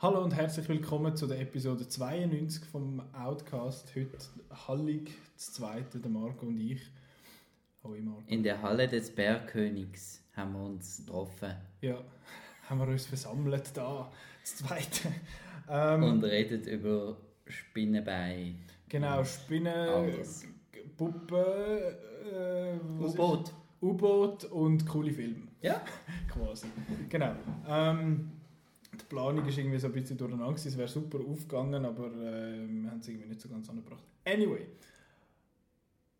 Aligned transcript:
Hallo 0.00 0.22
und 0.22 0.32
herzlich 0.32 0.68
willkommen 0.68 1.16
zu 1.16 1.26
der 1.26 1.40
Episode 1.40 1.88
92 1.88 2.64
vom 2.66 3.02
Outcast. 3.12 3.92
Heute 3.96 4.16
Hallig, 4.68 5.10
das 5.34 5.54
zweite, 5.54 5.98
der 5.98 6.08
Marco 6.08 6.46
und 6.46 6.60
ich. 6.60 6.80
Hoi 7.82 8.00
Marco. 8.00 8.22
In 8.28 8.44
der 8.44 8.62
Halle 8.62 8.86
des 8.86 9.10
Bergkönigs 9.12 10.22
haben 10.36 10.52
wir 10.52 10.62
uns 10.66 10.98
getroffen. 10.98 11.52
Ja, 11.80 12.00
haben 12.70 12.78
wir 12.78 12.86
uns 12.86 13.06
versammelt 13.06 13.76
da, 13.76 14.08
das 14.40 14.58
zweite. 14.58 15.08
Ähm, 15.68 16.04
und 16.04 16.22
redet 16.22 16.68
über 16.68 17.16
Spinnenbein. 17.48 18.60
Genau, 18.88 19.24
Spinnen, 19.24 20.14
Puppen, 20.96 21.44
äh, 22.32 22.78
U-Boot. 23.00 23.52
U-Boot 23.82 24.44
und 24.44 24.86
coole 24.86 25.10
Filme. 25.10 25.48
Ja. 25.60 25.82
Quasi. 26.32 26.68
Genau. 27.08 27.34
Ähm, 27.68 28.37
die 29.00 29.04
Planung 29.06 29.46
ist 29.46 29.58
irgendwie 29.58 29.78
so 29.78 29.86
ein 29.86 29.92
bisschen 29.92 30.16
durcheinander 30.16 30.54
Es 30.54 30.76
wäre 30.76 30.88
super 30.88 31.18
aufgegangen, 31.20 31.84
aber 31.84 32.06
äh, 32.06 32.66
wir 32.68 32.90
haben 32.90 33.00
es 33.00 33.08
irgendwie 33.08 33.28
nicht 33.28 33.40
so 33.40 33.48
ganz 33.48 33.68
angebracht. 33.68 34.02
Anyway. 34.24 34.66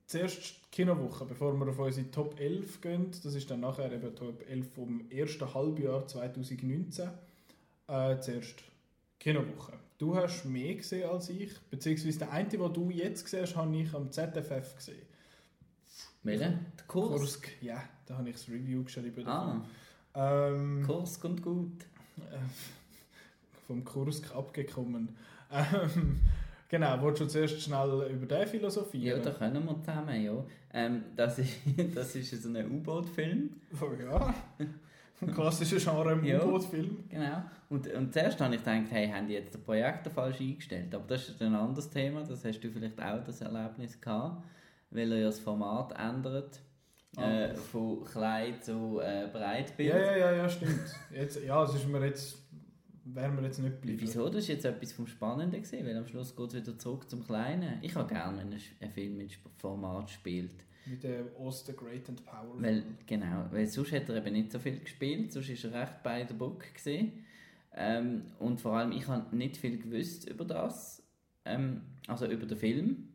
Zuerst 0.07 0.39
die 0.39 0.71
Kinowoche, 0.71 1.27
bevor 1.27 1.53
wir 1.55 1.69
auf 1.69 1.79
unsere 1.79 2.11
Top 2.11 2.41
11 2.41 2.81
gehen. 2.81 3.11
Das 3.23 3.35
ist 3.35 3.51
dann 3.51 3.61
nachher 3.61 3.93
eben 3.93 4.15
Top 4.15 4.43
11 4.49 4.73
vom 4.73 5.11
ersten 5.11 5.53
Halbjahr 5.53 6.07
2019. 6.07 7.11
Äh, 7.89 8.19
zuerst 8.21 8.63
Kinowoche. 9.21 9.73
Du 9.99 10.15
hast 10.15 10.45
mehr 10.45 10.77
gesehen 10.77 11.11
als 11.11 11.29
ich, 11.29 11.53
beziehungsweise 11.71 12.21
der 12.21 12.33
eine, 12.33 12.49
den 12.49 12.73
du 12.73 12.91
jetzt 12.91 13.25
gesehen 13.25 13.43
hast, 13.43 13.57
habe 13.57 13.77
ich 13.77 13.93
am 13.93 14.11
ZFF 14.13 14.77
gesehen. 14.77 15.03
Welchen? 16.23 16.67
Der 16.79 16.87
Kursk? 16.87 17.19
Kursk? 17.19 17.49
Ja, 17.61 17.83
da 18.07 18.19
habe 18.19 18.31
ich 18.31 18.37
das 18.37 18.49
Review 18.49 18.85
geschrieben. 18.85 19.27
Ah. 19.27 19.65
Ähm, 20.15 20.85
Kursk 20.87 21.25
und 21.25 21.43
gut. 21.43 21.85
Äh, 22.33 22.39
vom 23.69 23.85
Kursk 23.85 24.35
abgekommen. 24.35 25.11
Ähm, 25.53 26.21
genau, 26.69 27.01
wolltest 27.03 27.23
du 27.23 27.27
zuerst 27.29 27.61
schnell 27.61 28.09
über 28.11 28.27
den 28.27 28.49
philosophieren? 28.49 29.19
Ja, 29.19 29.25
da 29.25 29.31
können 29.31 29.65
wir 29.65 29.79
zusammen, 29.81 30.23
ja. 30.23 30.45
Ähm, 30.73 31.05
das, 31.15 31.39
ist, 31.39 31.53
das 31.95 32.17
ist 32.17 32.43
so 32.43 32.49
ein 32.49 32.71
U-Boot-Film. 32.71 33.51
Oh 33.81 33.91
ja. 34.03 34.35
Ein 35.21 35.35
klassischer 35.35 35.79
Genre 35.79 36.13
im 36.13 36.25
U-Boot-Film. 36.25 37.05
Genau. 37.11 37.43
Und, 37.69 37.93
und 37.93 38.13
zuerst 38.13 38.41
habe 38.41 38.55
ich 38.55 38.65
gedacht, 38.65 38.91
hey, 38.91 39.09
haben 39.09 39.27
die 39.27 39.35
jetzt 39.35 39.55
den 39.55 39.63
Projektor 39.63 40.13
falsch 40.13 40.41
eingestellt? 40.41 40.95
Aber 40.95 41.05
das 41.07 41.29
ist 41.29 41.43
ein 41.43 41.55
anderes 41.55 41.91
Thema, 41.91 42.23
das 42.23 42.45
hast 42.45 42.61
du 42.61 42.71
vielleicht 42.71 43.03
auch 43.03 43.23
das 43.23 43.43
Erlebnis 43.43 44.01
gehabt, 44.01 44.47
weil 44.91 45.13
er 45.13 45.19
ja 45.19 45.27
das 45.27 45.41
Format 45.41 45.93
ändert. 45.99 46.61
Ah. 47.17 47.47
Äh, 47.47 47.55
von 47.55 48.05
klein 48.05 48.61
zu 48.61 49.01
äh, 49.01 49.29
Breitbild. 49.33 49.89
Ja, 49.89 49.99
ja, 49.99 50.17
ja, 50.17 50.33
ja, 50.33 50.49
stimmt. 50.49 50.95
Jetzt, 51.13 51.43
ja, 51.43 51.61
das 51.63 51.75
ist 51.75 51.89
mir 51.89 52.05
jetzt, 52.05 52.43
wäre 53.05 53.31
mir 53.31 53.43
jetzt 53.43 53.59
nicht 53.59 53.77
geblieben. 53.77 54.01
Wieso? 54.01 54.27
Das 54.29 54.43
ist 54.43 54.49
jetzt 54.49 54.65
etwas 54.65 54.93
vom 54.93 55.07
Spannenden 55.07 55.61
gesehen, 55.61 55.87
weil 55.87 55.97
am 55.97 56.07
Schluss 56.07 56.37
geht 56.37 56.49
es 56.49 56.55
wieder 56.55 56.79
zurück 56.79 57.09
zum 57.09 57.25
Kleinen. 57.25 57.79
Ich 57.83 57.95
habe 57.95 58.09
gerne, 58.09 58.39
wenn 58.39 58.53
ein 58.53 58.91
Film 58.91 59.17
mit 59.17 59.39
Format 59.57 60.11
spielt. 60.11 60.65
Mit 60.87 61.03
der 61.03 61.25
Oz 61.39 61.67
the 61.67 61.73
Great 61.75 62.09
and 62.09 62.25
Powerful. 62.25 62.63
Weil, 62.63 62.83
genau, 63.07 63.47
weil 63.51 63.67
sonst 63.67 63.93
hat 63.93 64.09
er 64.09 64.17
eben 64.17 64.33
nicht 64.33 64.53
so 64.53 64.59
viel 64.59 64.79
gespielt, 64.79 65.33
sonst 65.33 65.65
war 65.65 65.73
er 65.73 65.83
recht 65.83 66.03
bei 66.03 66.25
der 66.25 66.35
Book 66.35 66.65
gesehen. 66.73 67.25
Ähm, 67.75 68.23
und 68.39 68.61
vor 68.61 68.77
allem, 68.77 68.93
ich 68.93 69.07
habe 69.07 69.37
nicht 69.37 69.57
viel 69.57 69.79
gewusst 69.79 70.29
über 70.29 70.45
das, 70.45 71.03
ähm, 71.45 71.83
also 72.07 72.27
über 72.27 72.47
den 72.47 72.57
Film. 72.57 73.08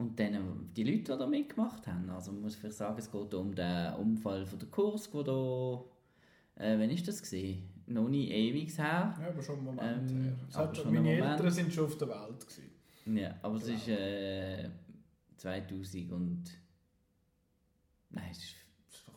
Und 0.00 0.18
dann 0.18 0.70
die 0.74 0.82
Leute, 0.82 1.12
die 1.12 1.18
da 1.18 1.26
mitgemacht 1.26 1.86
haben. 1.86 2.08
Also 2.08 2.32
man 2.32 2.40
muss 2.40 2.54
vielleicht 2.54 2.78
sagen, 2.78 2.98
es 2.98 3.12
geht 3.12 3.34
um 3.34 3.54
den 3.54 3.92
Unfall 3.94 4.46
von 4.46 4.58
der 4.58 4.68
Kurs, 4.68 5.12
wo 5.12 5.22
da, 5.22 6.64
äh, 6.64 6.78
wann 6.78 6.88
ist 6.88 7.06
das 7.06 7.20
gesehen? 7.20 7.68
Noch 7.86 8.08
nie 8.08 8.30
ewig 8.30 8.78
her. 8.78 9.14
Ja, 9.20 9.28
aber 9.28 9.42
schon 9.42 9.56
einen 9.56 9.64
Moment 9.66 10.10
ähm, 10.10 10.36
her. 10.54 10.74
Schon 10.74 10.94
meine 10.94 11.10
Eltern 11.10 11.50
sind 11.50 11.70
schon 11.74 11.84
auf 11.84 11.98
der 11.98 12.08
Welt 12.08 12.46
gewesen. 12.46 13.18
Ja, 13.18 13.34
aber 13.42 13.56
es 13.56 13.68
ist 13.68 13.88
äh, 13.88 14.70
2000 15.36 16.12
und 16.12 16.44
nein, 18.08 18.28
es 18.30 18.38
ist, 18.38 18.54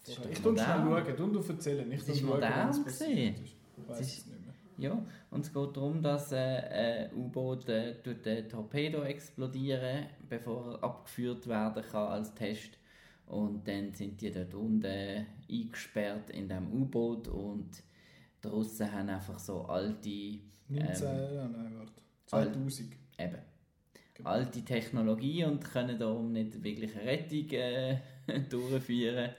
es 0.03 0.09
ist 0.09 0.25
Ich 0.31 0.39
tue 0.41 0.57
schnell 0.57 1.15
schauen, 1.15 1.33
du 1.33 1.39
erzählen. 1.39 1.91
Ich 1.93 2.01
es 2.01 2.09
ist 2.09 2.23
modern 2.23 2.83
gesehen. 2.83 3.35
Es 3.89 4.25
mehr. 4.27 4.32
Ja, 4.77 5.05
und 5.29 5.41
es 5.41 5.53
geht 5.53 5.77
darum, 5.77 6.01
dass 6.01 6.31
äh, 6.31 7.07
ein 7.09 7.13
U-Boot 7.15 7.69
äh, 7.69 7.95
durch 8.03 8.21
den 8.21 8.49
Torpedo 8.49 9.03
explodieren, 9.03 10.07
bevor 10.27 10.73
er 10.73 10.83
abgeführt 10.83 11.47
werden 11.47 11.83
kann 11.83 12.07
als 12.07 12.33
Test. 12.33 12.77
Und 13.27 13.67
dann 13.67 13.93
sind 13.93 14.21
die 14.21 14.31
dort 14.31 14.53
unten 14.53 15.25
eingesperrt 15.49 16.29
in 16.31 16.49
dem 16.49 16.71
U-Boot 16.71 17.27
und 17.27 17.69
die 18.43 18.47
Russen 18.47 18.91
haben 18.91 19.09
einfach 19.09 19.39
so 19.39 19.61
alte... 19.65 20.09
Ähm, 20.09 20.41
19, 20.69 21.07
ja, 21.07 21.47
nein, 21.47 21.73
warte. 21.77 22.01
2000. 22.25 22.91
Al 23.17 23.25
eben. 23.25 23.41
Genau. 24.15 24.29
Alte 24.29 24.61
Technologie 24.63 25.43
und 25.45 25.63
können 25.63 25.97
darum 25.97 26.31
nicht 26.31 26.63
wirklich 26.63 26.95
eine 26.95 27.05
Rettung 27.05 27.49
äh, 27.51 27.99
durchführen. 28.49 29.31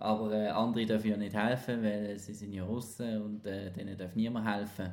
Aber 0.00 0.32
äh, 0.32 0.48
andere 0.48 0.86
dürfen 0.86 1.10
ja 1.10 1.16
nicht 1.16 1.34
helfen, 1.34 1.82
weil 1.82 2.18
sie 2.18 2.34
sind 2.34 2.52
ja 2.52 2.64
Russen 2.64 3.22
und 3.22 3.46
äh, 3.46 3.70
denen 3.72 3.96
darf 3.96 4.14
niemand 4.14 4.46
helfen. 4.46 4.92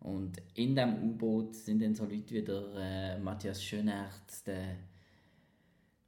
Und 0.00 0.40
in 0.54 0.76
diesem 0.76 1.02
U-Boot 1.02 1.56
sind 1.56 1.82
dann 1.82 1.94
so 1.94 2.04
Leute 2.04 2.34
wie 2.34 2.42
der 2.42 2.62
äh, 2.76 3.18
Matthias 3.18 3.62
Schönertz, 3.62 4.44
der 4.44 4.76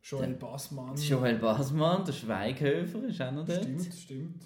Joel 0.03 0.35
Bassmann. 0.35 0.97
Joel 0.97 1.39
Bassmann, 1.39 2.05
der 2.05 2.13
Schweighöfer 2.13 3.03
ist 3.05 3.21
auch 3.21 3.33
noch 3.33 3.45
dort. 3.45 3.63
Stimmt, 3.63 3.95
stimmt. 3.95 4.43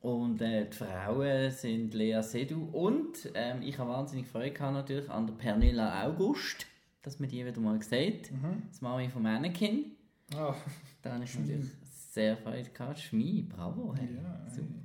Und 0.00 0.40
äh, 0.42 0.66
die 0.66 0.76
Frauen 0.76 1.50
sind 1.50 1.94
Lea 1.94 2.20
Sedu 2.22 2.64
und 2.72 3.30
ähm, 3.34 3.62
ich 3.62 3.78
habe 3.78 3.90
wahnsinnig 3.90 4.26
Freude 4.26 4.50
gehabt 4.50 4.74
natürlich 4.74 5.08
an 5.08 5.26
der 5.26 5.34
Pernilla 5.34 6.06
August, 6.06 6.66
dass 7.02 7.20
man 7.20 7.28
die 7.28 7.44
wieder 7.44 7.60
mal 7.60 7.80
sieht. 7.80 8.30
Mhm. 8.30 8.62
Das 8.68 8.80
Mami 8.80 9.08
von 9.08 9.24
Anakin. 9.24 9.92
Oh. 10.34 10.54
Da 11.02 11.12
habe 11.12 11.24
ich 11.24 11.38
natürlich 11.38 11.70
gehabt. 12.14 12.98
Schmie, 12.98 13.42
bravo. 13.42 13.94
Hey. 13.96 14.08
Ja, 14.14 14.46
Super. 14.48 14.84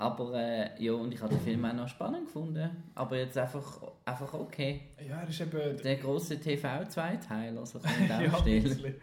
Aber 0.00 0.32
äh, 0.34 0.82
ja, 0.82 0.92
und 0.92 1.12
ich 1.12 1.20
habe 1.20 1.34
den 1.34 1.42
Film 1.42 1.64
auch 1.64 1.72
noch 1.72 1.88
spannend 1.88 2.26
gefunden. 2.26 2.70
Aber 2.94 3.18
jetzt 3.18 3.36
einfach, 3.36 3.82
einfach 4.04 4.32
okay. 4.32 4.82
Ja, 5.04 5.22
er 5.22 5.28
ist 5.28 5.40
eben... 5.40 5.76
Der 5.82 5.96
grosse 5.96 6.38
TV-Zweiteiler, 6.38 7.66
so 7.66 7.80
kann 7.80 8.04
ich 8.04 8.08
ja, 8.08 8.38
stellen. 8.38 8.94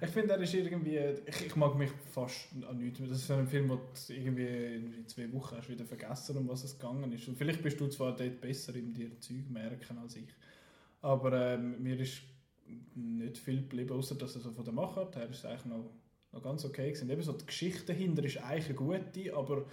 Ich 0.00 0.10
finde, 0.10 0.34
er 0.34 0.40
ist 0.40 0.54
irgendwie... 0.54 0.96
Ich, 1.26 1.46
ich, 1.46 1.56
mag 1.56 1.74
mich 1.74 1.90
fast 2.12 2.50
an 2.68 2.78
nichts 2.78 3.00
mehr. 3.00 3.08
Das 3.08 3.18
ist 3.18 3.26
so 3.26 3.34
ein 3.34 3.48
Film, 3.48 3.68
wo 3.68 3.74
du 3.74 4.12
irgendwie 4.12 4.76
in 4.76 5.08
zwei 5.08 5.32
Wochen 5.32 5.56
hast 5.56 5.68
wieder 5.68 5.84
vergessen, 5.84 6.36
um 6.36 6.48
was 6.48 6.62
es 6.62 6.78
gegangen 6.78 7.12
ist. 7.12 7.26
Und 7.26 7.36
vielleicht 7.36 7.60
bist 7.60 7.80
du 7.80 7.88
zwar 7.88 8.14
dort 8.14 8.40
besser 8.40 8.76
in 8.76 8.94
dir 8.94 9.10
Zeug 9.18 9.50
merken 9.50 9.98
als 9.98 10.14
ich. 10.14 10.28
Aber 11.02 11.32
ähm, 11.32 11.82
mir 11.82 11.98
ist 11.98 12.22
nicht 12.94 13.38
viel 13.38 13.62
geblieben, 13.62 13.90
außer 13.90 14.14
dass 14.14 14.36
er 14.36 14.40
so 14.40 14.52
von 14.52 14.64
der 14.64 14.72
Machart 14.72 15.16
her 15.16 15.28
ist 15.28 15.44
eigentlich 15.44 15.64
noch 15.64 15.90
noch 16.34 16.42
ganz 16.42 16.64
okay 16.64 16.90
gewesen. 16.90 17.10
Eben 17.10 17.22
so 17.22 17.32
die 17.32 17.46
Geschichte 17.46 17.86
dahinter 17.86 18.24
ist 18.24 18.38
eigentlich 18.38 18.66
eine 18.66 18.74
gute, 18.74 19.34
aber 19.34 19.64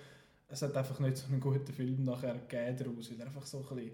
es 0.47 0.61
hat 0.61 0.75
einfach 0.75 0.99
nicht 0.99 1.17
so 1.17 1.27
einen 1.27 1.39
guten 1.39 1.73
Film 1.73 2.03
nachher 2.03 2.35
gegeben 2.35 2.77
daraus, 2.77 3.11
weil 3.11 3.19
er 3.19 3.27
einfach 3.27 3.45
so 3.45 3.59
ein 3.59 3.75
bisschen, 3.75 3.91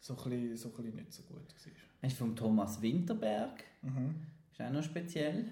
so 0.00 0.14
ein 0.14 0.30
bisschen, 0.30 0.56
so 0.56 0.68
ein 0.68 0.74
bisschen 0.74 0.96
nicht 0.96 1.12
so 1.12 1.22
gut 1.22 1.36
war. 1.36 1.72
Hast 2.02 2.12
du 2.12 2.24
von 2.24 2.36
Thomas 2.36 2.82
Winterberg? 2.82 3.64
Mhm. 3.82 4.14
Ist 4.50 4.60
auch 4.60 4.70
noch 4.70 4.82
speziell. 4.82 5.44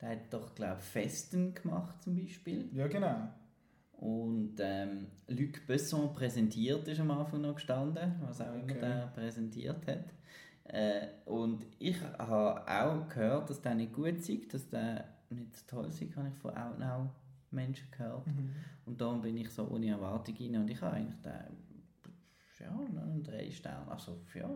Der 0.00 0.10
hat 0.10 0.32
doch, 0.32 0.54
glaube 0.54 0.78
ich, 0.80 0.84
Festen 0.84 1.54
gemacht 1.54 2.02
zum 2.02 2.16
Beispiel. 2.16 2.68
Ja, 2.72 2.86
genau. 2.86 3.28
Und 3.92 4.56
ähm, 4.60 5.06
Luc 5.28 5.66
Besson 5.66 6.12
präsentiert 6.12 6.86
ist 6.86 7.00
am 7.00 7.10
Anfang 7.10 7.40
noch 7.40 7.54
gestanden, 7.54 8.14
was 8.20 8.42
auch 8.42 8.54
immer 8.54 8.74
der 8.74 9.10
präsentiert 9.14 9.86
hat. 9.86 10.04
Äh, 10.64 11.06
und 11.24 11.64
ich 11.78 11.96
habe 12.18 12.68
auch 12.68 13.08
gehört, 13.08 13.48
dass 13.48 13.62
der 13.62 13.74
nicht 13.74 13.94
gut 13.94 14.28
ist, 14.28 14.52
dass 14.52 14.68
der 14.68 15.15
nicht 15.30 15.56
so 15.56 15.64
toll 15.66 15.90
sind, 15.90 16.16
habe 16.16 16.28
ich 16.28 16.34
von 16.34 16.56
Outnow 16.56 17.08
Menschen 17.50 17.88
gehört. 17.90 18.26
Mhm. 18.26 18.54
Und 18.84 19.00
darum 19.00 19.22
bin 19.22 19.36
ich 19.36 19.50
so 19.50 19.66
ohne 19.68 19.90
Erwartung 19.90 20.34
rein 20.38 20.56
und 20.56 20.68
ich 20.68 20.80
habe 20.80 20.96
eigentlich 20.96 21.20
den, 21.22 21.32
ja, 22.60 22.70
einen 22.70 23.22
drei 23.22 23.50
Sterne, 23.50 23.90
also 23.90 24.18
ja. 24.34 24.48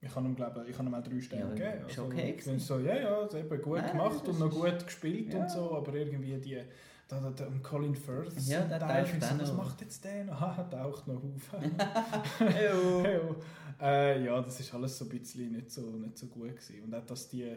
Ich 0.00 0.14
habe 0.14 0.26
ihm, 0.26 0.36
glaube 0.36 0.64
ich, 0.68 0.78
habe 0.78 0.88
ihm 0.88 0.94
auch 0.94 1.02
drei 1.02 1.20
Sterne 1.20 1.58
ja, 1.58 1.70
gegeben. 1.70 1.84
Also, 1.86 2.04
okay 2.04 2.32
gewesen. 2.32 2.58
So, 2.60 2.78
ja, 2.78 2.96
ja, 2.96 3.22
es 3.24 3.34
eben 3.34 3.62
gut 3.62 3.78
Nein, 3.78 3.90
gemacht 3.90 4.28
und 4.28 4.38
noch 4.38 4.50
gut 4.50 4.84
gespielt 4.84 5.34
ja. 5.34 5.42
und 5.42 5.50
so, 5.50 5.76
aber 5.76 5.92
irgendwie 5.94 6.36
die, 6.38 6.62
da, 7.08 7.20
da, 7.20 7.30
da 7.30 7.46
Colin 7.62 7.96
Firth, 7.96 8.38
ja, 8.46 8.60
der 8.62 8.78
taucht 8.78 9.22
so, 9.22 9.40
was 9.40 9.52
macht 9.54 9.80
jetzt 9.80 10.04
der 10.04 10.24
noch? 10.24 10.40
Ah, 10.40 10.68
taucht 10.70 11.08
noch 11.08 11.22
auf. 11.22 11.54
Äh, 13.80 14.24
ja, 14.24 14.40
das 14.40 14.58
ist 14.58 14.74
alles 14.74 14.98
so 14.98 15.04
ein 15.04 15.10
bisschen 15.10 15.52
nicht 15.52 15.70
so, 15.70 15.82
nicht 15.82 16.18
so 16.18 16.26
gut 16.26 16.48
gewesen. 16.48 16.82
Und 16.82 16.94
auch, 16.94 17.06
dass 17.06 17.28
die 17.28 17.56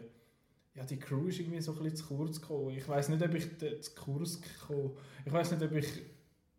ja, 0.74 0.84
die 0.84 0.98
Crew 0.98 1.26
ist 1.28 1.40
irgendwie 1.40 1.60
so 1.60 1.72
ein 1.72 1.78
bisschen 1.82 1.96
zu 1.96 2.06
kurz 2.06 2.40
gekommen. 2.40 2.70
Ich 2.70 2.88
weiß 2.88 3.08
nicht, 3.10 3.22
ob 3.22 3.34
ich 3.34 3.48
zu 3.58 3.94
kurz 3.94 4.40
gekommen 4.40 4.92
Ich 5.24 5.32
weiß 5.32 5.52
nicht, 5.52 5.62
ob 5.62 5.72
ich, 5.72 5.86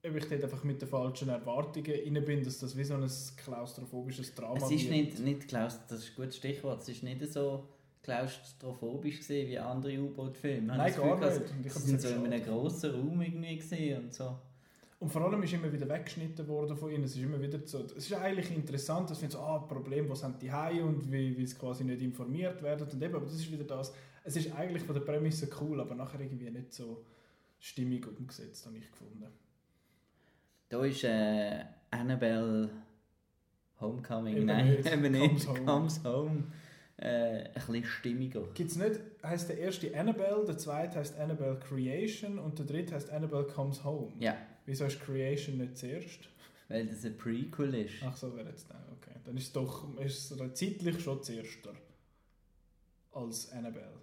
ob 0.06 0.16
ich 0.16 0.26
dort 0.28 0.44
einfach 0.44 0.64
mit 0.64 0.82
den 0.82 0.88
falschen 0.88 1.30
Erwartungen 1.30 1.86
rein 1.88 2.26
bin, 2.26 2.44
dass 2.44 2.60
das 2.60 2.78
wie 2.78 2.84
so 2.84 2.94
ein 2.94 3.10
klaustrophobisches 3.38 4.36
Drama 4.36 4.58
ist. 4.58 4.64
Es 4.66 4.84
ist 4.84 4.90
nicht, 4.90 5.20
nicht 5.20 5.48
klaus 5.48 5.80
das 5.88 6.00
ist 6.00 6.12
ein 6.12 6.16
gutes 6.16 6.38
Stichwort, 6.38 6.82
es 6.82 6.90
ist 6.90 7.04
nicht 7.04 7.26
so 7.32 7.68
klaustrophobisch 8.04 9.18
gesehen 9.18 9.50
wie 9.50 9.58
andere 9.58 9.98
U-Boot-Filme. 10.00 10.76
Nein, 10.76 10.94
gar 10.96 11.20
nicht. 11.20 11.72
Sie 11.72 11.80
sind 11.80 12.02
so 12.02 12.10
in 12.10 12.26
einem 12.26 12.44
grossen 12.44 12.92
Raum 12.92 13.22
irgendwie 13.22 13.58
gesehen 13.58 14.04
und 14.04 14.14
so. 14.14 14.38
Und 15.04 15.10
vor 15.10 15.22
allem 15.24 15.44
ist 15.44 15.52
immer 15.52 15.70
wieder 15.70 15.90
weggeschnitten 15.90 16.48
worden 16.48 16.78
von 16.78 16.90
ihnen. 16.90 17.04
Es 17.04 17.14
ist 17.14 17.22
immer 17.22 17.42
wieder 17.42 17.60
so, 17.66 17.80
es 17.80 17.92
ist 18.10 18.14
eigentlich 18.14 18.50
interessant, 18.56 19.10
dass 19.10 19.22
wir 19.22 19.30
so, 19.30 19.38
ah, 19.40 19.60
Problem, 19.60 20.08
was 20.08 20.24
haben 20.24 20.40
die 20.40 20.50
Hai 20.50 20.82
und 20.82 21.12
wie, 21.12 21.38
wie 21.38 21.44
es 21.44 21.60
quasi 21.60 21.84
nicht 21.84 22.02
informiert 22.02 22.64
werden 22.64 22.88
und 22.90 23.04
eben, 23.04 23.14
aber 23.14 23.26
das 23.26 23.36
ist 23.36 23.52
wieder 23.52 23.66
das, 23.66 23.94
es 24.24 24.38
ist 24.38 24.56
eigentlich 24.56 24.82
von 24.82 24.96
der 24.96 25.02
Prämisse 25.02 25.50
cool, 25.60 25.82
aber 25.82 25.94
nachher 25.94 26.22
irgendwie 26.22 26.50
nicht 26.50 26.72
so 26.72 27.04
stimmig 27.60 28.08
umgesetzt, 28.08 28.66
habe 28.66 28.78
ich 28.78 28.90
gefunden. 28.90 29.28
Da 30.70 30.86
ist 30.86 31.04
äh, 31.04 31.66
Annabelle 31.92 32.70
Homecoming, 33.82 34.38
Eben 34.38 34.46
nein, 34.46 34.70
nicht. 34.70 34.86
eben 34.94 35.12
nicht, 35.12 35.46
Comes 35.46 35.48
Home. 35.50 35.66
Comes 35.66 36.04
Home, 36.06 36.44
äh, 36.96 37.08
ein 37.10 37.54
bisschen 37.56 37.84
stimmiger. 37.84 38.44
Gibt 38.54 38.72
es 38.72 38.78
nicht, 38.78 39.02
heißt 39.22 39.50
der 39.50 39.58
erste 39.58 39.94
Annabelle, 40.00 40.46
der 40.46 40.58
zweite 40.58 41.00
heißt 41.00 41.20
Annabelle 41.20 41.60
Creation 41.60 42.40
und 42.40 42.58
der 42.58 42.66
dritte 42.66 42.96
heißt 42.96 43.12
Annabelle 43.12 43.48
Comes 43.48 43.84
Home? 43.84 44.14
Ja, 44.20 44.38
Wieso 44.66 44.86
ist 44.86 45.00
Creation 45.02 45.58
nicht 45.58 45.78
zuerst? 45.78 46.30
weil 46.70 46.88
das 46.88 47.06
ein 47.06 47.18
Prequel 47.18 47.76
ist. 47.76 47.96
Ach 48.04 48.16
so, 48.16 48.36
wäre 48.36 48.50
jetzt 48.50 48.70
der, 48.70 48.80
okay. 48.94 49.20
Dann 49.26 49.38
ist 49.38 49.48
es 49.48 49.52
doch 49.52 50.00
ist 50.00 50.32
es 50.32 50.54
zeitlich 50.54 51.00
schon 51.04 51.22
zuerst 51.22 51.60
als 53.12 53.52
Annabelle. 53.52 54.00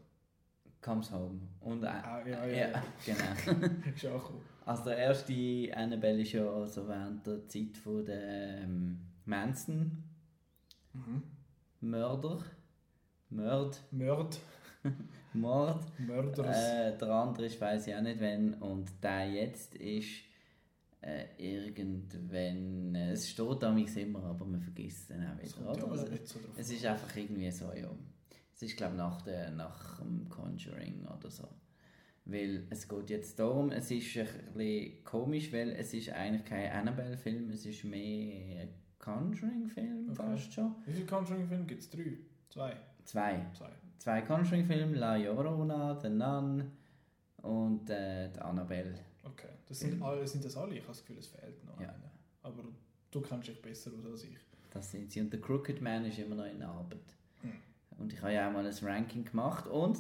Comes 0.81 1.11
Home. 1.11 1.41
Und, 1.61 1.83
äh, 1.83 1.87
Ah, 1.89 2.23
ja, 2.27 2.47
ja, 2.47 2.69
ja. 2.71 2.83
genau. 3.05 3.67
Ist 3.95 4.07
auch 4.07 4.31
cool. 4.31 4.41
Also 4.65 4.85
der 4.85 4.99
erste 4.99 5.77
Annabelle 5.77 6.23
ist 6.23 6.33
ja 6.33 6.49
also 6.49 6.87
während 6.87 7.27
der 7.27 7.47
Zeit 7.49 7.77
von 7.77 8.05
der 8.05 8.61
ähm, 8.62 8.99
Manson 9.25 10.05
Mhm. 10.93 11.23
Mörder. 11.81 12.45
Mörd. 13.31 13.81
Mörd. 13.91 14.39
Mord. 15.33 15.85
Mörders. 15.99 16.57
Äh, 16.57 16.99
der 16.99 17.09
andere 17.11 17.47
ist, 17.47 17.61
weiß 17.61 17.87
ich 17.87 17.95
auch 17.95 18.01
nicht 18.01 18.21
wann. 18.21 18.55
Und 18.55 18.91
der 19.03 19.31
jetzt 19.31 19.75
ist 19.75 20.30
äh, 21.02 21.25
irgendwann. 21.38 22.94
Äh, 22.94 23.12
es 23.12 23.29
steht 23.31 23.62
damals 23.62 23.97
immer, 23.97 24.23
aber 24.25 24.44
man 24.44 24.61
vergisst 24.61 25.11
dann 25.11 25.26
auch 25.26 25.43
wieder. 25.43 25.70
Oder? 25.70 25.91
Also, 25.91 26.06
es 26.56 26.70
ist 26.70 26.85
einfach 26.87 27.17
irgendwie 27.17 27.50
so, 27.50 27.73
ja. 27.73 27.91
Es 28.55 28.62
ist, 28.62 28.76
glaube 28.76 28.93
ich, 28.93 28.99
nach, 28.99 29.23
der, 29.23 29.50
nach 29.52 29.99
dem 30.00 30.29
Conjuring 30.29 31.06
oder 31.06 31.31
so. 31.31 31.49
Weil 32.26 32.67
es 32.69 32.87
geht 32.87 33.08
jetzt 33.11 33.38
darum, 33.38 33.70
es 33.73 33.91
ist 33.91 34.17
ein 34.17 34.26
bisschen 34.55 35.05
komisch, 35.05 35.52
weil 35.52 35.70
es 35.70 35.94
ist 35.94 36.11
eigentlich 36.11 36.44
kein 36.44 36.70
Annabelle-Film, 36.70 37.50
es 37.50 37.64
ist 37.64 37.85
mehr 37.85 38.62
ein 38.62 38.69
Conjuring-Film 38.99 40.11
Okay. 40.11 40.14
fast 40.14 40.52
schon. 40.52 40.75
Wie 40.85 40.93
viele 40.93 41.06
Conjuring-Filme 41.06 41.64
gibt 41.64 41.81
es? 41.81 41.88
Drei? 41.88 42.19
Zwei? 42.50 42.76
Zwei. 43.05 43.47
Zwei. 43.55 43.70
Zwei 43.97 44.23
Conjuring-Filme, 44.23 44.97
La 44.97 45.17
Llorona, 45.17 45.99
The 45.99 46.11
Nun 46.11 46.70
und 47.38 47.88
äh, 47.88 48.31
die 48.31 48.41
Annabelle. 48.41 48.94
Okay. 49.25 49.49
Das 49.69 49.81
sind, 49.81 49.97
Mhm. 49.97 50.03
alle, 50.03 50.27
sind 50.27 50.45
das 50.45 50.57
alle? 50.57 50.75
Ich 50.75 50.81
habe 50.81 50.89
das 50.89 51.01
Gefühl, 51.01 51.19
es 51.19 51.27
fehlt 51.29 51.65
noch 51.67 51.81
Ja. 51.81 51.89
einer. 51.89 52.11
Aber 52.43 52.65
du 53.11 53.21
kennst 53.21 53.49
dich 53.49 53.61
besser 53.61 53.91
aus 53.99 54.05
als 54.11 54.25
ich. 54.25 54.37
Das 54.71 54.91
sind 54.91 55.11
sie. 55.11 55.21
Und 55.21 55.33
der 55.33 55.41
Crooked 55.41 55.81
Man 55.83 56.05
ist 56.07 56.19
immer 56.19 56.37
noch 56.37 56.47
in 56.47 56.63
Arbeit. 56.63 56.99
Hm. 57.43 57.53
Und 57.99 58.13
ich 58.13 58.23
habe 58.23 58.33
ja 58.33 58.49
auch 58.49 58.53
mal 58.53 58.67
ein 58.67 58.75
Ranking 58.83 59.25
gemacht. 59.25 59.67
Und 59.67 59.99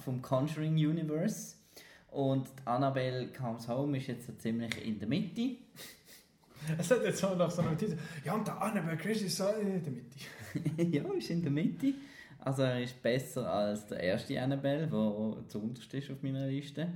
vom 0.00 0.20
Conjuring 0.22 0.74
Universe. 0.74 1.54
Und 2.10 2.48
Annabelle 2.64 3.28
Comes 3.32 3.68
Home 3.68 3.98
ist 3.98 4.06
jetzt 4.06 4.26
so 4.26 4.32
ziemlich 4.34 4.84
in 4.84 4.98
der 4.98 5.08
Mitte. 5.08 5.56
Es 6.78 6.90
hat 6.90 7.02
jetzt 7.04 7.18
so 7.20 7.34
nach 7.36 7.50
so 7.50 7.62
einem 7.62 7.78
Titel. 7.78 7.96
Ja, 8.24 8.34
und 8.34 8.46
der 8.46 8.60
Annabelle 8.60 8.96
Chris 8.96 9.22
ist 9.22 9.36
so 9.36 9.46
in 9.50 9.82
der 9.84 9.92
Mitte. 9.92 10.16
ja, 10.96 11.12
ist 11.12 11.30
in 11.30 11.42
der 11.42 11.52
Mitte. 11.52 11.94
Also 12.40 12.62
er 12.62 12.82
ist 12.82 13.00
besser 13.02 13.48
als 13.52 13.86
der 13.86 14.00
erste 14.00 14.40
Annabelle, 14.40 14.86
der 14.88 15.48
zuunterst 15.48 15.92
ist 15.94 16.10
auf 16.10 16.22
meiner 16.22 16.46
Liste. 16.46 16.88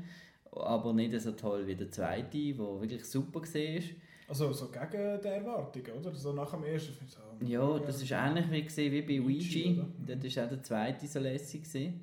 Aber 0.52 0.92
nicht 0.92 1.18
so 1.20 1.32
toll 1.32 1.66
wie 1.66 1.76
der 1.76 1.90
zweite, 1.90 2.38
der 2.38 2.58
wirklich 2.80 3.04
super 3.04 3.40
war. 3.40 3.82
Also 4.28 4.52
so 4.52 4.68
gegen 4.68 5.20
die 5.20 5.28
Erwartungen, 5.28 5.92
oder? 5.98 6.14
So 6.14 6.32
nach 6.32 6.50
dem 6.50 6.64
ersten 6.64 6.92
Film. 6.92 7.08
So, 7.08 7.46
Ja, 7.46 7.78
das 7.78 8.02
ist 8.02 8.10
ähnlich 8.12 8.50
wie, 8.50 8.62
gewesen, 8.62 8.92
wie 8.92 9.02
bei 9.02 9.24
Ouija, 9.24 9.70
Ouija. 9.70 9.86
Dort 10.06 10.36
war 10.36 10.44
auch 10.44 10.48
der 10.48 10.62
zweite 10.62 11.06
so 11.06 11.18
lässig. 11.18 11.64
Gewesen. 11.64 12.00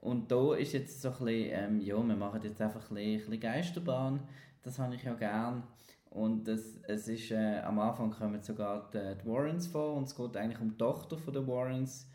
Und 0.00 0.30
da 0.30 0.54
ist 0.54 0.72
jetzt 0.72 1.00
so 1.02 1.08
ein 1.08 1.14
bisschen, 1.24 1.50
ähm, 1.52 1.80
ja, 1.80 1.96
wir 1.96 2.16
machen 2.16 2.40
jetzt 2.42 2.60
einfach 2.60 2.90
ein 2.90 2.94
bisschen, 2.94 3.12
ein 3.12 3.16
bisschen 3.18 3.40
Geisterbahn. 3.40 4.20
Das 4.62 4.78
habe 4.78 4.94
ich 4.94 5.02
ja 5.02 5.14
gern. 5.14 5.62
Und 6.10 6.48
das, 6.48 6.80
es 6.88 7.06
ist, 7.08 7.30
äh, 7.30 7.60
am 7.60 7.78
Anfang 7.78 8.10
kommen 8.10 8.42
sogar 8.42 8.90
die, 8.92 8.98
die 9.22 9.28
Warrens 9.28 9.68
vor 9.68 9.94
und 9.94 10.04
es 10.04 10.14
geht 10.14 10.36
eigentlich 10.36 10.60
um 10.60 10.70
die 10.70 10.76
Tochter 10.76 11.16
von 11.16 11.32
den 11.32 11.46
Warrens. 11.46 12.08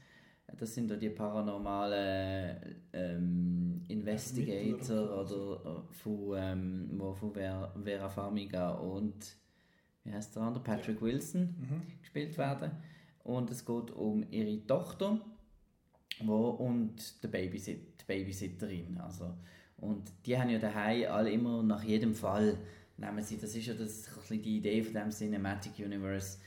Das 0.58 0.74
sind 0.74 0.90
da 0.90 0.96
die 0.96 1.10
paranormalen 1.10 2.58
ähm, 2.94 3.84
Investigator 3.88 5.22
oder 5.22 5.84
äh, 5.90 5.94
von, 5.94 6.34
ähm, 6.38 6.90
wo 6.98 7.14
von 7.14 7.34
Vera, 7.34 8.10
Farmiga 8.10 8.72
und 8.72 9.36
wie 10.04 10.14
heißt 10.14 10.36
der 10.36 10.44
andere? 10.44 10.64
Patrick 10.64 11.02
Wilson 11.02 11.56
Mhm. 11.60 11.82
gespielt 12.00 12.38
werden. 12.38 12.72
Und 13.24 13.50
es 13.50 13.66
geht 13.66 13.92
um 13.92 14.24
ihre 14.30 14.66
Tochter 14.68 15.20
wo, 16.22 16.50
und 16.50 17.24
die, 17.24 17.28
Babysit 17.28 18.02
die 18.02 18.06
Babysitterin. 18.06 18.98
Also, 19.00 19.34
und 19.78 20.12
die 20.26 20.38
haben 20.38 20.50
ja 20.50 20.60
daheim 20.60 21.12
alle 21.12 21.32
immer 21.32 21.62
nach 21.64 21.84
jedem 21.84 22.14
Fall, 22.14 22.58
nehmen 22.98 23.22
sie, 23.24 23.38
das 23.38 23.56
ist 23.56 23.66
ja 23.66 23.74
das, 23.74 24.10
die 24.30 24.58
Idee 24.58 24.82
von 24.84 24.94
dem 24.94 25.10
Cinematic 25.10 25.74
Universe, 25.80 26.38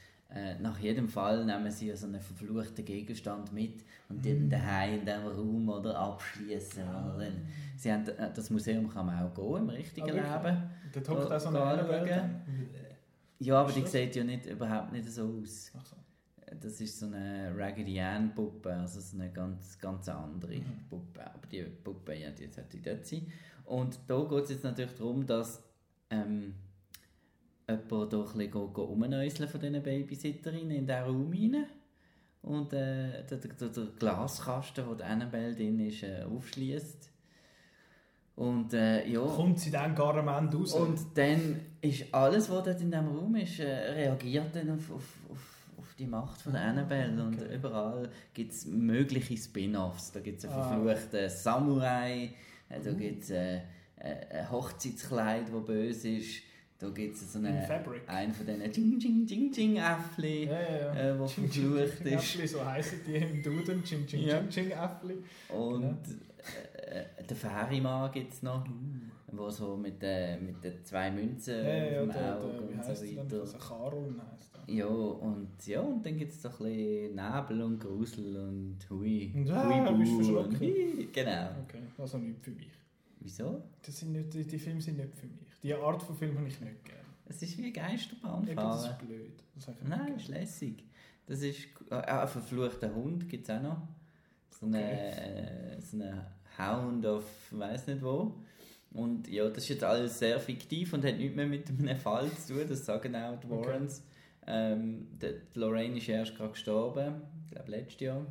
nach 0.61 0.79
jedem 0.79 1.09
Fall 1.09 1.45
nehmen 1.45 1.71
sie 1.71 1.89
ja 1.89 1.97
so 1.97 2.07
einen 2.07 2.21
verfluchten 2.21 2.85
Gegenstand 2.85 3.53
mit 3.53 3.83
und 4.11 4.23
den 4.25 4.45
Mhm. 4.45 4.51
daheim 4.51 4.99
in 5.01 5.05
diesem 5.07 5.27
Raum 5.27 5.69
oder 5.71 5.99
abschließen. 5.99 6.83
Ah. 6.87 7.15
Oder 7.15 7.25
dann, 7.25 7.47
sie 7.77 7.93
haben, 7.93 8.07
äh, 8.09 8.31
das 8.35 8.51
Museum 8.51 8.89
kann 8.89 9.07
man 9.07 9.23
auch 9.25 9.35
gehen 9.35 9.57
im 9.63 9.69
richtigen 9.71 10.11
Ah, 10.11 10.15
wirklich? 10.43 10.53
Leben. 10.55 10.71
Dort 10.93 11.09
hockt 11.09 11.33
auch 11.33 11.41
so 11.41 11.49
eine 11.49 11.59
dann. 12.07 12.43
Ja, 13.41 13.61
aber 13.61 13.73
die 13.73 13.87
sieht 13.87 14.17
ja 14.17 14.25
nicht, 14.25 14.47
überhaupt 14.47 14.93
nicht 14.93 15.09
so 15.09 15.23
aus. 15.43 15.73
So. 15.73 15.97
Das 16.61 16.81
ist 16.81 16.99
so 16.99 17.07
eine 17.07 17.53
Raggedy 17.57 18.01
Ann 18.01 18.35
Puppe, 18.35 18.73
also 18.75 19.01
so 19.01 19.17
eine 19.19 19.31
ganz, 19.31 19.79
ganz 19.79 20.09
andere 20.09 20.57
Mhm. 20.57 20.65
Puppe. 20.91 21.21
Aber 21.25 21.47
die 21.47 21.63
Puppe, 21.63 22.15
ja, 22.17 22.31
die 22.31 22.49
sollte 22.49 22.79
dort 22.79 23.07
sein. 23.07 23.27
Und 23.65 23.99
da 24.07 24.19
geht 24.25 24.45
es 24.45 24.51
jetzt 24.51 24.65
natürlich 24.65 24.95
darum, 24.97 25.27
dass 25.27 25.63
ähm, 26.11 26.55
jemand 27.69 28.13
da 28.13 28.25
ein 28.25 29.11
bisschen 29.25 29.49
von 29.49 29.61
diesen 29.61 29.83
Babysitterinnen 29.83 30.71
in 30.71 30.87
diesen 30.87 31.03
Raum 31.03 31.31
rein. 31.33 31.67
Und 32.43 32.73
äh, 32.73 33.25
der, 33.25 33.39
der, 33.39 33.69
der 33.69 33.85
Glaskasten, 33.99 34.87
wo 34.87 34.95
die 34.95 35.03
Annabelle 35.03 35.55
drin 35.55 35.81
ist, 35.81 36.03
äh, 36.05 36.23
aufschließt. 36.23 37.11
Und 38.37 38.73
äh, 38.73 39.07
ja. 39.09 39.21
Kommt 39.21 39.59
sie 39.59 39.71
dann 39.71 39.95
gar 39.95 40.17
am 40.17 40.29
Ende 40.29 40.57
raus? 40.57 40.73
Und 40.75 41.01
dann 41.15 41.61
ist 41.81 42.15
alles, 42.15 42.49
was 42.49 42.65
dort 42.65 42.81
in 42.81 42.91
diesem 42.91 43.09
Raum 43.09 43.35
ist, 43.35 43.59
äh, 43.59 43.67
reagiert 43.67 44.55
dann 44.55 44.71
auf, 44.71 44.91
auf, 44.93 45.19
auf, 45.31 45.67
auf 45.79 45.95
die 45.99 46.07
Macht 46.07 46.41
von 46.41 46.53
der 46.53 46.63
Annabelle. 46.63 47.21
Und 47.23 47.43
Okay. 47.43 47.57
überall 47.57 48.09
gibt 48.33 48.53
es 48.53 48.67
mögliche 48.67 49.37
Spin-Offs. 49.37 50.13
Da 50.13 50.21
gibt 50.21 50.39
es 50.39 50.45
einen 50.45 50.55
Ah. 50.55 50.69
verfluchten 50.69 51.29
Samurai, 51.29 52.31
äh, 52.69 52.81
da 52.81 52.93
Mhm. 52.93 52.99
gibt 52.99 53.25
es 53.25 53.31
äh, 53.31 53.61
ein 53.97 54.51
Hochzeitskleid, 54.53 55.53
das 55.53 55.65
böse 55.65 56.09
ist. 56.11 56.43
Da 56.81 56.89
gibt 56.91 57.17
es 57.17 57.33
so 57.33 57.41
In 57.41 57.47
eine, 57.47 57.63
Fabric. 57.67 58.03
einen 58.09 58.33
von 58.33 58.47
diesen 58.47 58.71
Ching 58.73 58.99
Ching 59.01 59.27
Ching 59.27 59.51
Ching 59.53 59.77
Äffli, 59.79 60.45
ja, 60.45 60.61
ja, 60.61 60.79
ja. 60.95 60.95
äh, 61.11 61.19
wo 61.19 61.27
Ching, 61.27 61.49
verflucht 61.49 61.99
ching, 62.05 62.07
ist. 62.19 62.35
Äffli, 62.35 62.47
so 62.47 62.65
heissen 62.65 63.01
die 63.07 63.17
im 63.17 63.43
Duden. 63.43 63.83
Ching, 63.83 64.07
ching, 64.07 64.21
Ja. 64.23 64.39
ching, 64.43 64.51
ching, 64.51 64.71
Äffli. 64.71 65.15
Und 65.49 65.81
Genau. 65.81 65.97
äh, 66.87 67.25
den 67.25 67.37
Ferimann 67.37 68.13
gibt 68.13 68.33
es 68.33 68.43
noch, 68.45 68.65
wo 69.33 69.51
so 69.51 69.77
mit, 69.77 69.97
äh, 70.03 70.37
mit 70.39 70.63
den 70.63 70.85
zwei 70.85 71.11
Münzen 71.11 71.55
Ja, 71.65 71.69
ja, 71.69 71.85
ja, 71.93 72.01
auf 72.03 72.07
dem 72.07 72.13
der, 72.13 72.39
Auge 72.39 72.53
der, 72.53 72.63
und 72.63 72.85
so 72.97 73.05
der 73.05 73.17
weiter. 73.25 73.41
Also 73.41 73.59
Charon 73.59 74.21
heisst 74.31 74.55
der. 74.69 74.75
Ja, 74.77 74.87
und, 74.87 75.67
ja, 75.67 75.81
und 75.81 76.07
dann 76.07 76.17
gibt 76.17 76.31
es 76.33 76.43
so 76.43 76.49
ein 76.49 76.55
bisschen 76.59 77.15
Nebel 77.17 77.63
und 77.63 77.81
Grusel 77.81 78.37
und 78.37 78.79
Hui. 78.89 79.33
Und, 79.35 79.51
ah, 79.51 79.69
Hui, 79.91 79.99
bist 79.99 80.13
du 80.13 80.17
Buh 80.19 80.23
verschrocken? 80.23 80.61
Hi. 80.61 81.09
Genau. 81.13 81.49
Okay, 81.65 81.83
also 81.99 82.19
nicht 82.19 82.41
für 82.41 82.53
mich. 82.53 82.71
Wieso? 83.21 83.63
Das 83.85 83.99
sind 83.99 84.13
nicht, 84.13 84.33
die 84.53 84.59
Filme 84.59 84.81
sind 84.81 84.97
nicht 84.99 85.13
für 85.17 85.27
mich. 85.27 85.48
Die 85.63 85.75
Art 85.75 86.03
von 86.03 86.17
Film 86.17 86.37
habe 86.39 86.49
ich 86.49 86.61
nicht 86.61 86.85
gerne. 86.85 87.01
Es 87.27 87.43
ist 87.43 87.59
wie 87.59 87.73
Geisterbahn 87.73 88.47
Eben, 88.47 88.57
das 88.57 88.87
fahren. 88.87 88.91
ist 88.93 89.07
blöd. 89.07 89.43
Das 89.55 89.69
nicht 89.69 89.85
Nein, 89.85 89.99
gerne. 89.99 90.17
ist 90.17 90.29
lässig. 90.29 90.85
Das 91.27 91.43
ist... 91.43 91.59
Äh, 91.91 91.95
einen 91.95 92.29
verfluchten 92.29 92.95
Hund 92.95 93.29
gibt 93.29 93.49
es 93.49 93.55
auch 93.55 93.63
noch. 93.63 93.89
So 94.51 94.67
einen 94.67 94.75
äh, 94.77 95.81
so 95.81 95.97
eine 95.97 96.27
Hound 96.59 97.05
of 97.07 97.25
weiß 97.51 97.87
nicht 97.89 98.03
wo. 98.03 98.35
Und 98.93 99.29
ja, 99.29 99.49
das 99.49 99.59
ist 99.65 99.69
jetzt 99.69 99.85
alles 99.85 100.19
sehr 100.19 100.41
fiktiv 100.41 100.93
und 100.95 101.05
hat 101.05 101.17
nichts 101.17 101.37
mehr 101.37 101.47
mit 101.47 101.69
einem 101.69 101.99
Fall 101.99 102.31
zu 102.33 102.55
tun. 102.55 102.67
Das 102.69 102.85
sagen 102.87 103.15
auch 103.15 103.39
die 103.39 103.47
Okay. 103.51 103.67
Warrens. 103.69 104.03
Ähm, 104.47 105.09
die, 105.21 105.59
Lorraine 105.59 105.99
ist 105.99 106.09
erst 106.09 106.35
gerade 106.35 106.53
gestorben. 106.53 107.21
Ich 107.45 107.53
glaube, 107.53 107.71
letztes 107.71 108.01
Jahr. 108.01 108.25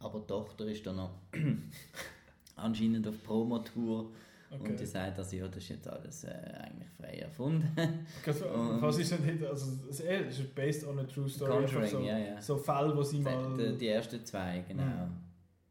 Aber 0.00 0.18
die 0.20 0.26
Tochter 0.26 0.66
ist 0.66 0.84
dann 0.84 0.96
noch 0.96 1.14
anscheinend 2.56 3.06
auf 3.06 3.22
Promotour. 3.22 4.10
Okay. 4.50 4.70
Und 4.70 4.78
die 4.80 4.86
sagt, 4.86 5.18
also, 5.18 5.36
ja, 5.36 5.46
das 5.48 5.56
ist 5.56 5.68
jetzt 5.70 5.88
alles 5.88 6.24
äh, 6.24 6.28
eigentlich 6.30 6.88
frei 6.96 7.14
erfunden. 7.18 7.68
Und- 7.76 8.80
was 8.82 8.98
ist 8.98 9.10
denn 9.12 9.24
nicht, 9.26 9.44
also 9.44 9.72
es 9.90 10.00
es 10.00 10.38
ist 10.38 10.54
based 10.54 10.86
on 10.86 10.98
a 11.00 11.04
true 11.04 11.28
story. 11.28 11.64
Conjuring, 11.64 11.90
so, 11.90 12.00
ja, 12.00 12.16
ja. 12.18 12.40
so 12.40 12.56
Fälle, 12.56 12.96
wo 12.96 13.02
sie 13.02 13.16
Die, 13.18 13.22
mal... 13.24 13.56
die, 13.56 13.76
die 13.76 13.88
ersten 13.88 14.24
zwei, 14.24 14.64
genau. 14.68 14.84
Mhm. 14.84 15.10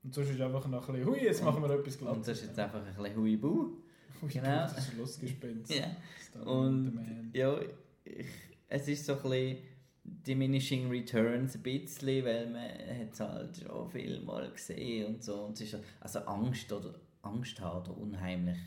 Und 0.04 0.14
sonst 0.14 0.30
ist 0.30 0.42
einfach 0.42 0.68
noch 0.68 0.88
ein 0.90 0.94
bisschen, 0.96 1.10
hui, 1.10 1.24
jetzt 1.24 1.44
machen 1.44 1.64
wir 1.64 1.70
etwas 1.72 1.96
Und 1.98 2.28
das 2.28 2.38
ist 2.38 2.48
jetzt 2.48 2.60
einfach 2.60 2.80
ein 2.86 2.94
bisschen 2.94 3.16
Huibu. 3.18 3.70
Genau. 4.28 4.44
Das 4.44 4.88
Schlussgespenst. 4.92 5.74
Ja. 5.76 5.88
Star 6.22 6.46
Und- 6.48 6.86
the 6.86 6.96
Man. 6.96 7.32
Ja, 7.34 7.58
ich, 8.04 8.26
es 8.68 8.88
ist 8.88 9.06
so 9.06 9.14
ein 9.14 9.22
bisschen 9.22 9.58
diminishing 10.04 10.90
returns 10.90 11.56
ein 11.56 11.64
bisschen, 11.64 12.26
weil 12.26 12.48
man 12.50 12.62
hat 12.64 13.14
es 13.14 13.20
halt 13.20 13.58
schon 13.58 13.90
viel 13.90 14.20
mal 14.22 14.50
gesehen 14.52 15.08
und 15.08 15.24
so. 15.24 15.44
Und 15.46 15.54
es 15.54 15.62
ist 15.62 15.74
ja- 15.74 15.80
also 16.02 16.20
Angst 16.20 16.72
oder 16.72 16.94
Angst 17.26 17.60
haben 17.60 17.82
oder 17.82 17.98
unheimlich 17.98 18.58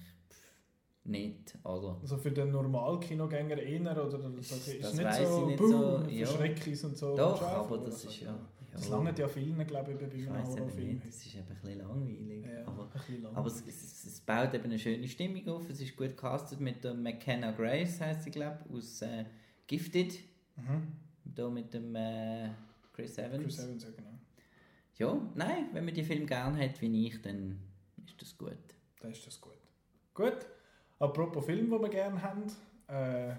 nicht, 1.04 1.56
oder? 1.64 1.98
Also 2.02 2.18
für 2.18 2.30
den 2.30 2.50
Normalkinogänger 2.50 3.56
eher 3.56 3.80
oder 4.06 4.20
so, 4.20 4.28
ist 4.36 4.52
Das 4.82 4.94
nicht 4.94 5.04
weiss 5.04 5.28
so, 5.28 5.40
ich 5.42 5.46
nicht 5.46 5.58
boom, 5.58 5.70
so, 5.70 6.04
ja. 6.08 6.26
Verschreckis 6.26 6.84
und 6.84 6.98
so. 6.98 7.16
Doch, 7.16 7.42
auch 7.42 7.66
aber 7.66 7.78
das 7.78 7.94
also, 7.94 8.08
ist 8.08 8.20
ja... 8.20 8.38
Das 8.70 8.88
ja, 8.88 8.96
langt 8.96 9.18
ja 9.18 9.26
vielen, 9.26 9.66
glaube 9.66 9.92
ich, 9.92 9.98
bei 9.98 10.06
Ich 10.14 10.28
einem 10.28 10.46
Horrorfilm. 10.46 10.88
nicht, 10.88 11.04
es 11.06 11.26
ist 11.26 11.34
eben 11.34 11.48
ein 11.48 11.56
bisschen 11.56 11.78
langweilig. 11.78 12.44
Ja, 12.46 12.66
aber 12.66 12.82
ein 12.84 12.90
bisschen 12.90 13.22
lang. 13.22 13.34
aber 13.34 13.46
es, 13.48 13.66
es, 13.66 14.04
es 14.04 14.20
baut 14.20 14.52
eben 14.54 14.64
eine 14.64 14.78
schöne 14.78 15.08
Stimmung 15.08 15.48
auf, 15.48 15.70
es 15.70 15.80
ist 15.80 15.96
gut 15.96 16.08
gecastet 16.08 16.60
mit 16.60 16.84
der 16.84 16.92
McKenna 16.94 17.52
Grace, 17.52 18.00
heisst 18.00 18.24
sie, 18.24 18.30
glaube 18.30 18.58
ich, 18.68 18.76
aus 18.76 19.02
äh, 19.02 19.24
Gifted. 19.66 20.18
mhm. 20.56 20.92
Da 21.24 21.48
mit 21.48 21.72
dem 21.72 21.94
äh, 21.94 22.50
Chris 22.92 23.16
Evans. 23.18 23.42
Chris 23.44 23.58
Evans, 23.58 23.84
ja 23.84 23.90
genau. 23.90 24.18
Ja, 24.98 25.30
nein, 25.34 25.68
wenn 25.72 25.84
man 25.84 25.94
die 25.94 26.02
Film 26.04 26.26
gerne 26.26 26.62
hat 26.62 26.80
wie 26.82 27.06
ich, 27.06 27.22
dann 27.22 27.58
ist 28.08 28.20
das 28.22 28.36
gut. 28.36 28.56
Dann 29.00 29.12
ist 29.12 29.26
das 29.26 29.40
gut. 29.40 29.56
Gut. 30.14 30.46
Apropos 30.98 31.44
Film, 31.44 31.70
den 31.70 31.80
wir 31.80 31.88
gerne 31.88 32.20
haben. 32.22 32.44
Äh, 32.88 33.34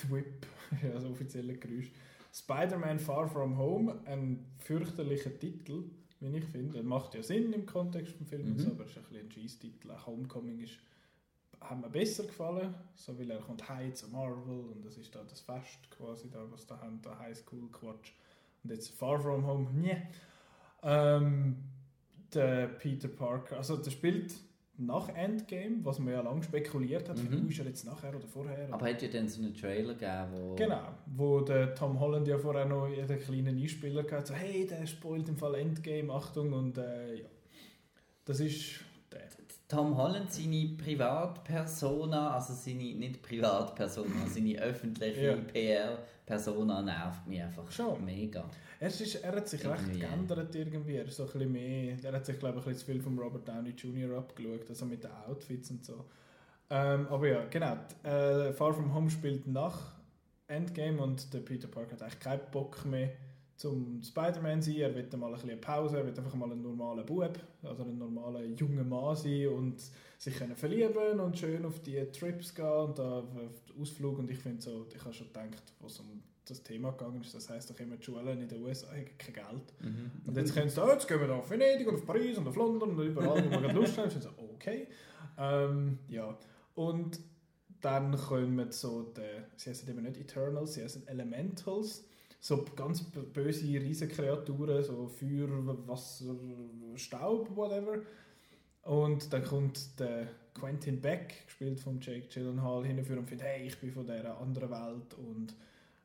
Thwip, 0.00 0.46
ja, 0.82 0.90
das 0.90 1.04
offizielle 1.04 1.56
Geräusch. 1.56 1.90
Spider-Man 2.32 2.98
Far 2.98 3.26
From 3.28 3.56
Home, 3.56 3.98
ein 4.04 4.44
fürchterlicher 4.58 5.36
Titel, 5.38 5.84
wie 6.20 6.36
ich 6.36 6.44
finde. 6.44 6.82
Macht 6.82 7.14
ja 7.14 7.22
Sinn 7.22 7.52
im 7.52 7.64
Kontext 7.64 8.20
des 8.20 8.28
Films, 8.28 8.64
Mhm. 8.64 8.72
aber 8.72 8.84
es 8.84 8.90
ist 8.90 8.98
ein 8.98 9.02
bisschen 9.04 9.20
ein 9.26 9.30
Cheese-Titel. 9.30 9.90
Auch 9.90 10.06
Homecoming 10.06 10.60
ist, 10.60 10.74
hat 11.60 11.80
mir 11.80 11.88
besser 11.88 12.24
gefallen, 12.24 12.74
so 12.94 13.18
weil 13.18 13.30
er 13.30 13.40
kommt 13.40 13.66
heim 13.68 13.94
zu 13.94 14.08
Marvel 14.08 14.66
und 14.70 14.84
das 14.84 14.98
ist 14.98 15.14
da 15.14 15.22
das 15.24 15.40
Fest 15.40 15.90
quasi, 15.90 16.28
da, 16.30 16.44
was 16.52 16.66
da 16.66 16.78
haben, 16.78 17.00
der 17.00 17.18
Highschool-Quatsch. 17.18 18.12
Und 18.62 18.70
jetzt 18.70 18.90
Far 18.90 19.18
From 19.18 19.46
Home, 19.46 19.70
nee. 19.72 19.96
Ähm, 20.82 21.56
der 22.36 22.66
Peter 22.68 23.08
Parker, 23.08 23.56
also 23.56 23.76
der 23.76 23.90
spielt 23.90 24.34
nach 24.78 25.08
Endgame, 25.08 25.78
was 25.84 25.98
man 25.98 26.12
ja 26.12 26.20
lange 26.20 26.42
spekuliert 26.42 27.08
hat, 27.08 27.16
Mhm. 27.16 27.48
ist 27.48 27.58
er 27.58 27.64
jetzt 27.64 27.86
nachher 27.86 28.10
oder 28.14 28.26
vorher? 28.26 28.68
Aber 28.70 28.86
hat 28.86 29.00
ja 29.00 29.08
dann 29.08 29.26
so 29.26 29.40
einen 29.40 29.54
Trailer 29.54 29.94
gegeben, 29.94 30.28
wo... 30.32 30.54
Genau, 30.54 30.82
wo 31.06 31.40
der 31.40 31.74
Tom 31.74 31.98
Holland 31.98 32.28
ja 32.28 32.36
vorher 32.36 32.66
noch 32.66 32.86
jeden 32.88 33.18
kleinen 33.18 33.58
Einspieler 33.58 34.02
gehabt 34.02 34.26
so 34.26 34.34
hey, 34.34 34.66
der 34.66 34.86
spoilt 34.86 35.28
im 35.30 35.36
Fall 35.38 35.54
Endgame, 35.54 36.12
Achtung 36.12 36.52
und 36.52 36.76
äh, 36.78 37.14
ja. 37.22 37.26
Das 38.26 38.40
ist 38.40 38.80
der. 39.10 39.22
Tom 39.68 39.96
Holland, 39.96 40.30
seine 40.32 40.76
Privatpersona, 40.78 42.34
also 42.34 42.52
seine, 42.54 42.94
nicht 42.94 43.20
Privatpersona, 43.22 44.26
seine 44.28 44.58
öffentliche 44.60 45.20
Ja. 45.20 45.36
PR-Persona 45.36 46.82
nervt 46.82 47.26
mich 47.26 47.42
einfach 47.42 47.70
Schon. 47.70 48.04
mega. 48.04 48.48
Er, 48.78 48.88
ist, 48.88 49.14
er 49.16 49.34
hat 49.34 49.48
sich 49.48 49.64
recht 49.66 49.82
Irgendwie, 49.82 50.00
ja. 50.00 50.08
geändert 50.08 50.54
irgendwie, 50.54 50.96
er 50.96 51.04
ist 51.06 51.16
so 51.16 51.24
ein 51.24 51.30
bisschen 51.32 51.52
mehr, 51.52 51.96
er 52.02 52.12
hat 52.12 52.26
sich 52.26 52.38
glaube 52.38 52.58
ich 52.60 52.66
ein 52.66 52.72
bisschen 52.72 52.86
zu 52.86 52.92
viel 52.92 53.02
vom 53.02 53.18
Robert 53.18 53.48
Downey 53.48 53.70
Jr. 53.70 54.18
abgeschaut, 54.18 54.68
also 54.68 54.84
mit 54.86 55.02
den 55.02 55.10
Outfits 55.26 55.70
und 55.70 55.84
so. 55.84 56.04
Ähm, 56.70 57.06
aber 57.08 57.28
ja, 57.28 57.44
genau, 57.46 57.76
äh, 58.02 58.52
Far 58.52 58.72
From 58.74 58.94
Home 58.94 59.10
spielt 59.10 59.46
nach 59.46 59.94
Endgame 60.48 61.00
und 61.00 61.32
der 61.32 61.40
Peter 61.40 61.68
Parker 61.68 61.92
hat 61.92 62.02
eigentlich 62.02 62.20
keinen 62.20 62.40
Bock 62.52 62.84
mehr 62.84 63.10
zum 63.56 64.02
Spider-Man 64.02 64.60
sein, 64.60 64.76
er 64.76 64.94
will 64.94 65.08
mal 65.16 65.26
ein 65.28 65.32
bisschen 65.32 65.50
eine 65.50 65.60
Pause, 65.60 65.98
er 65.98 66.06
will 66.06 66.16
einfach 66.16 66.34
mal 66.34 66.52
ein 66.52 66.60
normaler 66.60 67.04
Bub, 67.04 67.38
also 67.62 67.84
ein 67.84 67.98
normaler 67.98 68.44
junger 68.44 68.84
Mann 68.84 69.16
sein 69.16 69.48
und 69.48 69.82
sich 70.18 70.36
können 70.36 70.56
verlieben 70.56 71.20
und 71.20 71.38
schön 71.38 71.64
auf 71.64 71.80
die 71.80 72.04
Trips 72.12 72.54
gehen 72.54 72.66
und 72.66 72.98
da 72.98 73.20
auf 73.20 73.64
den 73.64 73.80
Ausflug 73.80 74.18
und 74.18 74.30
ich 74.30 74.38
finde 74.38 74.62
so, 74.62 74.86
ich 74.94 75.02
habe 75.02 75.14
schon 75.14 75.28
gedacht, 75.28 75.62
was 75.80 75.98
um 76.00 76.22
das 76.44 76.62
Thema 76.62 76.92
gegangen 76.92 77.20
ist, 77.22 77.34
das 77.34 77.48
heisst 77.50 77.70
doch 77.70 77.80
immer, 77.80 77.96
die 77.96 78.04
Schulen 78.04 78.40
in 78.40 78.48
den 78.48 78.62
USA 78.62 78.88
haben 78.88 79.06
kein 79.18 79.34
Geld. 79.34 79.74
Mhm. 79.80 80.10
Und 80.26 80.36
jetzt 80.36 80.54
können 80.54 80.68
sie 80.68 80.76
sagen, 80.76 80.92
jetzt 80.92 81.08
gehen 81.08 81.20
wir 81.20 81.26
nach 81.26 81.48
Venedig 81.50 81.88
und 81.88 81.94
auf 81.94 82.06
Paris 82.06 82.38
und 82.38 82.46
auf 82.46 82.56
London 82.56 82.90
und 82.90 83.04
überall, 83.04 83.44
wo 83.44 83.50
wir 83.50 83.60
gerade 83.60 83.74
Lust 83.74 83.98
haben. 83.98 84.08
Ich 84.08 84.22
so, 84.22 84.30
okay. 84.54 84.86
Ähm, 85.38 85.98
ja. 86.08 86.38
Und 86.74 87.18
dann 87.80 88.16
kommen 88.16 88.70
so, 88.70 89.02
die, 89.02 89.20
sie 89.56 89.70
heißen 89.70 89.88
eben 89.88 90.02
nicht 90.02 90.18
Eternals, 90.18 90.74
sie 90.74 90.84
heißen 90.84 91.08
Elementals. 91.08 92.04
So 92.46 92.64
ganz 92.76 93.02
böse 93.02 93.64
Riesenkreaturen, 93.64 94.84
so 94.84 95.08
Feuer, 95.08 95.48
Wasser, 95.88 96.36
Staub, 96.94 97.56
whatever. 97.56 97.98
Und 98.84 99.32
dann 99.32 99.42
kommt 99.42 99.98
der 99.98 100.28
Quentin 100.54 101.00
Beck, 101.00 101.44
gespielt 101.46 101.80
von 101.80 102.00
Jake 102.00 102.28
Gyllenhaal, 102.32 102.86
hinführen 102.86 103.18
und 103.18 103.28
findet, 103.28 103.48
hey, 103.48 103.66
ich 103.66 103.76
bin 103.80 103.90
von 103.90 104.06
dieser 104.06 104.40
anderen 104.40 104.70
Welt 104.70 105.14
und 105.18 105.54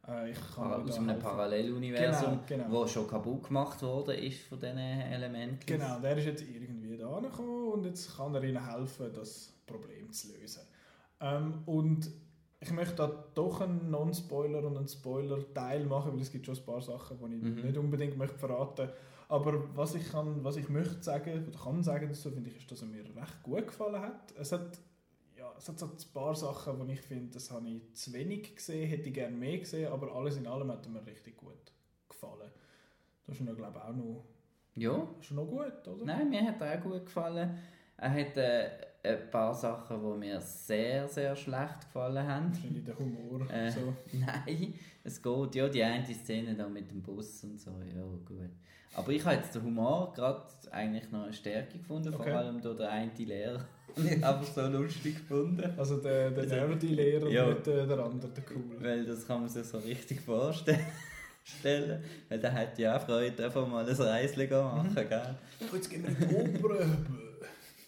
äh, 0.07 0.31
ich 0.31 0.37
kann 0.55 0.81
euch 0.81 0.89
Aus 0.89 0.97
einem. 0.97 1.19
Paralleluniversum, 1.19 2.39
Genau, 2.47 2.63
genau. 2.63 2.71
wo 2.71 2.87
schon 2.87 3.07
kaputt 3.07 3.43
gemacht 3.43 3.79
worden 3.83 4.15
ist 4.17 4.41
von 4.41 4.59
diesen 4.59 4.79
Elementen. 4.79 5.63
Genau, 5.67 5.99
der 5.99 6.17
ist 6.17 6.25
jetzt 6.25 6.41
irgendwie 6.41 6.97
da 6.97 7.17
angekommen 7.17 7.67
und 7.73 7.85
jetzt 7.85 8.17
kann 8.17 8.33
er 8.33 8.43
ihnen 8.43 8.67
helfen, 8.67 9.11
das 9.13 9.53
Problem 9.67 10.11
zu 10.11 10.29
lösen. 10.29 10.63
Ähm, 11.19 11.61
und 11.67 12.09
ich 12.63 12.71
möchte 12.71 12.95
da 12.95 13.07
doch 13.33 13.59
einen 13.61 13.89
Non-Spoiler 13.91 14.63
und 14.63 14.77
einen 14.77 14.87
Spoiler-Teil 14.87 15.85
machen, 15.85 16.13
weil 16.13 16.21
es 16.21 16.31
gibt 16.31 16.45
schon 16.45 16.55
ein 16.55 16.63
paar 16.65 16.81
Sachen, 16.81 17.17
die 17.19 17.35
ich 17.35 17.41
Mhm. 17.43 17.61
nicht 17.65 17.77
unbedingt 17.77 18.17
möchte 18.17 18.37
verraten 18.37 18.89
Aber 19.27 19.75
was 19.77 19.95
ich, 19.95 20.09
kann, 20.11 20.43
was 20.43 20.57
ich 20.57 20.69
möchte 20.69 21.01
sagen, 21.01 21.47
oder 21.47 21.57
kann 21.57 21.81
sagen 21.83 22.07
dazu, 22.09 22.29
finde 22.31 22.49
ich, 22.49 22.57
ist, 22.57 22.71
dass 22.71 22.81
er 22.81 22.87
mir 22.87 23.03
recht 23.03 23.43
gut 23.43 23.65
gefallen 23.67 23.99
hat. 24.01 24.33
Es 24.37 24.51
hat, 24.51 24.77
ja, 25.37 25.51
es 25.57 25.67
hat 25.69 25.79
so 25.79 25.85
ein 25.87 25.91
paar 26.13 26.35
Sachen, 26.35 26.77
wo 26.79 26.83
ich 26.91 27.01
finde, 27.01 27.31
das 27.33 27.49
habe 27.49 27.67
ich 27.69 27.93
zu 27.95 28.11
wenig 28.13 28.55
gesehen, 28.55 28.87
hätte 28.89 29.07
ich 29.07 29.13
gerne 29.15 29.35
mehr 29.35 29.57
gesehen, 29.57 29.91
aber 29.91 30.13
alles 30.13 30.35
in 30.37 30.45
allem 30.47 30.69
hat 30.71 30.85
er 30.85 30.91
mir 30.91 31.05
richtig 31.05 31.37
gut 31.37 31.71
gefallen. 32.09 32.51
Das 33.25 33.37
ist 33.37 33.41
noch, 33.45 33.55
glaube 33.55 33.79
ich, 33.79 33.83
auch 33.89 33.95
noch, 33.95 34.25
Ja, 34.75 35.07
ist 35.19 35.31
noch 35.31 35.45
gut, 35.47 35.87
oder? 35.87 36.05
nein, 36.05 36.29
mir 36.29 36.45
hat 36.45 36.61
er 36.61 36.77
auch 36.79 36.83
gut 36.83 37.05
gefallen. 37.05 37.57
Er 37.97 38.11
hat 38.11 38.35
äh, 38.37 38.69
ein 39.03 39.29
paar 39.31 39.53
Sachen, 39.53 39.97
die 39.99 40.17
mir 40.19 40.39
sehr, 40.41 41.07
sehr 41.07 41.35
schlecht 41.35 41.81
gefallen 41.81 42.27
haben. 42.27 42.53
Wahrscheinlich 42.53 42.83
der 42.83 42.97
Humor. 42.99 43.49
Äh, 43.51 43.71
so. 43.71 43.93
Nein, 44.13 44.73
es 45.03 45.21
geht. 45.21 45.55
Ja, 45.55 45.67
die 45.69 45.83
eine 45.83 46.05
Szene 46.05 46.55
da 46.55 46.67
mit 46.67 46.89
dem 46.91 47.01
Bus 47.01 47.43
und 47.43 47.59
so, 47.59 47.71
ja, 47.71 48.01
gut. 48.25 48.49
Aber 48.93 49.09
ich 49.11 49.23
habe 49.25 49.35
jetzt 49.37 49.55
den 49.55 49.63
Humor 49.63 50.11
gerade 50.13 50.43
eigentlich 50.71 51.09
noch 51.11 51.23
eine 51.23 51.33
Stärke 51.33 51.77
gefunden, 51.77 52.11
vor 52.11 52.21
Okay. 52.21 52.31
allem 52.33 52.61
durch 52.61 52.77
den 52.77 52.87
einen 52.87 53.15
Lehrer. 53.17 53.65
Und 53.95 54.05
ich 54.09 54.23
habe 54.23 54.41
es 54.41 54.55
so 54.55 54.61
lustig 54.67 55.15
gefunden. 55.17 55.69
Also 55.77 55.97
der, 55.97 56.31
der 56.31 56.43
Also, 56.43 56.55
Nerdy-Lehrer 56.55 57.27
ja. 57.29 57.43
und 57.43 57.49
nicht 57.55 57.67
der, 57.67 57.85
der 57.85 57.99
andere, 57.99 58.31
der 58.31 58.43
Coole. 58.45 58.79
Weil 58.79 59.05
das 59.05 59.27
kann 59.27 59.41
man 59.41 59.49
sich 59.49 59.65
so 59.65 59.79
richtig 59.79 60.21
vorstellen. 60.21 60.79
Stellen. 61.43 62.01
Weil 62.29 62.39
der 62.39 62.53
hat 62.53 62.79
ja 62.79 62.95
auch 62.95 63.01
Freude, 63.01 63.43
einfach 63.43 63.67
mal 63.67 63.85
ein 63.85 63.93
Reischen 63.93 64.49
machen, 64.49 64.95
gell? 64.95 65.35
Jetzt 65.73 65.89
gehen 65.89 66.03
wir 66.03 66.09
in 66.09 66.29
die 66.29 66.57
Oper. 66.57 66.85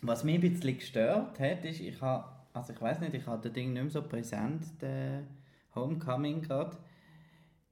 Was 0.03 0.24
mich 0.24 0.36
ein 0.36 0.41
bisschen 0.41 0.77
gestört 0.77 1.39
hat, 1.39 1.63
ist, 1.63 1.79
ich 1.79 2.00
habe, 2.01 2.25
also 2.53 2.74
ich 2.74 2.81
weiß 2.81 3.00
nicht, 3.00 3.13
ich 3.13 3.25
habe 3.25 3.41
das 3.41 3.53
Ding 3.53 3.72
nicht 3.74 3.81
mehr 3.81 3.91
so 3.91 4.01
präsent, 4.01 4.65
der 4.81 5.24
Homecoming 5.74 6.41
gerade, 6.41 6.77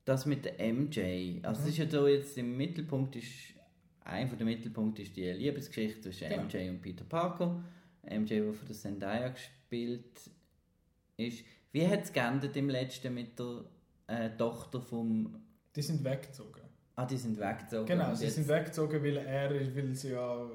das 0.06 0.26
mit 0.26 0.46
der 0.46 0.54
MJ. 0.74 1.40
Also 1.44 1.64
es 1.64 1.68
ist 1.70 1.78
ja 1.78 1.86
da 1.86 2.08
jetzt 2.08 2.38
im 2.38 2.56
Mittelpunkt 2.56 3.16
ist, 3.18 3.28
ein 4.04 4.28
von 4.30 4.38
der 4.38 4.46
Mittelpunkte 4.46 5.02
ist 5.02 5.16
die 5.16 5.30
Liebesgeschichte 5.30 6.02
zwischen 6.02 6.30
Genau. 6.30 6.44
MJ 6.44 6.70
und 6.70 6.82
Peter 6.82 7.04
Parker. 7.04 7.64
MJ, 8.04 8.36
der 8.36 8.54
von 8.54 8.68
der 8.68 8.76
Zendaya 8.76 9.28
gespielt 9.28 10.22
ist. 11.18 11.46
Wie 11.72 11.88
hat 11.88 12.04
es 12.04 12.14
geendet 12.14 12.56
im 12.58 12.70
letzten 12.70 13.14
mit 13.14 13.38
der 13.38 13.66
äh, 14.08 14.30
Tochter 14.38 14.82
vom... 14.82 15.36
Die 15.76 15.82
sind 15.82 16.04
weggezogen. 16.04 16.62
Ah, 16.96 17.06
die 17.06 17.18
sind 17.18 17.40
weggezogen. 17.40 17.86
Genau, 17.86 18.14
sie 18.16 18.30
sind 18.30 18.48
weggezogen, 18.48 19.04
weil 19.04 19.18
er, 19.18 19.50
weil 19.52 19.94
sie 19.96 20.12
ja, 20.12 20.46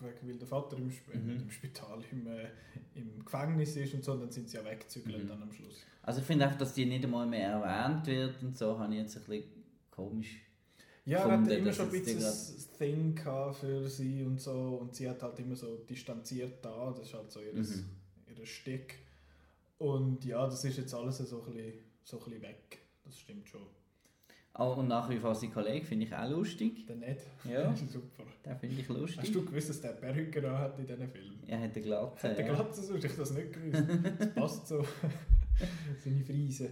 ah, 0.00 0.04
weil 0.22 0.38
der 0.38 0.46
Vater 0.48 0.76
im, 0.76 0.88
Sp 0.90 1.12
Mhm. 1.14 1.30
im 1.42 1.50
Spital, 1.50 2.02
im, 2.12 2.26
äh, 2.26 2.48
im 2.94 3.24
Gefängnis 3.24 3.76
ist 3.76 3.94
und 3.94 4.04
so, 4.04 4.16
dann 4.16 4.30
sind 4.30 4.48
sie 4.48 4.56
ja 4.56 4.64
weggezügelt 4.64 5.24
Mhm. 5.24 5.28
dann 5.28 5.42
am 5.42 5.52
Schluss. 5.52 5.82
Also 6.02 6.20
ich 6.20 6.26
finde 6.26 6.44
einfach, 6.46 6.58
dass 6.58 6.74
die 6.74 6.86
nicht 6.86 7.04
einmal 7.04 7.26
mehr 7.26 7.50
erwähnt 7.50 8.06
wird 8.06 8.42
und 8.42 8.56
so, 8.56 8.78
habe 8.78 8.92
ich 8.94 9.00
jetzt 9.00 9.16
ein 9.16 9.24
bisschen 9.24 9.50
komisch 9.90 10.40
Ja, 11.04 11.18
er 11.20 11.24
Gefunden, 11.28 11.50
hat 11.50 11.58
immer 11.58 11.72
schon 11.72 11.86
ein 11.86 11.92
bisschen 11.92 12.24
ein 12.24 12.78
Thing 12.78 13.20
für 13.54 13.88
sie 13.88 14.22
und 14.24 14.40
so 14.40 14.78
und 14.80 14.94
sie 14.94 15.08
hat 15.08 15.22
halt 15.22 15.38
immer 15.40 15.56
so 15.56 15.76
distanziert 15.88 16.64
da, 16.64 16.90
das 16.96 17.06
ist 17.08 17.14
halt 17.14 17.30
so 17.30 17.40
ihr, 17.40 17.52
Mhm. 17.54 17.84
ihr 18.38 18.46
Stück. 18.46 18.94
Und 19.78 20.24
ja, 20.24 20.46
das 20.46 20.62
ist 20.64 20.76
jetzt 20.76 20.92
alles 20.94 21.18
so 21.18 21.42
ein 21.42 21.52
bisschen, 21.52 21.72
so 22.04 22.18
ein 22.18 22.24
bisschen 22.24 22.42
weg, 22.42 22.78
das 23.04 23.18
stimmt 23.18 23.48
schon. 23.48 23.62
Und 24.54 24.88
nach 24.88 25.08
wie 25.08 25.16
vor 25.16 25.34
sein 25.34 25.52
Kollege 25.52 25.86
finde 25.86 26.06
ich 26.06 26.14
auch 26.14 26.28
lustig. 26.28 26.84
Der 26.86 26.96
nicht, 26.96 27.20
Ja, 27.44 27.70
das 27.70 27.82
ist 27.82 27.92
super. 27.92 28.24
den 28.44 28.56
finde 28.58 28.80
ich 28.80 28.88
Hast 28.88 28.96
lustig. 28.98 29.32
du 29.32 29.44
gewusst, 29.44 29.70
dass 29.70 29.80
der 29.80 29.90
Perücke 29.90 30.58
hat 30.58 30.78
in 30.78 30.86
diesen 30.86 31.08
Film? 31.08 31.38
Er 31.46 31.58
hat 31.60 31.72
eine 31.74 31.82
Glatze. 31.82 32.28
Hat 32.30 32.38
der 32.38 32.46
ja. 32.46 32.54
Glatze 32.54 32.82
so? 32.82 32.94
Ich 32.96 33.02
das 33.16 33.30
nicht 33.32 33.52
gewusst. 33.52 33.84
Das 34.18 34.34
passt 34.34 34.68
so. 34.68 34.84
Seine 36.04 36.24
Friese. 36.24 36.70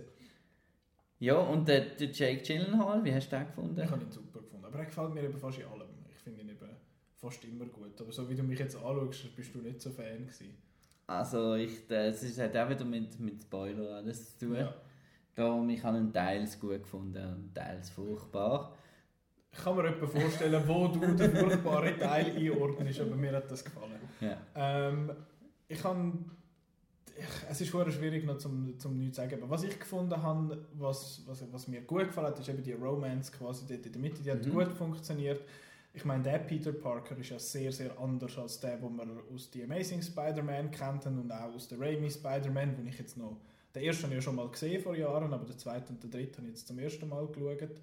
Ja, 1.20 1.36
und 1.38 1.66
der, 1.68 1.80
der 1.96 2.10
Jake 2.10 2.42
Gyllenhaal, 2.42 3.04
wie 3.04 3.12
hast 3.14 3.30
du 3.30 3.36
den 3.36 3.46
gefunden? 3.46 3.80
Ich 3.80 3.90
habe 3.90 4.02
ihn 4.04 4.10
super 4.10 4.40
gefunden. 4.40 4.64
Aber 4.64 4.78
er 4.78 4.84
gefällt 4.84 5.14
mir 5.14 5.22
eben 5.24 5.36
fast 5.38 5.58
in 5.58 5.64
allem. 5.66 5.88
Ich 6.10 6.18
finde 6.22 6.42
ihn 6.42 6.48
eben 6.50 6.68
fast 7.16 7.44
immer 7.44 7.66
gut. 7.66 8.00
Aber 8.00 8.12
so 8.12 8.28
wie 8.28 8.34
du 8.34 8.42
mich 8.42 8.58
jetzt 8.58 8.76
anschaust, 8.76 9.34
bist 9.36 9.54
du 9.54 9.58
nicht 9.60 9.80
so 9.80 9.90
Fan 9.90 10.26
gewesen. 10.26 10.54
Also, 11.06 11.54
ich, 11.54 11.86
das 11.86 12.22
ist, 12.22 12.38
hat 12.38 12.56
auch 12.56 12.68
wieder 12.68 12.84
mit, 12.84 13.18
mit 13.18 13.40
Spoiler 13.42 13.96
alles 13.96 14.36
zu 14.38 14.46
tun. 14.46 14.56
Ja. 14.56 14.74
Darum, 15.38 15.68
ich 15.70 15.82
habe 15.84 15.96
einen 15.98 16.12
Teils 16.12 16.58
gut 16.58 16.82
gefunden 16.82 17.24
und 17.34 17.54
Teils 17.54 17.90
furchtbar. 17.90 18.74
Ich 19.52 19.58
kann 19.58 19.76
mir 19.76 19.86
etwa 19.88 20.06
vorstellen, 20.06 20.62
wo 20.66 20.88
du 20.88 21.00
den 21.14 21.34
furchtbaren 21.36 21.98
Teil 21.98 22.36
einordnest, 22.36 23.00
aber 23.00 23.16
mir 23.16 23.32
hat 23.32 23.50
das 23.50 23.64
gefallen. 23.64 23.98
Ja. 24.20 24.36
Ähm, 24.54 25.10
ich 25.68 25.80
kann 25.80 26.30
ich, 27.16 27.24
es 27.50 27.60
ist 27.60 27.70
vorher 27.70 27.90
schwierig 27.90 28.24
noch 28.24 28.38
zum, 28.38 28.78
zum 28.78 28.96
nichts 28.98 29.16
zu 29.16 29.22
sagen, 29.22 29.42
aber 29.42 29.50
was 29.50 29.64
ich 29.64 29.78
gefunden 29.78 30.22
habe, 30.22 30.66
was, 30.74 31.22
was, 31.26 31.44
was 31.52 31.66
mir 31.68 31.80
gut 31.80 32.06
gefallen 32.06 32.28
hat, 32.28 32.38
ist 32.38 32.48
eben 32.48 32.62
die 32.62 32.72
Romance 32.74 33.32
quasi 33.32 33.64
dort 33.66 33.84
in 33.86 33.92
der 33.92 34.00
Mitte, 34.00 34.22
die 34.22 34.30
hat 34.30 34.44
Mhm. 34.44 34.50
gut 34.50 34.72
funktioniert. 34.72 35.40
Ich 35.94 36.04
meine, 36.04 36.22
der 36.22 36.38
Peter 36.38 36.72
Parker 36.72 37.16
ist 37.16 37.30
ja 37.30 37.38
sehr, 37.38 37.72
sehr 37.72 37.98
anders 37.98 38.38
als 38.38 38.60
der, 38.60 38.76
den 38.76 38.94
man 38.94 39.10
aus 39.34 39.50
The 39.52 39.64
Amazing 39.64 40.02
Spider-Man 40.02 40.70
kennt 40.70 41.06
und 41.06 41.32
auch 41.32 41.54
aus 41.54 41.66
der 41.68 41.80
Raimi 41.80 42.10
Spider-Man, 42.10 42.76
den 42.76 42.86
ich 42.86 42.98
jetzt 42.98 43.16
noch, 43.16 43.36
den 43.74 43.82
ersten 43.84 44.04
habe 44.04 44.14
ich 44.14 44.18
ja 44.18 44.22
schon 44.22 44.36
mal 44.36 44.48
gesehen 44.48 44.82
vor 44.82 44.96
Jahren, 44.96 45.32
aber 45.32 45.44
den 45.44 45.58
zweiten 45.58 45.94
und 45.94 46.02
den 46.02 46.10
dritten 46.10 46.38
habe 46.38 46.46
ich 46.48 46.54
jetzt 46.54 46.66
zum 46.66 46.78
ersten 46.78 47.08
Mal 47.08 47.26
geschaut. 47.26 47.80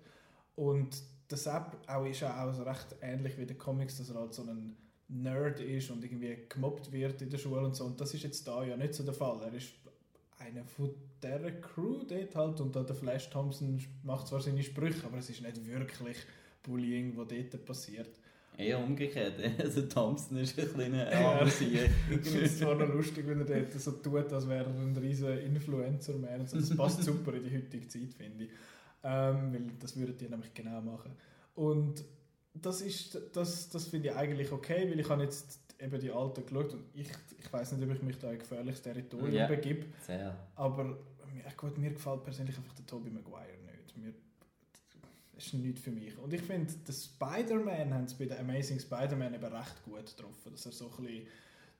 Und 0.56 1.02
der 1.30 1.38
Sepp 1.38 1.78
auch 1.88 2.06
ist 2.06 2.22
ja 2.22 2.44
auch 2.44 2.66
recht 2.66 2.96
ähnlich 3.02 3.38
wie 3.38 3.46
den 3.46 3.58
Comics, 3.58 3.98
dass 3.98 4.10
er 4.10 4.20
halt 4.20 4.34
so 4.34 4.44
ein 4.44 4.76
Nerd 5.08 5.60
ist 5.60 5.92
und 5.92 6.04
irgendwie 6.04 6.38
gemobbt 6.50 6.92
wird 6.92 7.22
in 7.22 7.30
der 7.30 7.38
Schule 7.38 7.62
und 7.62 7.76
so. 7.76 7.86
Und 7.86 8.00
das 8.02 8.14
ist 8.14 8.24
jetzt 8.24 8.48
da 8.48 8.64
ja 8.64 8.76
nicht 8.76 8.94
so 8.94 9.04
der 9.04 9.14
Fall. 9.14 9.40
Er 9.44 9.54
ist 9.54 9.74
einer 10.40 10.66
von 10.66 10.94
dieser 11.22 11.52
Crew 11.52 12.04
dort 12.08 12.36
halt 12.36 12.62
und 12.62 12.76
der 12.76 12.96
Flash 12.96 13.30
Thompson 13.30 13.84
macht 14.04 14.28
zwar 14.28 14.42
seine 14.42 14.64
Sprüche, 14.64 15.06
aber 15.06 15.18
es 15.18 15.30
ist 15.30 15.42
nicht 15.42 15.66
wirklich 15.66 16.18
Bullying, 16.64 17.16
was 17.16 17.28
dort 17.28 17.66
passiert. 17.66 18.20
Eher 18.58 18.80
umgekehrt. 18.80 19.34
Also 19.60 19.82
Thompson 19.84 20.38
ist 20.38 20.58
ein 20.60 20.72
kleiner 20.74 21.12
Ja. 21.12 21.32
armer 21.40 21.50
Sieg. 21.50 21.90
Ich 22.10 22.20
finde 22.28 22.42
es 22.46 22.58
zwar 22.60 22.76
noch 22.76 22.94
lustig, 22.94 23.26
wenn 23.28 23.40
er 23.40 23.46
dort 23.46 23.74
so 23.74 23.92
tut, 23.92 24.32
als 24.32 24.48
wäre 24.48 24.66
er 24.66 24.70
ein 24.70 24.96
riesen 24.98 25.38
Influencer-Man. 25.40 26.48
so. 26.48 26.58
Das 26.58 26.76
passt 26.76 27.04
super 27.04 27.34
in 27.34 27.44
die 27.44 27.56
heutige 27.56 27.88
Zeit, 27.88 28.14
finde 28.14 28.46
ich. 28.46 28.50
Ähm, 29.04 29.54
weil 29.54 29.68
das 29.80 29.96
würden 29.98 30.18
die 30.18 30.28
nämlich 30.28 30.54
genau 30.54 30.82
machen. 30.82 31.12
Und 31.56 32.04
das, 32.54 32.82
ist, 32.82 33.20
das, 33.34 33.70
das 33.70 33.88
finde 33.88 34.10
ich 34.10 34.16
eigentlich 34.16 34.52
okay, 34.52 34.90
weil 34.90 35.00
ich 35.00 35.10
habe 35.10 35.24
jetzt 35.24 35.60
eben 35.80 36.00
die 36.00 36.10
alten 36.12 36.46
geschaut 36.46 36.74
und 36.74 36.84
ich, 36.94 37.10
ich 37.38 37.52
weiß 37.54 37.74
nicht, 37.74 37.84
ob 37.88 37.94
ich 37.96 38.02
mich 38.02 38.18
da 38.18 38.32
in 38.32 38.40
gefährliches 38.40 38.82
Territorium 38.82 39.34
Ja. 39.34 39.46
begebe, 39.48 39.86
Sehr. 40.08 40.36
aber 40.56 40.84
mir, 40.86 41.44
gut, 41.58 41.78
mir 41.78 41.92
gefällt 41.92 42.24
persönlich 42.24 42.58
einfach 42.58 42.74
der 42.74 42.86
Tobey 42.86 43.10
Maguire 43.10 43.58
nicht. 43.66 43.98
Mir, 43.98 44.14
ist 45.38 45.54
nichts 45.54 45.82
für 45.82 45.92
mich. 45.92 46.18
Und 46.18 46.34
ich 46.34 46.42
finde, 46.42 46.74
der 46.88 46.94
Spider-Man 46.94 47.94
haben 47.94 48.06
es 48.06 48.14
bei 48.14 48.26
der 48.26 48.40
Amazing 48.40 48.80
Spider-Man 48.80 49.34
eben 49.34 49.46
recht 49.46 49.84
gut 49.84 50.06
getroffen, 50.06 50.52
dass 50.52 50.66
er 50.66 50.72
so 50.72 50.92
ein 50.98 51.04
bisschen 51.06 51.28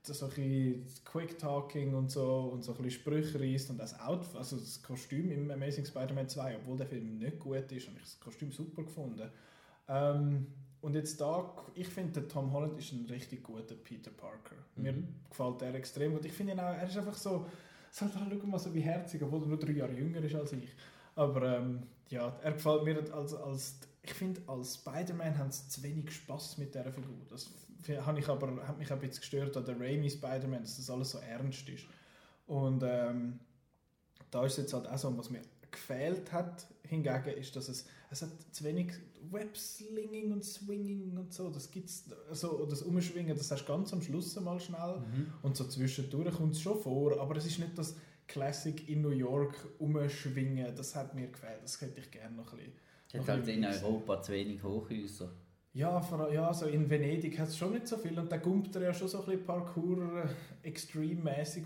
das 0.08 0.20
so 0.20 0.28
ein 0.38 0.86
Quick-Talking 1.04 1.96
und 1.96 2.12
so 2.12 2.52
und 2.54 2.64
so 2.64 2.74
ein 2.74 2.78
bisschen 2.78 3.02
Sprüche 3.02 3.40
reißt 3.40 3.72
und 3.72 3.80
das 3.80 4.00
Outfit, 4.00 4.38
also 4.38 4.58
das 4.58 4.82
Kostüm 4.84 5.32
im 5.32 5.50
Amazing 5.50 5.84
Spider-Man 5.86 6.30
2, 6.30 6.58
obwohl 6.58 6.78
der 6.78 6.86
Film 6.86 7.18
nicht 7.18 7.40
gut 7.40 7.72
ist, 7.72 7.88
habe 7.88 7.98
ich 7.98 8.04
das 8.04 8.20
Kostüm 8.20 8.52
super 8.52 8.84
gefunden. 8.84 9.30
Ähm, 9.88 10.46
und 10.82 10.94
jetzt 10.94 11.20
da, 11.20 11.52
ich 11.74 11.88
finde, 11.88 12.22
der 12.22 12.28
Tom 12.28 12.52
Holland 12.54 12.78
ist 12.78 12.92
ein 12.92 13.06
richtig 13.10 13.42
guter 13.42 13.74
Peter 13.74 14.12
Parker. 14.12 14.56
Mir 14.76 14.94
Mhm. 14.94 15.08
gefällt 15.28 15.62
er 15.64 15.74
extrem 15.74 16.14
gut. 16.14 16.26
Ich 16.26 16.34
finde 16.34 16.54
ihn 16.54 16.60
auch, 16.60 16.76
er 16.76 16.88
ist 16.88 16.98
einfach 16.98 17.16
so, 17.18 17.48
so 17.92 18.06
schau 18.14 18.48
mal 18.48 18.60
so 18.60 18.72
wie 18.74 18.82
herzig, 18.82 19.24
obwohl 19.24 19.42
er 19.42 19.48
nur 19.48 19.58
drei 19.58 19.72
Jahre 19.72 19.94
jünger 19.94 20.22
ist 20.24 20.36
als 20.36 20.52
ich. 20.54 20.70
Aber 21.16 21.58
ähm, 21.58 21.84
ja, 22.10 22.38
er 22.44 22.52
gefällt 22.54 22.84
mir 22.84 23.14
als, 23.14 23.34
als 23.34 23.76
ich 24.04 24.14
finde, 24.14 24.42
als 24.48 24.76
Spider-Man 24.76 25.38
haben 25.38 25.52
sie 25.52 25.68
zu 25.68 25.82
wenig 25.84 26.12
Spaß 26.12 26.58
mit 26.60 26.76
dieser 26.76 26.92
Figur. 26.92 27.16
Das 27.30 27.50
f- 27.88 28.06
habe 28.06 28.20
ich 28.20 28.28
aber, 28.28 28.68
hat 28.68 28.78
mich 28.78 28.92
ein 28.92 29.00
bisschen 29.00 29.22
gestört 29.22 29.56
an 29.58 29.66
der 29.66 29.80
Raimi 29.80 30.10
Spider-Man, 30.10 30.62
dass 30.62 30.78
das 30.78 30.90
alles 30.90 31.12
so 31.12 31.18
ernst 31.20 31.68
ist. 31.70 31.86
Und 32.48 32.84
ähm, 32.86 33.40
da 34.30 34.46
ist 34.46 34.54
es 34.54 34.58
jetzt 34.60 34.74
halt 34.74 34.88
auch 34.88 34.98
so, 34.98 35.18
was 35.18 35.30
mir 35.30 35.42
gefehlt 35.72 36.32
hat, 36.32 36.68
hingegen 36.84 37.38
ist, 37.38 37.56
dass 37.56 37.68
es, 37.70 37.86
es 38.12 38.22
hat 38.22 38.30
zu 38.52 38.64
wenig 38.64 38.92
Webslinging 39.32 40.32
und 40.32 40.44
Swinging 40.46 41.18
und 41.18 41.34
so, 41.34 41.50
das 41.50 41.70
gibt's, 41.72 42.06
also 42.30 42.66
das 42.66 42.82
Umschwingen, 42.84 43.36
das 43.36 43.50
hast 43.52 43.64
du 43.64 43.68
ganz 43.74 43.92
am 43.92 44.02
Schluss 44.02 44.40
mal 44.40 44.60
schnell 44.60 45.00
Mhm. 45.00 45.34
und 45.42 45.56
so 45.58 45.66
zwischendurch 45.66 46.34
kommt 46.36 46.54
es 46.54 46.62
schon 46.62 46.80
vor, 46.80 47.20
aber 47.20 47.36
es 47.38 47.46
ist 47.46 47.60
nicht 47.60 47.78
das 47.78 47.96
Classic 48.28 48.88
in 48.90 49.02
New 49.02 49.10
York 49.10 49.56
umschwingen, 49.80 50.76
das 50.76 50.96
hat 50.96 51.14
mir 51.16 51.28
gefehlt, 51.28 51.60
das 51.64 51.80
hätte 51.82 52.00
ich 52.00 52.12
gerne 52.12 52.36
noch 52.36 52.52
ein 52.54 52.58
bisschen. 52.58 52.74
Es 53.14 53.20
hat 53.22 53.28
halt 53.30 53.48
in 53.48 53.62
bisschen 53.62 53.84
Europa 53.84 54.22
zu 54.22 54.32
wenig 54.34 54.64
Hochhäuser. 54.64 55.30
ja, 55.74 56.02
vor, 56.02 56.32
ja, 56.32 56.54
so 56.54 56.66
in 56.68 56.90
Venedig 56.90 57.38
hat 57.40 57.50
es 57.50 57.58
schon 57.58 57.74
nicht 57.74 57.88
so 57.88 57.98
viel 57.98 58.18
und 58.18 58.32
da 58.32 58.38
gumpt 58.38 58.76
er 58.76 58.82
ja 58.84 58.94
schon 58.94 59.08
so 59.08 59.20
ein 59.20 59.26
bisschen 59.26 59.46
Parkour 59.46 60.26
äh, 60.64 60.70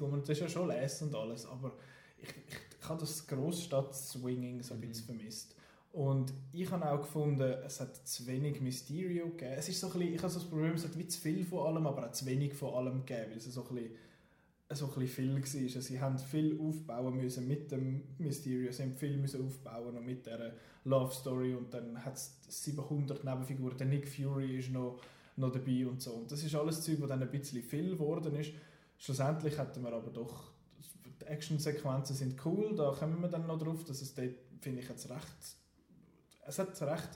um 0.02 0.14
und 0.14 0.22
das 0.24 0.30
ist 0.38 0.42
ja 0.42 0.50
schon 0.50 0.68
les 0.68 1.02
und 1.02 1.14
alles, 1.16 1.46
aber 1.46 1.74
ich, 2.18 2.30
ich, 2.30 2.56
ich 2.82 2.90
habe 2.90 3.00
das 3.00 3.26
Großstadt-Swinging 3.28 4.62
so 4.62 4.74
ein 4.74 4.80
Mhm. 4.80 4.88
bisschen 4.90 5.06
vermisst. 5.06 5.56
Und 5.92 6.34
ich 6.52 6.70
habe 6.70 6.90
auch 6.92 7.02
gefunden, 7.02 7.42
es 7.66 7.80
hat 7.80 7.96
zu 8.08 8.28
wenig 8.28 8.62
Mysterio 8.62 9.30
gegeben. 9.30 9.54
Es 9.58 9.70
ist 9.70 9.80
so 9.80 9.88
ein 9.88 9.94
bisschen, 9.94 10.14
ich 10.14 10.22
habe 10.22 10.30
so 10.32 10.40
das 10.40 10.48
Problem, 10.48 10.74
es 10.74 10.84
hat 10.84 10.98
wie 10.98 11.08
zu 11.08 11.20
viel 11.20 11.44
von 11.44 11.66
allem, 11.66 11.88
aber 11.88 12.08
auch 12.08 12.12
zu 12.12 12.26
wenig 12.28 12.54
von 12.54 12.74
allem 12.76 13.06
gegeben, 13.06 13.32
weil 13.32 13.38
es 13.38 13.46
so 13.46 13.64
ein 13.68 13.74
bisschen, 13.76 13.92
so 14.76 14.86
ein 14.86 15.00
bisschen 15.00 15.42
viel 15.42 15.74
war. 15.76 15.82
Sie 15.82 16.00
haben 16.00 16.20
viel 16.20 16.60
aufbauen 16.60 17.18
müssen 17.18 17.48
mit 17.48 17.72
dem 17.72 18.04
Mysterio, 18.20 18.72
sie 18.72 18.84
haben 18.84 18.94
viel 18.94 19.18
müssen 19.18 19.46
aufbauen 19.46 19.98
und 19.98 20.06
mit 20.06 20.26
dieser 20.26 20.52
Love 20.86 21.14
Story 21.14 21.56
und 21.56 21.74
dann 21.74 22.04
hat 22.04 22.16
es 22.16 22.40
700 22.48 23.24
Nebenfiguren, 23.24 23.78
der 23.78 23.88
Nick 23.88 24.08
Fury 24.08 24.58
ist 24.60 24.70
noch, 24.70 25.00
noch 25.38 25.52
dabei 25.52 25.88
und 25.88 26.02
so. 26.02 26.12
Und 26.12 26.32
das 26.32 26.44
ist 26.44 26.54
alles 26.56 26.82
Zeug, 26.82 27.00
das 27.00 27.10
dann 27.10 27.22
ein 27.22 27.32
bisschen 27.32 27.64
viel 27.64 27.92
geworden 27.92 28.36
ist. 28.36 28.52
Schlussendlich 28.98 29.58
hatten 29.58 29.82
wir 29.84 29.92
aber 29.92 30.12
doch, 30.12 30.52
die 31.22 31.26
Actionsequenzen 31.26 32.16
sind 32.16 32.46
cool, 32.46 32.76
da 32.76 32.92
kommen 32.92 33.22
wir 33.22 33.30
dann 33.30 33.48
noch 33.48 33.58
drauf, 33.58 33.84
dass 33.86 34.02
es 34.02 34.14
dort, 34.14 34.36
finde 34.62 34.82
ich, 34.82 34.90
jetzt 34.90 35.10
recht, 35.10 35.58
es 36.46 36.60
hat 36.60 36.82
recht 36.82 37.10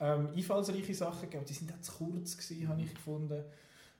ähm, 0.00 0.28
einfallsreiche 0.34 0.94
Sachen 0.94 1.28
gegeben, 1.28 1.44
die 1.48 1.54
sind 1.54 1.72
auch 1.72 1.80
zu 1.80 1.92
kurz 1.92 2.36
gewesen, 2.36 2.68
habe 2.68 2.82
ich 2.82 2.94
gefunden. 2.94 3.44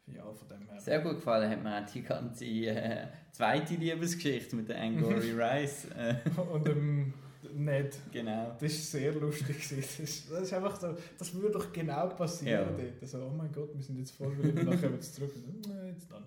Ja, 0.06 0.22
von 0.32 0.48
dem 0.48 0.68
her. 0.68 0.80
Sehr 0.80 1.00
gut 1.00 1.16
gefallen 1.16 1.50
hat 1.50 1.62
mir 1.62 1.82
auch 1.82 1.90
die 1.90 2.02
ganze 2.02 2.44
äh, 2.44 3.06
zweite 3.32 3.74
Liebesgeschichte 3.74 4.54
mit 4.56 4.68
der 4.68 4.80
Angry 4.80 5.32
Rice. 5.36 5.86
Äh, 5.96 6.14
Und 6.52 6.68
ähm, 6.68 7.14
Ned, 7.56 7.96
genau. 8.12 8.48
das 8.60 8.62
war 8.62 8.68
sehr 9.00 9.12
lustig. 9.14 9.56
Das 9.58 10.00
ist, 10.00 10.30
das 10.30 10.42
ist 10.42 10.52
einfach 10.52 10.76
so, 10.78 10.94
das 11.18 11.32
würde 11.34 11.52
doch 11.52 11.72
genau 11.72 12.08
passieren 12.08 12.60
Ja. 12.60 12.64
dort. 12.64 13.08
So, 13.08 13.18
oh 13.26 13.34
mein 13.36 13.52
Gott, 13.52 13.74
wir 13.74 13.82
sind 13.82 13.98
jetzt 13.98 14.18
und 14.20 14.42
dann 14.56 14.64
kommen 14.66 14.92
wir 14.92 15.00
zurück. 15.00 15.32
Und, 15.46 15.66
äh, 15.72 15.88
jetzt 15.88 16.08
dann. 16.10 16.24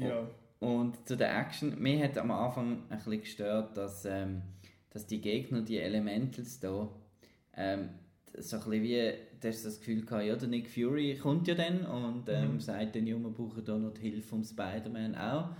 Ja. 0.00 0.26
Und 0.60 1.06
zu 1.08 1.16
der 1.16 1.36
Action, 1.38 1.78
mir 1.80 2.04
hat 2.04 2.16
am 2.18 2.30
Anfang 2.30 2.82
ein 2.88 2.96
bisschen 2.98 3.20
gestört, 3.20 3.76
dass, 3.76 4.04
ähm, 4.04 4.42
dass 4.90 5.06
die 5.06 5.20
Gegner, 5.20 5.60
die 5.62 5.78
Elementals 5.78 6.60
da, 6.60 6.88
ähm, 7.56 7.88
so 8.38 8.56
ein 8.56 8.62
bisschen 8.64 8.82
wie, 8.82 9.12
du 9.44 9.48
hast 9.50 9.64
das 9.64 9.78
Gefühl 9.78 10.04
gehabt, 10.04 10.24
ja, 10.24 10.34
der 10.36 10.48
Nick 10.48 10.68
Fury 10.70 11.18
kommt 11.20 11.46
ja 11.48 11.54
dann 11.54 11.84
und 11.86 12.24
ähm, 12.28 12.54
Mhm. 12.54 12.60
sagt 12.60 12.96
ja, 12.96 13.04
wir 13.04 13.16
brauchen 13.18 13.64
da 13.64 13.76
noch 13.76 13.92
die 13.94 14.00
Hilfe 14.10 14.26
vom 14.28 14.42
Spider-Man 14.42 15.14
auch. 15.16 15.50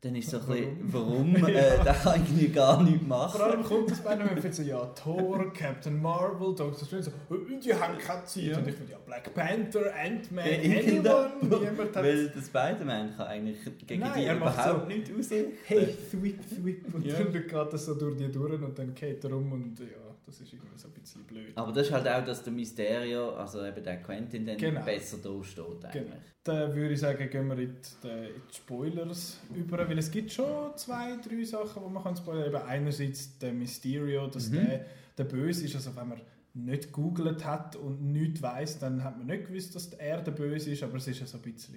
Dann 0.00 0.16
ist 0.16 0.30
so 0.30 0.38
ein 0.38 0.46
bisschen, 0.46 0.76
warum? 0.92 1.36
äh, 1.36 1.40
der 1.84 1.94
kann 1.94 2.14
irgendwie 2.24 2.48
gar 2.48 2.82
nichts 2.82 2.98
Vor 3.06 3.08
machen. 3.08 3.40
allem 3.40 3.62
kommt 3.62 3.88
das 3.90 4.00
bei 4.00 4.10
einem 4.10 4.52
so, 4.52 4.62
ja, 4.62 4.84
Thor, 4.86 5.52
Captain 5.52 6.02
Marvel, 6.02 6.54
Doctor 6.56 6.84
Strange, 6.86 7.02
so, 7.04 7.10
«Äh, 7.10 7.60
die 7.64 7.72
haben 7.72 7.96
keine 7.98 8.24
Zeit. 8.24 8.42
Ja. 8.42 8.58
Und 8.58 8.66
ich 8.68 8.74
finde, 8.74 8.92
ja, 8.92 8.98
Black 9.06 9.32
Panther, 9.32 9.92
Ant-Man, 9.94 10.44
Ja, 10.44 10.78
anyone, 10.78 11.32
niemand 11.40 11.94
hat... 11.94 11.94
Weil 12.04 12.28
der 12.30 12.42
Spider-Man 12.42 13.16
kann 13.16 13.26
eigentlich 13.28 13.58
gegen 13.86 14.00
Nein, 14.00 14.12
die 14.18 14.24
er 14.26 14.36
überhaupt 14.38 14.80
so, 14.82 14.86
nichts 14.88 15.10
ausrichten. 15.16 15.52
Hey, 15.66 15.96
thwip, 16.10 16.38
thwip. 16.48 16.94
Und 16.94 17.06
Ja. 17.06 17.18
dann 17.22 17.32
geht 17.32 17.52
das 17.52 17.84
so 17.86 17.94
durch 17.94 18.16
die 18.16 18.30
durch 18.32 18.60
und 18.60 18.76
dann 18.76 18.94
geht 18.96 19.22
er 19.22 19.32
um 19.36 19.52
und 19.52 19.78
ja, 19.78 19.86
das 20.26 20.40
ist 20.40 20.52
irgendwie 20.52 20.76
so 20.78 20.88
ein 20.88 20.94
bisschen 20.94 21.24
blöd. 21.24 21.52
Aber 21.56 21.72
das 21.72 21.86
ist 21.86 21.92
halt 21.92 22.06
auch, 22.08 22.24
dass 22.24 22.42
der 22.42 22.52
Mysterio, 22.52 23.34
also 23.34 23.64
eben 23.64 23.82
der 23.82 24.00
Quentin, 24.02 24.46
dann 24.46 24.56
Genau. 24.56 24.84
besser 24.84 25.18
da 25.22 25.42
steht 25.44 25.64
eigentlich. 25.84 25.92
Genau. 26.04 26.16
Dann 26.44 26.74
würde 26.74 26.94
ich 26.94 27.00
sagen, 27.00 27.28
gehen 27.30 27.46
wir 27.48 27.58
in 27.58 27.76
die, 28.02 28.08
in 28.08 28.24
die 28.50 28.54
Spoilers 28.56 29.38
über, 29.54 29.88
weil 29.88 29.98
es 29.98 30.10
gibt 30.10 30.32
schon 30.32 30.76
zwei, 30.76 31.16
drei 31.16 31.44
Sachen, 31.44 31.82
die 31.86 31.92
man 31.92 32.02
kann 32.02 32.16
spoilern 32.16 32.52
kann. 32.52 32.62
Einerseits 32.66 33.38
der 33.38 33.52
Mysterio, 33.52 34.26
dass 34.28 34.48
Mhm. 34.50 34.54
der, 34.66 34.86
der 35.18 35.24
Böse 35.24 35.64
ist, 35.64 35.74
also 35.74 35.94
wenn 35.96 36.08
man 36.08 36.20
nicht 36.54 36.84
gegoogelt 36.92 37.44
hat 37.44 37.76
und 37.76 38.02
nichts 38.12 38.42
weiß, 38.42 38.78
dann 38.78 39.02
hat 39.04 39.16
man 39.18 39.26
nicht 39.26 39.46
gewusst, 39.46 39.74
dass 39.74 39.86
er 39.94 40.20
der 40.20 40.32
Böse 40.32 40.70
ist, 40.72 40.82
aber 40.82 40.96
es 40.96 41.06
ist 41.08 41.20
ja 41.20 41.26
so 41.26 41.38
ein 41.38 41.42
bisschen... 41.42 41.76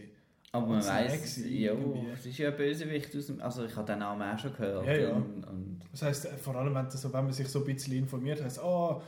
Aber 0.55 0.67
man 0.67 0.85
weiß, 0.85 1.37
ja, 1.49 1.73
es 2.13 2.25
ist 2.25 2.37
ja 2.37 2.49
ein 2.49 2.55
Bösewicht 2.57 3.15
aus 3.15 3.27
dem, 3.27 3.41
also 3.41 3.65
ich 3.65 3.75
habe 3.75 3.85
den 3.85 3.99
Namen 3.99 4.21
auch 4.21 4.39
schon 4.39 4.51
gehört. 4.53 4.85
Ja, 4.87 4.93
ja. 4.93 5.09
Und, 5.11 5.43
und 5.45 5.81
Das 5.91 6.01
heisst, 6.01 6.27
vor 6.41 6.55
allem 6.55 6.73
wenn, 6.75 6.85
das 6.85 7.03
wenn 7.03 7.11
man 7.23 7.31
sich 7.33 7.47
so 7.47 7.59
ein 7.59 7.65
bisschen 7.65 7.93
informiert, 7.93 8.43
heißt 8.43 8.61
oh, 8.63 9.01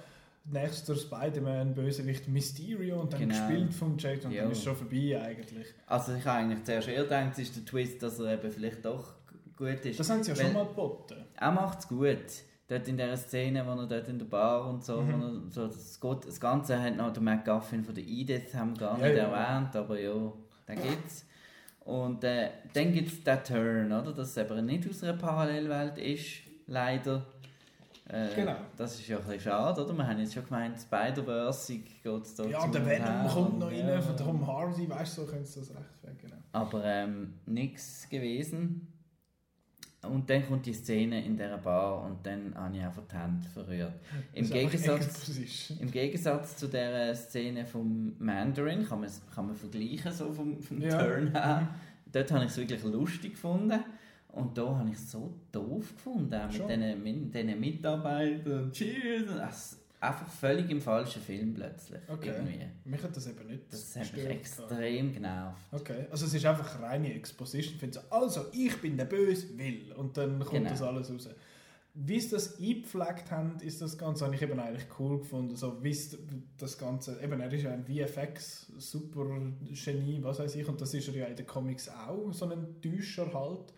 nächster 0.46 0.96
Spider-Man, 0.96 1.74
Bösewicht 1.74 2.28
Mysterio 2.28 3.02
und 3.02 3.12
dann 3.14 3.20
Genau. 3.22 3.36
gespielt 3.48 3.74
vom 3.74 3.98
Jack 3.98 4.24
und 4.26 4.32
Ja. 4.32 4.44
dann 4.44 4.52
ist 4.52 4.60
es 4.60 4.64
schon 4.64 4.76
vorbei 4.76 5.22
eigentlich. 5.22 5.68
also 5.88 6.14
ich 6.14 6.26
habe 6.26 6.40
eigentlich 6.40 6.64
zuerst 6.64 6.88
eher 6.88 7.04
gedacht, 7.04 7.32
es 7.34 7.40
ist 7.40 7.56
der 7.56 7.66
Twist, 7.66 8.02
dass 8.04 8.20
er 8.20 8.34
eben 8.34 8.50
vielleicht 8.52 8.86
doch 8.86 9.14
gut 9.58 9.86
ist. 9.86 10.00
Das 10.00 10.10
haben 10.10 10.24
sie 10.24 10.32
ja 10.32 10.38
Weil- 10.38 10.46
schon 10.46 10.54
mal 10.54 10.66
geboten. 10.66 11.16
Er 11.36 11.52
macht 11.52 11.80
es 11.80 11.88
gut. 11.88 12.18
Dort 12.70 12.86
in 12.90 12.98
dieser 12.98 13.16
Szene, 13.16 13.66
wo 13.66 13.80
er 13.80 13.88
dort 13.88 14.08
in 14.10 14.20
der 14.20 14.26
Bar 14.26 14.70
und 14.70 14.84
so, 14.84 15.00
Mhm. 15.02 15.22
er, 15.22 15.52
so 15.52 15.68
das, 15.68 16.00
das 16.26 16.40
Ganze 16.40 16.82
hat 16.82 16.98
noch 16.98 17.14
der 17.14 17.24
McGuffin 17.24 17.84
von 17.84 17.96
der 17.96 18.04
Edith 18.06 18.54
haben 18.54 18.74
gar 18.76 19.00
Ja, 19.00 19.08
nicht 19.08 19.18
ja. 19.18 19.24
erwähnt, 19.30 19.74
aber 19.76 19.98
ja, 20.00 20.14
den 20.68 20.76
gibt's. 20.82 21.26
Und 21.88 22.22
äh, 22.26 22.50
dann 22.74 22.92
gibt 22.92 23.08
es 23.08 23.24
den 23.24 23.44
Turn, 23.46 23.92
oder? 23.94 24.12
dass 24.12 24.32
es 24.32 24.38
eben 24.38 24.66
nicht 24.66 24.90
aus 24.90 25.04
einer 25.04 25.14
Parallelwelt 25.14 25.98
ist, 25.98 26.42
leider. 26.68 27.26
Äh, 28.10 28.28
Genau. 28.36 28.58
Das 28.76 29.00
ist 29.00 29.08
ja 29.08 29.18
ein 29.18 29.24
bisschen 29.24 29.40
schade, 29.40 29.86
oder? 29.86 29.94
Wir 29.94 30.06
haben 30.06 30.20
jetzt 30.20 30.34
schon 30.34 30.44
gemeint, 30.44 30.78
Spider-Verse 30.78 31.78
geht 31.78 32.24
es 32.24 32.36
da 32.36 32.44
Ja, 32.44 32.68
der 32.68 32.86
Venom 32.86 33.28
kommt 33.28 33.60
noch 33.60 33.72
rein 33.72 33.88
ja. 33.88 34.02
von 34.02 34.18
Tom 34.18 34.46
Hardy, 34.46 34.90
weißt 34.90 35.18
du, 35.18 35.22
so 35.22 35.28
können 35.32 35.46
sie 35.46 35.62
das 35.62 35.70
recht 35.70 36.22
genau. 36.22 36.36
Aber 36.52 36.84
ähm, 36.84 37.36
nichts 37.46 38.10
gewesen. 38.10 38.86
Und 40.04 40.30
dann 40.30 40.46
kommt 40.46 40.66
die 40.66 40.74
Szene 40.74 41.26
in 41.26 41.36
dieser 41.36 41.58
Bar 41.58 42.04
und 42.06 42.26
dann 42.26 42.54
habe 42.56 42.78
ich 42.78 42.84
einfach 42.84 43.04
die 43.12 43.16
Hände 43.16 43.48
verrührt. 43.50 43.94
Im 44.34 44.50
Gegensatz. 44.50 45.32
Im 45.80 45.92
Gegensatz 45.92 46.58
zu 46.58 46.68
der 46.68 47.16
Szene 47.16 47.66
vom 47.66 48.14
Mandarin 48.20 48.88
kann 48.88 49.02
man, 49.02 49.10
kann 49.34 49.48
man 49.48 49.56
vergleichen, 49.56 50.12
so 50.12 50.32
vom, 50.32 50.62
vom 50.62 50.82
Ja. 50.82 51.04
Turn 51.04 51.32
her. 51.32 51.68
Dort 52.12 52.32
habe 52.32 52.46
ich 52.46 52.52
es 52.52 52.58
wirklich 52.58 52.84
lustig 52.84 53.34
gefunden. 53.34 53.80
Und 54.30 54.56
da 54.56 54.78
habe 54.78 54.90
ich 54.90 54.96
es 54.96 55.12
so 55.12 55.34
doof 55.52 55.96
gefunden, 55.96 56.34
auch 56.34 56.52
mit 56.52 56.70
diesen, 56.70 57.04
mit 57.04 57.34
diesen 57.34 57.60
Mitarbeitern. 57.60 58.72
Cheers! 58.72 59.80
Einfach 60.00 60.28
völlig 60.28 60.70
im 60.70 60.80
falschen 60.80 61.22
Film 61.24 61.56
plötzlich. 61.56 62.00
Okay. 62.08 62.30
Irgendwie. 62.30 62.60
Mich 62.86 63.02
hat 63.02 63.16
das 63.18 63.28
eben 63.28 63.48
nicht 63.48 63.64
Das 63.72 63.96
hat 63.96 64.14
mich 64.14 64.26
extrem 64.26 65.12
genervt. 65.12 65.66
Okay, 65.72 66.06
also 66.12 66.28
es 66.28 66.34
ist 66.36 66.46
einfach 66.46 66.80
reine 66.82 67.14
Exposition. 67.16 67.74
Ich 67.74 67.80
finde 67.80 68.00
so, 68.00 68.16
also 68.16 68.46
ich 68.54 68.80
bin 68.80 68.96
der 68.96 69.06
Böse, 69.06 69.58
will. 69.58 69.92
Und 69.94 70.16
dann 70.18 70.38
kommt 70.40 70.52
Genau. 70.52 70.70
das 70.70 70.82
alles 70.84 71.12
raus. 71.12 71.30
Wie 71.96 72.20
sie 72.20 72.30
das 72.30 72.60
eingepflegt 72.60 73.32
haben, 73.32 73.58
ist 73.62 73.82
das 73.82 73.98
Ganze, 73.98 74.26
habe 74.26 74.36
ich 74.36 74.42
eben 74.44 74.60
eigentlich 74.60 74.86
cool 75.00 75.18
gefunden. 75.18 75.56
So, 75.56 75.84
wie 75.84 75.98
das 76.60 76.78
Ganze, 76.78 77.20
eben 77.24 77.42
er 77.42 77.52
ist 77.52 77.64
ja 77.64 77.72
ein 77.72 77.84
VFX, 77.84 78.68
super 78.78 79.26
Genie, 79.74 80.20
was 80.22 80.38
weiß 80.38 80.58
ich, 80.58 80.68
und 80.68 80.80
das 80.80 80.94
ist 80.94 81.08
er 81.08 81.16
ja 81.16 81.26
in 81.26 81.36
den 81.36 81.48
Comics 81.48 81.90
auch, 81.90 82.32
so 82.34 82.48
ein 82.48 82.80
Täuscher 82.84 83.34
halt. 83.34 83.74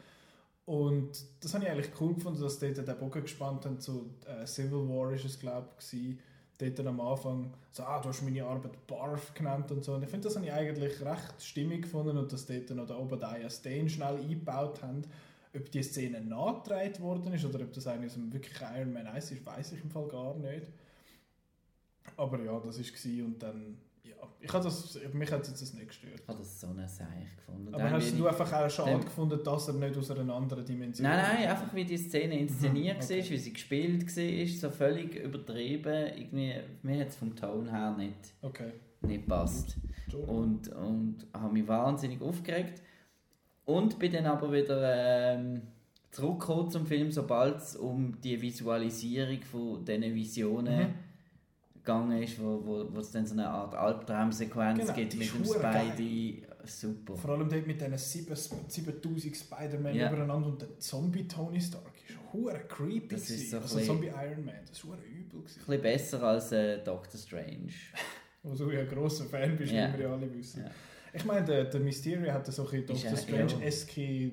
Und 0.70 1.26
das 1.40 1.56
habe 1.56 1.66
ich 1.66 1.72
eigentlich 1.72 1.90
cool 2.00 2.14
gefunden, 2.14 2.40
dass 2.40 2.60
sie 2.60 2.72
dort 2.72 2.88
den 2.88 2.98
Bogen 3.00 3.24
gespannt 3.24 3.66
haben 3.66 3.80
zu 3.80 4.14
äh, 4.28 4.46
Civil 4.46 4.88
War, 4.88 5.12
ist 5.14 5.26
es 5.26 5.40
glaube 5.40 5.68
ich, 5.92 6.16
dort 6.60 6.86
am 6.86 7.02
Anfang 7.02 7.52
so, 7.72 7.82
ah, 7.82 8.00
du 8.00 8.10
hast 8.10 8.22
meine 8.22 8.46
Arbeit 8.46 8.86
Barf 8.86 9.34
genannt 9.34 9.72
und 9.72 9.84
so. 9.84 9.96
Und 9.96 10.04
ich 10.04 10.10
finde, 10.10 10.28
das 10.28 10.36
habe 10.36 10.46
ich 10.46 10.54
eigentlich 10.54 11.02
recht 11.02 11.42
stimmig 11.42 11.82
gefunden 11.82 12.20
und 12.20 12.32
dass 12.32 12.46
dort 12.46 12.70
noch 12.70 12.86
der 12.86 13.00
Obadiah 13.00 13.50
Stane 13.50 13.90
schnell 13.90 14.18
eingebaut 14.18 14.84
haben. 14.84 15.02
Ob 15.56 15.72
die 15.72 15.82
Szene 15.82 16.22
nachgedreht 16.22 17.02
worden 17.02 17.34
ist 17.34 17.46
oder 17.46 17.62
ob 17.62 17.74
das 17.74 17.88
eigentlich 17.88 18.14
dem 18.14 18.32
wirklich 18.32 18.62
Iron 18.62 18.94
Man 18.94 19.08
1 19.08 19.32
ist, 19.32 19.44
weiß 19.44 19.72
ich 19.72 19.84
im 19.84 19.90
Fall 19.90 20.08
gar 20.08 20.36
nicht. 20.36 20.68
Aber 22.16 22.40
ja, 22.44 22.60
das 22.60 22.78
war 22.78 23.26
und 23.26 23.42
dann, 23.42 23.76
ich 24.42 24.54
habe 24.54 24.64
das, 24.64 24.98
mich 25.14 25.32
hat 25.32 25.42
es 25.42 25.50
jetzt 25.62 25.74
nicht 25.76 25.88
gestört. 25.88 26.14
Ich 26.22 26.28
habe 26.28 26.38
das 26.40 26.60
so 26.62 26.68
eine 26.68 26.88
Seich 26.88 27.36
gefunden. 27.36 27.74
Aber 27.74 27.84
Dann 27.84 27.92
hast 27.94 28.18
du 28.18 28.28
einfach 28.28 28.52
auch 28.54 28.70
schade 28.70 29.00
gefunden, 29.04 29.40
dass 29.44 29.68
er 29.68 29.74
nicht 29.76 29.98
aus 29.98 30.12
einer 30.12 30.34
anderen 30.34 30.66
Dimension 30.66 31.08
Nein, 31.08 31.22
nein, 31.40 31.48
einfach 31.50 31.74
wie 31.74 31.86
die 31.86 31.98
Szene 31.98 32.40
inszeniert 32.40 32.98
Mhm, 32.98 33.04
okay. 33.04 33.22
war, 33.24 33.30
wie 33.30 33.38
sie 33.38 33.54
gespielt 33.54 34.18
war, 34.18 34.48
so 34.48 34.70
völlig 34.70 35.16
übertrieben. 35.16 36.08
Irgendwie, 36.18 36.54
mir 36.84 37.00
hat 37.02 37.10
es 37.10 37.16
vom 37.16 37.36
Ton 37.36 37.70
her 37.70 37.96
nicht, 37.98 38.34
Okay, 38.42 38.72
nicht 39.02 39.24
gepasst. 39.24 39.78
Entschuldigung. 40.06 40.38
Und, 40.38 40.68
und 40.70 41.28
habe 41.34 41.54
mich 41.54 41.68
wahnsinnig 41.68 42.22
aufgeregt. 42.22 42.82
Und 43.66 44.00
bin 44.00 44.12
dann 44.12 44.26
aber 44.26 44.52
wieder 44.52 45.36
ähm, 45.36 45.62
zurückgekommen 46.12 46.72
zum 46.72 46.88
Film, 46.88 47.12
sobald 47.12 47.58
es 47.58 47.76
um 47.76 48.20
die 48.22 48.42
Visualisierung 48.42 49.42
von 49.44 49.86
diesen 49.86 50.16
Visionen 50.16 50.88
Mhm. 50.88 50.94
Gegangen 51.90 52.22
ist, 52.24 52.40
wo, 52.40 52.62
wo, 52.66 52.86
wo 52.94 53.00
es 53.00 53.12
dann 53.12 53.26
so 53.26 53.34
eine 53.34 53.48
Art 53.48 53.74
Albtraumsequenz 53.76 54.80
Genau, 54.82 54.94
gibt 54.94 55.14
mit 55.16 55.28
ist 55.28 55.36
dem 55.36 55.46
Spidey. 55.46 56.44
Super. 56.66 57.16
Vor 57.16 57.32
allem 57.32 57.50
dort 57.50 57.66
mit 57.66 57.82
diesen 57.82 57.98
7 57.98 58.36
7000 58.68 59.36
Spider-Man 59.36 59.96
Ja. 59.96 60.12
übereinander 60.12 60.50
und 60.50 60.62
der 60.62 60.78
Zombie 60.78 61.28
Tony 61.28 61.60
Stark 61.60 61.94
ist 62.08 62.16
hure 62.32 62.60
creepy. 62.68 63.08
Das 63.16 63.30
ist 63.30 63.50
so 63.50 63.58
also 63.58 63.76
bisschen- 63.78 63.88
Zombie 63.88 64.08
Iron 64.08 64.46
Man, 64.46 64.56
das 64.70 64.84
war 64.86 64.92
hure 64.92 65.02
übel. 65.08 65.40
Gewesen. 65.42 65.60
Ein 65.62 65.66
bisschen 65.66 65.82
besser 65.82 66.24
als 66.24 66.52
äh, 66.52 66.84
Doctor 66.84 67.20
Strange. 67.20 67.70
Wo 68.44 68.54
du 68.54 68.70
ja 68.72 68.82
ein 68.82 68.88
grosser 68.88 69.26
Fan 69.26 69.58
bist, 69.58 69.72
Ja. 69.74 69.92
wie 69.94 69.98
wir 70.00 70.06
ja 70.08 70.14
alle 70.14 70.32
wissen. 70.34 70.64
Ja. 70.64 70.72
Ich 71.12 71.26
meine, 71.26 71.44
der, 71.46 71.64
der 71.66 71.80
Mysterio 71.80 72.32
hatte 72.32 72.52
so 72.52 72.68
ein 72.68 72.80
Ist 72.84 72.90
Doctor 72.90 73.18
Strange-esque 73.18 74.32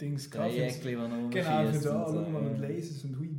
Dings 0.00 0.28
gehabt. 0.30 0.52
Dreieckchen, 0.52 0.82
die 0.90 0.94
noch 0.96 1.30
Genau, 1.30 1.66
für 1.72 1.78
so, 1.78 1.90
und 1.92 2.08
so, 2.12 2.18
und. 2.18 2.58
Lasers 2.60 3.04
und 3.04 3.18
hui. 3.18 3.30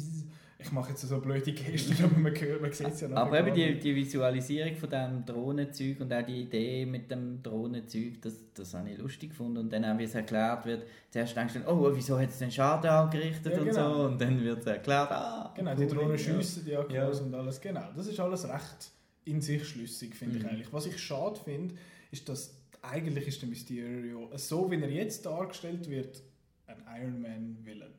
Ich 0.60 0.72
mache 0.72 0.90
jetzt 0.90 1.02
so 1.02 1.20
blöde 1.22 1.52
Gesten, 1.54 1.96
aber 2.04 2.18
man, 2.18 2.34
hört- 2.36 2.62
man 2.62 2.72
sieht 2.74 2.88
es 2.88 3.02
ja 3.02 3.08
nachher 3.10 3.22
Aber 3.22 3.40
eben 3.40 3.54
die, 3.54 3.80
die 3.80 3.96
Visualisierung 3.96 4.76
von 4.76 4.90
diesem 4.90 5.24
Drohnenzeug 5.26 6.00
und 6.02 6.12
auch 6.12 6.26
die 6.26 6.42
Idee 6.42 6.84
mit 6.88 7.12
dem 7.12 7.44
Drohnenzeug, 7.44 8.22
das, 8.24 8.34
das 8.56 8.74
habe 8.74 8.90
ich 8.90 8.98
lustig 8.98 9.30
gefunden. 9.30 9.58
Und 9.60 9.70
dann 9.72 9.86
auch, 9.86 9.98
wie 10.00 10.04
es 10.06 10.16
erklärt 10.16 10.66
wird, 10.66 10.88
zuerst 11.12 11.36
denkst 11.38 11.54
du, 11.54 11.68
oh, 11.70 11.92
wieso 11.94 12.18
hat 12.20 12.30
es 12.30 12.40
den 12.40 12.50
Schaden 12.52 12.90
angerichtet 12.90 13.54
Ja, 13.54 13.60
und 13.60 13.66
genau. 13.70 13.94
so. 13.96 14.04
Und 14.08 14.20
dann 14.20 14.44
wird 14.44 14.60
es 14.62 14.66
erklärt, 14.66 15.12
ah, 15.12 15.54
Genau, 15.56 15.76
die 15.76 15.84
cool, 15.84 15.90
Drohnen 15.90 16.12
ja. 16.12 16.18
schiessen 16.18 16.66
die 16.66 16.76
Akkus 16.76 16.94
Ja. 16.96 17.08
und 17.08 17.36
alles. 17.36 17.62
Genau, 17.62 17.84
das 17.96 18.08
ist 18.08 18.20
alles 18.20 18.48
recht 18.50 18.92
in 19.26 19.42
sich 19.42 19.64
schlüssig, 19.68 20.16
finde 20.16 20.38
ich 20.38 20.44
Mhm. 20.44 20.50
eigentlich. 20.50 20.74
Was 20.74 20.88
ich 20.88 20.98
schade 20.98 21.40
finde, 21.44 21.76
ist, 22.10 22.28
dass 22.30 22.56
eigentlich 22.82 23.28
ist 23.28 23.42
der 23.44 23.50
Mysterio, 23.50 24.30
so 24.36 24.72
wie 24.72 24.82
er 24.82 24.90
jetzt 24.90 25.24
dargestellt 25.26 25.88
wird, 25.88 26.22
ein 26.66 26.78
Iron 27.00 27.22
Man 27.22 27.58
Villain. 27.64 27.92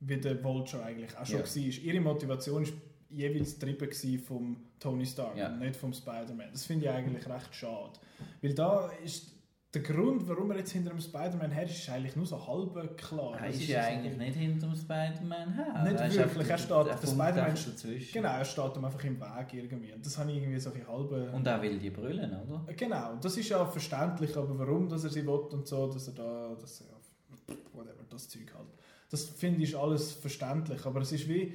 Wie 0.00 0.16
der 0.16 0.42
Vulture 0.44 0.82
eigentlich 0.84 1.16
auch 1.16 1.26
schon 1.26 1.40
Ja. 1.40 1.44
war. 1.44 1.84
Ihre 1.84 2.00
Motivation 2.00 2.64
war 2.64 2.72
jeweils 3.10 3.58
gewesen 3.58 4.18
vom 4.20 4.56
Tony 4.78 5.04
Stark 5.06 5.36
Ja. 5.36 5.48
und 5.48 5.58
nicht 5.60 5.76
vom 5.76 5.92
Spider-Man. 5.92 6.48
Das 6.52 6.64
finde 6.66 6.86
ich 6.86 6.90
eigentlich 6.92 7.28
recht 7.28 7.54
schade. 7.54 7.98
Weil 8.42 8.54
da 8.54 8.90
ist 9.04 9.32
der 9.74 9.82
Grund, 9.82 10.26
warum 10.26 10.50
er 10.52 10.58
jetzt 10.58 10.70
hinter 10.72 10.90
dem 10.90 11.00
Spider-Man 11.00 11.50
her 11.50 11.64
ist, 11.64 11.78
ist 11.78 11.90
eigentlich 11.90 12.16
nur 12.16 12.24
so 12.24 12.38
halb 12.46 12.96
klar. 12.96 13.38
Er 13.38 13.50
ist 13.50 13.60
so 13.66 13.72
ja 13.72 13.82
eigentlich 13.82 14.16
nicht 14.16 14.34
hinter 14.36 14.66
dem 14.68 14.74
Spider-Man 14.76 15.52
her. 15.54 15.82
Nicht 15.84 16.00
Er 16.00 16.06
ist 16.06 16.16
wirklich, 16.16 16.48
er 16.48 16.58
steht- 16.58 16.70
er 16.70 16.84
der 16.84 16.96
Spider-Man 16.96 17.20
einfach 17.38 17.52
ist- 17.54 17.68
dazwischen. 17.68 18.12
Genau, 18.14 18.28
er 18.30 18.44
steht 18.44 18.76
ihm 18.76 18.84
einfach 18.84 19.04
im 19.04 19.20
Weg 19.20 19.52
irgendwie. 19.54 19.92
Und 19.92 20.06
das 20.06 20.16
habe 20.16 20.30
ich 20.30 20.36
irgendwie 20.38 20.58
so 20.60 20.72
ein 20.72 20.86
halbe... 20.88 21.30
Und 21.32 21.46
er 21.46 21.60
will 21.60 21.78
die 21.78 21.90
Brüllen, 21.90 22.30
oder? 22.32 22.72
Genau, 22.74 23.16
das 23.20 23.36
ist 23.36 23.48
ja 23.50 23.64
verständlich, 23.66 24.34
aber 24.36 24.58
warum 24.58 24.88
dass 24.88 25.04
er 25.04 25.10
sie 25.10 25.26
will 25.26 25.34
und 25.34 25.66
so, 25.66 25.86
dass 25.92 26.06
er 26.08 26.14
da, 26.14 26.56
dass 26.58 26.80
er, 26.82 27.54
whatever, 27.74 28.04
das 28.08 28.28
Zeug 28.28 28.52
halt. 28.54 28.68
Das 29.10 29.24
finde 29.24 29.62
ich 29.62 29.76
alles 29.76 30.12
verständlich, 30.12 30.84
aber 30.84 31.00
es 31.00 31.12
ist 31.12 31.28
wie 31.28 31.54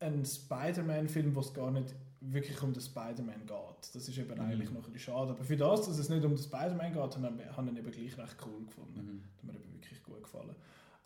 ein 0.00 0.24
Spider-Man-Film, 0.24 1.34
wo 1.34 1.40
es 1.40 1.52
gar 1.52 1.70
nicht 1.70 1.94
wirklich 2.20 2.60
um 2.62 2.72
den 2.72 2.80
Spider-Man 2.82 3.46
geht. 3.46 3.94
Das 3.94 4.08
ist 4.08 4.16
eben 4.16 4.34
Mhm. 4.34 4.40
eigentlich 4.40 4.70
noch 4.70 4.86
ein 4.86 4.92
bisschen 4.92 5.12
schade. 5.14 5.32
Aber 5.32 5.44
für 5.44 5.56
das, 5.56 5.86
dass 5.86 5.98
es 5.98 6.08
nicht 6.08 6.24
um 6.24 6.34
den 6.34 6.42
Spider-Man 6.42 6.92
geht, 6.92 6.96
habe 7.02 7.32
ich 7.38 7.56
habe 7.56 7.66
ich 7.66 7.72
ihn 7.72 7.76
eben 7.78 7.90
gleich 7.90 8.18
recht 8.18 8.36
cool 8.46 8.64
gefunden. 8.66 9.00
Mhm. 9.00 9.22
Das 9.22 9.38
hat 9.38 9.44
mir 9.44 9.60
eben 9.64 9.72
wirklich 9.74 10.02
gut 10.02 10.22
gefallen. 10.22 10.54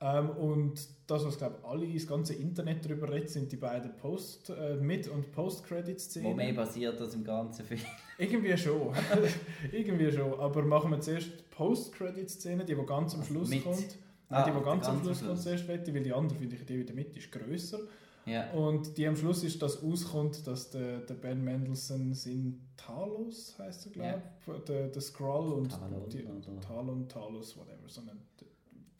Ähm, 0.01 0.31
und 0.31 0.89
das, 1.09 1.25
was 1.25 1.37
glaube 1.39 1.57
alle, 1.65 1.93
das 1.93 2.07
ganze 2.07 2.33
Internet 2.35 2.85
darüber 2.85 3.13
redet, 3.13 3.31
sind 3.31 3.51
die 3.51 3.57
beiden 3.57 3.97
Post, 3.97 4.51
äh, 4.51 4.77
Mit- 4.77 5.09
und 5.09 5.33
Post-Credit-Szenen. 5.33 6.31
Wo 6.31 6.35
mehr 6.35 6.53
basiert 6.53 7.01
als 7.01 7.15
im 7.15 7.25
ganzen 7.25 7.65
Film. 7.65 7.81
Irgendwie 8.19 8.57
schon. 8.57 8.95
Irgendwie 9.73 10.13
schon. 10.13 10.39
Aber 10.39 10.63
machen 10.63 10.93
wir 10.93 11.01
zuerst 11.01 11.27
die 11.27 11.43
Post-Credit-Szene, 11.51 12.65
die, 12.65 12.75
die 12.77 12.87
ganz 12.87 13.15
am 13.15 13.21
Also 13.21 13.33
Schluss 13.33 13.49
mit- 13.49 13.65
kommt. 13.65 13.97
Ah, 14.31 14.45
die, 14.45 14.51
die 14.59 14.65
ganz 14.65 14.87
am 14.87 15.01
Schluss 15.03 15.25
kommt, 15.25 15.41
zuerst 15.41 15.69
wette, 15.69 15.95
weil 15.95 16.03
die 16.03 16.13
andere, 16.13 16.39
finde 16.39 16.57
ich, 16.57 16.67
die 16.67 16.81
in 16.81 16.87
der 16.87 16.95
Mitte 16.95 17.19
ist 17.19 17.33
grösser. 17.33 17.81
Ja. 18.27 18.51
Und 18.53 18.99
die 18.99 19.07
am 19.07 19.17
Schluss 19.17 19.43
ist, 19.43 19.63
dass 19.63 19.83
auskommt, 19.83 20.47
dass 20.47 20.69
der, 20.71 20.99
der 21.01 21.15
Ben 21.15 21.43
Mendelssohn 21.43 22.15
in 22.27 22.61
Talos, 22.77 23.55
heißt 23.59 23.87
er, 23.87 23.93
glaube 23.93 24.23
ich, 24.47 24.65
der, 24.65 24.89
der 24.89 25.01
Skrull 25.01 25.53
und 25.55 25.71
Talon, 25.71 26.09
die? 26.11 26.27
Talon, 26.61 27.09
Talos, 27.09 27.57
whatever, 27.57 27.89
sondern 27.89 28.19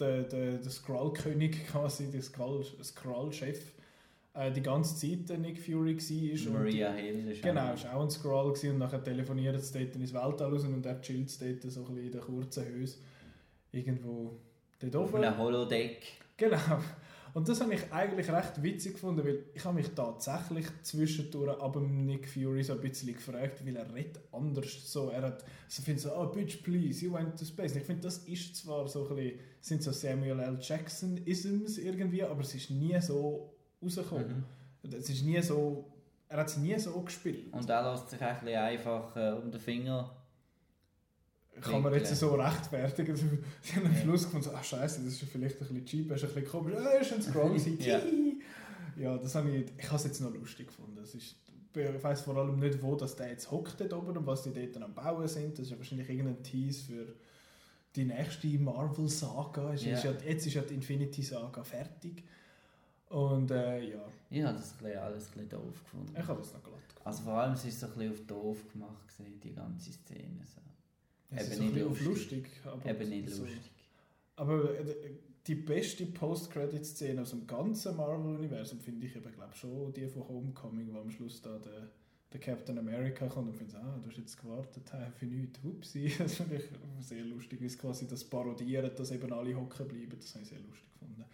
der, 0.01 0.23
der, 0.23 0.59
der 0.59 0.71
Skrull-König 0.71 1.67
quasi, 1.71 2.11
der 2.11 2.23
Skrull- 2.23 2.65
Skrull-Chef, 2.83 3.61
äh, 4.33 4.51
die 4.51 4.63
ganze 4.63 4.97
Zeit 4.97 5.29
der 5.29 5.37
Nick 5.37 5.59
Fury 5.61 5.99
war. 5.99 6.47
und 6.47 6.53
Maria 6.55 6.93
Hill 6.93 7.29
ist 7.29 7.43
Genau, 7.43 7.61
war 7.85 7.97
auch 7.97 8.03
ein 8.05 8.09
gewesen, 8.55 8.71
und 8.73 8.79
nachher 8.79 9.03
telefoniert 9.05 9.57
es 9.57 9.73
dort 9.73 9.95
ins 9.95 10.15
Weltall 10.15 10.53
raus 10.53 10.65
und 10.65 10.87
er 10.87 11.01
chillt 11.03 11.39
dort 11.43 11.63
so 11.71 11.81
ein 11.81 11.87
bisschen 11.87 11.99
in 12.07 12.13
der 12.13 12.21
kurzen 12.23 12.65
Höhe 12.65 12.89
irgendwo 13.73 14.39
dort 14.81 14.97
auf 14.97 15.15
oben. 15.15 15.25
einem 15.25 15.39
Holodeck. 15.39 16.03
Genau. 16.37 16.59
Und 17.35 17.49
das 17.49 17.61
habe 17.61 17.75
ich 17.75 17.93
eigentlich 17.93 18.31
recht 18.31 18.63
witzig 18.63 18.95
gefunden, 18.95 19.25
weil 19.25 19.45
ich 19.55 19.65
habe 19.65 19.77
mich 19.77 19.89
tatsächlich 19.95 20.67
zwischendurch 20.83 21.61
ab 21.61 21.75
dem 21.75 22.07
Nick 22.07 22.29
Fury 22.29 22.63
so 22.63 22.73
ein 22.73 22.81
bisschen 22.81 23.13
gefragt, 23.13 23.65
weil 23.65 23.77
er 23.77 23.95
redet 23.95 24.21
anders 24.33 24.91
so. 24.91 25.11
Er 25.11 25.23
hat 25.23 25.45
so 25.69 25.83
findet 25.83 26.03
so, 26.03 26.15
oh 26.17 26.27
bitch 26.27 26.63
please, 26.63 27.05
you 27.05 27.13
went 27.13 27.39
to 27.39 27.45
space. 27.45 27.73
Und 27.73 27.79
ich 27.79 27.85
finde, 27.85 28.03
das 28.03 28.19
ist 28.19 28.57
zwar 28.57 28.89
so 28.89 29.09
ein 29.09 29.15
bisschen, 29.15 29.39
sind 29.61 29.83
so 29.83 29.93
Samuel 29.93 30.41
L. 30.41 30.59
Jackson-Isms 30.61 31.79
irgendwie, 31.79 32.23
aber 32.23 32.41
es 32.41 32.55
ist 32.55 32.71
nie 32.71 32.99
so 33.01 33.55
rausgekommen. 33.83 34.45
Mhm. 34.83 34.93
Es 34.95 35.11
ist 35.11 35.25
nie 35.25 35.41
so, 35.43 35.85
er 36.29 36.39
hat 36.39 36.49
es 36.49 36.57
nie 36.57 36.79
so 36.79 37.01
gespielt. 37.03 37.53
Und 37.53 37.69
er 37.69 37.93
lässt 37.93 38.11
sich 38.11 38.21
ein 38.21 38.41
bisschen 38.41 38.59
einfach 38.59 39.17
äh, 39.17 39.33
um 39.33 39.51
den 39.51 39.61
Finger. 39.61 40.11
Kann 41.61 41.83
man 41.83 41.95
jetzt 41.95 42.15
so 42.17 42.35
rechtfertigen. 42.35 43.17
Sie 43.63 43.75
haben 43.77 43.87
am. 43.87 43.97
Schluss 43.97 44.25
gefunden, 44.25 44.51
ach 44.55 44.65
scheiße, 44.65 45.03
das 45.05 45.15
ist 45.15 45.25
vielleicht 45.25 45.57
ein 45.57 45.67
bisschen 45.69 45.85
cheap, 45.87 46.09
das 46.09 46.23
ist 46.23 46.29
ein 46.31 46.35
bisschen 46.43 46.51
komisch, 46.51 46.75
ah, 46.77 46.91
ist 46.99 47.13
ein 47.13 47.23
Scroll 47.23 47.49
gewesen. 47.51 47.79
Ja. 47.81 48.01
ja, 48.97 49.17
das 49.19 49.35
habe 49.35 49.51
ich, 49.51 49.67
ich 49.77 49.87
habe 49.87 49.97
es 49.97 50.05
jetzt 50.05 50.21
noch 50.21 50.33
lustig 50.35 50.67
gefunden. 50.69 50.99
Es 51.03 51.15
ist, 51.15 51.37
ich 51.75 52.03
weiß 52.03 52.23
vor 52.23 52.37
allem 52.37 52.59
nicht, 52.59 52.83
wo 52.83 52.95
das 52.97 53.15
der 53.17 53.29
jetzt 53.31 53.51
hockt 53.51 53.81
dort 53.81 53.93
oben 53.93 54.17
und 54.17 54.27
was 54.27 54.43
die 54.43 54.53
dort 54.53 54.83
am 54.83 54.95
Bauen 54.95 55.29
sind. 55.29 55.53
Das 55.59 55.67
ist 55.67 55.71
ja 55.71 55.79
wahrscheinlich 55.79 56.09
irgendein 56.09 56.43
Tease 56.43 56.83
für 56.85 57.07
die 57.95 58.05
nächste 58.05 58.47
Marvel-Saga. 58.49 59.73
Ist, 59.75 59.85
Ja. 59.85 59.99
jetzt 60.27 60.47
ist 60.47 60.55
ja 60.55 60.63
die 60.63 60.75
Infinity-Saga 60.75 61.63
fertig. 61.65 62.25
Und 63.11 63.51
äh, 63.51 63.91
ja, 63.91 64.01
Ich 64.31 64.43
habe 64.43 64.59
das 64.59 64.75
alles 64.83 65.27
ein 65.29 65.33
bisschen 65.33 65.49
doof 65.49 65.83
gefunden. 65.83 66.15
ich 66.19 66.27
habe 66.27 66.41
das 66.41 66.53
noch 66.53 66.63
glatt 66.63 66.75
gefunden. 66.89 67.07
Also 67.07 67.23
vor 67.23 67.33
allem, 67.35 67.53
es 67.55 67.65
ist 67.65 67.81
so 67.81 67.87
ein 67.87 67.93
bisschen 67.93 68.13
auf 68.13 68.27
doof 68.27 68.59
gemacht, 68.73 69.09
gewesen, 69.09 69.41
die 69.41 69.55
ganze 69.55 69.93
Szene. 69.93 70.41
So. 70.45 70.61
Es 71.31 71.45
eben 71.45 71.53
ist 71.53 71.61
nicht 71.75 71.85
lustig. 71.85 72.07
lustig. 72.07 72.51
Aber 72.65 72.87
Eben 72.91 73.09
nicht 73.11 73.31
so- 73.31 73.43
lustig. 73.43 73.61
Aber 74.37 74.79
äh, 74.79 74.85
die 75.47 75.55
beste 75.55 76.07
Post-Credit-Szene 76.07 77.23
aus 77.23 77.31
dem 77.31 77.47
ganzen 77.47 77.97
Marvel-Universum 77.97 78.79
finde 78.81 79.07
ich 79.07 79.17
eben, 79.17 79.33
glaube 79.33 79.55
schon 79.55 79.93
die 79.93 80.07
von 80.07 80.29
Homecoming, 80.29 80.93
wo 80.93 81.01
am 81.01 81.11
Schluss 81.11 81.41
da 81.43 81.59
der, 81.59 81.89
der 82.33 82.41
Captain 82.41 82.79
America 82.79 83.27
kommt 83.27 83.49
und 83.49 83.55
findet, 83.57 83.77
ah, 83.77 83.99
du 84.03 84.09
hast 84.11 84.19
jetzt 84.19 84.41
gewartet, 84.41 84.85
hä, 84.93 85.11
für 85.19 85.27
nichts, 85.27 85.59
hupsi. 85.63 86.13
Das 86.19 86.35
finde 86.37 86.57
ich 86.57 86.65
sehr 87.07 87.25
lustig, 87.25 87.61
wie 87.61 87.69
quasi 87.69 88.07
das 88.07 88.25
parodieren, 88.25 88.91
dass 88.97 89.11
eben 89.11 89.33
alle 89.33 89.55
hocken 89.57 89.89
bleiben. 89.89 90.17
Das 90.19 90.35
habe 90.35 90.43
ich 90.45 90.49
sehr 90.51 90.61
lustig 90.61 90.89
gefunden. 90.93 91.25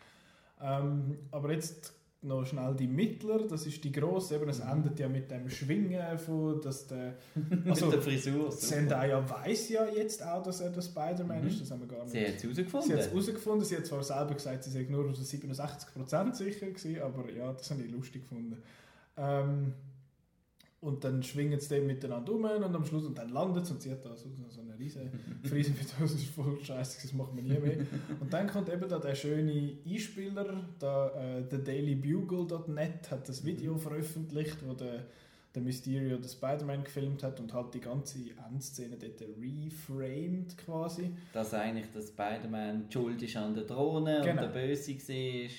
Ähm, 0.61 1.18
aber 1.30 1.52
jetzt 1.52 1.92
noch 2.25 2.45
schnell 2.47 2.75
die 2.75 2.87
Mittler, 2.87 3.47
das 3.47 3.67
ist 3.67 3.83
die 3.85 3.93
grosse, 3.93 4.37
eben 4.37 4.49
es 4.49 4.59
Mhm. 4.63 4.71
endet 4.71 4.99
ja 4.99 5.09
mit 5.09 5.31
dem 5.31 5.49
Schwingen 5.51 6.19
von, 6.19 6.61
dass 6.61 6.87
der 6.87 7.15
Also, 7.69 7.87
Mit 7.87 7.95
der 7.95 8.03
Frisur. 8.03 8.51
Zendaya 8.51 9.29
weiß 9.29 9.69
ja 9.71 9.87
jetzt 9.87 10.25
auch, 10.27 10.43
dass 10.43 10.61
er 10.61 10.71
der 10.71 10.83
Spider-Man 10.83 11.43
Mhm. 11.43 11.47
ist, 11.49 11.61
das 11.61 11.71
haben 11.71 11.81
wir 11.81 11.89
gar 11.89 12.03
nicht. 12.05 12.13
Sie 12.13 12.21
hat 12.21 12.35
es 12.35 12.41
Sie 12.41 12.47
herausgefunden. 12.47 12.93
hat 12.93 13.01
es 13.01 13.09
herausgefunden, 13.11 13.65
sie 13.65 13.77
hat 13.77 13.87
zwar 13.87 14.03
selber 14.03 14.35
gesagt, 14.35 14.65
sie 14.65 14.71
sei 14.71 14.87
nur 14.89 15.13
zu 15.15 15.23
67% 15.23 16.35
sicher 16.37 16.67
gewesen, 16.67 17.01
aber 17.03 17.31
ja, 17.31 17.53
das 17.53 17.71
habe 17.71 17.83
ich 17.83 17.91
lustig 17.93 18.23
gefunden. 18.23 18.63
Ähm, 19.17 19.75
und 20.85 21.03
dann 21.03 21.23
schwingen 21.23 21.59
sie 21.59 21.77
dann 21.77 21.87
miteinander 21.87 22.33
um 22.33 22.44
und 22.44 22.75
am 22.75 22.85
Schluss, 22.85 23.05
und 23.05 23.16
dann 23.18 23.31
landet 23.31 23.64
es 23.64 23.70
und 23.70 23.81
sie 23.83 23.90
hat 23.90 24.05
da 24.05 24.14
so, 24.14 24.29
so 24.49 24.61
eine 24.61 24.79
riesen 24.79 25.11
Frise 25.42 25.70
mit 25.70 25.87
das 25.99 26.12
ist 26.12 26.27
voll 26.27 26.59
scheiße, 26.62 26.99
das 27.03 27.12
machen 27.12 27.37
wir 27.37 27.42
nie 27.42 27.59
mehr. 27.59 27.87
Und 28.20 28.33
dann 28.33 28.47
kommt 28.47 28.68
eben 28.68 28.88
da 28.88 28.99
der 28.99 29.14
schöne 29.14 29.73
Einspieler, 29.87 30.47
da, 30.79 31.09
äh, 31.38 31.42
der 31.42 31.59
dailybugle.net 31.61 33.11
hat 33.11 33.29
das 33.29 33.44
Video 33.44 33.77
veröffentlicht, 33.77 34.59
wo 34.66 34.75
der, 34.75 35.07
der 35.55 35.62
Mysterio 35.62 36.16
den 36.18 36.29
Spider-Man 36.29 36.85
gefilmt 36.85 37.23
hat 37.23 37.40
und 37.40 37.53
halt 37.53 37.73
die 37.75 37.81
ganze 37.81 38.18
Endszene 38.51 38.97
dort 38.97 39.20
reframed 39.40 40.57
quasi. 40.59 41.11
Dass 41.33 41.55
eigentlich 41.55 41.87
der 41.94 42.03
Spider-Man 42.03 42.87
schuld 42.90 43.23
ist 43.23 43.37
an 43.37 43.55
der 43.55 43.64
Drohne 43.64 44.20
Genau. 44.25 44.31
und 44.44 44.55
der 44.55 44.61
Böse 44.61 44.92
war. 44.94 45.51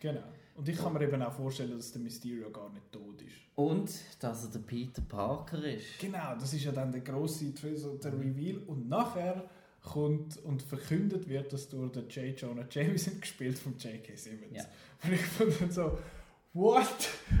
Genau. 0.00 0.22
Und 0.60 0.68
ich 0.68 0.76
kann 0.76 0.92
mir 0.92 1.00
eben 1.02 1.22
auch 1.22 1.32
vorstellen, 1.32 1.74
dass 1.76 1.90
der 1.92 2.02
Mysterio 2.02 2.50
gar 2.50 2.68
nicht 2.70 2.92
tot 2.92 3.22
ist. 3.22 3.32
Und 3.54 3.90
dass 4.20 4.44
er 4.44 4.50
der 4.50 4.58
Peter 4.58 5.00
Parker 5.00 5.64
ist. 5.64 5.98
Genau, 5.98 6.34
das 6.38 6.52
ist 6.52 6.64
ja 6.64 6.70
dann 6.72 6.92
der 6.92 7.00
grosse 7.00 7.50
so 7.76 7.96
der 7.96 8.12
Reveal. 8.12 8.58
Und 8.66 8.86
nachher 8.86 9.48
kommt 9.82 10.36
und 10.44 10.60
verkündet 10.62 11.26
wird, 11.30 11.50
dass 11.54 11.66
durch 11.70 11.90
den 11.92 12.06
J. 12.10 12.38
Jonah 12.38 12.66
Jameson 12.70 13.18
gespielt 13.22 13.58
von 13.58 13.72
J.K. 13.78 14.14
Simmons. 14.16 14.52
Ja. 14.52 14.64
Und 15.02 15.12
ich 15.14 15.20
fand 15.22 15.58
dann 15.62 15.70
so, 15.70 15.98
what? 16.52 16.86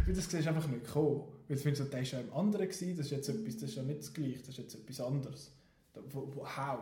Weil 0.06 0.14
das 0.14 0.30
siehst 0.30 0.46
du 0.46 0.48
einfach 0.48 0.66
nicht 0.68 0.86
kommen. 0.90 1.24
Weil 1.46 1.56
du 1.58 1.62
findest, 1.62 1.82
so, 1.84 1.90
der 1.90 2.00
ist 2.00 2.12
ja 2.12 2.20
im 2.20 2.32
anderen 2.32 2.66
gewesen, 2.66 2.96
das 2.96 3.04
ist 3.06 3.12
jetzt 3.12 3.28
etwas, 3.28 3.54
das 3.58 3.64
ist 3.70 3.76
ja 3.76 3.82
nicht 3.82 3.98
das 4.00 4.14
Gleiche, 4.14 4.38
das 4.38 4.48
ist 4.48 4.58
jetzt 4.58 4.74
etwas 4.76 5.00
anderes. 5.02 5.52
Da- 5.92 6.00
wo- 6.10 6.32
wo- 6.34 6.46
How? 6.46 6.78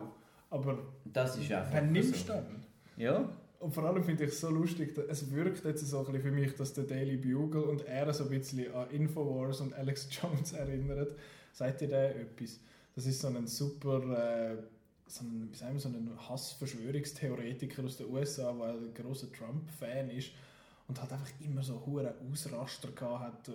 Aber 0.51 0.79
Das 1.03 1.35
ist 1.37 1.51
einfach 1.51 1.73
wer 1.73 1.81
nimmst 1.81 2.25
so. 2.25 2.33
du 2.33 2.39
dann? 2.39 2.65
Ja, 2.95 3.29
Und 3.59 3.73
vor 3.73 3.83
allem 3.83 4.03
finde 4.03 4.23
ich 4.23 4.31
es 4.31 4.39
so 4.39 4.49
lustig, 4.49 4.95
dass 4.95 5.21
es 5.21 5.31
wirkt 5.31 5.65
jetzt 5.65 5.85
so 5.85 5.99
ein 5.99 6.05
bisschen 6.05 6.21
für 6.21 6.31
mich, 6.31 6.55
dass 6.55 6.73
der 6.73 6.85
Daily 6.85 7.17
Bugle 7.17 7.63
und 7.63 7.85
er 7.85 8.11
so 8.13 8.23
ein 8.23 8.29
bisschen 8.29 8.73
an 8.73 8.89
Infowars 8.89 9.59
und 9.59 9.73
Alex 9.73 10.07
Jones 10.21 10.53
erinnert. 10.53 11.15
Seid 11.51 11.81
ihr 11.81 11.89
da 11.89 12.03
etwas? 12.03 12.59
Das 12.95 13.05
ist 13.05 13.19
so 13.19 13.27
ein 13.27 13.47
super, 13.47 14.53
äh, 14.53 14.57
so 15.07 15.25
ein, 15.25 15.49
wie 15.51 15.55
sagen 15.57 15.73
wir, 15.73 15.79
so 15.81 15.89
ein 15.89 16.09
Hass-Verschwörungstheoretiker 16.29 17.83
aus 17.83 17.97
den 17.97 18.09
USA, 18.09 18.53
der 18.53 18.75
ein 18.75 18.93
großer 18.93 19.31
Trump-Fan 19.33 20.09
ist 20.09 20.31
und 20.87 21.01
hat 21.01 21.11
einfach 21.11 21.31
immer 21.43 21.61
so 21.61 21.83
hohe 21.85 22.13
Ausraster 22.31 22.89
gehabt 22.91 23.49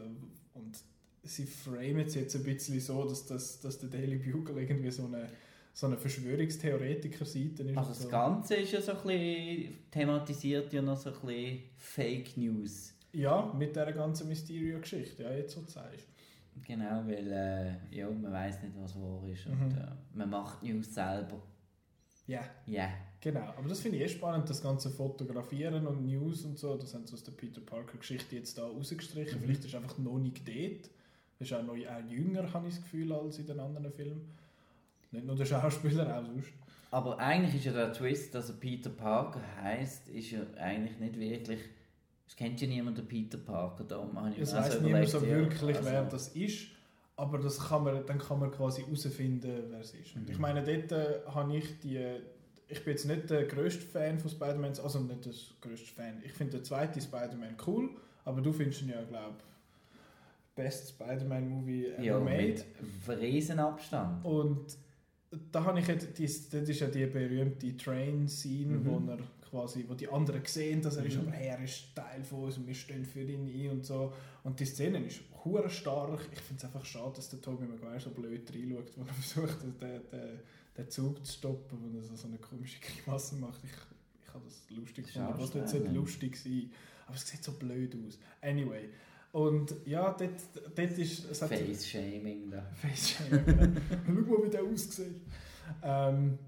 Und 0.54 0.78
sie 1.22 1.46
framen 1.46 2.06
es 2.06 2.14
jetzt 2.14 2.36
ein 2.36 2.44
bisschen 2.44 2.78
so, 2.80 3.08
dass, 3.08 3.24
das, 3.24 3.60
dass 3.60 3.78
der 3.78 3.88
Daily 3.88 4.16
Bugle 4.16 4.58
irgendwie 4.58 4.90
so 4.90 5.06
eine, 5.06 5.30
so 5.76 5.86
eine 5.88 5.96
Verschwörungstheoretiker-Seite 5.98 7.62
ist. 7.64 7.76
also 7.76 7.80
und 7.80 7.88
das 7.88 8.02
so. 8.02 8.08
Ganze 8.08 8.54
ist 8.56 8.72
ja 8.72 8.80
so 8.80 8.92
ein 8.92 9.02
bisschen, 9.06 9.74
thematisiert 9.90 10.72
ja 10.72 10.80
noch 10.82 10.96
so 10.96 11.10
ein 11.10 11.20
bisschen 11.26 11.58
Fake 11.76 12.36
News. 12.36 12.94
Ja, 13.12 13.52
mit 13.56 13.70
dieser 13.76 13.92
ganzen 13.92 14.28
Mysterio-Geschichte, 14.28 15.22
ja, 15.24 15.32
jetzt 15.32 15.54
so 15.54 15.62
sagst. 15.66 16.08
Genau, 16.66 17.02
weil 17.06 17.32
äh, 17.32 17.96
ja, 17.96 18.08
man 18.08 18.32
weiß 18.32 18.62
nicht, 18.62 18.74
was 18.80 18.94
wahr 18.96 19.22
ist. 19.28 19.46
Und 19.46 19.58
Mhm. 19.72 19.76
äh, 19.78 19.86
man 20.16 20.30
macht 20.30 20.62
News 20.62 20.94
selber. 20.94 21.42
Ja, 22.26 22.40
Ja. 22.66 22.88
genau. 23.20 23.40
Aber 23.56 23.68
das 23.68 23.80
finde 23.80 23.98
ich 23.98 24.04
eh 24.04 24.08
spannend, 24.08 24.48
das 24.48 24.62
ganze 24.62 24.88
Fotografieren 24.90 25.86
und 25.86 26.06
News 26.06 26.44
und 26.44 26.58
so. 26.58 26.76
Das 26.76 26.94
haben 26.94 27.06
sie 27.06 27.14
aus 27.14 27.24
der 27.24 27.32
Peter 27.32 27.60
Parker-Geschichte 27.60 28.36
jetzt 28.36 28.56
da 28.56 28.66
rausgestrichen. 28.66 29.40
Mhm. 29.40 29.44
Vielleicht 29.44 29.64
ist 29.64 29.74
einfach 29.74 29.98
noch 29.98 30.18
nicht 30.18 30.46
dort. 30.46 30.90
Er 31.38 31.40
ist 31.40 31.52
auch 31.52 31.62
noch 31.64 31.74
auch 31.74 32.08
jünger, 32.10 32.52
habe 32.52 32.68
ich 32.68 32.74
das 32.74 32.82
Gefühl, 32.84 33.12
als 33.12 33.38
in 33.40 33.46
den 33.46 33.58
anderen 33.60 33.90
Filmen. 33.92 34.30
Nicht 35.14 35.26
nur 35.26 35.36
der 35.36 35.44
Schauspieler, 35.46 36.18
auch 36.18 36.24
sonst. 36.26 36.48
Aber 36.90 37.18
eigentlich 37.18 37.54
ist 37.56 37.64
ja 37.64 37.72
der 37.72 37.92
Twist, 37.92 38.34
dass 38.34 38.50
er 38.50 38.56
Peter 38.56 38.90
Parker 38.90 39.40
heißt, 39.62 40.08
ist 40.10 40.30
ja 40.30 40.40
eigentlich 40.58 40.98
nicht 41.00 41.18
wirklich. 41.18 41.60
Es 42.26 42.36
kennt 42.36 42.60
ja 42.60 42.68
niemand 42.68 42.98
den 42.98 43.06
Peter 43.06 43.38
Parker, 43.38 43.84
darum 43.84 44.18
habe 44.18 44.30
ich 44.30 44.38
Es 44.38 44.54
weiß 44.54 44.74
so 44.74 44.80
niemand 44.80 45.08
so 45.08 45.20
wirklich, 45.22 45.76
also- 45.76 45.88
wer 45.90 46.04
das 46.04 46.28
ist. 46.28 46.66
Aber 47.16 47.38
das 47.38 47.60
kann 47.68 47.84
man, 47.84 48.04
dann 48.06 48.18
kann 48.18 48.40
man 48.40 48.50
quasi 48.50 48.82
herausfinden, 48.82 49.64
wer 49.70 49.78
es 49.80 49.94
ist. 49.94 50.16
Und 50.16 50.24
Mhm. 50.26 50.30
ich 50.32 50.38
meine, 50.38 50.62
dort 50.64 50.90
äh, 50.92 51.20
habe 51.32 51.56
ich 51.56 51.78
die... 51.80 52.00
Ich 52.66 52.82
bin 52.82 52.92
jetzt 52.94 53.04
nicht 53.06 53.28
der 53.30 53.44
grösste 53.44 53.82
Fan 53.82 54.18
von 54.18 54.30
Spider-Man, 54.30 54.72
also 54.82 54.98
nicht 55.00 55.24
der 55.24 55.32
grösste 55.60 55.92
Fan. 55.94 56.20
Ich 56.24 56.32
finde 56.32 56.56
den 56.56 56.64
zweiten 56.64 57.00
Spider-Man 57.00 57.56
cool, 57.66 57.90
aber 58.24 58.40
du 58.40 58.52
findest 58.52 58.82
ihn 58.82 58.88
ja, 58.88 59.02
glaube 59.04 59.34
ich, 59.38 60.54
best 60.56 60.88
Spider-Man-Movie 60.90 61.86
ever 61.92 62.02
Ja, 62.02 62.18
made. 62.18 62.64
mit 63.06 63.18
Riesenabstand. 63.20 64.24
Und 64.24 64.76
da 65.52 65.64
habe 65.64 65.80
ich 65.80 65.86
jetzt, 65.86 66.18
dies- 66.18 66.48
das 66.50 66.68
ist 66.68 66.80
ja 66.80 66.88
die 66.88 67.06
berühmte 67.06 67.76
Train-Scene, 67.76 68.76
Mhm. 68.78 68.84
wo 68.86 68.98
er 69.10 69.18
quasi, 69.50 69.84
wo 69.88 69.94
die 69.94 70.08
anderen 70.08 70.44
sehen, 70.44 70.82
dass 70.82 70.96
er 70.96 71.06
ist, 71.06 71.14
Mhm. 71.16 71.22
aber 71.28 71.32
hey, 71.32 71.48
er 71.48 71.62
ist 71.62 71.94
Teil 71.94 72.22
von 72.24 72.44
uns 72.44 72.56
und 72.58 72.66
wir 72.66 72.74
stehen 72.74 73.04
für 73.04 73.20
ihn 73.22 73.46
ein 73.46 73.70
und 73.70 73.84
so. 73.86 74.12
Und 74.42 74.58
die 74.60 74.64
Szene 74.64 74.98
ist 75.06 75.20
hure 75.44 75.68
stark. 75.70 76.20
Ich 76.32 76.40
finde 76.40 76.58
es 76.58 76.64
einfach 76.64 76.84
schade, 76.84 77.12
dass 77.16 77.28
der 77.30 77.40
Tobey 77.40 77.64
Maguire 77.66 78.00
so 78.00 78.10
blöd 78.10 78.50
reinschaut, 78.52 78.96
wenn 78.96 79.06
er 79.06 79.14
versucht, 79.14 79.62
den, 79.62 79.78
den, 79.78 80.40
den 80.76 80.90
Zug 80.90 81.24
zu 81.24 81.32
stoppen, 81.32 81.78
wo 81.80 81.96
er 81.98 82.02
so, 82.02 82.16
so 82.16 82.26
eine 82.28 82.38
komische 82.38 82.80
Grimasse 82.80 83.36
macht. 83.36 83.62
Ich, 83.64 83.70
ich 83.70 84.34
habe 84.34 84.44
das 84.44 84.62
lustig 84.70 85.06
gefunden, 85.06 85.28
was 85.38 85.52
Schauspieler. 85.52 85.92
lustig 85.92 86.36
sein, 86.36 86.70
aber 87.06 87.16
es 87.16 87.26
sieht 87.26 87.44
so 87.44 87.52
blöd 87.52 87.94
aus. 88.06 88.18
Anyway. 88.40 88.88
Und 89.34 89.74
ja, 89.84 90.12
dort, 90.16 90.30
dort 90.76 90.96
ist... 90.96 91.26
Face-Shaming 91.36 92.52
da. 92.52 92.62
Face-Shaming. 92.72 93.76
Schau 94.06 94.12
mal, 94.12 94.44
wie 94.44 94.48
der 94.48 94.62
aussieht. 94.62 95.22
Ähm, 95.82 96.38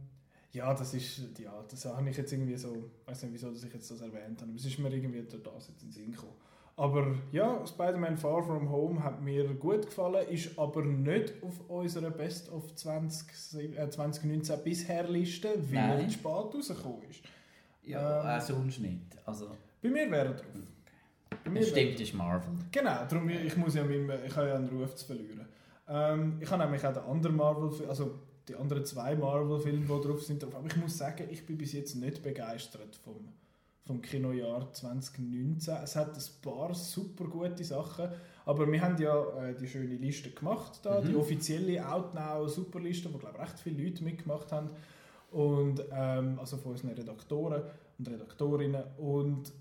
ja, 0.53 0.73
das 0.73 0.95
ist, 0.95 1.21
ja, 1.41 1.65
das 1.69 1.85
habe 1.85 2.09
ich 2.09 2.17
jetzt 2.17 2.33
irgendwie 2.33 2.55
so, 2.57 2.77
ich 3.03 3.09
weiß 3.09 3.25
nicht, 3.25 3.33
wieso 3.33 3.51
dass 3.51 3.65
ich 3.65 3.75
jetzt 3.75 3.91
das 3.91 4.01
erwähnt 4.03 4.41
habe, 4.41 4.51
aber 4.51 4.55
es 4.57 4.67
ist 4.67 4.79
mir 4.79 4.93
irgendwie 4.93 5.21
durch 5.23 5.43
das 5.43 5.67
jetzt 5.67 5.83
in 5.83 5.89
den 5.89 5.93
Sinn 5.93 6.13
gekommen. 6.13 6.35
Aber 6.77 7.13
ja, 7.33 7.67
Spider-Man 7.67 8.17
Far 8.19 8.45
From 8.45 8.71
Home 8.71 9.03
hat 9.03 9.21
mir 9.21 9.53
gut 9.55 9.87
gefallen, 9.87 10.29
ist 10.29 10.57
aber 10.57 10.85
nicht 10.85 11.35
auf 11.43 11.69
unserer 11.69 12.11
Best 12.11 12.53
of 12.53 12.73
20, 12.77 13.77
äh, 13.79 13.91
2019 13.91 14.59
bisher 14.63 15.09
Liste, 15.09 15.49
weil 15.71 15.77
er 15.77 15.97
Nein. 15.97 16.09
zu 16.09 16.19
spät 16.19 16.27
rausgekommen 16.55 17.03
ist. 17.11 17.23
Ja, 17.83 18.37
auch 18.37 18.41
sonst 18.41 18.79
nicht. 18.79 19.01
Also, 19.25 19.51
Bei 19.83 19.89
mir 19.89 20.09
wäre 20.09 20.27
er 20.29 20.35
drauf. 20.35 20.45
Bei 20.53 20.55
mir 20.55 20.61
das 20.61 20.71
wäre- 21.33 21.36
stimmt, 21.63 22.01
ist 22.01 22.15
Marvel. 22.15 22.53
Genau, 22.73 23.05
darum, 23.09 23.29
ich 23.29 23.57
muss 23.57 23.75
ja 23.75 23.85
meinem, 23.85 24.11
ich 24.27 24.37
habe 24.37 24.49
ja 24.49 24.55
einen 24.57 24.69
Ruf 24.69 24.95
zu 24.95 25.07
verlieren. 25.07 25.47
Ähm, 25.89 26.39
ich 26.41 26.51
habe 26.51 26.63
nämlich 26.65 26.85
auch 26.87 26.93
den 26.93 27.03
anderen 27.05 27.37
Marvel, 27.37 27.89
also 27.89 28.19
die 28.49 28.55
anderen 28.57 28.85
zwei 28.85 29.15
Marvel-Filme, 29.15 29.81
die 29.87 30.07
drauf 30.07 30.23
sind, 30.23 30.43
drauf. 30.43 30.55
aber 30.55 30.67
ich 30.67 30.77
muss 30.77 30.97
sagen, 30.99 31.25
ich 31.31 31.45
bin 31.47 31.59
bis 31.59 31.73
jetzt 31.73 31.95
nicht 31.97 32.23
begeistert 32.23 32.97
vom, 33.05 33.29
vom 33.85 34.01
Kinojahr 34.03 34.73
2019. 34.73 35.75
Es 35.83 35.97
hat 35.97 36.17
ein 36.17 36.23
paar 36.43 36.75
super 36.75 37.25
gute 37.25 37.65
Sachen, 37.65 38.09
aber 38.45 38.71
wir 38.71 38.81
haben 38.81 39.01
ja 39.01 39.21
äh, 39.49 39.55
die 39.55 39.67
schöne 39.69 39.95
Liste 39.97 40.31
gemacht, 40.31 40.81
da, 40.83 41.01
Mhm. 41.01 41.09
die 41.09 41.15
offizielle 41.17 41.89
Outnow 41.89 42.49
Superliste, 42.49 43.13
wo 43.13 43.19
glaube 43.19 43.39
recht 43.39 43.59
viele 43.59 43.85
Leute 43.85 44.05
mitgemacht 44.05 44.53
haben 44.53 44.71
und 45.33 45.83
ähm, 45.93 46.39
also 46.39 46.57
von 46.57 46.73
unseren 46.73 46.91
Redaktoren 46.91 47.63
und 47.99 48.09
Redaktorinnen 48.09 48.83
und 48.99 49.53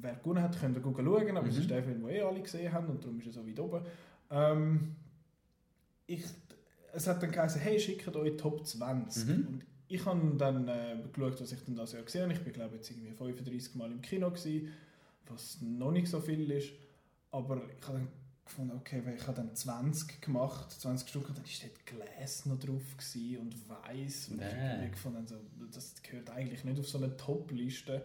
wer 0.00 0.14
gewonnen 0.16 0.42
hat, 0.42 0.58
könnt 0.58 0.76
ihr 0.76 0.82
schauen, 0.82 1.36
aber 1.36 1.48
es 1.48 1.54
Mhm. 1.56 1.60
ist 1.60 1.70
der 1.70 1.82
Film, 1.82 2.00
den 2.06 2.08
eh 2.08 2.20
alle 2.22 2.40
gesehen 2.40 2.72
haben 2.72 2.88
und 2.88 3.02
darum 3.02 3.18
ist 3.20 3.26
er 3.26 3.32
so 3.32 3.46
weit 3.46 3.58
oben. 3.60 3.84
Ähm, 4.30 4.96
ich, 6.06 6.24
es 6.92 7.06
hat 7.06 7.22
dann 7.22 7.30
geheißen, 7.32 7.60
hey, 7.60 7.78
schickt 7.78 8.14
euch 8.16 8.36
Top 8.36 8.66
20. 8.66 9.26
Mhm. 9.26 9.46
Und 9.46 9.66
ich 9.88 10.04
habe 10.04 10.34
dann 10.38 10.66
äh, 10.68 10.96
geschaut, 11.12 11.40
was 11.40 11.52
ich 11.52 11.62
dann 11.64 11.76
das 11.76 11.92
Jahr 11.92 12.02
gesehen 12.02 12.22
habe. 12.22 12.32
Ich 12.32 12.40
bin 12.40 12.52
glaube 12.52 12.76
jetzt 12.76 12.90
irgendwie 12.90 13.12
35 13.12 13.74
Mal 13.74 13.90
im 13.92 14.00
Kino 14.00 14.30
gewesen, 14.30 14.68
was 15.28 15.58
noch 15.60 15.92
nicht 15.92 16.08
so 16.08 16.20
viel 16.20 16.50
ist. 16.50 16.72
Aber 17.30 17.56
ich 17.56 17.86
habe 17.86 17.98
dann 17.98 18.08
gefunden, 18.44 18.76
okay, 18.76 19.00
weil 19.04 19.14
ich 19.14 19.22
habe 19.26 19.36
dann 19.36 19.54
20 19.54 20.20
gemacht, 20.20 20.70
20 20.72 21.08
Stück, 21.08 21.28
und 21.28 21.38
dann 21.38 21.44
ist 21.44 21.62
dort 21.62 21.86
Glas 21.86 22.44
noch 22.46 22.58
drauf 22.58 22.82
gewesen 22.96 23.38
und 23.38 23.54
weiß 23.68 24.28
und 24.30 24.38
Nee. 24.38 24.86
ich 24.86 24.92
gefunden, 24.92 25.26
so, 25.26 25.36
das 25.72 26.02
gehört 26.02 26.28
eigentlich 26.30 26.64
nicht 26.64 26.78
auf 26.78 26.88
so 26.88 26.98
eine 26.98 27.16
Top-Liste. 27.16 28.02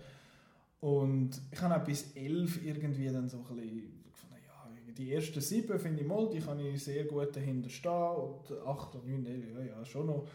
Und 0.80 1.42
ich 1.52 1.60
habe 1.62 1.76
auch 1.82 1.84
bis 1.86 2.12
11 2.16 2.64
irgendwie 2.64 3.08
dann 3.08 3.28
so 3.30 3.38
ein 3.38 3.44
bisschen 3.56 4.04
gefunden, 4.12 4.36
ja, 4.46 4.94
die 4.94 5.12
ersten 5.14 5.42
sieben 5.42 5.80
finde 5.80 6.02
ich 6.02 6.08
mal, 6.08 6.30
die 6.30 6.40
kann 6.40 6.60
ich 6.60 6.84
sehr 6.84 7.06
gut 7.06 7.36
dahinter 7.36 7.70
stehen 7.70 7.92
und 7.92 8.52
8 8.66 8.96
und 8.96 9.08
9, 9.08 9.54
ja, 9.56 9.64
ja, 9.78 9.86
schon 9.86 10.06
noch. 10.08 10.28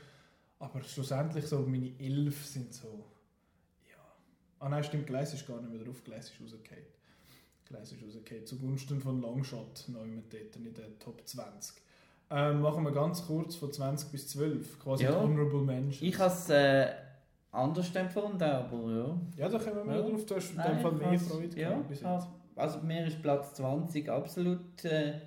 Aber 0.59 0.83
schlussendlich 0.83 1.47
so 1.47 1.61
meine 1.61 1.93
11 1.99 2.45
sind 2.47 2.75
so, 2.75 3.05
ja. 3.89 4.03
Ah 4.59 4.69
nein, 4.69 4.83
stimmt, 4.85 5.07
Gleis 5.07 5.33
ist 5.35 5.47
gar 5.47 5.61
nicht 5.61 5.73
mehr 5.73 5.85
drauf, 5.85 6.03
Gleis 6.05 6.31
ist 6.31 6.41
rausgefallen. 6.41 6.85
Gleis 7.67 7.93
ist 7.93 8.03
rausgefallen, 8.05 8.47
zugunsten 8.47 9.01
von 9.01 9.21
Longshot, 9.21 9.85
noch 9.89 10.05
immer 10.05 10.23
dort 10.31 10.57
in 10.57 10.75
der 10.75 10.99
Top 10.99 11.21
20. 11.25 11.77
Ähm, 12.31 12.63
machen 12.63 12.83
wir 12.85 12.93
ganz 12.93 13.27
kurz 13.27 13.55
von 13.57 13.73
20 13.73 14.11
bis 14.11 14.29
12, 14.29 14.79
quasi 14.81 15.05
Ja. 15.05 15.11
die 15.13 15.17
Honorable 15.19 15.63
Mentions. 15.63 16.01
Ich 16.03 16.19
habe 16.19 16.55
äh, 16.55 16.93
anders 17.53 17.95
empfunden, 17.95 18.43
aber 18.43 18.91
ja. 18.91 19.21
Ja, 19.45 19.49
da 19.49 19.59
kommen 19.59 19.87
wir 19.89 19.97
Ja. 19.97 20.03
drauf, 20.03 20.27
du 20.27 20.35
hast 20.37 20.51
in 20.51 20.57
dem 20.63 20.81
Fall 20.81 20.93
mehr 20.93 21.19
Freude 21.21 21.61
ja, 21.61 21.69
gehabt 21.71 21.89
bis 21.89 22.01
jetzt. 22.01 22.27
Also 22.57 22.81
mir 22.81 23.07
ist 23.07 23.23
Platz 23.23 23.55
20 23.55 24.09
absolut, 24.09 24.85
äh, 24.85 25.21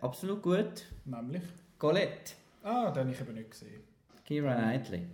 absolut 0.00 0.42
gut. 0.42 0.86
Nämlich? 1.04 1.42
Colette, 1.78 2.32
Ah, 2.62 2.90
den 2.90 3.04
habe 3.04 3.10
ich 3.12 3.20
eben 3.20 3.34
nicht 3.34 3.50
gesehen. 3.50 3.82
Kira 4.24 4.54
Knightley. 4.54 5.06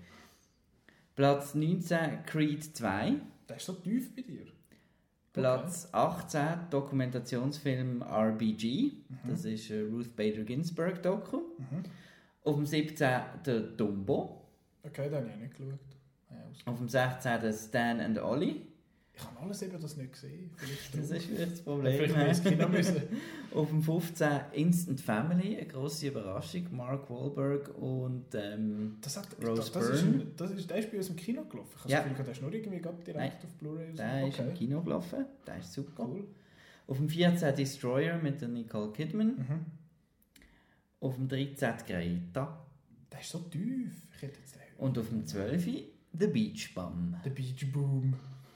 Platz 1.14 1.54
19 1.54 2.24
Creed 2.26 2.62
2. 2.76 3.14
Der 3.48 3.56
ist 3.56 3.66
so 3.66 3.72
tief 3.74 4.14
bei 4.14 4.22
dir. 4.22 4.46
Platz 5.32 5.88
18 5.92 6.68
Dokumentationsfim 6.70 8.02
RBG. 8.02 8.92
Mhm. 9.08 9.18
Das 9.28 9.44
ist 9.44 9.70
Ruth 9.70 10.14
Bader 10.16 10.42
Ginsburg 10.42 11.02
Doku. 11.02 11.36
Mhm. 11.58 11.82
Auf 12.42 12.56
dem 12.56 12.66
17 12.66 13.20
der 13.44 13.60
Dumbo. 13.60 14.42
Okay, 14.82 15.08
den 15.08 15.14
habe 15.18 15.28
ich 15.30 15.36
nicht 15.36 15.56
geschaut. 15.56 15.78
Auf 16.64 16.78
dem 16.78 16.88
16 16.88 17.40
der 17.40 17.52
Stan 17.52 18.00
and 18.00 18.18
Ollie. 18.18 18.62
Ich 19.18 19.22
habe 19.24 19.40
alles 19.40 19.62
eben 19.62 19.80
das 19.80 19.96
nicht 19.96 20.12
gesehen. 20.12 20.50
Vielleicht 20.56 20.94
Das 20.94 21.10
ist 21.10 21.24
vielleicht 21.26 21.52
das 21.52 21.60
Problem. 21.62 21.96
Vielleicht 22.10 22.44
Kino 22.44 22.68
müssen. 22.68 23.02
Auf 23.54 23.68
dem 23.70 23.82
15 23.82 24.28
Instant 24.52 25.00
Family, 25.00 25.56
eine 25.56 25.66
grosse 25.66 26.08
Überraschung. 26.08 26.66
Mark 26.76 27.08
Wahlberg 27.08 27.70
und 27.78 28.26
ähm, 28.34 28.98
Das, 29.00 29.16
hat, 29.16 29.28
Rose 29.42 29.56
das, 29.62 29.72
das, 29.72 29.88
ist 29.88 30.02
Byrne. 30.02 30.22
ein, 30.24 30.32
das 30.36 30.50
ist, 30.50 30.68
der 30.68 30.76
ist 30.76 30.90
bei 30.90 30.98
uns 30.98 31.08
im 31.08 31.16
Kino 31.16 31.44
gelaufen. 31.44 31.70
Ich 31.76 31.82
habe 31.84 31.92
Ja. 31.92 31.98
das 32.00 32.08
Gefühl, 32.10 32.24
der 32.26 32.32
ist 32.34 32.42
nur 32.42 32.52
irgendwie 32.52 32.82
direkt 32.82 33.14
Nein. 33.16 33.32
auf 33.42 33.54
Blu-ray. 33.54 33.92
der 33.94 34.28
ist 34.28 34.38
im 34.38 34.44
okay. 34.48 34.54
Kino 34.58 34.82
gelaufen. 34.82 35.24
Der 35.46 35.58
ist 35.58 35.72
super. 35.72 36.04
Cool. 36.06 36.26
Auf 36.86 36.98
dem 36.98 37.08
14 37.08 37.54
Destroyer 37.56 38.18
mit 38.18 38.40
der 38.42 38.48
Nicole 38.48 38.92
Kidman. 38.92 39.28
Mhm. 39.28 39.66
Auf 41.00 41.14
dem 41.14 41.26
13 41.28 41.74
Greta. 41.86 42.66
Der 43.10 43.20
ist 43.20 43.30
so 43.30 43.38
tief. 43.38 43.92
Ich 44.14 44.22
hätte 44.22 44.38
jetzt 44.40 44.54
den 44.56 44.60
Und 44.76 44.98
auf 44.98 45.08
dem 45.08 45.24
12 45.26 45.66
The 46.18 46.26
Beach 46.28 46.74
Bum. 46.74 47.14
Der 47.24 47.30
Beach 47.30 47.72
Boom. 47.72 48.14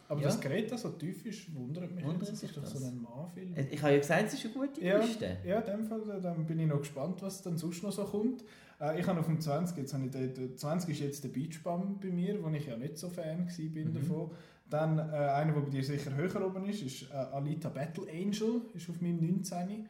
Aber 0.08 0.20
Ja. 0.20 0.26
das 0.26 0.40
Gerät, 0.40 0.72
das 0.72 0.82
so 0.82 0.88
tief 0.90 1.24
ist, 1.24 1.54
wundert 1.54 1.94
mich 1.94 2.04
Wundert 2.04 2.28
jetzt. 2.28 2.42
Das 2.42 2.50
ist 2.50 2.56
doch 2.56 2.62
das? 2.62 2.72
so 2.72 2.84
ein 2.84 3.00
Mannfilm. 3.00 3.54
Äh, 3.54 3.66
Ich 3.70 3.80
habe 3.80 3.92
ja 3.92 3.98
gesagt, 4.00 4.24
es 4.26 4.34
ist 4.34 4.44
eine 4.46 4.54
gute 4.54 4.84
Ja. 4.84 4.98
Liste. 5.00 5.36
Ja, 5.46 5.60
in 5.60 5.66
dem 5.78 5.84
Fall, 5.84 6.00
äh, 6.10 6.20
dann 6.20 6.44
bin 6.46 6.58
ich 6.58 6.66
noch 6.66 6.80
gespannt, 6.80 7.22
was 7.22 7.42
dann 7.42 7.56
sonst 7.56 7.82
noch 7.84 7.92
so 7.92 8.04
kommt. 8.04 8.42
Äh, 8.80 9.00
ich 9.00 9.06
habe 9.06 9.20
auf 9.20 9.26
dem 9.26 9.40
20, 9.40 9.76
jetzt 9.76 9.94
habe 9.94 10.06
ich 10.06 10.10
den, 10.10 10.34
der 10.34 10.56
20 10.56 10.90
ist 10.90 11.00
jetzt 11.00 11.22
der 11.24 11.28
Beachbum 11.28 12.00
bei 12.00 12.08
mir, 12.08 12.42
wo 12.42 12.48
ich 12.48 12.66
ja 12.66 12.76
nicht 12.76 12.98
so 12.98 13.08
Fan 13.08 13.46
war 13.46 13.68
bin 13.72 13.88
Mhm. 13.90 13.94
davon. 13.94 14.30
Dann 14.68 14.98
äh, 14.98 15.02
einer, 15.02 15.52
der 15.52 15.60
bei 15.60 15.70
dir 15.70 15.84
sicher 15.84 16.14
höher 16.16 16.44
oben 16.44 16.64
ist, 16.68 16.82
ist 16.82 17.10
äh, 17.10 17.14
Alita 17.14 17.68
Battle 17.68 18.04
Angel, 18.10 18.62
ist 18.74 18.90
auf 18.90 19.00
meinem 19.00 19.20
19. 19.24 19.86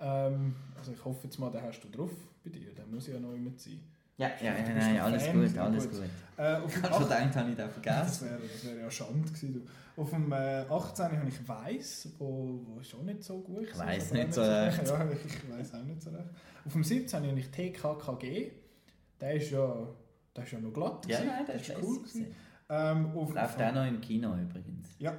Ähm, 0.00 0.54
also 0.78 0.92
ich 0.92 1.04
hoffe 1.04 1.20
jetzt 1.24 1.38
mal, 1.38 1.50
den 1.50 1.62
hast 1.62 1.80
du 1.80 1.88
drauf 1.88 2.12
bei 2.44 2.50
dir, 2.50 2.70
der 2.76 2.86
muss 2.86 3.08
ja 3.08 3.18
noch 3.18 3.34
immer 3.34 3.50
sein. 3.56 3.80
Ja, 4.18 4.30
ja, 4.42 4.52
nein, 4.52 4.96
doch 4.96 5.04
alles 5.04 5.22
Fan, 5.26 5.40
gut, 5.46 5.58
alles 5.58 5.84
gut. 5.90 6.00
gut. 6.00 6.10
Äh, 6.38 6.66
Ich 6.66 6.74
schon 6.74 6.84
8 6.84 6.98
gedacht, 7.02 7.36
habe 7.36 7.50
ich 7.50 7.56
den 7.56 7.56
das 7.56 7.72
vergessen. 7.72 8.26
wäre 8.30 8.40
das 8.40 8.64
wär 8.64 8.76
ja 8.82 8.90
Schande 8.90 9.28
gewesen. 9.28 9.52
Du. 9.54 10.00
Auf 10.02 10.10
dem 10.10 10.32
äh, 10.32 10.36
18 10.68 11.04
habe 11.06 11.28
ich 11.28 11.48
Weiss, 11.48 12.08
wo, 12.18 12.60
wo 12.66 12.82
schon 12.82 13.06
nicht 13.06 13.22
so 13.24 13.40
gut 13.40 13.62
Ich 13.62 13.78
war, 13.78 13.86
weiss 13.86 14.12
nicht 14.12 14.34
so 14.34 14.42
recht. 14.42 14.80
Ja, 14.86 15.10
ich, 15.10 15.24
ich 15.24 15.50
weiss 15.50 15.74
auch 15.74 15.82
nicht 15.84 16.02
so 16.02 16.10
recht. 16.10 16.28
Auf 16.66 16.72
dem 16.72 16.84
17 16.84 17.26
habe 17.26 17.38
ich 17.38 17.48
TKKG. 17.50 18.52
Der 19.20 19.34
ist 19.34 19.50
ja, 19.50 19.88
der 20.36 20.44
ist 20.44 20.52
ja 20.52 20.58
noch 20.60 20.72
glatt. 20.72 21.06
Ja, 21.08 21.18
gewesen. 21.18 21.32
nein, 21.34 21.44
das 21.46 21.62
ist 21.62 21.76
cool. 21.76 21.82
cool. 21.84 21.98
gewesen. 21.98 22.26
Ähm, 22.70 23.16
auf, 23.16 23.34
Läuft 23.34 23.62
auch 23.62 23.72
noch 23.72 23.86
im 23.86 24.00
Kino 24.00 24.34
übrigens. 24.36 24.94
ja, 24.98 25.14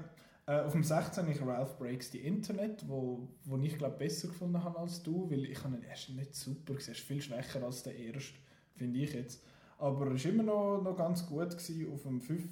äh, 0.45 0.59
auf 0.61 0.71
dem 0.73 0.83
16 0.83 1.23
habe 1.23 1.31
ich 1.33 1.41
Ralph 1.41 1.77
Breaks 1.77 2.11
the 2.11 2.19
Internet, 2.19 2.87
wo, 2.87 3.27
wo 3.45 3.57
ich 3.57 3.77
glaube 3.77 3.97
besser 3.97 4.27
gefunden 4.27 4.63
habe 4.63 4.77
als 4.77 5.01
du, 5.03 5.29
weil 5.31 5.45
ich 5.45 5.63
habe 5.63 5.75
ihn 5.77 5.83
erst 5.83 6.09
nicht 6.11 6.35
super 6.35 6.75
gesehen, 6.75 6.93
er 6.93 6.97
ist 6.99 7.05
viel 7.07 7.21
schwächer 7.21 7.63
als 7.63 7.81
der 7.83 7.95
erste, 7.97 8.35
finde 8.79 8.99
ich 8.99 9.13
jetzt. 9.13 9.43
Aber 9.77 10.07
er 10.07 10.11
war 10.13 10.25
immer 10.25 10.43
noch, 10.43 10.81
noch 10.81 10.97
ganz 10.97 11.25
gut 11.25 11.49
gewesen. 11.51 11.93
auf 11.93 12.01
dem 12.03 12.19
5. 12.21 12.43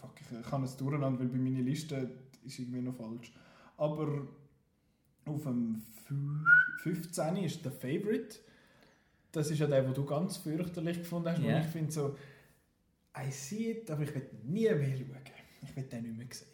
Fuck, 0.00 0.12
ich, 0.20 0.48
kann 0.48 0.62
es 0.64 0.76
durcheinander, 0.76 1.20
weil 1.20 1.28
bei 1.28 1.36
meiner 1.38 1.60
Liste 1.60 2.10
ist 2.44 2.58
irgendwie 2.58 2.80
noch 2.80 2.94
falsch. 2.94 3.32
Aber 3.76 4.26
auf 5.26 5.42
dem 5.42 5.82
fü- 6.08 6.44
15 6.82 7.36
ist 7.38 7.64
der 7.64 7.72
Favorite. 7.72 8.36
Das 9.32 9.50
ist 9.50 9.58
ja 9.58 9.66
der, 9.66 9.82
den 9.82 9.94
du 9.94 10.04
ganz 10.04 10.36
fürchterlich 10.36 10.98
gefunden 10.98 11.28
hast. 11.30 11.42
Ja. 11.42 11.56
Und 11.56 11.62
ich 11.64 11.68
finde 11.70 11.90
so, 11.92 12.16
I 13.16 13.30
see 13.30 13.72
it, 13.72 13.90
aber 13.90 14.02
ich 14.02 14.14
will 14.14 14.28
nie 14.44 14.62
mehr 14.62 14.96
schauen. 14.96 15.16
Ich 15.62 15.76
will 15.76 15.84
den 15.84 16.02
nicht 16.04 16.16
mehr 16.18 16.26
sehen. 16.30 16.48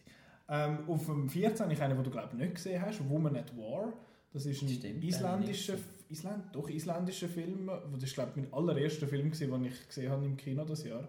Ähm, 0.48 0.78
auf 0.88 1.04
dem 1.06 1.28
14 1.28 1.64
habe 1.64 1.72
ich 1.74 1.80
einen, 1.82 1.94
den 1.94 2.04
du 2.04 2.10
glaube 2.10 2.28
ich 2.32 2.38
nicht 2.38 2.54
gesehen 2.54 2.80
hast, 2.82 3.06
Woman 3.08 3.36
at 3.36 3.56
War. 3.56 3.92
Das 4.32 4.46
ist 4.46 4.62
ein 4.62 4.68
Stimmt, 4.68 5.04
isländischer, 5.04 5.74
Island, 6.10 6.44
doch 6.52 6.68
isländischer 6.68 7.28
Film. 7.28 7.70
Das 7.92 8.02
ist 8.02 8.14
glaube 8.14 8.32
ich 8.34 8.42
mein 8.42 8.52
allererster 8.52 9.06
Film, 9.06 9.30
gewesen, 9.30 9.50
den 9.50 9.64
ich 9.64 9.86
gesehen 9.86 10.10
habe 10.10 10.24
im 10.24 10.36
Kino 10.36 10.64
das 10.64 10.84
Jahr. 10.84 11.08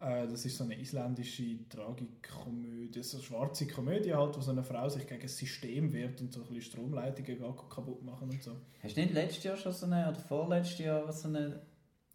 Äh, 0.00 0.26
das 0.28 0.44
ist 0.44 0.56
so 0.56 0.64
eine 0.64 0.78
isländische 0.78 1.68
Tragikomödie, 1.68 3.02
so 3.02 3.16
eine 3.16 3.24
schwarze 3.24 3.66
Komödie 3.66 4.12
halt, 4.12 4.36
wo 4.36 4.40
so 4.40 4.50
eine 4.50 4.62
Frau 4.62 4.88
sich 4.88 5.06
gegen 5.06 5.22
das 5.22 5.36
System 5.36 5.92
wehrt 5.92 6.20
und 6.20 6.32
so 6.32 6.40
ein 6.40 6.46
bisschen 6.46 6.62
Stromleitungen 6.62 7.38
kaputt 7.68 8.02
machen 8.02 8.30
und 8.30 8.42
so. 8.42 8.56
Hast 8.82 8.96
du 8.96 9.00
nicht 9.00 9.14
letztes 9.14 9.44
Jahr 9.44 9.56
schon 9.56 9.72
so 9.72 9.86
eine, 9.86 10.08
oder 10.08 10.20
vorletztes 10.20 10.78
Jahr 10.78 11.10
so 11.12 11.28
eine... 11.28 11.62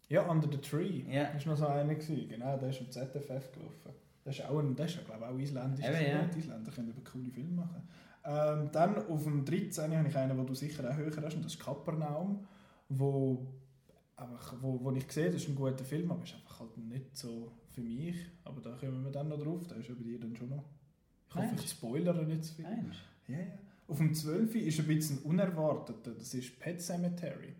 Ja, 0.08 0.28
Under 0.28 0.48
the 0.50 0.58
Tree. 0.58 1.04
Ja. 1.08 1.32
Das 1.32 1.46
war 1.46 1.52
noch 1.52 1.58
so 1.58 1.66
einer. 1.66 1.94
Gewesen. 1.94 2.28
Genau, 2.28 2.56
der 2.56 2.70
ist 2.70 2.80
am 2.80 2.90
ZFF 2.90 3.52
gelaufen. 3.52 3.92
Das 4.24 4.38
ist, 4.38 4.44
auch 4.44 4.58
ein, 4.58 4.74
das 4.74 4.94
ist 4.94 5.06
glaube 5.06 5.20
ich, 5.24 5.26
auch 5.26 5.38
isländisch. 5.38 5.86
Eben, 5.86 6.06
ja. 6.06 6.24
Die 6.24 6.38
Isländer 6.40 6.70
können 6.72 6.90
eben 6.90 7.04
coole 7.04 7.30
Filme 7.30 7.52
machen. 7.52 7.88
Ähm, 8.24 8.70
dann 8.72 9.06
auf 9.06 9.24
dem 9.24 9.44
13. 9.44 9.96
habe 9.96 10.08
ich 10.08 10.16
einen, 10.16 10.36
den 10.36 10.46
du 10.46 10.54
sicher 10.54 10.88
auch 10.90 10.96
höher 10.96 11.10
hast, 11.22 11.34
und 11.36 11.44
das 11.44 11.54
ist 11.54 11.60
Kapernaum, 11.60 12.46
wo, 12.88 13.46
einfach, 14.16 14.54
wo, 14.60 14.82
wo 14.82 14.92
ich 14.92 15.10
sehe, 15.10 15.30
das 15.30 15.42
ist 15.42 15.48
ein 15.48 15.54
guter 15.54 15.84
Film, 15.84 16.10
aber 16.10 16.22
ist 16.22 16.34
einfach 16.34 16.60
halt 16.60 16.76
nicht 16.76 17.16
so 17.16 17.52
für 17.70 17.80
mich. 17.80 18.16
Aber 18.44 18.60
da 18.60 18.76
kommen 18.76 19.04
wir 19.04 19.10
dann 19.10 19.28
noch 19.28 19.38
drauf, 19.38 19.66
da 19.66 19.76
ist 19.76 19.88
ja 19.88 19.94
bei 19.94 20.02
dir 20.02 20.20
dann 20.20 20.36
schon 20.36 20.50
noch. 20.50 20.64
Ich 21.28 21.34
hoffe, 21.36 21.54
ich 21.56 21.70
spoilere 21.70 22.24
nicht 22.24 22.44
zu 22.44 22.54
viel. 22.54 22.64
Ja, 23.28 23.38
ja. 23.38 23.44
Auf 23.88 23.98
dem 23.98 24.14
12. 24.14 24.54
ist 24.56 24.80
ein 24.80 24.86
bisschen 24.86 25.18
unerwartet. 25.20 26.06
Das 26.06 26.34
ist 26.34 26.58
Pet 26.60 26.80
Cemetery. 26.80 27.54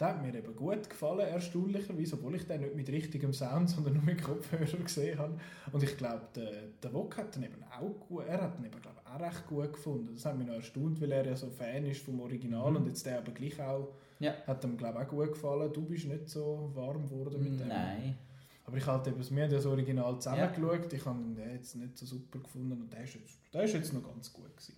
Der 0.00 0.08
hat 0.08 0.22
mir 0.22 0.34
eben 0.34 0.56
gut 0.56 0.88
gefallen, 0.88 1.20
erstaunlicherweise, 1.28 2.14
obwohl 2.14 2.34
ich 2.36 2.46
den 2.46 2.62
nicht 2.62 2.74
mit 2.74 2.88
richtigem 2.88 3.34
Sound, 3.34 3.68
sondern 3.68 3.92
nur 3.94 4.02
mit 4.02 4.22
Kopfhörer 4.22 4.64
gesehen 4.64 5.18
habe. 5.18 5.38
Und 5.72 5.82
ich 5.82 5.94
glaube, 5.98 6.22
der, 6.34 6.50
der 6.82 6.92
Wok 6.94 7.18
hat 7.18 7.36
den 7.36 7.42
eben 7.42 7.62
auch 7.70 8.00
gut, 8.08 8.24
er 8.26 8.40
hat 8.40 8.56
den 8.58 8.64
eben, 8.64 8.80
glaube 8.80 8.96
ich, 9.04 9.10
auch 9.12 9.20
recht 9.20 9.46
gut 9.46 9.72
gefunden. 9.74 10.14
Das 10.14 10.24
hat 10.24 10.38
mich 10.38 10.46
noch 10.46 10.54
erstaunt, 10.54 11.00
weil 11.02 11.12
er 11.12 11.26
ja 11.26 11.36
so 11.36 11.50
Fan 11.50 11.84
ist 11.84 12.00
vom 12.02 12.18
Original 12.20 12.70
Mhm. 12.70 12.76
und 12.78 12.86
jetzt 12.86 13.04
der 13.04 13.18
aber 13.18 13.32
gleich 13.32 13.60
auch, 13.60 13.88
Ja. 14.20 14.34
hat 14.46 14.64
ihm, 14.64 14.76
glaube 14.78 14.98
ich, 15.00 15.06
auch 15.06 15.10
gut 15.10 15.32
gefallen. 15.32 15.70
Du 15.72 15.82
bist 15.82 16.06
nicht 16.06 16.28
so 16.30 16.70
warm 16.74 17.04
geworden 17.06 17.42
mit 17.42 17.60
dem. 17.60 17.68
Nein. 17.68 18.16
Aber 18.64 18.76
ich 18.78 18.86
halt 18.86 19.06
eben, 19.06 19.18
wir 19.36 19.42
haben 19.44 19.50
das 19.52 19.66
Original 19.66 20.16
zusammen 20.18 20.38
Ja. 20.40 20.46
geschaut, 20.46 20.92
ich 20.92 21.04
habe 21.04 21.18
den 21.34 21.50
jetzt 21.54 21.74
nicht 21.76 21.98
so 21.98 22.06
super 22.06 22.38
gefunden 22.38 22.72
und 22.80 22.92
der 22.92 23.02
ist 23.04 23.14
jetzt, 23.14 23.38
der 23.52 23.64
ist 23.64 23.74
jetzt 23.74 23.92
noch 23.92 24.02
ganz 24.04 24.32
gut 24.32 24.56
gewesen. 24.56 24.76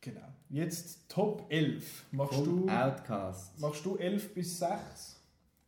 Genau. 0.00 0.20
Jetzt 0.50 1.08
Top 1.08 1.46
11. 1.50 2.04
Machst 2.12 2.34
Vom 2.34 2.66
du, 2.66 2.68
Outcast. 2.72 3.58
machst 3.60 3.84
du 3.84 3.96
11 3.96 4.34
bis 4.34 4.58
6? 4.58 4.70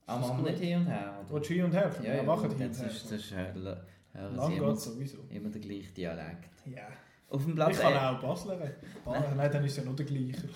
Ah, 0.06 0.18
das 0.18 0.28
machen 0.28 0.44
nicht 0.44 0.58
hin 0.58 0.78
und 0.78 0.86
her, 0.86 1.14
oder? 1.20 1.34
Willst 1.34 1.50
du 1.50 1.54
hin 1.54 1.64
und 1.64 1.72
her? 1.72 1.90
Ja, 2.02 2.14
ja, 2.14 2.22
machen 2.22 2.50
hin 2.50 2.62
und 2.62 2.70
das 2.70 2.80
her. 2.80 2.90
ist, 2.90 3.04
das 3.04 3.12
ist, 3.12 3.30
hören, 3.34 3.76
hören 4.12 4.36
Lang 4.36 4.50
geht 4.58 4.80
sowieso. 4.80 5.18
immer 5.30 5.48
der 5.50 5.60
gleiche 5.60 5.92
Dialekt. 5.92 6.48
Ja. 6.66 6.82
Auf 7.28 7.42
dem 7.42 7.50
Ich 7.50 7.54
Platz, 7.56 7.78
kann 7.78 7.92
el- 7.92 7.98
auch 7.98 8.20
Basler 8.20 8.60
reden. 8.60 8.74
Basler, 9.04 9.34
nein, 9.36 9.52
dann 9.52 9.64
ist 9.64 9.76
ja 9.76 9.84
noch 9.84 9.94
der 9.96 10.06
gleiche. 10.06 10.48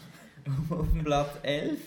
auf 0.71 0.89
dem 0.93 1.05
Platz 1.05 1.29
11 1.43 1.79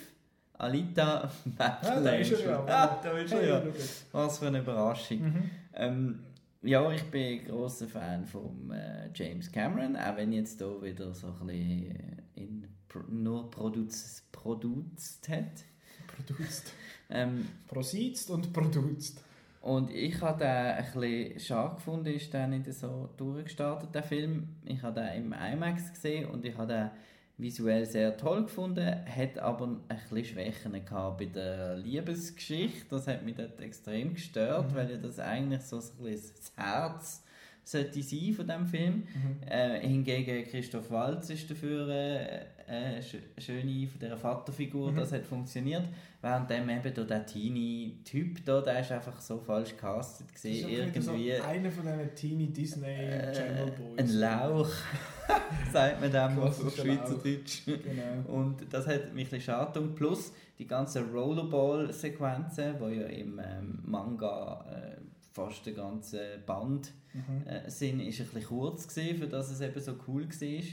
Alita 0.60 1.30
Ja, 1.60 1.80
da 2.02 2.10
ist 2.16 2.32
er 2.32 2.40
ja. 2.50 2.66
Ah, 2.66 3.00
da 3.04 3.12
ist 3.18 3.32
er 3.34 3.46
ja. 3.48 3.64
Was 4.12 4.40
für 4.40 4.48
eine 4.48 4.60
Überraschung. 4.60 5.20
Mhm. 5.22 5.50
Ähm, 5.74 6.20
ja, 6.62 6.92
ich 6.92 7.04
bin 7.04 7.46
großer 7.46 7.88
Fan 7.88 8.26
von 8.26 8.72
äh, 8.72 9.10
James 9.14 9.52
Cameron, 9.52 9.96
auch 9.96 10.16
wenn 10.18 10.32
jetzt 10.34 10.60
hier 10.60 10.82
wieder 10.82 11.14
so 11.14 11.28
ein 11.28 11.48
bisschen 11.48 11.92
äh, 11.92 12.42
in 12.42 12.68
pro, 12.88 13.00
nur 13.10 13.50
produz, 13.50 14.24
produzt 14.32 15.28
hat. 15.30 15.66
Produzt. 16.08 16.74
Ähm, 17.10 17.48
Prositzt 17.70 18.30
und 18.30 18.52
produzt. 18.52 19.24
und 19.62 19.90
ich 19.92 20.20
habe 20.20 20.40
den 20.40 20.48
ein 20.50 20.86
bisschen 20.94 21.40
schade 21.40 21.76
gefunden, 21.76 22.08
ist 22.08 22.34
der 22.34 22.48
nicht 22.48 22.70
so 22.74 23.08
durchgestartet, 23.16 23.96
der 23.96 24.04
Film. 24.04 24.58
Ich 24.66 24.82
habe 24.82 25.00
den 25.00 25.24
im 25.24 25.34
IMAX 25.34 25.94
gesehen 25.94 26.26
und 26.26 26.44
ich 26.44 26.58
habe 26.58 26.68
den 26.68 26.90
visuell 27.38 27.86
sehr 27.86 28.18
toll 28.18 28.44
gefunden, 28.44 28.86
hat 28.86 29.38
aber 29.38 29.68
ein 29.68 29.98
bisschen 30.10 30.26
Schwächen 30.26 30.74
gehabt 30.74 31.20
bei 31.20 31.26
der 31.26 31.78
Liebesgeschichte. 31.78 32.88
Das 32.90 33.08
hat 33.08 33.24
mich 33.24 33.36
dort 33.36 33.60
extrem 33.62 34.16
gestört, 34.16 34.72
mhm. 34.72 34.76
weil 34.76 34.92
ja 34.92 34.98
das 34.98 35.20
eigentlich 35.20 35.62
so 35.62 35.78
ein 35.78 36.04
bisschen 36.04 36.32
das 36.36 36.52
Herz 36.56 37.24
sollte 37.64 38.02
sein 38.02 38.34
von 38.34 38.48
diesem 38.48 38.66
Film. 38.66 38.94
Mhm. 38.96 39.48
Äh, 39.48 39.80
hingegen 39.82 40.46
Christoph 40.50 40.90
Waltz 40.90 41.30
ist 41.30 41.52
dafür 41.52 41.90
äh, 41.90 42.46
äh, 42.68 43.02
schöne 43.38 43.88
von 43.88 44.00
dieser 44.00 44.18
Vaterfigur, 44.18 44.92
mhm. 44.92 44.98
das 44.98 45.12
hat 45.12 45.26
funktioniert. 45.26 45.84
Während 46.22 46.50
dem 46.50 46.70
eben 46.70 47.08
der 47.08 47.26
Teenie-Typ 47.26 48.44
da, 48.44 48.60
der 48.62 48.82
ist 48.82 48.92
einfach 48.92 49.22
so 49.22 49.40
falsch 49.40 49.78
castet 49.78 50.34
gesehen. 50.34 50.68
Irgendwie. 50.68 51.36
So 51.38 51.44
einer 51.44 51.72
von 51.72 51.86
diesen 51.86 52.16
Teenie 52.16 52.48
Disney 52.48 52.88
äh. 52.88 53.72
Ein 53.98 54.10
Lauch, 54.10 54.70
sagt 55.72 56.02
man 56.02 56.12
dem 56.12 56.40
auf 56.40 56.76
Schweizerdeutsch. 56.76 57.66
Genau. 57.66 58.36
Und 58.40 58.72
das 58.72 58.88
hat 58.88 59.14
mich 59.14 59.32
ein 59.32 59.40
bisschen 59.40 59.96
Plus 59.96 60.34
die 60.60 60.68
ganzen 60.68 61.10
Rollerball-Sequenzen, 61.12 62.76
die 62.80 62.96
ja 62.96 63.08
im 63.08 63.40
ähm, 63.40 63.80
Manga 63.86 64.66
äh, 64.70 65.02
fast 65.32 65.66
der 65.66 65.74
ganze 65.74 66.40
Band 66.46 66.92
mhm. 67.14 67.48
äh, 67.48 67.70
sind, 67.70 68.00
ist 68.02 68.20
ein 68.20 68.26
bisschen 68.26 68.46
kurz 68.46 68.88
gewesen, 68.88 69.18
für 69.20 69.28
dass 69.28 69.52
es 69.52 69.62
eben 69.62 69.80
so 69.80 69.96
cool 70.08 70.28
war. 70.28 70.64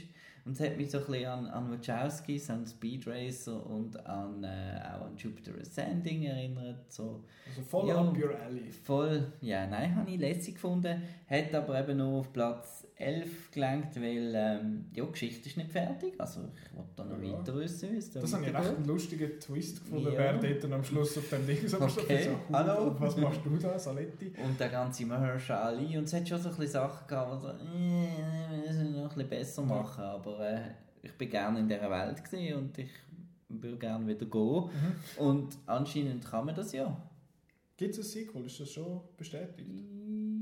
Und 0.45 0.51
es 0.51 0.59
hat 0.59 0.77
mich 0.77 0.91
so 0.91 0.99
ein 0.99 1.05
bisschen 1.07 1.25
an, 1.25 1.47
an 1.47 1.71
Wachowskis, 1.71 2.51
an 2.51 2.67
Speed 2.67 3.07
Racer 3.07 3.65
und 3.65 4.05
an, 4.05 4.43
äh, 4.43 4.79
auch 4.93 5.07
an 5.07 5.17
Jupiter 5.17 5.51
Ascending 5.59 6.23
erinnert. 6.23 6.91
So, 6.93 7.23
also 7.47 7.63
voll 7.63 7.87
ja, 7.87 7.99
up 7.99 8.15
your 8.15 8.39
alley. 8.39 8.71
Voll, 8.71 9.33
ja, 9.41 9.65
nein, 9.65 9.95
habe 9.95 10.11
ich 10.11 10.19
lässig 10.19 10.53
gefunden. 10.53 11.01
Hat 11.27 11.55
aber 11.55 11.79
eben 11.79 11.97
nur 11.97 12.19
auf 12.19 12.31
Platz 12.31 12.84
11 12.97 13.51
gelangt, 13.51 13.95
weil 13.97 14.33
ähm, 14.35 14.85
ja, 14.93 15.03
die 15.03 15.11
Geschichte 15.11 15.49
ist 15.49 15.57
nicht 15.57 15.69
fertig. 15.69 16.13
Also 16.17 16.41
ich 16.55 16.77
wollte 16.77 16.91
da 16.95 17.03
noch 17.03 17.21
ja. 17.21 17.37
weiter 17.37 17.55
wissen. 17.55 17.89
Das 17.95 18.33
habe 18.33 18.45
ich 18.45 18.53
recht 18.53 18.75
einen 18.77 18.85
lustigen 18.85 19.39
Twist 19.39 19.83
gefunden, 19.83 20.13
ja. 20.13 20.17
wer 20.17 20.37
dort 20.37 20.71
am 20.71 20.83
Schluss 20.83 21.17
auf 21.17 21.29
dem 21.29 21.45
Ding 21.45 21.67
so 21.67 21.81
okay. 21.81 22.23
so, 22.23 22.55
Hallo. 22.55 22.95
Was 22.97 23.17
machst 23.17 23.41
du 23.43 23.57
da, 23.57 23.77
Saletti? 23.77 24.31
Und 24.43 24.57
der 24.57 24.69
ganze 24.69 25.05
Mahershala 25.05 25.65
Ali. 25.65 25.97
Und 25.97 26.05
es 26.05 26.13
hat 26.13 26.27
schon 26.27 26.39
so 26.39 26.49
ein 26.49 26.55
bisschen 26.55 26.71
Sachen 26.71 27.05
gehabt, 27.07 27.35
die 27.35 27.41
so, 27.41 27.49
äh, 27.49 28.51
wir 28.51 28.57
müssen 28.65 28.93
noch 28.93 29.01
ein 29.01 29.07
bisschen 29.09 29.29
besser 29.29 29.61
machen. 29.63 30.03
Aber 30.03 30.39
äh, 30.39 30.61
ich 31.01 31.11
bin 31.13 31.29
gerne 31.29 31.59
in 31.59 31.67
dieser 31.67 31.91
Welt 31.91 32.23
gesehen 32.23 32.57
und 32.57 32.77
ich 32.77 32.91
würde 33.49 33.77
gerne 33.77 34.07
wieder 34.07 34.25
gehen. 34.25 34.63
Mhm. 34.63 35.25
Und 35.25 35.57
anscheinend 35.65 36.23
kann 36.23 36.45
man 36.45 36.55
das 36.55 36.71
ja. 36.71 36.95
Gibt 37.75 37.91
es 37.91 37.99
ein 37.99 38.03
Sequel? 38.03 38.45
Ist 38.45 38.59
das 38.61 38.71
schon 38.71 39.01
bestätigt? 39.17 39.69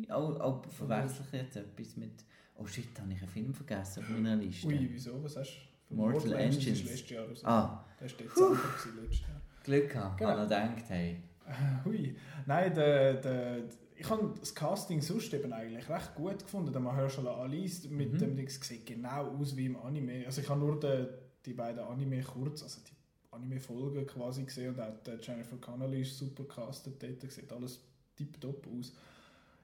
Oh, 0.10 0.36
oh 0.39 0.62
verwechsel 0.70 1.26
ich 1.32 1.39
jetzt 1.39 1.56
etwas 1.56 1.97
mit 1.97 2.24
Oh 2.56 2.66
shit, 2.66 2.88
habe 2.99 3.12
ich 3.12 3.20
einen 3.20 3.28
Film 3.28 3.54
vergessen 3.54 4.04
auf 4.04 4.10
meiner 4.10 4.36
Liste. 4.36 4.68
Ui, 4.68 4.89
wieso? 4.91 5.24
Was 5.24 5.38
hast 5.38 5.58
du? 5.89 5.95
Mortal, 5.95 6.20
Mortal 6.20 6.34
Engines. 6.39 6.68
Engines. 6.68 6.89
letztes 6.89 7.10
Jahr 7.10 7.36
so. 7.36 7.47
Ah. 7.47 7.86
Das 7.99 8.12
war 8.12 8.18
Dezember 8.18 8.60
letztes 9.01 9.22
Jahr. 9.22 9.41
Glück 9.64 9.89
gehabt, 9.89 10.18
genau. 10.18 10.32
habe 10.32 10.43
gedacht, 10.43 10.89
hey. 10.89 11.24
Hui. 11.86 12.16
Nein, 12.45 12.74
der, 12.74 13.14
der, 13.16 13.64
ich 13.95 14.10
habe 14.10 14.34
das 14.39 14.54
Casting 14.54 15.01
sonst 15.01 15.34
eben 15.34 15.51
eigentlich 15.54 15.88
recht 15.89 16.16
gut 16.16 16.39
gefunden. 16.39 16.72
Der 16.72 16.82
Mahershala 16.82 17.36
Ali 17.36 17.72
mit 17.89 18.14
mhm. 18.14 18.18
dem 18.18 18.36
Ding 18.36 18.49
sieht 18.49 18.86
genau 18.86 19.36
aus 19.38 19.56
wie 19.56 19.66
im 19.66 19.78
Anime. 19.78 20.26
Also 20.26 20.41
ich 20.41 20.49
habe 20.49 20.60
nur 20.60 20.80
die, 20.80 21.08
die 21.45 21.54
beiden 21.54 21.84
Anime 21.84 22.22
kurz, 22.22 22.64
also 22.64 22.82
die 22.82 22.93
Anime-Folgen 23.34 24.06
quasi 24.06 24.43
gesehen 24.43 24.74
und 24.74 24.80
auch 24.80 24.93
der 25.06 25.20
Jennifer 25.20 25.58
Connelly 25.58 26.01
ist 26.01 26.18
super 26.18 26.43
castet 26.43 27.01
dort, 27.01 27.32
sieht 27.32 27.51
alles 27.51 27.80
tipptopp 28.16 28.68
aus. 28.68 28.93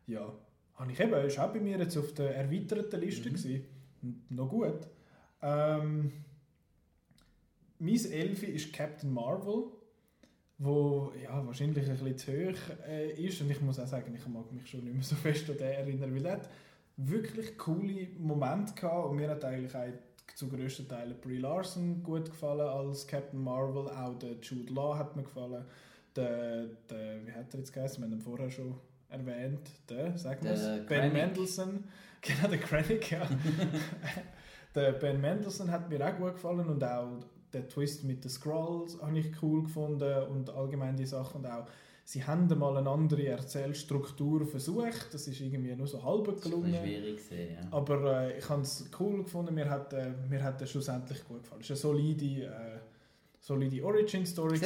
Ja, 0.08 0.34
habe 0.80 0.92
ich 0.92 1.00
eben, 1.00 1.14
ist 1.26 1.40
auch 1.40 1.52
bei 1.52 1.60
mir 1.60 1.78
jetzt 1.78 1.98
auf 1.98 2.14
der 2.14 2.36
erweiterten 2.36 3.02
Liste 3.02 3.30
mhm. 3.30 3.34
gewesen. 3.34 3.66
Noch 4.30 4.50
gut. 4.50 4.88
Ähm, 5.42 6.12
mein 7.80 8.12
Elfi 8.12 8.46
ist 8.48 8.74
Captain 8.74 9.12
Marvel, 9.12 9.66
wo 10.58 11.12
ja, 11.22 11.46
wahrscheinlich 11.46 11.90
ein 11.90 11.98
bisschen 11.98 12.18
zu 12.18 12.32
hoch 12.32 12.88
äh, 12.88 13.12
ist. 13.12 13.42
Und 13.42 13.52
ich 13.52 13.62
muss 13.62 13.80
auch 13.80 13.88
sagen, 13.88 14.14
ich 14.16 14.28
mag 14.28 14.52
mich 14.52 14.70
schon 14.70 14.84
nicht 14.86 14.94
mehr 14.94 15.04
so 15.04 15.16
fest 15.16 15.50
an 15.50 15.58
den 15.58 15.68
erinnern, 15.68 16.16
weil 16.16 16.26
er 16.26 16.34
hat 16.34 16.50
wirklich 16.96 17.58
coole 17.58 18.08
Momente 18.18 18.74
gehabt 18.74 19.10
und 19.10 19.18
mir 19.18 19.30
hat 19.30 19.44
eigentlich 19.46 19.76
auch 19.76 19.88
zu 20.36 20.48
grössten 20.48 20.88
Teilen 20.88 21.20
Brie 21.20 21.38
Larson 21.38 22.04
gut 22.04 22.30
gefallen 22.30 22.68
als 22.68 23.08
Captain 23.08 23.42
Marvel, 23.42 23.90
auch 23.90 24.18
der 24.20 24.36
Jude 24.42 24.74
Law 24.74 24.98
hat 24.98 25.16
mir 25.16 25.24
gefallen. 25.24 25.66
Der, 26.16 26.66
der, 26.90 27.26
wie 27.26 27.32
hat 27.32 27.54
er 27.54 27.60
jetzt 27.60 27.74
geheißen? 27.74 28.02
Wir 28.02 28.06
haben 28.06 28.14
ihn 28.14 28.22
vorher 28.22 28.50
schon 28.50 28.76
erwähnt, 29.10 29.70
der, 29.90 30.18
sagen 30.18 30.44
wir 30.44 30.52
es, 30.52 30.86
Ben 30.86 31.14
Mendelssohn. 31.14 31.84
Genau, 32.22 32.50
der 32.50 32.58
Krennic, 32.58 33.12
ja. 33.12 33.22
der 34.76 34.92
Ben 34.92 35.22
Mendelssohn 35.22 35.72
hat 35.72 35.90
mir 35.90 36.06
auch 36.06 36.18
gut 36.18 36.34
gefallen 36.34 36.68
und 36.68 36.84
auch 36.84 37.20
der 37.54 37.66
Twist 37.70 38.04
mit 38.04 38.26
den 38.26 38.30
Scrolls 38.30 39.02
habe 39.02 39.18
ich 39.18 39.32
cool 39.42 39.64
gefunden 39.64 40.24
und 40.24 40.50
allgemein 40.50 40.98
die 40.98 41.06
Sachen 41.06 41.46
und 41.46 41.46
auch 41.50 41.66
sie 42.10 42.24
haben 42.26 42.48
mal 42.58 42.76
eine 42.76 42.90
andere 42.90 43.28
Erzählstruktur 43.28 44.46
versucht, 44.46 45.14
das 45.14 45.28
ist 45.28 45.40
irgendwie 45.42 45.76
nur 45.76 45.88
so 45.88 46.04
halb 46.04 46.42
gelungen. 46.42 46.74
Das 46.74 46.82
schwierig 46.82 47.18
gewesen, 47.18 47.54
ja. 47.54 47.68
Aber 47.72 48.22
äh, 48.24 48.38
ich 48.40 48.50
habe 48.50 48.64
es 48.64 48.90
cool 49.00 49.24
gefunden, 49.24 49.54
mir 49.54 49.70
hat, 49.70 49.94
äh, 49.94 50.12
mir 50.28 50.44
hat 50.44 50.60
das 50.60 50.72
schlussendlich 50.72 51.24
gut 51.28 51.44
gefallen. 51.44 51.62
Es 51.62 51.70
ist 51.70 51.86
eine 51.86 51.94
solide, 51.94 52.46
äh, 52.46 52.80
solide 53.40 53.84
Origin-Story 53.84 54.60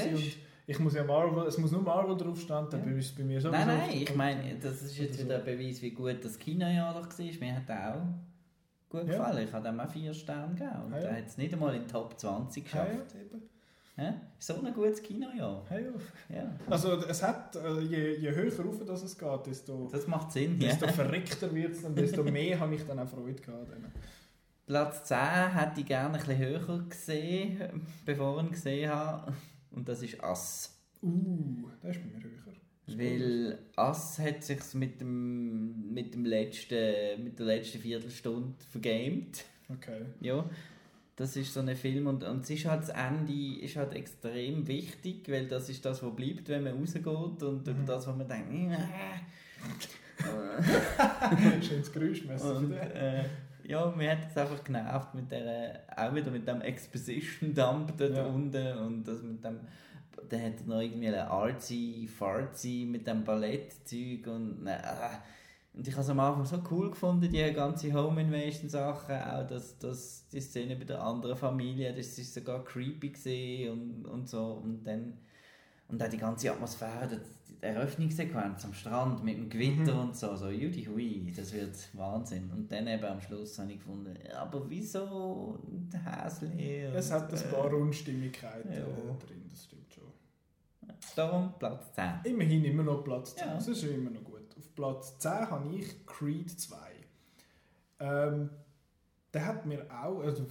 ich 0.66 0.80
muss 0.80 0.94
ja 0.94 1.04
Marvel, 1.04 1.48
es 1.48 1.58
muss 1.58 1.72
nur 1.72 1.82
Marvel 1.82 2.16
draufstehen, 2.16 2.68
dann 2.70 2.90
ja. 2.90 2.98
ist 2.98 3.08
es 3.08 3.16
bei 3.16 3.24
mir 3.24 3.42
so. 3.42 3.50
Nein, 3.50 3.68
nein, 3.68 3.90
ich 3.92 4.16
meine, 4.16 4.56
das 4.62 4.82
ist 4.82 4.98
jetzt 4.98 5.24
wieder 5.24 5.40
ein 5.40 5.46
Beweis, 5.46 5.82
wie 5.82 5.92
gut 5.92 6.24
das 6.24 6.40
Kinojahr 6.40 6.94
doch 6.94 7.08
war. 7.08 7.26
Mir 7.40 7.56
hat 7.56 7.70
er 7.70 7.96
auch 7.96 8.90
gut 8.90 9.08
ja. 9.08 9.18
gefallen. 9.18 9.48
Ich 9.48 9.54
habe 9.54 9.68
ihm 9.68 9.80
auch 9.80 9.90
vier 9.90 10.14
Sterne 10.14 10.56
gegeben. 10.56 10.84
Und 10.86 10.94
ja, 10.94 11.00
er 11.00 11.18
hat 11.18 11.28
es 11.28 11.38
nicht 11.38 11.54
einmal 11.54 11.76
in 11.76 11.82
die 11.82 11.88
Top 11.88 12.18
20 12.18 12.64
geschafft. 12.64 13.14
Ja. 13.14 13.40
Ja, 13.96 14.16
so 14.40 14.56
ein 14.56 14.74
gutes 14.74 15.04
Kinojahr. 15.04 15.64
Hey, 15.70 15.86
ja. 16.30 16.52
Also 16.68 16.94
es 16.94 17.22
hat, 17.22 17.56
äh, 17.56 17.80
je, 17.82 18.16
je 18.18 18.32
höher 18.32 18.52
rauf 18.66 18.82
das 18.88 19.04
es 19.04 19.16
geht, 19.16 19.46
desto, 19.46 19.88
das 19.92 20.08
macht 20.08 20.32
Sinn, 20.32 20.58
desto 20.58 20.88
verrückter 20.94 21.54
wird 21.54 21.74
es 21.74 21.84
und 21.84 21.96
desto 21.96 22.24
mehr 22.24 22.60
habe 22.60 22.74
ich 22.74 22.84
dann 22.88 22.98
auch 22.98 23.08
Freude 23.08 23.40
gehabt. 23.40 23.68
Platz 24.66 25.04
10 25.04 25.18
hätte 25.18 25.82
ich 25.82 25.86
gerne 25.86 26.18
ein 26.18 26.26
bisschen 26.26 26.38
höher 26.38 26.84
gesehen, 26.90 27.86
bevor 28.04 28.38
ich 28.38 28.46
ihn 28.46 28.52
gesehen 28.52 28.90
habe. 28.90 29.32
Und 29.74 29.90
das 29.90 30.02
ist 30.02 30.24
Ass. 30.24 30.80
Uh, 31.02 31.70
das 31.82 31.98
ist 31.98 32.04
bei 32.04 32.10
mir 32.10 32.24
höher. 32.24 32.44
Weil 32.86 33.60
Ass 33.76 34.20
hat 34.20 34.44
sich 34.44 34.74
mit 34.74 35.00
dem, 35.02 35.94
mit 35.94 36.14
dem 36.14 36.26
letzten, 36.26 37.24
mit 37.24 37.40
der 37.40 37.46
letzten 37.46 37.80
Viertelstunde 37.80 38.56
vergamed. 38.72 39.46
Okay. 39.70 40.02
Ja. 40.22 40.50
Das 41.16 41.36
ist 41.36 41.54
so 41.54 41.60
ein 41.60 41.76
Film 41.76 42.08
und, 42.08 42.24
und 42.24 42.44
es 42.44 42.50
ist 42.50 42.66
halt 42.66 42.82
das 42.82 42.90
Ende 42.90 43.60
ist 43.62 43.76
halt 43.76 43.94
extrem 43.94 44.68
wichtig, 44.68 45.30
weil 45.30 45.48
das 45.48 45.70
ist 45.70 45.86
das, 45.86 46.02
was 46.02 46.16
bleibt, 46.16 46.50
wenn 46.50 46.64
man 46.64 46.80
rausgeht 46.80 47.06
und 47.06 47.68
mhm. 47.68 47.74
über 47.74 47.84
das, 47.86 48.08
was 48.08 48.16
man 48.16 48.28
denkt, 48.28 48.80
Schönes 51.62 51.92
Geräusch, 51.92 52.24
und, 52.26 52.72
äh, 52.74 53.26
ja, 53.66 53.94
mir 53.96 54.12
hat 54.12 54.30
es 54.30 54.38
einfach 54.38 54.64
genervt 54.64 55.14
mit 55.14 55.32
der, 55.32 55.82
auch 55.96 56.14
wieder 56.14 56.32
mit 56.32 56.48
dem 56.48 56.62
Exposition-Dump 56.62 57.98
dort 57.98 58.16
ja. 58.16 58.26
unten 58.26 58.78
und 58.78 59.08
das 59.08 59.22
mit 59.22 59.44
dem, 59.44 59.60
da 60.30 60.38
hat 60.38 60.54
er 60.62 60.68
noch 60.68 60.82
irgendwie 60.82 61.08
eine 61.08 61.30
artsy, 61.30 62.08
fartsy 62.08 62.88
mit 62.90 63.08
dem 63.08 63.24
Ballettzeug 63.24 64.28
und 64.28 64.68
äh, 64.68 64.78
und 65.76 65.88
ich 65.88 65.94
habe 65.96 66.04
es 66.04 66.10
am 66.10 66.20
Anfang 66.20 66.46
so 66.46 66.62
cool 66.70 66.92
gefunden, 66.92 67.32
die 67.32 67.52
ganze 67.52 67.92
Home 67.94 68.22
Invasion 68.22 68.70
Sachen, 68.70 69.16
auch 69.16 69.48
das, 69.48 69.80
das, 69.80 70.28
die 70.32 70.40
Szene 70.40 70.76
bei 70.76 70.84
der 70.84 71.02
anderen 71.02 71.36
Familie, 71.36 71.92
das 71.94 72.16
ist 72.20 72.34
sogar 72.34 72.64
creepy 72.64 73.10
gesehen 73.10 73.72
und, 73.72 74.06
und 74.06 74.30
so 74.30 74.62
und 74.64 74.84
dann 74.84 75.18
und 75.88 76.02
auch 76.02 76.10
die 76.10 76.18
ganze 76.18 76.52
Atmosphäre, 76.52 77.22
die 77.48 77.64
Eröffnungssequenz 77.64 78.66
am 78.66 78.74
Strand 78.74 79.24
mit 79.24 79.38
dem 79.38 79.50
Gewitter 79.50 79.94
mhm. 79.94 80.10
und 80.10 80.18
so, 80.18 80.36
so 80.36 80.50
Judy 80.50 80.86
hui, 80.86 81.32
das 81.36 81.54
wird 81.54 81.76
Wahnsinn. 81.94 82.50
Und 82.52 82.72
dann 82.72 82.88
eben 82.88 83.06
am 83.06 83.22
Schluss 83.22 83.58
habe 83.60 83.72
ich 83.72 83.80
gefunden, 83.80 84.18
aber 84.36 84.70
wieso 84.70 85.60
Häsli? 85.92 86.82
Es 86.94 87.12
hat 87.12 87.34
ein 87.34 87.52
paar 87.52 87.74
Unstimmigkeiten 87.74 88.72
ja. 88.72 88.86
drin, 89.26 89.46
das 89.50 89.66
stimmt 89.66 89.94
schon. 89.94 90.04
Darum 91.16 91.54
Platz 91.60 91.94
10. 91.94 92.06
Immerhin 92.26 92.66
immer 92.66 92.84
noch 92.84 93.04
Platz 93.04 93.36
10, 93.36 93.48
ja. 93.48 93.54
das 93.56 93.68
ist 93.68 93.84
immer 93.84 94.10
noch 94.10 94.24
gut. 94.24 94.56
Auf 94.58 94.76
Platz 94.76 95.18
10 95.20 95.32
habe 95.50 95.76
ich 95.76 96.06
Creed 96.06 96.50
2. 96.50 96.78
Ähm, 98.00 98.50
der 99.34 99.46
hat 99.46 99.66
mir 99.66 99.86
auch, 99.90 100.22
also 100.22 100.46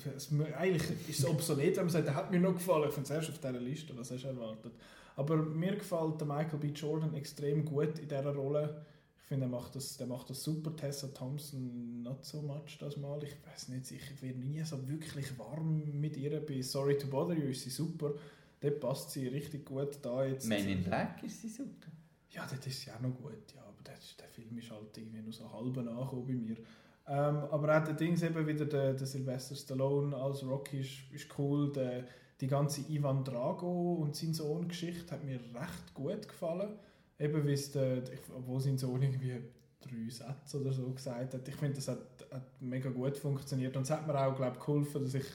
eigentlich 0.59 1.09
ist 1.09 1.21
es 1.21 1.27
obsolet, 1.27 1.77
wenn 1.77 1.85
man 1.85 1.93
sagt, 1.93 2.07
der 2.07 2.15
hat 2.15 2.31
mir 2.31 2.41
noch 2.41 2.55
gefallen. 2.55 2.89
Ich 2.89 2.95
finde 2.95 3.09
es 3.09 3.11
erst 3.11 3.31
auf 3.31 3.39
dieser 3.39 3.61
Liste, 3.61 3.97
was 3.97 4.11
hast 4.11 4.25
du 4.25 4.29
erwartet? 4.29 4.73
Aber 5.17 5.37
mir 5.37 5.77
gefällt 5.77 6.21
der 6.21 6.27
Michael 6.27 6.59
B. 6.59 6.69
Jordan 6.69 7.15
extrem 7.15 7.65
gut 7.65 7.99
in 7.99 8.09
dieser 8.09 8.35
Rolle. 8.35 8.85
Ich 9.17 9.29
finde, 9.29 9.47
er 9.47 9.51
macht 9.51 9.75
das, 9.77 9.97
der 9.97 10.07
macht 10.07 10.31
das 10.31 10.43
super. 10.43 10.75
Tessa 10.75 11.09
Thompson 11.09 12.03
not 12.03 12.25
so 12.25 12.43
much 12.43 12.79
das 12.79 12.97
Mal. 12.97 13.23
Ich 13.23 13.37
weiß 13.47 13.69
nicht, 13.69 13.91
ich 13.91 14.23
werde 14.23 14.39
nie 14.39 14.63
so 14.65 14.89
wirklich 14.89 15.39
warm 15.39 16.01
mit 16.01 16.17
ihr. 16.17 16.45
Bei 16.45 16.61
Sorry 16.63 16.99
to 16.99 17.07
Bother 17.07 17.35
You 17.35 17.51
ist 17.51 17.63
sie 17.63 17.71
super. 17.71 18.15
Dort 18.61 18.81
passt 18.81 19.11
sie 19.11 19.29
richtig 19.29 19.67
gut 19.67 19.99
da 20.03 20.25
jetzt. 20.25 20.49
Man 20.49 20.67
in 20.69 20.85
Black 20.85 21.23
ist 21.23 21.43
sie 21.43 21.49
super. 21.49 21.91
Ja, 22.31 22.47
das 22.47 22.67
ist 22.67 22.85
ja 22.87 22.95
auch 22.97 23.01
noch 23.01 23.15
gut. 23.15 23.53
Ja, 23.55 23.63
aber 23.63 23.83
der, 23.85 23.97
der 24.19 24.29
Film 24.29 24.57
ist 24.57 24.71
halt 24.71 24.97
irgendwie 24.97 25.21
nur 25.21 25.33
so 25.33 25.51
halb 25.53 25.77
nachgekommen 25.77 26.27
bei 26.27 26.35
mir. 26.35 26.57
Ähm, 27.07 27.37
aber 27.51 27.77
auch 27.77 27.85
der 27.85 27.95
Dings 27.95 28.23
eben 28.23 28.47
wieder, 28.47 28.65
der, 28.65 28.95
der 28.95 29.07
Sylvester 29.07 29.57
Stallone 29.57 30.17
als 30.17 30.45
Rocky 30.45 30.81
ist, 30.81 31.13
ist 31.13 31.27
cool. 31.39 31.73
Der, 31.73 32.05
die 32.43 32.49
ganze 32.49 32.81
Ivan 32.91 33.23
Drago 33.23 33.95
und 33.95 34.17
sein 34.17 34.35
Sohn 34.35 34.67
Geschichte 34.67 35.13
hat 35.13 35.25
mir 35.25 35.39
recht 35.55 35.95
gut 35.95 36.27
gefallen. 36.27 36.71
Eben 37.17 37.47
der, 37.47 38.03
obwohl 38.37 38.61
sein 38.61 38.77
Sohn 38.77 39.01
irgendwie 39.01 39.41
drei 39.81 40.11
Sätze 40.11 40.61
oder 40.61 40.73
so 40.73 40.91
gesagt 40.91 41.35
hat. 41.35 41.49
Ich 41.49 41.55
finde, 41.55 41.77
das 41.77 41.87
hat, 41.87 42.27
hat, 42.33 42.61
mega 42.61 42.91
gut 42.91 43.17
funktioniert. 43.17 43.77
Und 43.77 43.85
es 43.85 43.91
hat 43.93 44.09
mir 44.09 44.19
auch, 44.19 44.35
glaube 44.35 44.59
geholfen, 44.59 45.05
dass 45.05 45.15
ich 45.15 45.27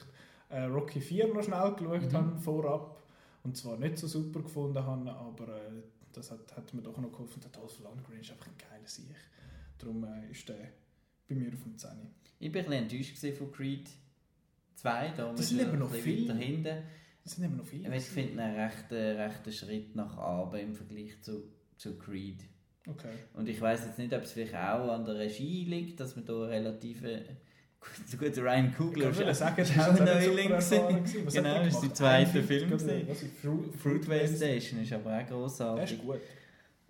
äh, 0.50 0.64
Rocky 0.64 1.00
4 1.00 1.32
noch 1.32 1.42
schnell 1.42 1.72
geschaut 1.72 2.12
mhm. 2.12 2.12
habe 2.12 2.38
vorab. 2.40 3.02
Und 3.42 3.56
zwar 3.56 3.78
nicht 3.78 3.96
so 3.96 4.06
super 4.06 4.42
gefunden 4.42 4.84
habe, 4.84 5.10
aber 5.10 5.48
äh, 5.48 5.82
das 6.12 6.30
hat, 6.30 6.54
hat 6.54 6.74
mir 6.74 6.82
doch 6.82 6.98
noch 6.98 7.10
geholfen. 7.10 7.40
Der 7.40 7.50
Dolph 7.50 7.80
Lundgren 7.80 8.20
ist 8.20 8.32
einfach 8.32 8.48
ein 8.48 8.58
geiler 8.58 8.86
Sieg. 8.86 9.16
Darum 9.78 10.04
äh, 10.04 10.30
ist 10.30 10.46
der 10.46 10.72
bei 11.26 11.34
mir 11.34 11.54
auf 11.54 11.62
dem 11.62 11.78
10. 11.78 11.90
Ich 12.38 12.52
war 12.52 12.60
ein 12.60 12.66
bisschen 12.66 12.72
enttäuscht 12.72 13.38
von 13.38 13.50
Creed 13.50 13.88
2. 14.78 15.12
Da 15.16 15.32
das 15.32 15.48
sind 15.48 15.60
eben 15.60 15.78
noch 15.78 15.92
viele. 15.92 16.34
Dahinter. 16.34 16.82
Das 17.24 17.34
sind 17.34 17.44
eben 17.44 17.56
noch 17.56 17.66
viele. 17.66 17.94
Ich 17.94 18.04
finde 18.04 18.42
einen 18.42 18.58
rechten, 18.58 18.94
rechten 18.94 19.52
Schritt 19.52 19.94
nach 19.94 20.16
oben 20.16 20.58
im 20.60 20.74
Vergleich 20.74 21.20
zu, 21.20 21.44
zu 21.76 21.98
Creed. 21.98 22.42
Okay. 22.86 23.08
Und 23.34 23.48
ich 23.48 23.60
weiß 23.60 23.84
jetzt 23.84 23.98
nicht, 23.98 24.14
ob 24.14 24.22
es 24.22 24.32
vielleicht 24.32 24.54
auch 24.54 24.90
an 24.90 25.04
der 25.04 25.16
Regie 25.16 25.64
liegt, 25.64 26.00
dass 26.00 26.16
man 26.16 26.24
da 26.24 26.46
relativ 26.46 27.02
so 28.06 28.16
gut 28.16 28.36
Ryan 28.36 28.74
Coogler 28.74 29.10
ist 29.10 29.38
sagen, 29.38 29.62
ist 29.62 29.78
auch 29.78 29.98
Neuling 29.98 30.48
Genau, 30.48 31.64
das 31.64 31.74
ist 31.74 31.82
der 31.82 31.94
zweite 31.94 32.42
Film. 32.42 32.78
Fruitvale 33.78 34.26
Station 34.28 34.82
ist 34.82 34.92
aber 34.92 35.18
auch 35.18 35.26
grossartig. 35.26 35.82
Das 35.82 35.92
ist 35.92 36.02
gut. 36.02 36.20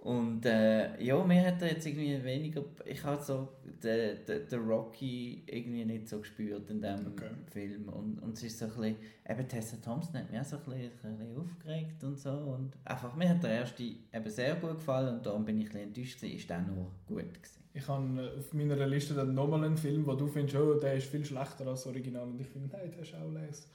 Und 0.09 0.47
äh, 0.47 0.99
ja, 1.05 1.23
mir 1.23 1.47
hat 1.47 1.61
er 1.61 1.73
jetzt 1.73 1.87
irgendwie 1.87 2.25
weniger. 2.25 2.65
Ich 2.87 3.05
habe 3.05 3.23
so 3.23 3.47
den, 3.83 4.25
den, 4.25 4.49
den 4.49 4.61
Rocky 4.61 5.43
irgendwie 5.45 5.85
nicht 5.85 6.09
so 6.09 6.21
gespürt 6.21 6.71
in 6.71 6.81
diesem 6.81 7.09
okay. 7.09 7.29
Film. 7.53 7.91
Und, 7.91 8.19
und 8.23 8.33
es 8.33 8.43
ist 8.43 8.59
so 8.59 8.65
ein 8.65 8.71
bisschen. 8.71 8.97
Eben 9.29 9.47
Tessa 9.47 9.77
Thompson 9.77 10.15
hat 10.15 10.31
mich 10.31 10.41
auch 10.41 10.45
so 10.47 10.57
ein 10.57 10.63
bisschen, 10.65 10.91
ein 11.03 11.19
bisschen 11.19 11.37
aufgeregt 11.37 12.05
und 12.05 12.19
so. 12.19 12.31
Und 12.31 12.73
einfach, 12.87 13.15
mir 13.17 13.29
hat 13.29 13.43
der 13.43 13.51
erste 13.51 13.83
eben 13.83 14.31
sehr 14.31 14.55
gut 14.55 14.77
gefallen 14.77 15.19
und 15.19 15.27
darum 15.27 15.45
bin 15.45 15.61
ich 15.61 15.67
ein 15.67 15.73
bisschen 15.73 15.89
enttäuscht. 15.89 16.23
Ist 16.23 16.49
der 16.49 16.63
nur 16.63 16.91
gut 17.07 17.35
gewesen. 17.35 17.63
Ich 17.75 17.87
habe 17.87 18.23
äh, 18.23 18.39
auf 18.39 18.55
meiner 18.55 18.87
Liste 18.87 19.13
dann 19.13 19.35
nochmal 19.35 19.63
einen 19.63 19.77
Film, 19.77 20.07
wo 20.07 20.15
du 20.15 20.27
findest, 20.27 20.57
oh, 20.57 20.81
der 20.81 20.95
ist 20.95 21.09
viel 21.09 21.23
schlechter 21.27 21.67
als 21.67 21.83
das 21.83 21.87
Original. 21.87 22.29
Und 22.29 22.41
ich 22.41 22.47
finde, 22.47 22.75
nein, 22.75 22.91
der 22.91 23.03
ist 23.03 23.15
auch 23.15 23.31
les. 23.31 23.69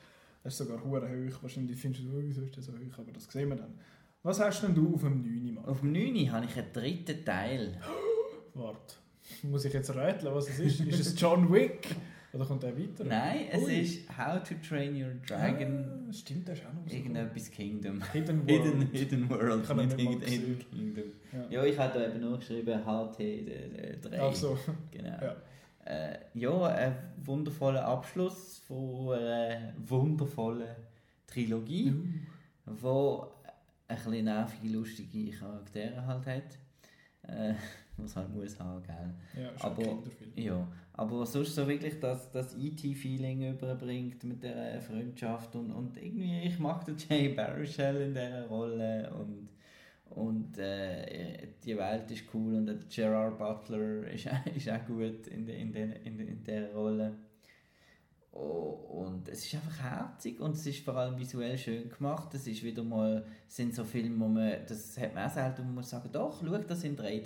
Der 0.44 0.50
ist 0.50 0.58
sogar 0.58 0.84
hoch. 0.84 1.44
Wahrscheinlich 1.44 1.78
findest 1.80 2.06
du, 2.06 2.10
oh, 2.10 2.24
wieso 2.24 2.42
ist 2.42 2.56
der 2.56 2.64
so 2.64 2.72
hoch? 2.72 2.98
Aber 2.98 3.12
das 3.12 3.26
sehen 3.26 3.50
wir 3.50 3.56
dann. 3.56 3.76
Was 4.24 4.40
hast 4.40 4.64
denn 4.64 4.74
du 4.74 4.96
auf 4.96 5.02
dem 5.02 5.22
9. 5.22 5.54
Mann? 5.56 5.66
Auf 5.66 5.82
dem 5.82 5.92
9. 5.92 6.32
habe 6.32 6.46
ich 6.46 6.58
einen 6.58 6.72
dritten 6.72 7.26
Teil. 7.26 7.78
Warte, 8.54 8.96
muss 9.44 9.66
ich 9.66 9.74
jetzt 9.74 9.94
rätseln, 9.94 10.34
was 10.34 10.50
es 10.50 10.60
ist? 10.60 10.80
ist 10.80 11.00
es 11.00 11.20
John 11.20 11.52
Wick? 11.52 11.90
Oder 12.32 12.46
kommt 12.46 12.64
der 12.64 12.76
weiter? 12.76 13.04
Nein, 13.04 13.48
es 13.52 13.64
Ui. 13.64 13.80
ist 13.82 14.18
How 14.18 14.42
to 14.42 14.56
Train 14.68 14.96
Your 14.96 15.12
Dragon. 15.28 16.08
Ah, 16.10 16.14
stimmt, 16.14 16.48
das 16.48 16.60
ist 16.60 16.66
auch 16.66 16.74
noch 16.74 16.88
so 16.88 16.96
Irgendetwas 16.96 17.52
Kingdom. 17.52 18.02
Hidden 18.12 18.48
World. 18.48 18.64
Hidden, 18.64 18.92
Hidden 18.92 19.30
World, 19.30 19.64
ich 19.70 19.76
nicht, 19.76 19.98
nicht 19.98 20.30
Hidden 20.30 20.66
Kingdom. 20.72 21.04
Ja. 21.32 21.46
ja, 21.50 21.64
ich 21.66 21.78
habe 21.78 22.00
da 22.00 22.08
eben 22.08 22.22
nur 22.22 22.38
geschrieben 22.40 22.80
HT3. 22.84 24.20
Ach 24.20 24.34
so. 24.34 24.58
Genau. 24.90 25.10
Ja. 25.10 25.36
Äh, 25.86 26.18
ja, 26.34 26.66
ein 26.68 26.96
wundervoller 27.18 27.86
Abschluss 27.86 28.64
von 28.68 29.14
einer 29.14 29.74
wundervollen 29.86 30.76
Trilogie, 31.28 31.92
mhm. 31.92 32.26
wo 32.66 33.33
ein 33.98 34.04
bisschen 34.04 34.26
nervige, 34.26 34.74
lustige 34.74 35.32
Charaktere 35.32 36.06
halt 36.06 36.26
hat. 36.26 36.60
Äh, 37.24 37.54
was 37.98 38.16
halt 38.16 38.34
muss 38.34 38.60
haben, 38.60 38.84
gell? 38.84 39.44
Ja, 39.44 39.52
aber, 39.60 40.04
ja, 40.36 40.68
aber 40.94 41.26
sonst 41.26 41.56
so 41.56 41.68
wirklich 41.68 42.00
das, 42.00 42.32
das 42.32 42.56
E.T.-Feeling 42.56 43.52
überbringt 43.52 44.24
mit 44.24 44.44
der 44.44 44.82
Freundschaft 44.82 45.56
und, 45.56 45.72
und 45.72 45.98
irgendwie, 45.98 46.42
ich 46.42 46.60
mag 46.60 46.84
den 46.86 46.98
Jay 46.98 47.30
Baruchel 47.30 48.02
in 48.02 48.14
dieser 48.14 48.48
Rolle 48.48 49.14
und 49.14 49.50
und 50.16 50.60
äh, 50.60 51.48
die 51.64 51.76
Welt 51.76 52.12
ist 52.12 52.26
cool 52.34 52.56
und 52.56 52.68
der 52.68 52.76
Gerard 52.88 53.38
Butler 53.38 54.08
ist, 54.08 54.28
ist 54.56 54.70
auch 54.70 54.86
gut 54.86 55.28
in, 55.28 55.46
de, 55.46 55.60
in, 55.60 55.74
de, 55.74 55.92
in, 56.04 56.18
de, 56.18 56.28
in 56.28 56.44
der 56.44 56.72
Rolle. 56.74 57.14
Oh, 58.36 58.80
und 58.90 59.30
es 59.30 59.46
ist 59.46 59.54
einfach 59.54 59.80
herzig 59.80 60.40
und 60.40 60.56
es 60.56 60.66
ist 60.66 60.84
vor 60.84 60.96
allem 60.98 61.20
visuell 61.20 61.56
schön 61.56 61.88
gemacht. 61.88 62.34
Es 62.34 62.48
ist 62.48 62.64
wieder 62.64 62.84
mal, 62.84 63.24
sind 63.48 63.76
so 63.76 63.84
Filme, 63.84 64.20
wo 64.20 64.28
man, 64.28 64.58
das 64.68 64.98
hat 64.98 65.14
man 65.14 65.30
auch 65.30 65.34
selten, 65.34 65.68
wo 65.68 65.72
man 65.72 65.84
sagt, 65.84 66.16
doch, 66.16 66.42
schau, 66.44 66.58
das 66.58 66.84
in 66.84 66.98
3D, 66.98 67.26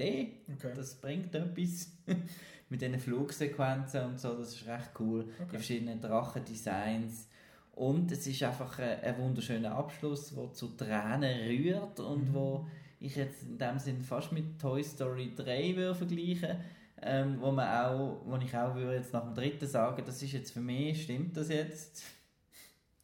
okay. 0.53 0.73
das 0.75 0.95
bringt 0.95 1.33
etwas. 1.33 1.91
Mit 2.69 2.81
diesen 2.81 2.99
Flugsequenzen 2.99 4.03
und 4.03 4.19
so, 4.19 4.35
das 4.35 4.53
ist 4.53 4.67
recht 4.67 4.91
cool. 4.99 5.21
Okay. 5.21 5.45
Die 5.45 5.55
verschiedenen 5.55 6.01
Drachendesigns. 6.01 7.29
Und 7.71 8.11
es 8.11 8.27
ist 8.27 8.43
einfach 8.43 8.77
ein, 8.79 8.99
ein 8.99 9.17
wunderschöner 9.17 9.73
Abschluss, 9.73 10.35
der 10.35 10.51
zu 10.51 10.67
Tränen 10.75 11.47
rührt 11.47 12.01
und 12.01 12.29
mhm. 12.29 12.33
wo 12.33 12.67
ich 12.99 13.15
jetzt 13.15 13.43
in 13.43 13.57
dem 13.57 13.79
Sinn 13.79 14.01
fast 14.01 14.33
mit 14.33 14.59
Toy 14.59 14.83
Story 14.83 15.31
3 15.33 15.75
würde 15.77 15.95
vergleichen 15.95 16.57
ähm, 17.01 17.39
wo, 17.39 17.51
man 17.51 17.67
auch, 17.67 18.21
wo 18.25 18.35
ich 18.37 18.55
auch 18.55 18.73
würde 18.75 18.95
jetzt 18.95 19.13
nach 19.13 19.23
dem 19.23 19.35
dritten 19.35 19.67
sagen, 19.67 20.03
das 20.05 20.21
ist 20.21 20.31
jetzt 20.31 20.51
für 20.51 20.61
mich, 20.61 21.03
stimmt 21.03 21.35
das 21.37 21.49
jetzt? 21.49 22.03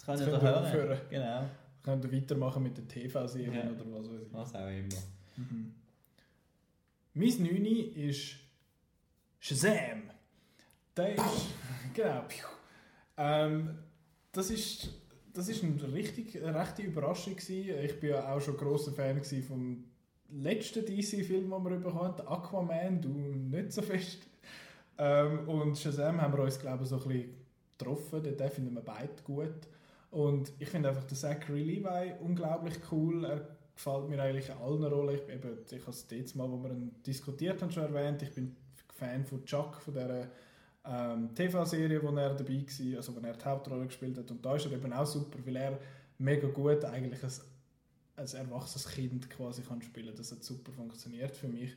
Das 0.05 0.19
kann 0.19 0.27
ich 0.27 0.33
ja 0.33 0.41
hören. 0.41 0.65
Aufhören. 0.65 0.99
Genau. 1.09 1.49
Könnt 1.81 2.03
ihr 2.03 2.11
weitermachen 2.11 2.63
mit 2.63 2.77
den 2.77 2.89
TV-Serien 2.89 3.53
ja. 3.53 3.71
oder 3.71 3.85
was 3.89 4.09
weiß 4.09 4.21
ich. 4.21 4.33
Was 4.33 4.55
auch 4.55 4.67
immer. 4.67 5.01
Mhm. 5.37 5.73
Mein 7.13 7.43
Neuni 7.43 7.79
ist 7.79 8.35
Shazam. 9.39 10.09
Der 10.97 11.15
ist, 11.15 11.23
genau, 11.93 12.25
ähm, 13.15 13.79
das 14.31 14.49
ist, 14.49 14.89
das 15.33 15.47
ist 15.47 15.63
eine 15.63 15.93
richtig, 15.93 16.41
eine 16.43 16.53
rechte 16.59 16.81
Überraschung 16.81 17.35
gewesen. 17.35 17.79
Ich 17.83 17.99
bin 17.99 18.09
ja 18.09 18.33
auch 18.33 18.41
schon 18.41 18.57
großer 18.57 18.91
Fan 18.91 19.23
vom 19.23 19.85
letzten 20.33 20.85
DC-Film, 20.85 21.49
den 21.49 21.63
wir 21.63 21.77
bekommen 21.77 21.99
haben, 21.99 22.27
Aquaman, 22.27 23.01
du 23.01 23.09
nicht 23.09 23.71
so 23.71 23.81
fest. 23.81 24.19
Ähm, 24.97 25.47
und 25.47 25.77
Shazam 25.77 26.21
haben 26.21 26.33
wir 26.33 26.43
uns, 26.43 26.59
glaube 26.59 26.83
ich, 26.83 26.89
so 26.89 26.97
ein 26.97 27.07
bisschen 27.07 27.35
getroffen. 27.77 28.23
Den 28.23 28.49
finden 28.49 28.73
wir 28.73 28.81
beide 28.81 29.13
gut. 29.23 29.67
Und 30.11 30.51
ich 30.59 30.69
finde 30.69 30.89
einfach 30.89 31.03
den 31.05 31.17
Zachary 31.17 31.63
Levi 31.63 32.13
unglaublich 32.21 32.75
cool. 32.91 33.25
Er 33.25 33.47
gefällt 33.75 34.09
mir 34.09 34.21
eigentlich 34.21 34.49
in 34.49 34.55
allen 34.55 34.83
Rollen. 34.83 35.15
Ich, 35.15 35.33
eben, 35.33 35.57
ich 35.69 35.81
habe 35.81 35.91
es 35.91 36.07
jetzt 36.09 36.35
mal, 36.35 36.49
wo 36.49 36.61
wir 36.61 36.71
ihn 36.71 36.91
diskutiert 37.05 37.61
haben, 37.61 37.71
schon 37.71 37.83
erwähnt. 37.83 38.21
Ich 38.21 38.33
bin 38.33 38.55
Fan 38.93 39.25
von 39.25 39.43
Chuck, 39.45 39.77
von 39.77 39.93
dieser 39.93 40.27
ähm, 40.85 41.33
TV-Serie, 41.33 42.01
wo 42.03 42.15
er 42.15 42.35
dabei 42.35 42.53
war, 42.53 42.97
also 42.97 43.15
wo 43.15 43.25
er 43.25 43.33
die 43.33 43.45
Hauptrolle 43.45 43.87
gespielt 43.87 44.17
hat. 44.17 44.29
Und 44.29 44.45
da 44.45 44.55
ist 44.55 44.65
er 44.65 44.73
eben 44.73 44.93
auch 44.93 45.05
super, 45.05 45.39
weil 45.43 45.55
er 45.55 45.79
mega 46.19 46.47
gut 46.47 46.85
eigentlich 46.85 47.23
ein 47.23 47.31
als 48.15 48.33
erwachsenes 48.33 48.87
Kind 48.87 49.29
quasi 49.29 49.61
kann 49.61 49.81
spielen. 49.81 50.13
Das 50.15 50.31
hat 50.31 50.43
super 50.43 50.71
funktioniert 50.71 51.35
für 51.35 51.47
mich. 51.47 51.75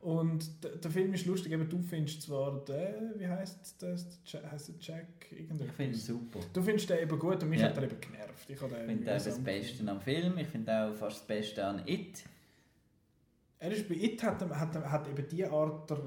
Und 0.00 0.48
der, 0.62 0.90
Film 0.92 1.12
ist 1.12 1.26
lustig, 1.26 1.50
eben 1.52 1.68
du 1.68 1.82
findest 1.82 2.22
zwar 2.22 2.64
den, 2.64 3.18
wie 3.18 3.26
heißt 3.26 3.82
das, 3.82 4.06
heißt 4.32 4.68
der 4.68 4.74
Jack 4.80 5.32
irgendwas? 5.32 5.66
Ich 5.66 5.72
finde 5.72 5.96
ihn 5.96 6.00
super. 6.00 6.40
Du 6.52 6.62
findest 6.62 6.88
den 6.88 6.98
eben 7.00 7.18
gut 7.18 7.42
und 7.42 7.48
mich 7.48 7.60
ja. 7.60 7.66
hat 7.66 7.76
er 7.78 7.82
eben 7.82 8.00
genervt. 8.00 8.48
Ich, 8.48 8.54
ich 8.54 8.58
finde 8.58 9.04
das 9.04 9.38
Beste 9.40 9.90
am 9.90 10.00
Film, 10.00 10.38
ich 10.38 10.46
finde 10.46 10.72
auch 10.72 10.94
fast 10.94 11.18
das 11.18 11.26
Beste 11.26 11.64
an 11.64 11.82
It. 11.86 12.22
Er 13.60 13.72
ist 13.72 13.88
bei 13.88 13.96
It 13.96 14.22
hat, 14.22 14.40
hat, 14.40 14.74
hat 14.76 15.08
eben 15.08 15.28
die 15.28 15.44
Art 15.44 15.90
der 15.90 15.98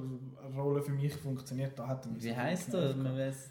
Rolle 0.55 0.81
für 0.81 0.93
mich 0.93 1.13
funktioniert. 1.13 1.77
Da 1.77 1.85
hat 1.85 2.07
Wie 2.17 2.33
heißt 2.33 2.73
er? 2.73 2.95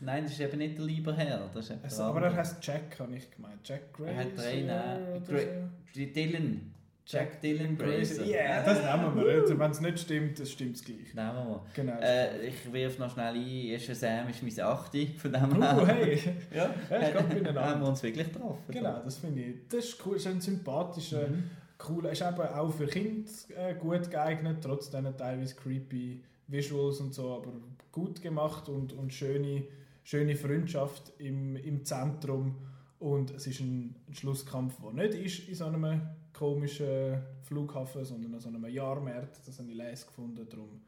Nein, 0.01 0.24
das 0.24 0.32
ist 0.32 0.40
eben 0.40 0.57
nicht 0.57 0.78
der 0.78 0.86
lieber 0.86 1.12
Herr. 1.14 1.51
Das 1.53 1.68
ist 1.68 1.84
also, 1.84 2.05
aber 2.05 2.22
er 2.22 2.34
heißt 2.34 2.64
Jack, 2.66 2.98
habe 2.98 3.14
ich 3.14 3.30
gemeint. 3.30 3.61
Jack 3.62 3.92
Grazer. 3.92 4.11
Er 4.11 4.16
hat 4.16 4.38
drei 4.38 4.61
Namen. 4.62 5.24
So. 5.24 6.07
Dylan. 6.07 6.72
Jack 7.05 7.42
Dylan 7.42 7.76
Grazer. 7.76 8.24
Ja, 8.24 8.36
yeah, 8.36 8.62
das 8.62 8.78
nehmen 8.82 9.16
wir. 9.16 9.59
Wenn 9.59 9.70
es 9.70 9.80
nicht 9.80 9.98
stimmt, 9.98 10.38
das 10.38 10.51
stimmt 10.51 10.76
es 10.76 10.84
gleich. 10.84 11.12
Nehmen 11.12 11.48
wir. 11.48 11.62
Genau. 11.74 12.01
Äh, 12.01 12.46
ich 12.46 12.72
wirf 12.72 12.98
noch 12.98 13.12
schnell 13.12 13.34
ein, 13.34 13.94
Sam 13.94 14.28
ist 14.28 14.42
mein 14.42 14.66
8. 14.66 14.92
von 15.18 15.32
dem 15.32 15.62
her. 15.62 15.78
Oh, 15.78 15.86
hey. 15.86 16.36
ja, 16.55 16.74
ja 16.88 17.09
ich 17.09 17.44
wir 17.44 17.55
haben 17.55 17.80
wir 17.80 17.88
uns 17.88 18.03
wirklich 18.03 18.32
getroffen. 18.32 18.62
Genau, 18.68 19.01
das 19.05 19.18
finde 19.18 19.42
ich. 19.42 19.57
Das 19.68 19.84
ist 19.84 20.07
cool, 20.07 20.14
das 20.14 20.22
ist 20.22 20.28
ein 20.32 20.40
sympathischer... 20.40 21.28
Mhm 21.28 21.51
cool. 21.89 22.07
Ist 22.07 22.22
eben 22.22 22.41
auch 22.41 22.70
für 22.72 22.87
Kinder 22.87 23.31
äh, 23.57 23.74
gut 23.74 24.11
geeignet, 24.11 24.59
trotz 24.62 24.91
diesen 24.91 25.16
teilweise 25.16 25.55
creepy 25.55 26.22
Visuals 26.47 27.01
und 27.01 27.14
so, 27.14 27.35
aber 27.37 27.53
gut 27.93 28.20
gemacht 28.20 28.68
und, 28.68 28.93
und 28.93 29.12
schöne, 29.12 29.64
schöne 30.03 30.37
Freundschaft 30.37 31.12
im, 31.18 31.57
im 31.57 31.85
Zentrum. 31.85 32.57
Und 32.99 33.31
es 33.31 33.47
ist 33.47 33.61
ein, 33.61 33.95
ein 34.09 34.14
Schlusskampf, 34.14 34.76
der 34.83 34.93
nicht 34.93 35.14
ist 35.14 35.49
in 35.49 35.55
so 35.55 35.66
einem 35.66 36.03
komischen 36.33 37.22
Flughafen, 37.43 38.05
sondern 38.05 38.35
an 38.35 38.41
so 38.41 38.49
einem 38.49 38.66
Jahrmarkt. 38.66 39.41
Das 39.47 39.59
habe 39.59 39.70
ich 39.70 39.76
leise 39.76 40.07
gefunden, 40.07 40.47
darum 40.49 40.83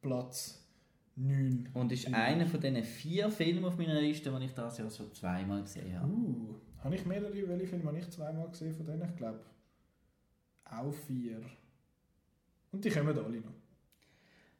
Platz 0.00 0.62
9. 1.16 1.68
Und 1.74 1.92
ist 1.92 2.12
einer 2.12 2.46
von 2.46 2.60
diesen 2.60 2.82
vier 2.84 3.30
Filmen 3.30 3.64
auf 3.64 3.78
meiner 3.78 4.00
Liste, 4.00 4.30
die 4.30 4.44
ich 4.44 4.54
das 4.54 4.78
Jahr 4.78 4.90
so 4.90 5.08
zweimal 5.10 5.62
gesehen 5.62 5.98
habe. 5.98 6.12
Uh, 6.12 6.54
habe 6.82 6.94
ich 6.94 7.06
mehrere, 7.06 7.32
welche 7.32 7.66
Filme 7.66 7.86
habe 7.86 7.98
ich 7.98 8.10
zweimal 8.10 8.48
gesehen 8.48 8.74
von 8.74 8.86
denen? 8.86 9.08
Ich 9.08 9.16
glaube 9.16 9.40
auch 10.70 10.92
vier. 11.06 11.40
Und 12.72 12.84
die 12.84 12.90
kommen 12.90 13.18
alle 13.18 13.40
noch. 13.40 13.52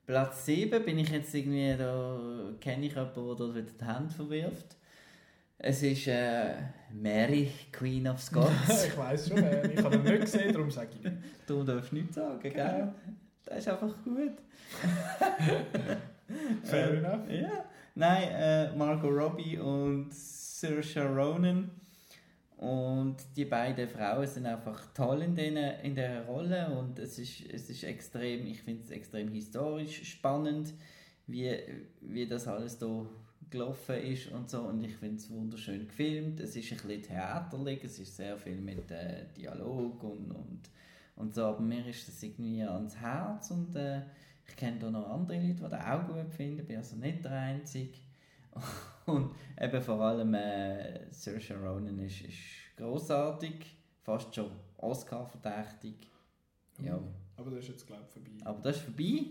Platz 0.07 0.47
7 0.47 0.85
bin 0.85 0.99
ich 0.99 1.11
jetzt 1.11 1.35
irgendwie, 1.35 1.77
da 1.77 2.19
kenne 2.61 2.87
ich 2.87 2.95
jemanden, 2.95 3.27
der 3.27 3.35
dort 3.35 3.81
die 3.81 3.85
Hand 3.85 4.13
verwirft. 4.13 4.77
Es 5.59 5.83
ist 5.83 6.07
äh, 6.07 6.55
Mary, 6.93 7.51
Queen 7.73 8.07
of 8.07 8.21
Scots. 8.21 8.87
ich 8.87 8.97
weiß 8.97 9.29
schon, 9.29 9.39
äh, 9.39 9.73
ich 9.73 9.83
habe 9.83 9.97
ihn 9.97 10.03
nicht 10.03 10.21
gesehen, 10.21 10.53
darum 10.53 10.71
sage 10.71 10.91
ich 10.95 11.03
nicht. 11.03 11.17
Du 11.47 11.63
darfst 11.63 11.93
nichts 11.93 12.15
sagen, 12.15 12.39
genau. 12.41 12.55
gell? 12.55 12.93
Das 13.45 13.59
ist 13.59 13.69
einfach 13.69 13.95
gut. 14.05 14.33
Fair 16.65 16.91
äh, 16.91 16.97
enough. 16.99 17.31
Ja. 17.31 17.65
Nein, 17.95 18.29
äh, 18.33 18.77
Margot 18.77 19.11
Robbie 19.11 19.59
und 19.59 20.13
Saoirse 20.13 21.07
Ronan. 21.07 21.71
Und 22.57 23.17
die 23.37 23.45
beiden 23.45 23.87
Frauen 23.89 24.27
sind 24.27 24.47
einfach 24.47 24.93
toll 24.95 25.23
in, 25.23 25.35
den, 25.35 25.57
in 25.57 25.95
der 25.95 26.25
Rolle. 26.25 26.71
Und 26.79 26.99
es 26.99 27.19
ist, 27.19 27.43
es 27.53 27.69
ist 27.69 27.85
extrem, 27.85 28.47
ich 28.47 28.63
finde 28.63 28.83
es 28.83 28.91
extrem 28.91 29.29
historisch 29.29 30.03
spannend, 30.11 30.73
wie, 31.27 31.55
wie 32.01 32.27
das 32.27 32.49
alles 32.49 32.79
da 32.79 33.05
gelaufen 33.51 33.97
ist 33.97 34.33
und 34.33 34.49
so. 34.49 34.63
Und 34.63 34.83
ich 34.83 34.97
finde 34.97 35.17
es 35.17 35.31
wunderschön 35.31 35.87
gefilmt. 35.87 36.41
Es 36.41 36.57
ist 36.57 36.73
ein 36.73 36.79
bisschen 36.79 37.03
theaterlich, 37.03 37.85
es 37.85 37.99
ist 37.99 38.17
sehr 38.17 38.39
viel 38.39 38.61
mit 38.61 38.91
äh, 38.91 39.27
Dialog 39.37 40.03
und, 40.03 40.31
und, 40.31 40.61
und 41.17 41.35
so, 41.35 41.45
aber 41.45 41.61
mir 41.61 41.87
ist 41.87 42.09
das 42.09 42.23
irgendwie 42.23 42.63
ans 42.63 42.97
Herz. 42.97 43.51
Und 43.51 43.77
äh, 43.77 44.01
ich 44.49 44.57
kenne 44.57 44.79
da 44.79 44.91
noch 44.91 45.11
andere 45.11 45.37
Leute, 45.37 45.55
die 45.55 45.61
das 45.61 45.85
auch 45.85 46.07
gut 46.07 46.33
finden, 46.33 46.65
bin 46.65 46.79
also 46.79 46.97
nicht 46.97 47.23
der 47.23 47.33
Einzige. 47.33 47.99
Und 49.07 49.31
eben 49.61 49.83
vor 49.83 50.01
allem 50.01 50.35
äh, 50.35 51.13
Saoirse 51.13 51.55
Ronan 51.57 51.99
ist, 52.01 52.23
ist 52.23 52.77
großartig, 52.77 53.77
fast 54.03 54.35
schon 54.35 54.51
Oscar-verdächtig. 54.79 55.95
Ja. 56.83 57.01
Aber 57.37 57.51
das 57.51 57.61
ist 57.61 57.69
jetzt 57.69 57.87
glaube 57.87 58.03
ich 58.07 58.13
vorbei. 58.13 58.31
Aber 58.45 58.61
das 58.61 58.77
ist 58.77 58.83
vorbei. 58.83 59.27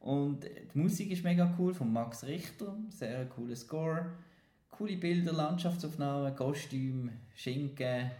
Und 0.00 0.44
die 0.44 0.78
Musik 0.78 1.10
ist 1.10 1.24
mega 1.24 1.54
cool 1.58 1.74
von 1.74 1.92
Max 1.92 2.24
Richter, 2.24 2.76
sehr 2.90 3.26
cooler 3.26 3.56
Score. 3.56 4.12
Coole 4.70 4.96
Bilder, 4.96 5.32
Landschaftsaufnahmen, 5.32 6.34
Kostüm, 6.34 7.10
Schinken. 7.34 8.10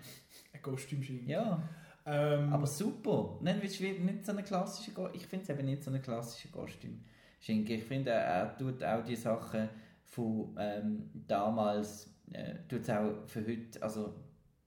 Ein 0.52 0.62
Kostüm-Schinken. 0.62 1.28
Ja. 1.28 1.62
Ähm, 2.04 2.52
aber 2.52 2.66
super. 2.66 3.38
Nicht, 3.40 3.80
nicht 3.80 4.26
so 4.26 4.32
eine 4.32 4.42
klassische, 4.42 4.90
ich 5.12 5.26
finde 5.26 5.44
es 5.44 5.48
eben 5.48 5.64
nicht 5.64 5.82
so 5.82 5.90
eine 5.90 6.00
klassische 6.00 6.48
Kostüm-Schinken. 6.48 7.74
Ich 7.76 7.84
finde, 7.84 8.10
er 8.10 8.56
tut 8.56 8.82
auch 8.84 9.04
die 9.04 9.16
Sachen 9.16 9.68
von 10.12 10.54
ähm, 10.58 11.10
damals 11.26 12.14
äh, 12.32 12.56
tut 12.68 12.82
es 12.82 12.90
auch 12.90 13.26
für 13.26 13.46
heute, 13.46 13.82
also 13.82 14.14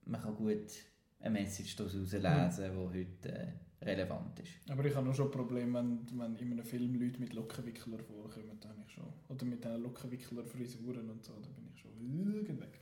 man 0.05 0.19
kann 0.19 0.35
gut 0.35 0.71
eine 1.19 1.29
Message 1.29 1.75
daraus 1.75 1.93
lesen, 1.93 2.11
die 2.11 2.69
mhm. 2.69 2.89
heute 2.89 3.31
äh, 3.31 3.85
relevant 3.85 4.39
ist. 4.39 4.53
Aber 4.69 4.83
ich 4.85 4.95
habe 4.95 5.05
noch 5.05 5.13
schon 5.13 5.29
Probleme, 5.29 5.79
wenn, 5.79 6.19
wenn 6.19 6.35
in 6.37 6.51
einem 6.51 6.63
Film 6.63 6.95
Leute 6.99 7.19
mit 7.19 7.33
Lockenwickler 7.33 7.99
vorkommen, 7.99 8.57
dann 8.59 8.83
ich 8.87 8.91
schon. 8.91 9.05
Oder 9.29 9.45
mit 9.45 9.63
diesen 9.63 9.83
Lockenwickler-Frisuren 9.83 11.09
und 11.11 11.23
so, 11.23 11.33
da 11.33 11.49
bin 11.49 11.67
ich 11.71 11.79
schon 11.79 12.59
weg. 12.59 12.79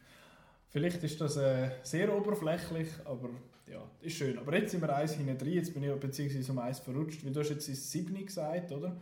Vielleicht 0.70 1.04
ist 1.04 1.20
das 1.20 1.36
äh, 1.36 1.70
sehr 1.84 2.16
oberflächlich, 2.16 2.88
aber 3.04 3.30
ja, 3.70 3.84
ist 4.02 4.16
schön. 4.16 4.38
Aber 4.38 4.58
jetzt 4.58 4.72
sind 4.72 4.82
wir 4.82 4.96
eins 4.96 5.14
hinten 5.14 5.38
drin, 5.38 5.54
jetzt 5.54 5.74
bin 5.74 5.84
ich 5.84 5.94
beziehungsweise 6.00 6.52
um 6.52 6.60
eins 6.60 6.80
verrutscht, 6.80 7.26
weil 7.26 7.34
du 7.34 7.42
hast 7.42 7.50
jetzt 7.50 7.68
das 7.68 7.92
7 7.92 8.26
gesagt, 8.26 8.72
oder? 8.72 8.96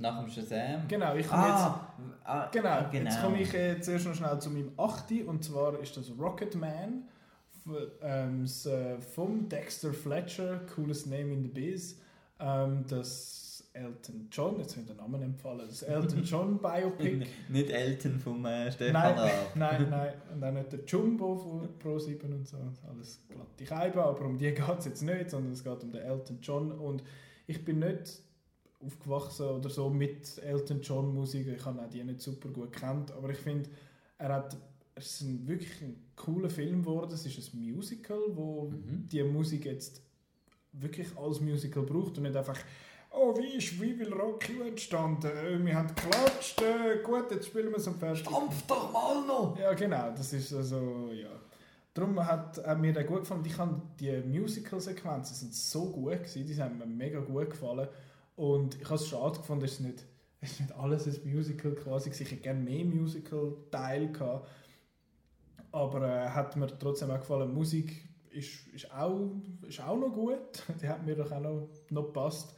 Nach 0.00 0.18
dem 0.18 0.30
Shazam? 0.30 0.88
Genau, 0.88 1.14
ich 1.14 1.28
komme 1.28 1.42
ah, 1.42 1.90
jetzt, 1.98 2.26
ah, 2.26 2.48
genau, 2.50 2.90
genau, 2.90 3.04
jetzt 3.04 3.22
komme 3.22 3.40
ich 3.40 3.52
äh, 3.54 3.80
zuerst 3.80 4.06
noch 4.06 4.14
schnell 4.14 4.38
zu 4.40 4.50
meinem 4.50 4.72
8. 4.78 5.26
Und 5.26 5.44
zwar 5.44 5.78
ist 5.78 5.94
das 5.96 6.10
Rocketman 6.18 7.04
ähm, 8.02 8.44
äh, 8.44 9.00
vom 9.00 9.48
Dexter 9.48 9.92
Fletcher, 9.92 10.60
cooles 10.74 11.04
Name 11.04 11.34
in 11.34 11.42
the 11.42 11.48
Biz. 11.48 12.00
Ähm, 12.40 12.84
das 12.88 13.68
Elton 13.74 14.28
John, 14.32 14.58
jetzt 14.58 14.74
wird 14.76 14.88
der 14.88 14.96
Name 14.96 15.22
empfallen, 15.22 15.66
das 15.68 15.82
Elton 15.82 16.22
John 16.24 16.58
Biopic. 16.58 17.26
nicht 17.50 17.70
Elton 17.70 18.18
vom 18.18 18.44
äh, 18.46 18.72
Stefan 18.72 19.14
Nein, 19.14 19.30
nein, 19.54 19.86
nein. 19.90 20.12
Und 20.32 20.42
auch 20.42 20.52
nicht 20.52 20.72
der 20.72 20.80
Jumbo 20.86 21.36
von 21.36 21.68
Pro7 21.78 22.24
und 22.24 22.48
so. 22.48 22.56
Alles 22.88 23.20
glatte 23.28 23.66
Scheibe, 23.66 24.02
aber 24.02 24.24
um 24.24 24.38
die 24.38 24.52
geht 24.52 24.78
es 24.78 24.86
jetzt 24.86 25.02
nicht, 25.02 25.28
sondern 25.28 25.52
es 25.52 25.62
geht 25.62 25.82
um 25.84 25.92
den 25.92 26.02
Elton 26.02 26.38
John. 26.40 26.72
Und 26.72 27.04
ich 27.46 27.62
bin 27.62 27.80
nicht 27.80 28.22
aufgewachsen 28.84 29.46
oder 29.46 29.68
so 29.68 29.90
mit 29.90 30.38
Elton 30.38 30.80
John 30.80 31.14
Musik. 31.14 31.46
Ich 31.48 31.64
habe 31.64 31.80
auch 31.80 31.88
die 31.88 32.02
nicht 32.02 32.20
super 32.20 32.48
gut 32.48 32.72
kennt, 32.72 33.12
aber 33.12 33.30
ich 33.30 33.38
finde, 33.38 33.68
er 34.18 34.34
hat 34.34 34.56
es 34.94 35.20
ist 35.20 35.22
ein 35.22 35.46
wirklich 35.46 35.80
ein 35.80 35.96
cooler 36.16 36.50
Film 36.50 36.82
geworden. 36.82 37.12
Es 37.12 37.24
ist 37.24 37.54
ein 37.54 37.60
Musical, 37.60 38.20
wo 38.34 38.70
mhm. 38.70 39.08
die 39.08 39.22
Musik 39.22 39.64
jetzt 39.64 40.02
wirklich 40.72 41.16
als 41.16 41.40
Musical 41.40 41.82
braucht 41.82 42.18
und 42.18 42.24
nicht 42.24 42.36
einfach 42.36 42.58
oh, 43.10 43.36
wie 43.36 43.56
ist 43.56 43.80
Wie 43.80 43.98
will 43.98 44.12
Rocky 44.12 44.60
entstanden? 44.60 45.30
Äh, 45.30 45.64
wir 45.64 45.74
haben 45.74 45.88
geklatscht, 45.88 46.60
äh, 46.62 47.02
gut, 47.02 47.30
jetzt 47.30 47.46
spielen 47.46 47.70
wir 47.70 47.78
es 47.78 47.88
am 47.88 47.94
fertig. 47.96 48.26
Stampf 48.26 48.62
doch 48.66 48.92
mal 48.92 49.26
noch! 49.26 49.58
Ja, 49.58 49.72
genau, 49.74 50.10
das 50.16 50.32
ist 50.32 50.52
also, 50.52 51.10
ja. 51.12 51.28
Darum 51.92 52.24
hat, 52.24 52.64
hat 52.64 52.78
mir 52.78 52.92
der 52.92 53.04
gut 53.04 53.20
gefallen. 53.20 53.44
Ich 53.44 53.58
habe 53.58 53.82
die 53.98 54.12
Musical-Sequenzen 54.22 55.34
sind 55.34 55.54
so 55.54 55.86
gut 55.86 56.12
gewesen, 56.12 56.46
die 56.46 56.62
haben 56.62 56.78
mir 56.78 56.86
mega 56.86 57.18
gut 57.20 57.50
gefallen. 57.50 57.88
Und 58.40 58.80
ich 58.80 58.86
habe 58.86 58.94
es 58.94 59.06
schade 59.06 59.36
gefunden, 59.36 59.66
es 59.66 59.80
nicht, 59.80 60.02
es 60.40 60.60
nicht 60.60 60.72
alles 60.72 61.06
ein 61.06 61.30
Musical 61.30 61.72
quasi 61.72 62.08
Ich 62.08 62.18
hätte 62.18 62.36
gerne 62.36 62.58
mehr 62.58 62.86
Musical-Teil 62.86 64.12
gehabt. 64.12 64.48
Aber 65.72 66.08
äh, 66.08 66.26
hat 66.30 66.56
mir 66.56 66.66
trotzdem 66.78 67.10
auch 67.10 67.20
gefallen. 67.20 67.52
Musik 67.52 68.08
ist, 68.30 68.66
ist, 68.68 68.90
auch, 68.92 69.30
ist 69.68 69.82
auch 69.82 69.98
noch 69.98 70.14
gut. 70.14 70.64
Die 70.80 70.88
hat 70.88 71.04
mir 71.04 71.16
doch 71.16 71.30
auch 71.30 71.40
noch, 71.40 71.68
noch 71.90 72.06
gepasst. 72.06 72.54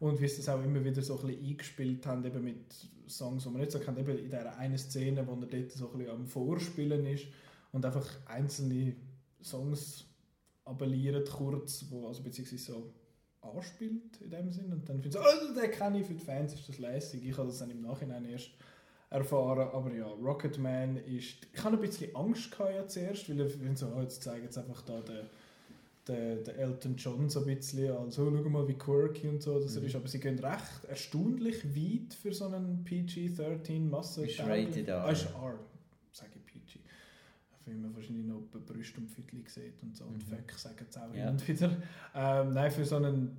Und 0.00 0.18
wie 0.22 0.26
sie 0.26 0.38
das 0.38 0.48
auch 0.48 0.64
immer 0.64 0.82
wieder 0.82 1.02
so 1.02 1.18
ein 1.18 1.26
bisschen 1.26 1.44
eingespielt 1.44 2.06
haben, 2.06 2.24
eben 2.24 2.42
mit 2.42 2.74
Songs, 3.06 3.42
die 3.42 3.50
man 3.50 3.60
nicht 3.60 3.72
so 3.72 3.78
kennt, 3.78 3.98
eben 3.98 4.16
in 4.16 4.30
dieser 4.30 4.56
einen 4.56 4.78
Szene, 4.78 5.26
wo 5.26 5.32
er 5.32 5.46
dort 5.48 5.70
so 5.70 5.90
ein 5.90 5.98
bisschen 5.98 6.14
am 6.14 6.26
Vorspielen 6.26 7.04
ist 7.04 7.26
und 7.72 7.84
einfach 7.84 8.08
einzelne 8.24 8.96
Songs 9.42 10.06
appelliert 10.64 11.30
kurz, 11.30 11.84
wo, 11.90 12.08
also 12.08 12.22
beziehungsweise 12.22 12.72
so 12.72 12.94
anspielt 13.54 14.20
in 14.20 14.30
dem 14.30 14.50
Sinn. 14.50 14.72
Und 14.72 14.88
dann 14.88 15.00
finde 15.00 15.08
ich 15.08 15.14
so, 15.14 15.20
oh, 15.20 15.54
den 15.54 15.70
kenne 15.70 16.00
ich 16.00 16.06
für 16.06 16.14
die 16.14 16.24
Fans, 16.24 16.54
ist 16.54 16.68
das 16.68 16.78
lässig. 16.78 17.26
Ich 17.26 17.36
habe 17.36 17.48
das 17.48 17.58
dann 17.58 17.70
im 17.70 17.82
Nachhinein 17.82 18.24
erst 18.24 18.50
erfahren. 19.10 19.68
Aber 19.72 19.92
ja, 19.92 20.06
Rocketman 20.06 20.96
ist. 20.98 21.36
Ich 21.52 21.64
hatte 21.64 21.76
ein 21.76 21.80
bisschen 21.80 22.14
Angst 22.14 22.50
gehabt 22.50 22.74
ja 22.74 22.86
zuerst, 22.86 23.28
weil 23.28 23.40
ich 23.40 23.52
finde 23.52 23.76
so, 23.76 23.92
oh, 23.96 24.00
jetzt 24.00 24.22
zeigen 24.22 24.44
jetzt 24.44 24.58
einfach 24.58 24.82
da 24.82 25.00
den, 25.00 25.26
den, 26.08 26.44
den 26.44 26.56
Elton 26.56 26.96
John 26.96 27.28
so 27.28 27.40
ein 27.40 27.46
bisschen 27.46 27.90
als, 27.96 28.18
oh, 28.18 28.30
schau 28.30 28.48
mal, 28.48 28.66
wie 28.68 28.74
quirky 28.74 29.28
und 29.28 29.42
so 29.42 29.60
das 29.60 29.78
mhm. 29.78 29.86
ist. 29.86 29.96
Aber 29.96 30.08
sie 30.08 30.20
gehen 30.20 30.38
recht 30.38 30.84
erstaunlich 30.88 31.64
weit 31.64 32.14
für 32.14 32.32
so 32.32 32.46
einen 32.46 32.84
PG-13 32.84 33.88
Masse. 33.88 34.26
Ist 34.26 34.40
rated 34.40 34.88
R. 34.88 35.04
Ah, 35.04 35.10
ist 35.10 35.26
R, 35.26 35.58
wie 37.66 37.74
man 37.74 37.94
wahrscheinlich 37.94 38.26
noch 38.26 38.42
bei 38.52 38.58
Brüste 38.58 39.00
und 39.00 39.08
Viertel 39.08 39.42
sieht 39.46 39.82
und 39.82 39.96
so. 39.96 40.04
Mhm. 40.04 40.14
Und 40.14 40.24
Föck 40.24 40.52
sagen 40.52 40.86
es 40.88 40.96
auch 40.96 41.14
ja. 41.14 41.30
und 41.30 41.46
wieder. 41.46 41.76
Ähm, 42.14 42.52
nein, 42.52 42.70
für 42.70 42.84
so 42.84 42.96
einen 42.96 43.36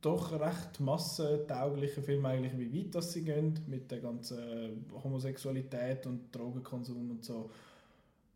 doch 0.00 0.32
recht 0.38 0.80
massentauglichen 0.80 2.02
Film 2.02 2.24
eigentlich, 2.26 2.56
wie 2.58 2.84
weit 2.84 2.94
das 2.94 3.12
sie 3.12 3.24
gehen, 3.24 3.58
mit 3.66 3.90
der 3.90 4.00
ganzen 4.00 4.84
Homosexualität 5.02 6.06
und 6.06 6.34
Drogenkonsum 6.34 7.10
und 7.10 7.24
so, 7.24 7.50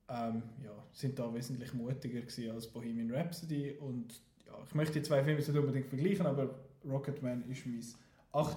ähm, 0.09 0.43
ja, 0.65 0.73
sind 0.93 1.19
da 1.19 1.33
wesentlich 1.33 1.73
mutiger 1.73 2.21
gewesen 2.21 2.51
als 2.51 2.67
Bohemian 2.67 3.11
Rhapsody 3.13 3.73
und 3.79 4.21
ja, 4.47 4.55
ich 4.67 4.75
möchte 4.75 4.95
die 4.95 5.03
zwei 5.03 5.23
Filme 5.23 5.39
nicht 5.39 5.49
unbedingt 5.51 5.87
vergleichen, 5.87 6.27
aber 6.27 6.51
Rocketman 6.89 7.49
ist 7.49 7.67
mein 7.67 7.83
8. 8.33 8.57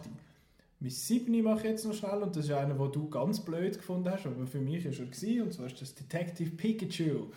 Mein 0.83 0.89
siebni 0.89 1.41
mache 1.41 1.59
ich 1.59 1.63
jetzt 1.63 1.85
noch 1.85 1.93
schnell 1.93 2.21
und 2.21 2.35
das 2.35 2.43
ist 2.43 2.51
einer, 2.51 2.73
den 2.73 2.91
du 2.91 3.09
ganz 3.09 3.39
blöd 3.39 3.77
gefunden 3.77 4.11
hast, 4.11 4.25
aber 4.25 4.45
für 4.45 4.59
mich 4.59 4.85
ist 4.85 4.99
er 4.99 5.05
gewesen, 5.05 5.43
und 5.43 5.53
zwar 5.53 5.67
ist 5.67 5.81
das 5.81 5.95
Detective 5.95 6.49
Pikachu. 6.49 7.27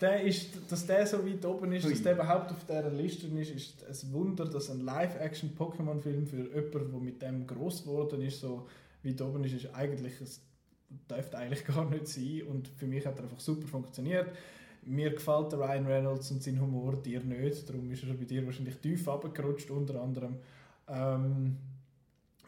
Der 0.00 0.22
ist, 0.22 0.58
dass 0.68 0.84
der 0.86 1.06
so 1.06 1.24
weit 1.24 1.44
oben 1.44 1.72
ist, 1.72 1.84
Ui. 1.84 1.92
dass 1.92 2.02
der 2.02 2.14
überhaupt 2.14 2.50
auf 2.50 2.64
dieser 2.64 2.90
Liste 2.90 3.28
ist, 3.28 3.50
ist 3.52 4.04
ein 4.04 4.12
Wunder, 4.12 4.44
dass 4.46 4.70
ein 4.70 4.80
Live-Action-Pokémon-Film 4.80 6.26
für 6.26 6.52
jemanden, 6.52 6.90
der 6.90 7.00
mit 7.00 7.22
dem 7.22 7.46
groß 7.46 7.84
geworden 7.84 8.22
ist, 8.22 8.40
so 8.40 8.66
weit 9.04 9.22
oben 9.22 9.44
ist, 9.44 9.54
ist 9.54 9.72
eigentlich, 9.72 10.20
es 10.20 10.40
dürfte 11.08 11.38
eigentlich 11.38 11.64
gar 11.64 11.88
nicht 11.88 12.08
sein 12.08 12.42
und 12.50 12.66
für 12.66 12.88
mich 12.88 13.06
hat 13.06 13.18
er 13.18 13.22
einfach 13.22 13.38
super 13.38 13.68
funktioniert. 13.68 14.32
Mir 14.82 15.10
gefällt 15.10 15.52
der 15.52 15.60
Ryan 15.60 15.86
Reynolds 15.86 16.32
und 16.32 16.42
sein 16.42 16.60
Humor, 16.60 16.96
dir 16.96 17.20
nicht, 17.20 17.68
darum 17.68 17.88
ist 17.92 18.02
er 18.02 18.14
bei 18.14 18.24
dir 18.24 18.44
wahrscheinlich 18.44 18.78
tief 18.78 19.06
abgerutscht 19.06 19.70
unter 19.70 20.02
anderem. 20.02 20.38
Ähm, 20.88 21.56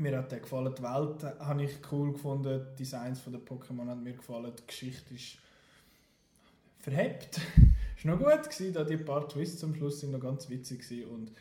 mir 0.00 0.16
hat 0.18 0.32
der 0.32 0.40
gefallen, 0.40 0.74
die 0.76 0.82
Welt 0.82 1.40
habe 1.40 1.62
ich 1.62 1.78
cool 1.90 2.12
gefunden, 2.12 2.66
die 2.72 2.76
Designs 2.76 3.20
von 3.20 3.32
der 3.32 3.42
Pokémon 3.42 3.88
haben 3.88 4.02
mir 4.02 4.14
gefallen, 4.14 4.52
die 4.58 4.66
Geschichte 4.66 5.14
ist 5.14 5.38
verhebt. 6.78 7.40
ist 7.96 8.04
noch 8.04 8.18
gut 8.18 8.44
gewesen, 8.44 8.72
da 8.72 8.84
die 8.84 8.96
paar 8.96 9.28
Twists 9.28 9.62
am 9.64 9.74
Schluss 9.74 10.00
sind 10.00 10.12
noch 10.12 10.20
ganz 10.20 10.48
witzig 10.48 10.80
gewesen 10.80 11.10
und 11.10 11.32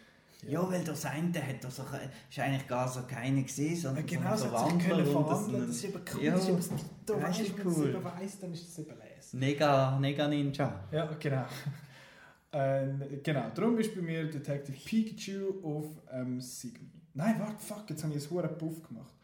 ja. 0.43 0.61
ja, 0.61 0.71
weil 0.71 0.83
das 0.83 1.05
eine 1.05 1.33
hat 1.33 1.63
das 1.63 1.79
auch, 1.79 1.93
ist 2.29 2.39
eigentlich 2.39 2.67
gar 2.67 2.87
so 2.87 3.01
keine 3.07 3.41
gesehen, 3.43 3.75
sondern 3.75 4.07
ja, 4.07 4.17
genau, 4.17 4.35
so 4.35 4.45
ein 4.45 4.79
Verwandler. 4.79 5.05
Verwandeln. 5.05 5.59
Das, 5.61 5.67
das 5.67 5.77
ist 5.77 5.83
eben 5.85 6.01
cool, 6.13 6.23
ja, 6.23 6.31
das 6.31 6.41
ist 6.43 6.49
eben 6.49 6.79
das, 7.05 7.21
weißt, 7.21 7.53
cool. 7.65 7.93
Wenn 7.93 8.03
man 8.03 8.19
weiss, 8.19 8.39
dann 8.39 8.53
ist 8.53 8.67
das 8.67 8.79
eben 8.79 8.97
lesen. 8.99 9.39
Nega, 9.39 9.99
Nega 9.99 10.27
Ninja. 10.27 10.83
Ja, 10.91 11.05
genau. 11.19 11.45
ähm, 12.51 13.03
genau, 13.23 13.49
darum 13.53 13.79
ist 13.79 13.95
bei 13.95 14.01
mir 14.01 14.29
Detective 14.29 14.77
Pikachu 14.77 15.59
auf 15.63 15.85
ähm, 16.11 16.39
7. 16.39 16.96
Nein, 17.17 17.39
warte, 17.39 17.65
fuck, 17.65 17.89
jetzt 17.89 18.03
habe 18.03 18.13
ich 18.13 18.31
einen 18.31 18.43
hohen 18.43 18.57
Puff 18.59 18.87
gemacht. 18.87 19.15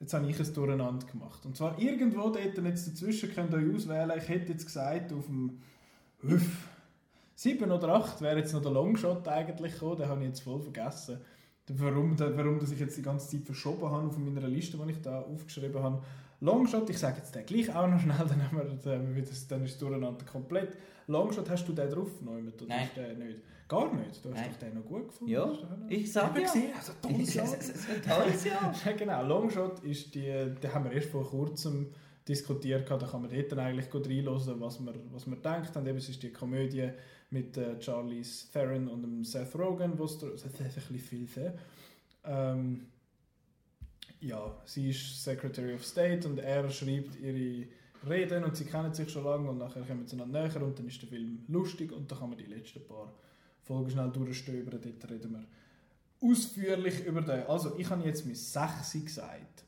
Jetzt 0.00 0.14
habe 0.14 0.30
ich 0.30 0.40
es 0.40 0.50
durcheinander 0.50 1.06
gemacht. 1.06 1.44
Und 1.44 1.58
zwar 1.58 1.78
irgendwo 1.78 2.30
dort 2.30 2.56
jetzt 2.56 2.88
dazwischen 2.88 3.30
könnt 3.34 3.52
ihr 3.52 3.58
euch 3.58 3.74
auswählen. 3.74 4.12
Ich 4.16 4.28
hätte 4.28 4.52
jetzt 4.52 4.64
gesagt, 4.64 5.12
auf 5.12 5.26
dem 5.26 5.58
Hüff 6.22 6.68
7 7.34 7.70
oder 7.70 7.88
8 7.96 8.22
wäre 8.22 8.38
jetzt 8.38 8.54
noch 8.54 8.62
der 8.62 8.70
Longshot 8.70 9.28
eigentlich 9.28 9.74
gekommen. 9.74 9.98
Den 9.98 10.08
habe 10.08 10.22
ich 10.22 10.28
jetzt 10.28 10.40
voll 10.40 10.62
vergessen. 10.62 11.18
Warum, 11.68 12.18
warum 12.18 12.60
dass 12.60 12.70
ich 12.70 12.80
jetzt 12.80 12.96
die 12.96 13.02
ganze 13.02 13.28
Zeit 13.28 13.44
verschoben 13.44 13.90
habe 13.90 14.06
auf 14.06 14.16
meiner 14.16 14.48
Liste, 14.48 14.78
die 14.78 14.90
ich 14.90 15.02
da 15.02 15.20
aufgeschrieben 15.20 15.82
habe. 15.82 16.02
Longshot, 16.40 16.88
ich 16.90 16.98
sage 16.98 17.18
jetzt 17.18 17.34
den 17.34 17.44
gleich 17.44 17.74
auch 17.74 17.88
noch 17.88 18.00
schnell, 18.00 18.16
dann, 18.28 18.42
haben 18.42 19.14
wir, 19.14 19.22
das, 19.22 19.46
dann 19.48 19.64
ist 19.64 19.72
es 19.72 19.78
durcheinander 19.78 20.24
komplett. 20.24 20.76
Longshot, 21.06 21.48
hast 21.50 21.66
du 21.66 21.72
den 21.72 21.90
drauf? 21.90 22.10
Nein, 22.20 22.52
oder 22.54 22.66
Nein. 22.66 22.88
Der 22.94 23.14
nicht? 23.14 23.40
Gar 23.66 23.94
nicht? 23.94 24.24
Du 24.24 24.30
hast 24.30 24.36
Nein. 24.36 24.50
doch 24.50 24.58
den 24.58 24.74
noch 24.74 24.84
gut 24.84 25.08
gefunden? 25.08 25.32
Ja, 25.32 25.44
du 25.44 25.66
den 25.66 25.90
ich 25.90 26.12
sage 26.12 26.40
ja. 26.40 26.46
gesehen, 26.46 26.72
also 26.76 26.92
tolles 27.02 27.34
Jahr. 27.34 27.46
Tolles 27.46 28.44
Jahr. 28.44 28.74
Ja, 28.84 28.92
genau. 28.92 29.22
Longshot 29.26 29.80
ist 29.80 30.14
die, 30.14 30.22
den 30.22 30.74
haben 30.74 30.84
wir 30.84 30.92
erst 30.92 31.10
vor 31.10 31.28
kurzem 31.28 31.88
diskutiert, 32.26 32.90
da 32.90 32.98
kann 32.98 33.22
man 33.22 33.30
dort 33.30 33.52
dann 33.52 33.58
eigentlich 33.58 33.90
gut 33.90 34.06
reinhören, 34.06 34.60
was 34.60 34.80
man, 34.80 34.94
was 35.12 35.26
man 35.26 35.40
denkt. 35.40 35.74
Und 35.76 35.86
eben, 35.86 35.98
es 35.98 36.08
ist 36.08 36.22
die 36.22 36.32
Komödie 36.32 36.90
mit 37.30 37.56
äh, 37.56 37.80
Charlize 37.80 38.50
Theron 38.52 38.88
und 38.88 39.02
dem 39.02 39.24
Seth 39.24 39.54
Rogen, 39.54 39.98
wo 39.98 40.04
es 40.04 40.22
ein 40.22 40.30
bisschen 40.32 41.26
viel 41.26 41.52
ähm, 42.24 42.86
ja, 44.20 44.56
sie 44.64 44.90
ist 44.90 45.22
Secretary 45.22 45.74
of 45.74 45.84
State 45.84 46.26
und 46.28 46.38
er 46.38 46.68
schreibt 46.70 47.16
ihre 47.20 47.66
Reden 48.08 48.44
und 48.44 48.56
sie 48.56 48.64
kennen 48.64 48.92
sich 48.94 49.10
schon 49.10 49.24
lange 49.24 49.48
und 49.50 49.58
nachher 49.58 49.82
kommen 49.82 50.06
sie 50.06 50.16
noch 50.16 50.26
näher 50.26 50.62
und 50.62 50.78
dann 50.78 50.86
ist 50.86 51.00
der 51.02 51.08
Film 51.08 51.44
lustig 51.48 51.92
und 51.92 52.10
dann 52.10 52.18
kann 52.18 52.28
man 52.30 52.38
die 52.38 52.44
letzten 52.46 52.84
paar 52.86 53.12
Folgen 53.62 53.90
schnell 53.90 54.10
durchstöbern, 54.10 54.80
dort 54.82 55.10
reden 55.10 55.32
wir 55.32 55.44
ausführlich 56.28 57.04
über 57.04 57.20
den. 57.20 57.46
Also, 57.46 57.78
ich 57.78 57.88
habe 57.90 58.04
jetzt 58.04 58.24
mein 58.26 58.34
6 58.34 58.92
gesagt. 59.04 59.64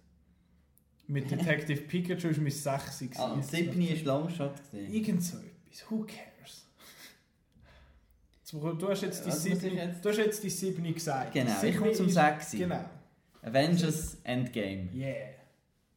Mit 1.07 1.31
Detective 1.31 1.83
Pikachu 1.83 2.29
ist 2.29 2.41
mein 2.41 2.51
6 2.51 3.19
Ah, 3.19 3.33
und 3.33 3.45
Sydney 3.45 3.87
ist 3.89 4.05
Longshot 4.05 4.57
gesehen. 4.57 4.93
Irgend 4.93 5.23
so 5.23 5.37
etwas. 5.39 5.91
Who 5.91 6.07
cares? 6.07 6.67
Du 8.81 8.89
hast 8.89 9.03
jetzt 9.03 9.25
die 9.25 9.29
Was 9.31 9.45
muss 9.45 9.47
ich 9.47 9.61
siebni, 9.61 9.79
jetzt? 9.79 10.05
du 10.05 10.09
hast 10.09 10.17
jetzt 10.19 10.43
die 10.43 10.51
siebni 10.51 10.93
gesagt. 10.93 11.33
Genau, 11.35 11.63
ich 11.63 11.77
komme 11.77 11.93
zum 11.93 12.07
ist- 12.07 12.15
6. 12.15 12.51
Genau. 12.53 12.85
Avengers 13.43 14.19
Endgame. 14.25 14.89
Yeah. 14.95 15.31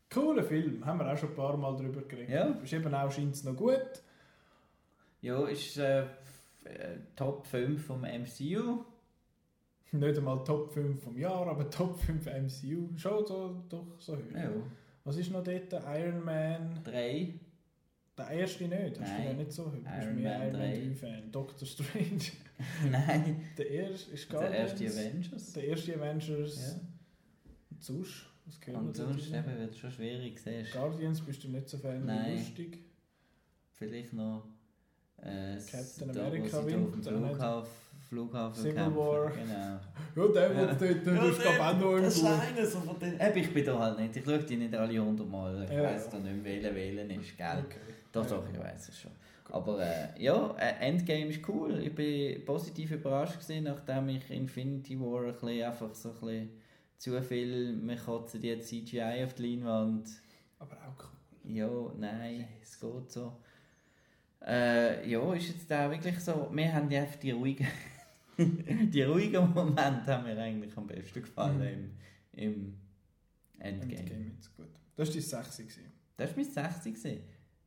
Cooler 0.09 0.43
Film. 0.43 0.85
Haben 0.85 0.99
wir 0.99 1.11
auch 1.11 1.17
schon 1.17 1.29
ein 1.29 1.35
paar 1.35 1.57
Mal 1.57 1.75
drüber 1.75 2.01
geredet. 2.03 2.29
Ja. 2.29 2.45
Ist 2.63 2.73
eben 2.73 2.93
auch 2.93 3.11
scheint 3.11 3.43
noch 3.43 3.55
gut. 3.55 4.01
Ja, 5.21 5.47
ist 5.47 5.77
äh, 5.77 6.01
äh, 6.01 6.97
Top 7.15 7.45
5 7.47 7.83
vom 7.85 8.01
MCU. 8.01 8.83
Nicht 9.91 10.17
einmal 10.17 10.43
Top 10.43 10.71
5 10.73 11.01
vom 11.03 11.17
Jahr, 11.17 11.47
aber 11.47 11.69
Top 11.69 11.99
5 11.99 12.25
MCU. 12.25 12.89
Schon 12.97 13.25
so, 13.25 13.63
doch 13.69 13.85
so 13.99 14.15
hoch. 14.15 14.19
Ja. 14.33 14.49
Was 15.03 15.17
ist 15.17 15.31
noch 15.31 15.43
dort? 15.43 15.71
Iron 15.73 16.23
Man. 16.23 16.79
3. 16.83 17.33
Der 18.17 18.29
erste 18.29 18.67
nicht. 18.67 18.99
Hast 18.99 19.11
du 19.11 19.17
Nein. 19.17 19.27
den 19.27 19.37
nicht 19.37 19.51
so? 19.51 19.65
Du 19.65 19.71
bist 19.81 19.85
Iron 19.87 20.15
Man 20.21 20.41
Iron 20.41 20.51
Man 20.51 20.61
3. 20.61 20.87
3 20.87 20.95
Fan. 20.95 21.31
Doctor 21.31 21.65
Strange. 21.67 22.31
Nein, 22.91 23.41
Der 23.57 23.69
erste 23.69 24.11
ist 24.11 24.31
der 24.31 24.51
erste. 24.51 24.85
Avengers. 24.85 25.53
Der 25.53 25.63
erste 25.67 25.95
Avengers. 25.95 26.79
Ja. 26.79 26.92
Und 27.89 27.97
sonst? 27.97 28.25
Was 28.45 28.59
gehört 28.61 28.81
Und 28.81 28.95
sonst 28.95 29.27
eben 29.27 29.57
wird 29.57 29.71
es 29.71 29.77
schon 29.77 29.91
schwierig. 29.91 30.39
Siehst. 30.39 30.73
Guardians 30.73 31.21
bist 31.21 31.43
du 31.43 31.49
nicht 31.49 31.67
so 31.67 31.77
Fan 31.77 32.05
Nein. 32.05 32.31
wie 32.31 32.37
lustig. 32.37 32.79
Vielleicht 33.71 34.13
noch 34.13 34.45
äh, 35.21 35.57
Captain 35.69 36.13
da, 36.13 36.27
America 36.27 36.61
nicht. 36.61 37.05
Flughafen, 37.05 37.71
Flughafen 38.09 38.61
Civil 38.61 38.73
kämpfen. 38.75 38.95
War. 38.95 39.31
Genau. 39.31 39.53
Ja, 40.27 40.27
der, 40.33 40.53
ja. 40.53 40.73
der, 40.73 40.93
der, 40.93 41.13
der 41.13 41.23
ist 41.25 41.41
glaub 41.41 41.59
auch 41.59 41.77
noch 41.79 41.97
das 41.99 42.17
ist 42.17 42.25
einer 42.25 42.65
so 42.65 42.79
von 42.79 42.99
den... 42.99 43.19
Eben, 43.19 43.37
ich 43.37 43.53
bin 43.53 43.65
da 43.65 43.79
halt 43.79 43.99
nicht. 43.99 44.15
Ich 44.17 44.23
schaue 44.25 44.39
die 44.39 44.55
nicht 44.57 44.75
alle 44.75 44.99
hundertmal. 44.99 45.63
Ich 45.63 45.71
Ja, 45.71 45.83
weiss 45.83 46.05
ja. 46.05 46.11
da 46.11 46.19
nicht, 46.19 46.43
wählen 46.43 46.75
wählen 46.75 47.09
ist, 47.09 47.37
gell? 47.37 47.63
Okay. 47.65 47.77
Doch, 48.11 48.23
Ja. 48.23 48.29
doch, 48.37 48.43
ich 48.49 48.59
weiß 48.59 48.89
es 48.89 48.99
schon. 48.99 49.11
Aber 49.51 49.79
äh, 49.85 50.23
ja, 50.23 50.55
äh, 50.57 50.87
Endgame 50.87 51.25
ist 51.27 51.47
cool. 51.49 51.79
Ich 51.83 51.93
bin 51.93 52.43
positiv 52.45 52.91
überrascht 52.91 53.39
gewesen, 53.41 53.65
nachdem 53.65 54.07
ich 54.09 54.29
Infinity 54.31 54.99
War 54.99 55.25
ein 55.25 55.33
bisschen, 55.33 55.63
einfach 55.63 55.93
so 55.93 56.09
ein 56.09 56.15
bisschen 56.15 56.49
zu 57.03 57.21
viel, 57.21 57.77
wir 57.85 57.97
kotzen 57.97 58.41
jetzt 58.41 58.69
CGI 58.69 59.23
auf 59.25 59.33
die 59.33 59.55
Leinwand. 59.55 60.09
Aber 60.59 60.77
auch 60.77 61.03
cool. 61.03 61.51
Ja, 61.51 61.69
nein, 61.97 62.47
es 62.61 62.79
geht 62.79 63.11
so. 63.11 63.37
Äh, 64.45 65.09
ja, 65.09 65.33
ist 65.33 65.49
jetzt 65.49 65.71
auch 65.73 65.89
wirklich 65.91 66.17
so, 66.19 66.49
wir 66.53 66.73
haben 66.73 66.89
ja 66.89 67.05
die 67.21 67.31
ruhigen, 67.31 67.67
die 68.37 69.01
ruhigen 69.03 69.53
Momente 69.53 70.13
haben 70.13 70.23
mir 70.23 70.37
eigentlich 70.37 70.75
am 70.77 70.87
besten 70.87 71.21
gefallen 71.21 71.57
Mhm. 71.59 71.67
im, 72.31 72.43
im 72.55 72.73
Endgame. 73.59 73.99
Endgame 73.99 74.25
jetzt 74.35 74.55
gut. 74.55 74.67
Das 74.95 75.09
war 75.09 75.13
dein 75.13 75.21
6 75.43 75.57
gewesen. 75.57 75.91
Das 76.15 76.29
war 76.29 76.35
mein 76.37 76.45
60 76.51 76.93
gewesen. 76.93 77.23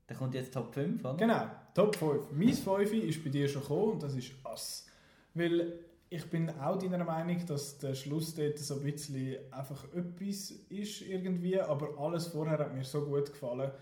Da 0.06 0.14
kommt 0.14 0.34
jetzt 0.34 0.54
Top 0.54 0.72
5, 0.72 1.04
oder? 1.04 1.16
Genau, 1.16 1.50
Top 1.74 1.94
5. 1.96 2.32
Mein 2.32 2.54
5 2.54 2.92
ist 2.92 3.22
bei 3.22 3.28
dir 3.30 3.48
schon 3.48 3.60
gekommen 3.62 3.92
und 3.92 4.02
das 4.02 4.14
ist 4.14 4.32
Ass. 4.44 4.86
Weil 5.34 5.80
ich 6.08 6.24
bin 6.30 6.50
auch 6.50 6.78
deiner 6.78 7.04
Meinung, 7.04 7.44
dass 7.46 7.78
der 7.78 7.94
Schluss 7.94 8.34
dort 8.34 8.58
so 8.58 8.74
ein 8.76 8.82
bisschen 8.82 9.36
einfach 9.50 9.84
etwas 9.92 10.52
ist 10.68 11.02
irgendwie, 11.02 11.60
aber 11.60 11.98
alles 11.98 12.28
vorher 12.28 12.58
hat 12.58 12.74
mir 12.74 12.84
so 12.84 13.04
gut 13.04 13.32
gefallen 13.32 13.72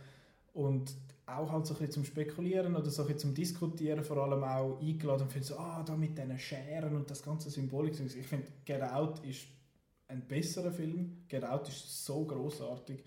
und 0.54 0.94
auch 1.26 1.50
halt 1.50 1.66
so 1.66 1.74
ein 1.74 1.78
bisschen 1.78 1.92
zum 1.92 2.04
Spekulieren 2.04 2.76
oder 2.76 2.90
so 2.90 3.02
ein 3.02 3.06
bisschen 3.08 3.20
zum 3.20 3.34
Diskutieren 3.34 4.04
vor 4.04 4.18
allem 4.18 4.44
auch 4.44 4.80
eingeladen 4.80 5.22
und 5.22 5.32
finde 5.32 5.46
so, 5.46 5.58
ah, 5.58 5.82
da 5.82 5.96
mit 5.96 6.16
diesen 6.16 6.38
Scheren 6.38 6.96
und 6.96 7.10
das 7.10 7.22
ganze 7.22 7.50
Symbolik. 7.50 7.98
Ich 8.00 8.26
finde, 8.26 8.46
Get 8.64 8.82
Out 8.82 9.20
ist 9.24 9.46
ein 10.08 10.20
besserer 10.26 10.70
Film. 10.70 11.24
Get 11.28 11.44
Out 11.44 11.68
ist 11.68 12.04
so 12.04 12.24
großartig. 12.24 13.02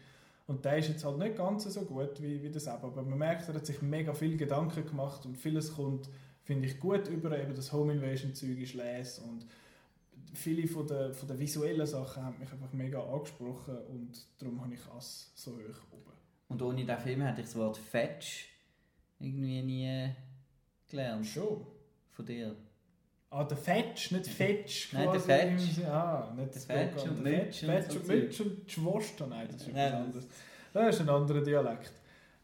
Und 0.48 0.64
der 0.66 0.78
ist 0.78 0.90
jetzt 0.90 1.06
halt 1.06 1.18
nicht 1.20 1.36
ganz 1.36 1.66
so 1.66 1.82
gut 1.82 2.22
wie, 2.22 2.42
wie 2.42 2.50
das 2.50 2.68
aber. 2.68 2.88
Aber 2.88 3.04
man 3.04 3.20
merkt, 3.20 3.48
er 3.50 3.56
hat 3.56 3.66
sich 3.66 3.82
mega 3.82 4.14
viel 4.14 4.38
Gedanken 4.38 4.86
gemacht 4.86 5.26
und 5.26 5.38
vieles 5.38 5.76
kommt, 5.76 6.10
finde 6.48 6.68
ich, 6.68 6.80
gut 6.80 7.08
über. 7.10 7.38
Eben 7.38 7.54
das 7.54 7.72
Home 7.74 7.94
Invasion 7.94 8.34
Zeug 8.34 8.58
ist 8.58 8.74
les 8.74 9.20
und 9.20 9.46
viele 10.34 10.66
von 10.68 10.88
der, 10.88 11.14
von 11.14 11.28
der 11.28 11.38
visuellen 11.38 11.86
Sachen 11.86 12.24
haben 12.24 12.40
mich 12.40 12.52
einfach 12.52 12.72
mega 12.72 13.04
angesprochen 13.04 13.78
und 13.90 14.26
darum 14.40 14.62
habe 14.62 14.74
ich 14.74 14.88
Ass 14.96 15.32
so 15.36 15.52
hoch 15.52 15.92
oben. 15.92 16.14
Und 16.48 16.62
ohne 16.62 16.86
diesen 16.86 17.00
Film 17.00 17.22
hätte 17.22 17.42
ich 17.42 17.48
das 17.48 17.56
Wort 17.58 17.78
Fetch 17.78 18.48
irgendwie 19.20 19.62
nie 19.62 20.10
gelernt. 20.90 21.26
Schon. 21.26 21.68
Von 22.12 22.26
dir. 22.26 22.56
Ah, 23.30 23.44
der 23.44 23.58
Fetch, 23.58 24.12
nicht 24.12 24.28
Fetch. 24.40 24.94
Nein, 24.94 25.12
der 25.12 25.20
Fetch. 25.20 25.86
Ah, 25.86 26.34
nicht 26.34 26.56
Der 26.56 26.62
Fetch 26.62 27.04
und 27.04 27.24
Mütsch 27.24 27.60
Fetch, 27.66 27.90
und 27.90 27.92
so 27.92 28.00
und. 28.00 28.08
Mütsch 28.08 28.40
und 28.40 28.72
Schwester. 28.72 29.28
Nein, 29.28 29.48
das 29.52 29.62
ist 29.62 29.68
etwas 29.68 29.94
anderes. 29.94 30.28
Das 30.72 30.96
ist 30.96 31.02
ein 31.02 31.10
anderer 31.10 31.42
Dialekt. 31.42 31.92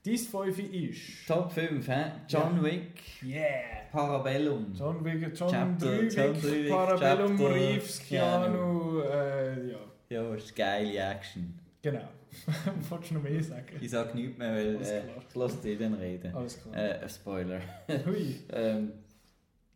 Dein 0.05 0.17
Fünfe 0.17 0.61
ist... 0.61 1.25
Top 1.25 1.49
5, 1.53 1.87
hä? 1.87 2.11
John 2.27 2.61
Wick, 2.61 3.23
Yeah! 3.23 3.82
Parabellum. 3.93 4.73
John 4.73 5.05
Wick, 5.05 5.21
John 5.37 5.49
Chapter- 5.51 5.85
Drüwig, 5.85 6.13
John 6.13 6.69
Parabellum, 6.69 7.37
Chapter, 7.37 7.55
Reeves, 7.55 7.99
Keanu, 7.99 9.01
äh, 9.01 9.71
ja, 9.71 9.77
Ja, 10.09 10.33
das 10.33 10.43
ist 10.45 10.55
geile 10.55 10.97
Action. 10.97 11.53
genau. 11.81 12.07
Wolltest 12.89 13.11
du 13.11 13.15
noch 13.15 13.21
mehr 13.23 13.43
sagen? 13.43 13.65
Ich 13.79 13.91
sage 13.91 14.17
nichts 14.17 14.37
mehr, 14.39 14.51
weil 14.55 14.75
äh, 14.81 15.01
ich 15.29 15.35
lasse 15.35 15.57
dich 15.61 15.77
dann 15.77 15.93
reden. 15.93 16.33
Alles 16.35 16.59
klar. 16.59 16.75
Äh, 16.75 17.07
Spoiler. 17.07 17.61
Hui. 18.07 18.39
ähm, 18.51 18.91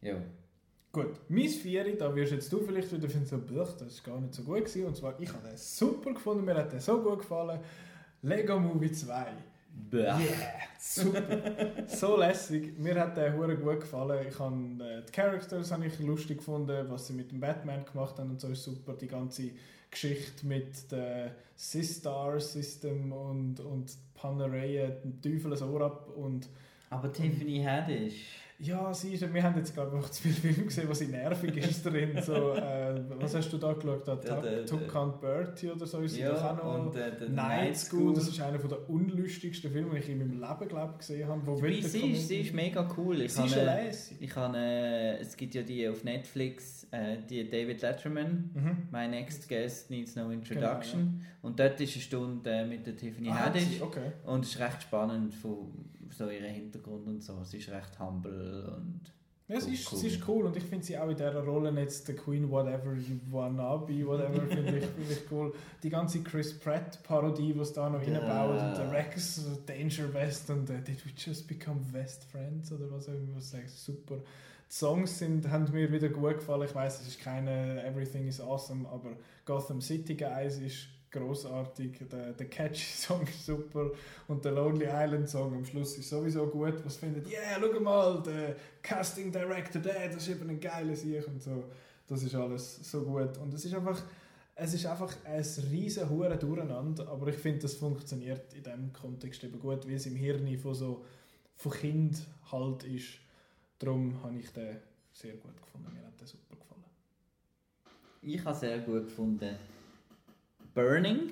ja. 0.01 0.15
Gut, 0.91 1.11
mein 1.29 1.47
Vieri, 1.47 1.95
da 1.95 2.13
wirst 2.15 2.31
jetzt 2.31 2.51
du 2.51 2.59
vielleicht 2.61 2.91
wieder 2.91 3.07
finden, 3.07 3.27
so, 3.27 3.37
«Buch, 3.37 3.71
das 3.77 3.87
ist 3.93 4.03
gar 4.03 4.19
nicht 4.19 4.33
so 4.33 4.41
gut 4.41 4.57
gewesen. 4.65 4.85
Und 4.87 4.97
zwar, 4.97 5.13
ich 5.19 5.29
habe 5.31 5.47
den 5.47 5.55
super 5.57 6.13
gefunden, 6.13 6.43
mir 6.45 6.55
hat 6.55 6.73
der 6.73 6.79
so 6.81 6.99
gut 7.03 7.19
gefallen. 7.19 7.59
Lego 8.23 8.59
Movie 8.59 8.91
2. 8.91 9.27
Yeah, 9.93 10.19
super. 10.79 11.83
so 11.87 12.17
lässig. 12.17 12.77
Mir 12.77 12.99
hat 12.99 13.17
der 13.17 13.35
hure 13.35 13.55
gut 13.55 13.81
gefallen. 13.81 14.25
Ich 14.27 14.37
habe 14.39 14.55
äh, 14.83 15.03
die 15.05 15.11
Characters 15.11 15.71
habe 15.71 15.85
ich 15.85 15.99
lustig 15.99 16.39
gefunden, 16.39 16.85
was 16.89 17.07
sie 17.07 17.13
mit 17.13 17.31
dem 17.31 17.39
Batman 17.39 17.85
gemacht 17.85 18.17
haben 18.19 18.31
und 18.31 18.41
so 18.41 18.49
ist 18.49 18.63
super. 18.63 18.93
Die 18.93 19.07
ganze 19.07 19.51
Geschichte 19.89 20.45
mit 20.45 20.91
dem 20.91 21.31
Sistar 21.55 22.39
System 22.39 23.11
und 23.11 23.59
und 23.59 23.91
Panereien, 24.13 24.93
dem 25.03 25.21
Teufel 25.21 25.53
ein 25.53 25.69
Ohr 25.69 25.81
ab 25.81 26.09
und 26.15 26.49
Aber 26.89 27.11
Tiffany 27.11 27.63
Haddish. 27.63 28.46
Ja, 28.59 28.91
sie 28.93 29.13
ist, 29.13 29.31
wir 29.33 29.43
haben 29.43 29.55
jetzt 29.57 29.73
glaube 29.73 29.95
ich 29.97 30.03
auch 30.03 30.09
zu 30.09 30.23
viele 30.23 30.33
Filme 30.35 30.63
gesehen, 30.65 30.93
sie 30.93 31.07
nervig 31.07 31.55
ist 31.57 31.85
drin. 31.85 32.17
So, 32.25 32.53
äh, 32.53 33.01
was 33.19 33.35
hast 33.35 33.49
du 33.53 33.57
da 33.57 33.73
geschaut? 33.73 34.07
Da, 34.07 34.15
Der- 34.15 34.41
der- 34.63 35.05
Bertie 35.21 35.69
oder 35.69 35.85
so 35.85 35.99
ist 35.99 36.15
sie 36.15 36.23
doch 36.23 36.33
Ja, 36.41 36.51
auch 36.57 36.63
noch. 36.63 36.85
und 36.87 36.95
äh, 36.95 37.15
der 37.19 37.29
Night 37.29 37.77
School, 37.77 38.13
das 38.15 38.27
ist 38.27 38.41
einer 38.41 38.57
der 38.57 38.89
unlustigsten 38.89 39.71
Filme, 39.71 39.91
die 39.91 39.97
ich 39.99 40.09
in 40.09 40.17
meinem 40.17 40.39
Leben 40.41 40.67
glaub, 40.69 40.97
gesehen 40.97 41.27
habe. 41.27 41.45
Wo 41.45 41.61
wirklich 41.61 41.87
sie, 41.87 42.11
ist, 42.13 42.27
sie 42.27 42.41
ist 42.41 42.53
mega 42.53 42.87
cool. 42.97 43.21
Ich 43.21 43.33
Sie 43.33 43.45
ist 43.45 43.55
habe, 43.57 43.69
äh, 43.69 43.85
lässig. 43.87 44.17
ich 44.21 44.35
habe, 44.35 44.57
äh, 44.57 45.17
es 45.19 45.37
gibt 45.37 45.53
ja 45.53 45.61
die 45.61 45.87
auf 45.87 46.03
Netflix, 46.03 46.87
äh, 46.91 47.17
die 47.29 47.47
David 47.49 47.81
Letterman, 47.83 48.49
Mhm. 48.55 48.77
My 48.91 49.07
Next 49.07 49.47
Guest 49.47 49.91
Needs 49.91 50.15
No 50.15 50.31
Introduction. 50.31 51.21
Und 51.43 51.59
dort 51.59 51.79
ist 51.79 51.93
eine 51.93 52.01
Stunde 52.01 52.49
äh, 52.49 52.65
mit 52.65 52.85
der 52.87 52.95
Tiffany 52.95 53.29
Ah, 53.29 53.45
Haddish. 53.45 53.63
sie- 53.77 53.81
okay. 53.81 54.11
Und 54.25 54.43
es 54.45 54.55
ist 54.55 54.59
recht 54.59 54.81
spannend 54.81 55.33
von 55.35 55.57
so 56.17 56.29
ihrem 56.29 56.51
Hintergrund 56.51 57.07
und 57.07 57.23
so. 57.23 57.43
Sie 57.43 57.57
ist 57.57 57.69
recht 57.69 57.99
humble 57.99 58.73
und 58.75 59.01
Ja, 59.47 59.57
es 59.57 59.67
ist, 59.67 59.91
cool. 59.91 59.99
es 59.99 60.03
ist 60.03 60.27
cool 60.27 60.45
und 60.45 60.57
ich 60.57 60.63
finde 60.63 60.85
sie 60.85 60.97
auch 60.97 61.07
in 61.09 61.15
dieser 61.15 61.43
Rolle 61.43 61.71
jetzt 61.79 62.07
der 62.07 62.15
Queen 62.15 62.49
Whatever 62.49 62.95
You 62.95 63.19
Wanna 63.29 63.77
Be, 63.77 64.05
whatever, 64.05 64.41
finde 64.47 64.79
ich, 64.79 64.85
find 64.85 65.11
ich 65.11 65.31
cool. 65.31 65.53
Die 65.83 65.89
ganze 65.89 66.21
Chris 66.21 66.57
Pratt 66.57 67.01
Parodie, 67.03 67.53
die 67.53 67.59
es 67.59 67.71
da 67.71 67.89
noch 67.89 68.05
yeah. 68.05 68.19
reinbaut 68.19 68.61
und 68.61 68.77
der 68.77 68.91
Rex 68.91 69.45
Danger 69.65 70.13
West 70.13 70.49
und 70.49 70.69
uh, 70.69 70.73
Did 70.73 71.05
We 71.05 71.11
Just 71.15 71.47
Become 71.47 71.81
Best 71.93 72.25
Friends 72.25 72.71
oder 72.71 72.91
was 72.91 73.07
auch 73.07 73.13
immer 73.13 73.39
sagt, 73.39 73.69
super. 73.69 74.17
Die 74.17 74.73
Songs 74.73 75.19
sind, 75.19 75.49
haben 75.49 75.71
mir 75.71 75.89
wieder 75.89 76.09
gut 76.09 76.39
gefallen. 76.39 76.63
Ich 76.63 76.75
weiß, 76.75 76.99
es 77.01 77.07
ist 77.07 77.21
keine 77.21 77.81
Everything 77.85 78.27
is 78.27 78.41
Awesome, 78.41 78.85
aber 78.89 79.11
Gotham 79.45 79.79
City 79.79 80.15
Guys 80.15 80.57
ist 80.57 80.89
großartig. 81.11 82.07
Der, 82.11 82.33
der 82.33 82.49
Catchy 82.49 82.95
Song 82.95 83.23
ist 83.23 83.45
super 83.45 83.91
und 84.27 84.43
der 84.43 84.51
Lonely 84.51 84.85
Island 84.85 85.29
Song 85.29 85.53
am 85.53 85.65
Schluss 85.65 85.97
ist 85.97 86.09
sowieso 86.09 86.47
gut. 86.47 86.83
Was 86.85 86.97
findet, 86.97 87.29
yeah, 87.29 87.59
schau 87.59 87.79
mal, 87.79 88.21
der 88.23 88.55
Casting 88.81 89.31
Director, 89.31 89.81
der, 89.81 90.09
das 90.09 90.27
ist 90.27 90.29
eben 90.29 90.49
ein 90.49 90.59
geiler 90.59 90.95
Sieg 90.95 91.27
und 91.27 91.41
so. 91.41 91.65
Das 92.07 92.23
ist 92.23 92.35
alles 92.35 92.79
so 92.89 93.03
gut 93.03 93.37
und 93.37 93.53
es 93.53 93.65
ist 93.65 93.73
einfach, 93.73 94.01
es 94.55 94.73
ist 94.73 94.85
einfach 94.85 95.13
ein 95.25 95.45
riesen 95.71 96.09
Hure 96.09 96.37
Durcheinander, 96.37 97.07
aber 97.09 97.27
ich 97.27 97.35
finde, 97.35 97.59
das 97.59 97.75
funktioniert 97.75 98.53
in 98.53 98.63
diesem 98.63 98.93
Kontext 98.93 99.43
eben 99.43 99.59
gut, 99.59 99.85
weil 99.85 99.95
es 99.95 100.05
im 100.05 100.15
Hirn 100.15 100.57
von 100.57 100.73
so 100.73 101.03
von 101.55 101.71
Kind 101.71 102.17
halt 102.51 102.83
ist. 102.83 103.19
Darum 103.79 104.21
habe 104.23 104.39
ich 104.39 104.49
den 104.51 104.77
sehr 105.11 105.33
gut 105.33 105.59
gefunden. 105.61 105.91
Mir 105.93 106.05
hat 106.05 106.19
der 106.19 106.27
super 106.27 106.55
gefallen. 106.55 106.83
Ich 108.21 108.43
habe 108.45 108.57
sehr 108.57 108.79
gut 108.79 109.05
gefunden 109.05 109.55
Burning. 110.77 111.31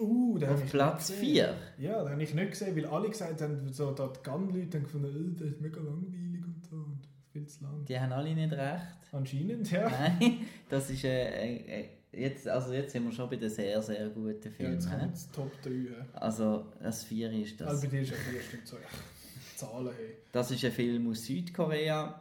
Uh, 0.00 0.36
auf 0.44 0.66
Platz 0.68 1.12
4. 1.12 1.54
Ja, 1.78 2.02
den 2.02 2.12
habe 2.12 2.22
ich 2.24 2.34
nicht 2.34 2.50
gesehen, 2.50 2.74
weil 2.74 2.86
alle 2.86 3.08
gesagt 3.08 3.40
haben, 3.40 3.72
so, 3.72 3.92
da 3.92 4.08
die 4.08 4.28
Gun-Leute 4.28 4.78
haben 4.78 4.84
gefunden, 4.84 5.34
oh, 5.36 5.38
das 5.38 5.48
ist 5.48 5.60
mega 5.60 5.80
langweilig 5.80 6.42
und 6.44 6.66
so 6.68 6.76
und 6.76 7.06
viel 7.32 7.46
zu 7.46 7.62
lang. 7.62 7.84
Die 7.84 8.00
haben 8.00 8.10
alle 8.10 8.34
nicht 8.34 8.52
recht. 8.52 8.82
Anscheinend, 9.12 9.70
ja. 9.70 9.88
Nein, 9.88 10.38
das 10.68 10.90
ist 10.90 11.04
äh, 11.04 11.56
äh, 11.56 11.88
jetzt, 12.10 12.48
also 12.48 12.72
jetzt 12.72 12.90
sind 12.90 13.04
wir 13.04 13.12
schon 13.12 13.30
bei 13.30 13.36
den 13.36 13.50
sehr, 13.50 13.80
sehr 13.80 14.08
guten 14.08 14.50
Filmen. 14.50 14.72
Ja, 14.72 14.78
jetzt 14.80 14.90
kommt 14.90 15.12
das 15.12 15.30
Top 15.30 15.62
3. 15.62 15.70
Ja. 15.70 16.06
Also 16.14 16.66
das 16.80 17.04
4 17.04 17.30
ist 17.30 17.60
das. 17.60 17.68
Also 17.68 17.82
bei 17.82 17.88
dir 17.88 18.02
ist 18.02 18.10
ja 18.10 18.16
4, 18.16 18.40
stimmt 18.40 18.66
so. 18.66 18.76
Zahlen, 19.56 19.92
hey. 19.96 20.16
Das 20.32 20.50
ist 20.50 20.64
ein 20.64 20.72
Film 20.72 21.08
aus 21.10 21.26
Südkorea. 21.26 22.20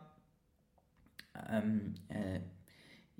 Ähm, 1.49 1.95
äh, 2.09 2.41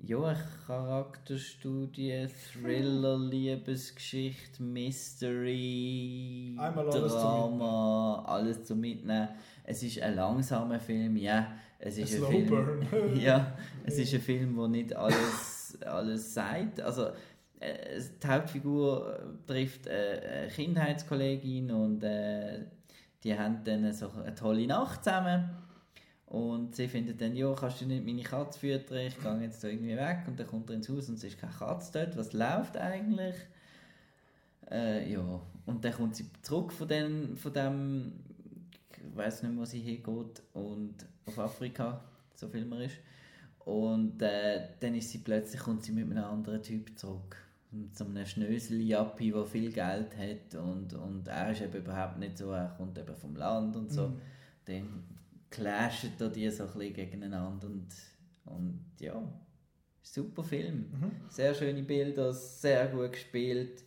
ja, 0.02 0.22
eine 0.22 0.38
Charakterstudie, 0.66 2.26
Thriller, 2.52 3.18
Liebesgeschichte, 3.18 4.62
Mystery, 4.62 6.56
alles 6.58 7.12
Drama, 7.12 8.24
alles 8.26 8.64
zum 8.64 8.80
Mitnehmen. 8.80 9.28
Es 9.64 9.82
ist 9.82 10.00
ein 10.00 10.16
langsamer 10.16 10.80
Film, 10.80 11.16
ja. 11.16 11.52
Es 11.78 11.98
ist 11.98 12.16
ein, 12.16 12.24
ein 12.24 12.46
Film, 12.46 13.16
ja, 13.20 13.56
es 13.84 13.98
ist 13.98 14.14
ein 14.14 14.20
Film, 14.20 14.56
wo 14.56 14.66
nicht 14.66 14.94
alles, 14.94 15.78
alles 15.84 16.34
sagt. 16.34 16.80
Also, 16.80 17.08
äh, 17.58 18.00
die 18.22 18.26
Hauptfigur 18.26 19.38
trifft 19.46 19.88
eine 19.88 20.48
Kindheitskollegin 20.48 21.70
und 21.70 22.02
äh, 22.02 22.64
die 23.22 23.38
haben 23.38 23.62
dann 23.64 23.92
so 23.92 24.10
eine 24.10 24.34
tolle 24.34 24.66
Nacht 24.66 25.04
zusammen 25.04 25.50
und 26.30 26.76
sie 26.76 26.86
findet 26.86 27.20
dann, 27.20 27.34
ja, 27.34 27.52
kannst 27.54 27.80
du 27.80 27.86
nicht 27.86 28.06
meine 28.06 28.22
Katze 28.22 28.60
füttern, 28.60 28.98
ich 28.98 29.20
gehe 29.20 29.40
jetzt 29.40 29.64
irgendwie 29.64 29.96
weg. 29.96 30.20
Und 30.28 30.38
dann 30.38 30.46
kommt 30.46 30.70
er 30.70 30.76
ins 30.76 30.88
Haus 30.88 31.08
und 31.08 31.16
es 31.16 31.24
ist 31.24 31.38
keine 31.38 31.52
Katze 31.52 31.90
dort. 31.92 32.16
Was 32.16 32.32
läuft 32.32 32.76
eigentlich? 32.76 33.34
Äh, 34.70 35.12
ja, 35.12 35.40
und 35.66 35.84
dann 35.84 35.92
kommt 35.92 36.14
sie 36.14 36.26
zurück 36.42 36.72
von, 36.72 36.86
den, 36.86 37.36
von 37.36 37.52
dem, 37.52 38.12
ich 38.92 39.16
weiß 39.16 39.42
nicht, 39.42 39.58
wo 39.58 39.64
sie 39.64 39.80
hingeht, 39.80 40.40
und 40.52 40.94
auf 41.26 41.36
Afrika, 41.36 42.00
so 42.36 42.46
viel 42.46 42.64
man 42.64 42.82
ist. 42.82 42.98
Und 43.64 44.22
äh, 44.22 44.68
dann 44.78 44.94
ist 44.94 45.10
sie 45.10 45.18
plötzlich, 45.18 45.60
kommt 45.60 45.82
sie 45.82 45.90
mit 45.90 46.08
einem 46.08 46.22
anderen 46.22 46.62
Typ 46.62 46.96
zurück. 46.96 47.38
Mit 47.72 47.96
so 47.96 48.04
einem 48.04 48.24
Schnösel-Jappi, 48.24 49.32
der 49.32 49.46
viel 49.46 49.72
Geld 49.72 50.16
hat 50.16 50.54
und, 50.54 50.94
und 50.94 51.26
er 51.26 51.50
ist 51.50 51.60
eben 51.60 51.74
überhaupt 51.74 52.18
nicht 52.18 52.38
so, 52.38 52.52
er 52.52 52.68
kommt 52.76 52.96
eben 52.98 53.16
vom 53.16 53.34
Land 53.34 53.74
und 53.74 53.90
so. 53.90 54.08
Mhm. 54.08 54.20
Dann 54.66 55.04
clashen 55.50 56.12
da 56.18 56.28
die 56.28 56.48
so 56.50 56.64
ein 56.64 56.72
bisschen 56.72 56.94
gegeneinander 56.94 57.66
und, 57.66 57.88
und 58.44 58.84
ja, 59.00 59.22
super 60.02 60.44
Film. 60.44 60.90
Mhm. 60.92 61.10
Sehr 61.28 61.54
schöne 61.54 61.82
Bilder, 61.82 62.32
sehr 62.32 62.86
gut 62.88 63.12
gespielt. 63.12 63.84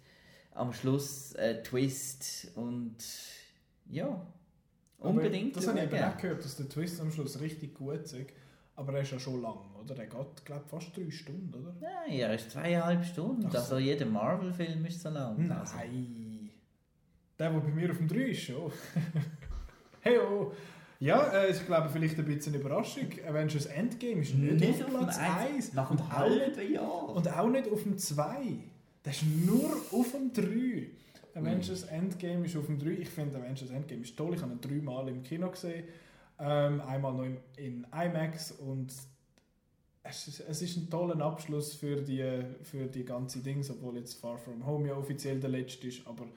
Am 0.51 0.71
Schluss 0.71 1.33
äh, 1.33 1.63
Twist 1.63 2.51
und 2.55 2.95
ja, 3.89 4.25
unbedingt. 4.99 5.57
Aber 5.57 5.65
das 5.65 5.75
habe 5.75 5.95
ich 5.95 6.03
auch 6.03 6.17
gehört, 6.17 6.43
dass 6.43 6.57
der 6.57 6.69
Twist 6.69 7.01
am 7.01 7.11
Schluss 7.11 7.39
richtig 7.39 7.73
gut 7.73 8.03
ist. 8.03 8.15
Aber 8.75 8.93
er 8.93 9.01
ist 9.01 9.11
ja 9.11 9.19
schon 9.19 9.41
lang, 9.41 9.59
oder? 9.79 9.95
Er 9.97 10.07
geht, 10.07 10.45
glaube 10.45 10.65
fast 10.67 10.95
drei 10.97 11.09
Stunden, 11.11 11.53
oder? 11.53 11.75
Nein, 11.79 12.19
er 12.19 12.33
ist 12.33 12.51
zweieinhalb 12.51 13.05
Stunden. 13.05 13.49
So. 13.49 13.57
Also 13.57 13.77
jeder 13.77 14.07
Marvel-Film 14.07 14.85
ist 14.85 15.01
so 15.01 15.09
lang. 15.09 15.47
Nein. 15.47 15.57
Also. 15.57 15.77
Der, 17.37 17.49
der 17.51 17.59
bei 17.59 17.69
mir 17.69 17.91
auf 17.91 17.97
dem 17.97 18.07
3 18.07 18.15
ist, 18.15 18.41
schon. 18.41 18.71
hey, 20.01 20.17
oh. 20.19 20.53
Ja, 21.03 21.33
äh, 21.33 21.51
ich 21.51 21.65
glaube, 21.65 21.89
vielleicht 21.89 22.17
ein 22.17 22.23
bisschen 22.23 22.53
Überraschung. 22.53 23.09
Avengers 23.27 23.65
Endgame 23.65 24.21
ist 24.21 24.35
nicht, 24.35 24.61
nicht 24.61 24.83
auf 24.85 24.89
Platz 24.89 25.17
1. 25.17 25.73
Nach 25.73 25.91
einem 25.91 26.09
halben 26.09 26.71
Jahr. 26.71 27.09
Und 27.09 27.27
auch 27.27 27.49
nicht 27.49 27.69
auf 27.69 27.83
dem 27.83 27.97
2. 27.97 28.25
Das 29.03 29.17
ist 29.17 29.25
nur 29.45 29.69
auf 29.91 30.11
dem 30.13 30.31
3. 30.31 30.87
Avengers 31.35 31.83
mhm. 31.83 31.89
Endgame 31.89 32.45
ist 32.45 32.55
auf 32.55 32.67
dem 32.67 32.79
3. 32.79 32.91
Ich 32.91 33.09
finde 33.09 33.37
Avengers 33.37 33.69
Endgame 33.69 34.01
ist 34.01 34.15
toll. 34.15 34.33
Ich 34.33 34.41
habe 34.41 34.53
ihn 34.53 34.61
dreimal 34.61 35.09
im 35.09 35.23
Kino 35.23 35.49
gesehen. 35.49 35.83
Ähm, 36.39 36.79
einmal 36.79 37.13
noch 37.13 37.25
in, 37.25 37.37
in 37.57 37.87
IMAX 37.93 38.53
und 38.53 38.93
es 40.03 40.27
ist, 40.29 40.39
es 40.39 40.61
ist 40.61 40.77
ein 40.77 40.89
toller 40.89 41.19
Abschluss 41.21 41.73
für 41.73 41.97
die, 41.97 42.45
für 42.63 42.85
die 42.85 43.03
ganze 43.03 43.39
Dings, 43.39 43.69
obwohl 43.69 43.97
jetzt 43.97 44.21
Far 44.21 44.37
From 44.37 44.65
Home 44.65 44.87
ja 44.87 44.95
offiziell 44.95 45.41
der 45.41 45.49
letzte 45.49 45.87
ist, 45.87 46.07
aber 46.07 46.27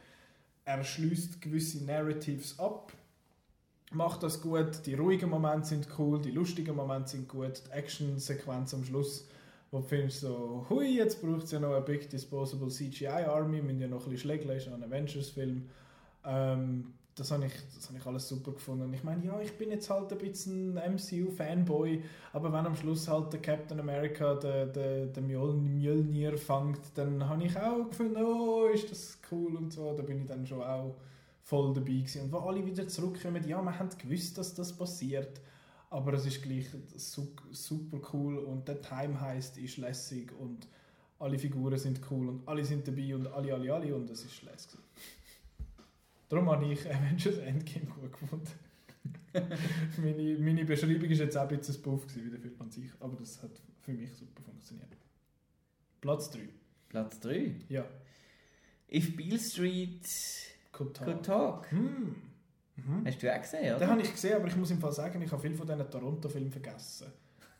er 0.65 0.83
schließt 0.83 1.41
gewisse 1.41 1.85
Narratives 1.85 2.59
ab 2.59 2.93
macht 3.93 4.23
das 4.23 4.41
gut. 4.41 4.87
Die 4.87 4.95
ruhigen 4.95 5.31
Momente 5.31 5.69
sind 5.69 5.89
cool, 5.99 6.21
die 6.21 6.31
lustigen 6.31 6.75
Momente 6.75 7.11
sind 7.11 7.29
gut, 7.29 7.63
die 7.67 7.71
Action-Sequenz 7.73 8.75
am 8.75 8.85
Schluss, 8.85 9.29
wo 9.71 9.79
du 9.79 9.85
findest 9.85 10.21
so, 10.21 10.67
hui, 10.69 10.97
jetzt 10.97 11.23
braucht 11.23 11.45
es 11.45 11.53
ja 11.53 11.61
noch 11.61 11.73
eine 11.75 11.81
Big 11.81 12.09
Disposable 12.11 12.69
CGI 12.69 13.07
Army, 13.07 13.63
müssen 13.63 13.81
ja 13.81 13.89
noch 13.89 14.05
ein 14.05 14.11
bisschen 14.11 14.31
schlägeln, 14.31 14.57
ist 14.57 14.69
ein 14.69 14.83
Avengers-Film. 14.83 15.69
Ähm, 16.25 16.93
das 17.17 17.31
habe 17.31 17.47
ich, 17.47 17.53
hab 17.55 17.97
ich 17.97 18.07
alles 18.07 18.29
super 18.29 18.53
gefunden. 18.53 18.93
Ich 18.93 19.03
meine, 19.03 19.25
ja, 19.25 19.41
ich 19.41 19.57
bin 19.57 19.71
jetzt 19.71 19.89
halt 19.89 20.13
ein 20.13 20.19
bisschen 20.19 20.75
MCU-Fanboy, 20.75 22.03
aber 22.35 22.53
wenn 22.53 22.67
am 22.67 22.77
Schluss 22.77 23.09
halt 23.09 23.33
der 23.33 23.41
Captain 23.41 23.81
America 23.81 24.35
den, 24.35 24.71
den, 24.75 25.13
den 25.15 25.27
Mjölnir 25.79 26.37
fängt, 26.37 26.81
dann 26.95 27.27
habe 27.27 27.45
ich 27.45 27.57
auch 27.59 27.89
gefunden, 27.89 28.23
oh, 28.23 28.67
ist 28.67 28.91
das 28.91 29.19
cool 29.31 29.57
und 29.57 29.73
so. 29.73 29.95
Da 29.97 30.03
bin 30.03 30.21
ich 30.21 30.27
dann 30.27 30.47
schon 30.47 30.61
auch 30.61 30.95
voll 31.47 31.73
dabei 31.73 31.93
gewesen. 31.93 32.23
Und 32.23 32.33
wo 32.33 32.39
alle 32.39 32.67
wieder 32.67 32.89
zurückkommen, 32.89 33.47
ja, 33.47 33.63
wir 33.63 33.79
haben 33.79 33.89
gewusst, 33.97 34.37
dass 34.37 34.53
das 34.55 34.77
passiert, 34.77 35.41
aber 35.91 36.15
es 36.15 36.27
ist 36.27 36.43
gleich 36.43 36.67
super 36.97 38.01
cool 38.13 38.39
und 38.39 38.67
der 38.67 38.81
Time 38.83 39.21
heißt 39.21 39.57
ist 39.59 39.77
lässig 39.77 40.33
und 40.41 40.67
alle 41.21 41.39
Figuren 41.39 41.79
sind 41.79 42.01
cool 42.11 42.29
und 42.29 42.49
alle 42.49 42.65
sind 42.65 42.87
dabei 42.89 43.15
und 43.15 43.29
alle, 43.29 43.55
alle, 43.55 43.73
alle 43.73 43.95
und 43.95 44.11
es 44.11 44.25
ist 44.25 44.43
lässig. 44.43 44.81
Darum 46.29 46.51
habe 46.51 46.67
ich 46.67 46.85
Avengers 46.93 47.39
Endgame 47.39 47.87
gut 47.87 48.13
gefunden. 48.13 48.51
meine, 49.99 50.39
meine 50.41 50.65
Beschreibung 50.65 51.09
war 51.09 51.17
jetzt 51.17 51.37
auch 51.37 51.49
ein 51.49 51.59
bisschen 51.59 51.81
Buff 51.81 52.05
wie 52.17 52.29
der 52.29 52.41
Film 52.41 52.57
an 52.59 52.71
sich, 52.73 52.91
aber 52.99 53.15
das 53.15 53.41
hat 53.41 53.53
für 53.83 53.93
mich 53.93 54.13
super 54.15 54.43
funktioniert. 54.43 54.97
Platz 56.01 56.29
3. 56.31 56.41
Platz 56.89 57.21
3? 57.21 57.55
Ja. 57.69 57.85
If 58.91 59.17
Beale 59.17 59.39
Street 59.39 60.05
Good 60.77 60.95
Talk. 60.95 61.07
Good 61.07 61.25
Talk. 61.25 61.71
Hm. 61.71 62.17
Mhm. 62.77 63.07
Hast 63.07 63.23
du 63.23 63.35
auch 63.35 63.41
gesehen, 63.41 63.77
oder? 63.77 63.79
Den 63.79 63.89
habe 63.89 64.03
ich 64.03 64.13
gesehen, 64.13 64.37
aber 64.37 64.47
ich 64.47 64.57
muss 64.57 64.71
im 64.71 64.79
Fall 64.79 64.93
sagen, 64.93 65.23
ich 65.23 65.33
habe 65.33 65.41
viel 65.41 65.55
von 65.55 65.67
diesen 65.67 65.91
Toronto-Filmen 65.91 66.51
vergessen. 66.51 67.07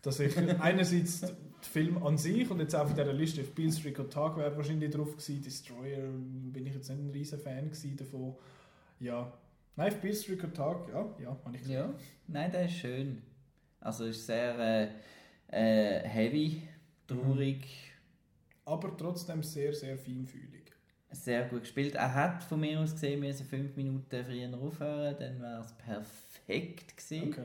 Dass 0.03 0.21
ich 0.21 0.37
einerseits 0.61 1.21
den 1.23 1.37
Film 1.63 2.03
an 2.03 2.19
sich 2.19 2.51
und 2.51 2.61
jetzt 2.61 2.75
auch 2.75 2.85
auf 2.85 2.95
dieser 2.95 3.13
Liste 3.13 3.41
auf 3.41 3.51
Beale 3.53 3.73
Street 3.73 3.95
Good 3.95 4.13
Talk 4.13 4.37
wäre 4.37 4.55
wahrscheinlich 4.55 4.91
drauf 4.91 5.13
gewesen. 5.13 5.43
Destroyer 5.43 6.09
bin 6.53 6.67
ich 6.67 6.75
jetzt 6.75 6.91
nicht 6.91 7.01
ein 7.01 7.11
riesen 7.11 7.41
Fan 7.41 7.71
davon. 7.97 8.37
Ja. 9.01 9.33
Nein, 9.77 9.89
auf 9.89 10.01
Beale 10.01 10.15
Street 10.15 10.41
Good 10.41 10.55
Talk, 10.55 10.89
ja, 10.91 11.15
ja, 11.23 11.37
habe 11.45 11.57
ich 11.57 11.63
gesehen. 11.63 11.77
Ja, 11.77 11.95
nein, 12.29 12.53
der 12.53 12.67
ist 12.67 12.75
schön. 12.75 13.23
Also 13.81 14.05
ist 14.05 14.27
sehr 14.27 14.59
äh, 14.59 14.89
äh, 15.49 16.07
heavy, 16.07 16.69
traurig. 17.07 17.61
Mhm. 17.61 18.67
Aber 18.67 18.97
trotzdem 18.97 19.43
sehr, 19.43 19.73
sehr 19.73 19.97
feinfühlig 19.97 20.66
sehr 21.25 21.45
gut 21.45 21.63
gespielt. 21.63 21.95
Er 21.95 22.15
hat 22.15 22.43
von 22.43 22.61
mir 22.61 22.81
aus 22.81 22.93
gesehen, 22.93 23.21
wir 23.23 23.29
müssen 23.29 23.47
fünf 23.47 23.77
Minuten 23.77 24.25
früher 24.25 24.59
aufhören, 24.59 25.17
dann 25.19 25.41
wäre 25.41 25.61
es 25.61 25.73
perfekt 25.73 26.97
gewesen. 26.97 27.29
Okay. 27.33 27.43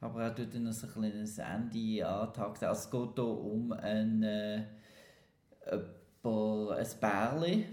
Aber 0.00 0.22
er 0.24 0.34
tut 0.34 0.54
dann 0.54 0.64
noch 0.64 0.72
so 0.72 0.86
ein 0.86 0.92
kleines 0.92 1.38
Ende 1.38 2.06
antagen. 2.06 2.64
Also 2.64 2.72
es 2.72 2.90
geht 2.90 3.14
hier 3.14 3.24
um 3.24 3.72
ein, 3.72 4.22
äh, 4.22 4.62
ein 5.66 6.86
Bärli, 7.00 7.66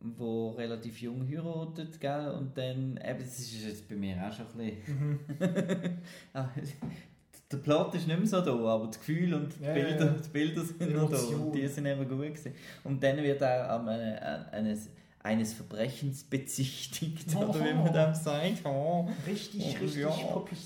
wo 0.00 0.50
relativ 0.50 1.00
jung 1.00 1.26
heiratet, 1.26 2.00
gell? 2.00 2.28
und 2.30 2.56
dann, 2.56 2.96
eben, 3.04 3.18
das 3.18 3.38
ist 3.40 3.64
jetzt 3.64 3.88
bei 3.88 3.96
mir 3.96 4.16
auch 4.24 4.32
schon 4.32 4.46
ein 4.46 4.76
bisschen... 4.84 5.20
Mhm. 5.38 5.98
der 7.50 7.58
Plot 7.58 7.94
ist 7.94 8.06
nicht 8.08 8.18
mehr 8.18 8.26
so 8.26 8.40
da, 8.40 8.52
aber 8.52 8.86
das 8.88 8.98
Gefühl 8.98 9.32
und 9.34 9.52
die, 9.58 9.64
Ja, 9.64 9.72
Bilder, 9.72 10.04
ja. 10.06 10.14
die 10.24 10.28
Bilder 10.30 10.62
sind 10.64 10.94
noch 10.94 11.10
da 11.10 11.16
und 11.18 11.52
die 11.54 11.66
sind 11.68 11.86
eben 11.86 12.08
gut 12.08 12.18
gewesen. 12.18 12.52
Und 12.84 13.02
dann 13.02 13.16
wird 13.18 13.42
auch 13.42 13.86
äh, 13.86 14.18
eines, 14.52 14.88
eines 15.22 15.54
Verbrechens 15.54 16.24
bezichtigt, 16.24 17.34
oder 17.36 17.54
wie 17.64 17.74
man 17.74 17.92
das 17.92 18.24
sagt. 18.24 18.64
Oh. 18.64 19.08
Richtig, 19.26 19.80
richtig 19.80 20.02
Ja. 20.02 20.08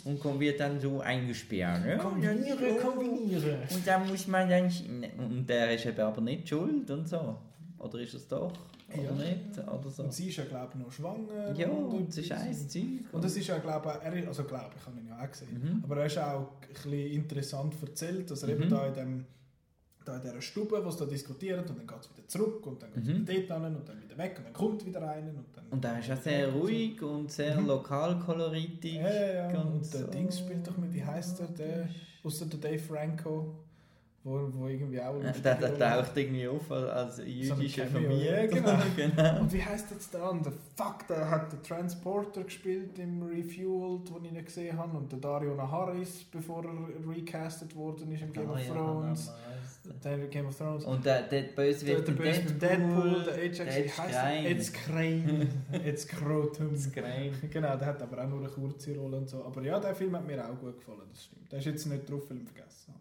Und 0.04 0.20
kommt- 0.20 0.40
wird 0.40 0.60
dann 0.60 0.78
so 0.80 1.00
eingesperrt. 1.00 1.84
Ne? 1.84 1.98
Kombiniere, 1.98 2.76
kombiniere. 2.82 3.58
Und 3.70 3.86
dann 3.86 4.08
muss 4.08 4.26
man 4.26 4.48
dann. 4.48 4.70
Und 5.18 5.46
der 5.48 5.74
ist 5.74 5.86
eben 5.86 6.00
aber 6.00 6.20
nicht 6.20 6.48
schuld 6.48 6.90
und 6.90 7.08
so. 7.08 7.36
Oder 7.78 7.98
ist 8.00 8.14
es 8.14 8.26
doch? 8.28 8.52
Oder 8.92 9.02
Ja. 9.04 9.12
nicht? 9.12 9.58
Oder 9.58 9.90
so. 9.90 10.02
Und 10.02 10.12
sie 10.12 10.28
ist 10.28 10.36
ja, 10.38 10.44
glaube 10.44 10.70
ich, 10.74 10.80
noch 10.84 10.90
schwanger. 10.92 11.52
Ja, 11.56 11.68
und 11.68 11.84
und 11.94 12.08
es 12.08 12.18
ist 12.18 12.32
ein 12.32 12.54
Zeug. 12.68 12.82
Und 13.12 13.24
das 13.24 13.36
ist 13.36 13.46
ja, 13.46 13.58
glaube 13.58 13.92
ich, 14.00 14.06
er 14.06 14.12
ist, 14.14 14.28
also 14.28 14.44
glaube 14.44 14.70
ich, 14.76 14.86
habe 14.86 14.98
ihn 14.98 15.06
ja 15.08 15.18
auch 15.22 15.30
gesehen. 15.30 15.60
Mhm. 15.62 15.84
Aber 15.84 15.96
er 15.98 16.06
ist 16.06 16.18
auch 16.18 16.40
ein 16.62 16.68
bisschen 16.74 16.92
interessant 17.12 17.74
erzählt, 17.82 18.30
dass 18.30 18.42
er 18.42 18.48
Mhm. 18.56 18.62
eben 18.62 18.70
da 18.70 18.86
in, 18.86 18.94
dem, 18.94 19.26
da 20.04 20.16
in 20.16 20.22
dieser 20.22 20.40
Stube, 20.42 20.84
wo 20.84 20.90
sie 20.90 20.98
da 20.98 21.04
diskutieren, 21.06 21.60
und 21.60 21.68
dann 21.78 21.86
geht 21.86 22.00
es 22.00 22.10
wieder 22.16 22.26
zurück 22.26 22.66
und 22.66 22.82
dann 22.82 22.92
geht 22.92 23.02
es 23.02 23.08
Mhm. 23.08 23.28
wieder 23.28 23.42
dort 23.48 23.64
hin 23.64 23.76
und 23.76 23.88
dann 23.88 24.02
wieder 24.02 24.18
weg 24.18 24.34
und 24.38 24.44
dann 24.46 24.52
kommt 24.54 24.86
wieder 24.86 25.02
rein 25.02 25.28
und 25.28 25.46
dann... 25.56 25.66
Und 25.70 25.84
er 25.84 25.98
ist 26.00 26.10
auch 26.10 26.22
sehr 26.22 26.48
ruhig 26.52 27.00
und 27.02 27.30
sehr 27.30 27.60
Mhm. 27.60 27.66
lokalkoloritig. 27.66 28.94
Ja, 28.94 29.08
ja, 29.12 29.32
ja. 29.52 29.60
Und, 29.60 29.72
und 29.74 29.92
der 29.94 30.00
so. 30.00 30.06
Dings 30.08 30.38
spielt 30.38 30.66
doch 30.66 30.76
mit, 30.78 30.92
wie 30.92 31.04
heißt 31.04 31.38
der, 31.40 31.46
der 31.48 31.88
außer 32.24 32.46
der 32.46 32.58
Dave 32.58 32.78
Franco, 32.78 33.54
wo, 34.22 34.48
wo 34.52 34.66
irgendwie 34.68 35.00
auch... 35.00 35.18
Äh, 35.22 35.32
Der, 35.42 35.54
der 35.54 35.78
taucht 35.78 36.16
irgendwie 36.16 36.46
auf 36.46 36.70
als 36.70 37.18
jüdische 37.24 37.86
Cameo, 37.86 38.02
Familie. 38.02 38.48
genau. 38.48 38.78
genau. 38.96 39.40
Und 39.40 39.52
wie 39.52 39.62
heißt 39.62 39.90
jetzt 39.92 40.12
der 40.12 40.22
andere? 40.24 40.52
Fuck, 40.76 41.06
der 41.08 41.30
hat 41.30 41.52
den 41.52 41.62
Transporter 41.62 42.44
gespielt 42.44 42.98
im 42.98 43.22
Refueled, 43.22 44.08
den 44.10 44.24
ich 44.26 44.32
nicht 44.32 44.46
gesehen 44.46 44.76
habe. 44.76 44.98
Und 44.98 45.10
der 45.10 45.20
Dario 45.20 45.54
Naharis, 45.54 46.24
bevor 46.30 46.64
er 46.64 47.10
recastet 47.16 47.74
worden 47.74 48.12
ist 48.12 48.22
im 48.22 48.32
Game 48.32 48.50
of 48.50 48.58
ja, 48.58 48.74
Thrones. 48.74 49.32
Der 50.04 50.18
Game 50.18 50.46
of 50.46 50.56
Thrones. 50.56 50.84
Und 50.84 51.04
der, 51.04 51.22
der 51.22 51.42
der, 51.42 51.52
Bösewicht 51.54 52.06
der 52.06 52.08
im 52.08 52.16
Böse 52.16 52.42
mit 52.42 52.62
Deadpool, 52.62 53.24
der 53.24 53.34
Ajax, 53.34 53.56
der 53.56 53.84
wie 53.84 53.88
heißt 53.88 53.98
der? 53.98 54.22
Crane. 54.22 54.46
It's 54.50 54.72
Crane. 54.72 55.48
It's 55.86 56.06
Crotum. 56.06 56.72
Das 56.74 56.92
Crane. 56.92 57.32
Genau, 57.50 57.76
der 57.76 57.86
hat 57.86 58.02
aber 58.02 58.22
auch 58.22 58.28
nur 58.28 58.40
eine 58.40 58.48
kurze 58.48 58.94
Rolle 58.96 59.16
und 59.16 59.28
so. 59.30 59.42
Aber 59.42 59.62
ja, 59.62 59.80
der 59.80 59.94
Film 59.94 60.14
hat 60.14 60.26
mir 60.26 60.44
auch 60.44 60.58
gut 60.58 60.78
gefallen, 60.78 61.08
das 61.10 61.24
stimmt. 61.24 61.50
Der 61.50 61.58
ist 61.58 61.64
jetzt 61.64 61.86
nicht 61.86 62.10
drauf, 62.10 62.22
weil 62.28 62.36
ich 62.36 62.42
ihn 62.42 62.48
vergessen 62.48 62.92
habe. 62.92 62.99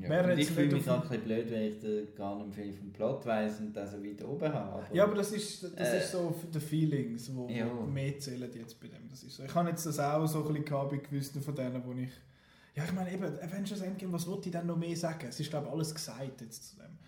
Ja, 0.00 0.28
ich 0.30 0.50
fühle 0.50 0.72
mich 0.72 0.90
auch 0.90 1.02
ein 1.02 1.08
bisschen 1.08 1.24
blöd, 1.24 1.50
wenn 1.50 1.62
ich 1.62 1.80
da 1.80 1.88
gar 2.16 2.44
nicht 2.44 2.54
viel 2.54 2.72
vom 2.72 2.92
Plot 2.92 3.24
weiss 3.26 3.60
und 3.60 3.72
das 3.74 3.92
so 3.92 4.04
weit 4.04 4.24
oben 4.24 4.52
habe. 4.52 4.72
Aber 4.84 4.94
Ja, 4.94 5.04
aber 5.04 5.14
das 5.14 5.32
ist, 5.32 5.62
das 5.62 5.72
Äh, 5.72 5.98
ist 5.98 6.10
so 6.10 6.32
für 6.32 6.46
die 6.48 6.60
Feelings, 6.60 7.34
wo, 7.34 7.48
ja. 7.48 7.66
mehr 7.66 8.18
zählen 8.18 8.50
jetzt 8.54 8.80
bei 8.80 8.88
dem. 8.88 9.08
Das 9.08 9.22
ist 9.22 9.36
so. 9.36 9.44
Ich 9.44 9.54
habe 9.54 9.68
jetzt 9.70 9.86
das 9.86 9.98
auch 10.00 10.26
so 10.26 10.40
ein 10.40 10.48
bisschen 10.48 10.64
gehabt 10.64 10.90
bei 10.90 10.96
gewissen 10.96 11.40
von 11.40 11.54
denen, 11.54 11.82
wo 11.84 11.92
ich... 11.92 12.10
Ja, 12.74 12.84
ich 12.84 12.92
meine 12.92 13.12
eben, 13.12 13.24
Avengers 13.24 13.80
Endgame, 13.82 14.12
was 14.12 14.26
wollte 14.26 14.48
ich 14.48 14.52
denn 14.52 14.66
noch 14.66 14.76
mehr 14.76 14.96
sagen? 14.96 15.26
Es 15.28 15.38
ist, 15.38 15.48
glaube 15.48 15.66
ich, 15.68 15.72
alles 15.72 15.94
gesagt 15.94 16.40
jetzt 16.40 16.70
zu 16.70 16.76
dem. 16.76 16.98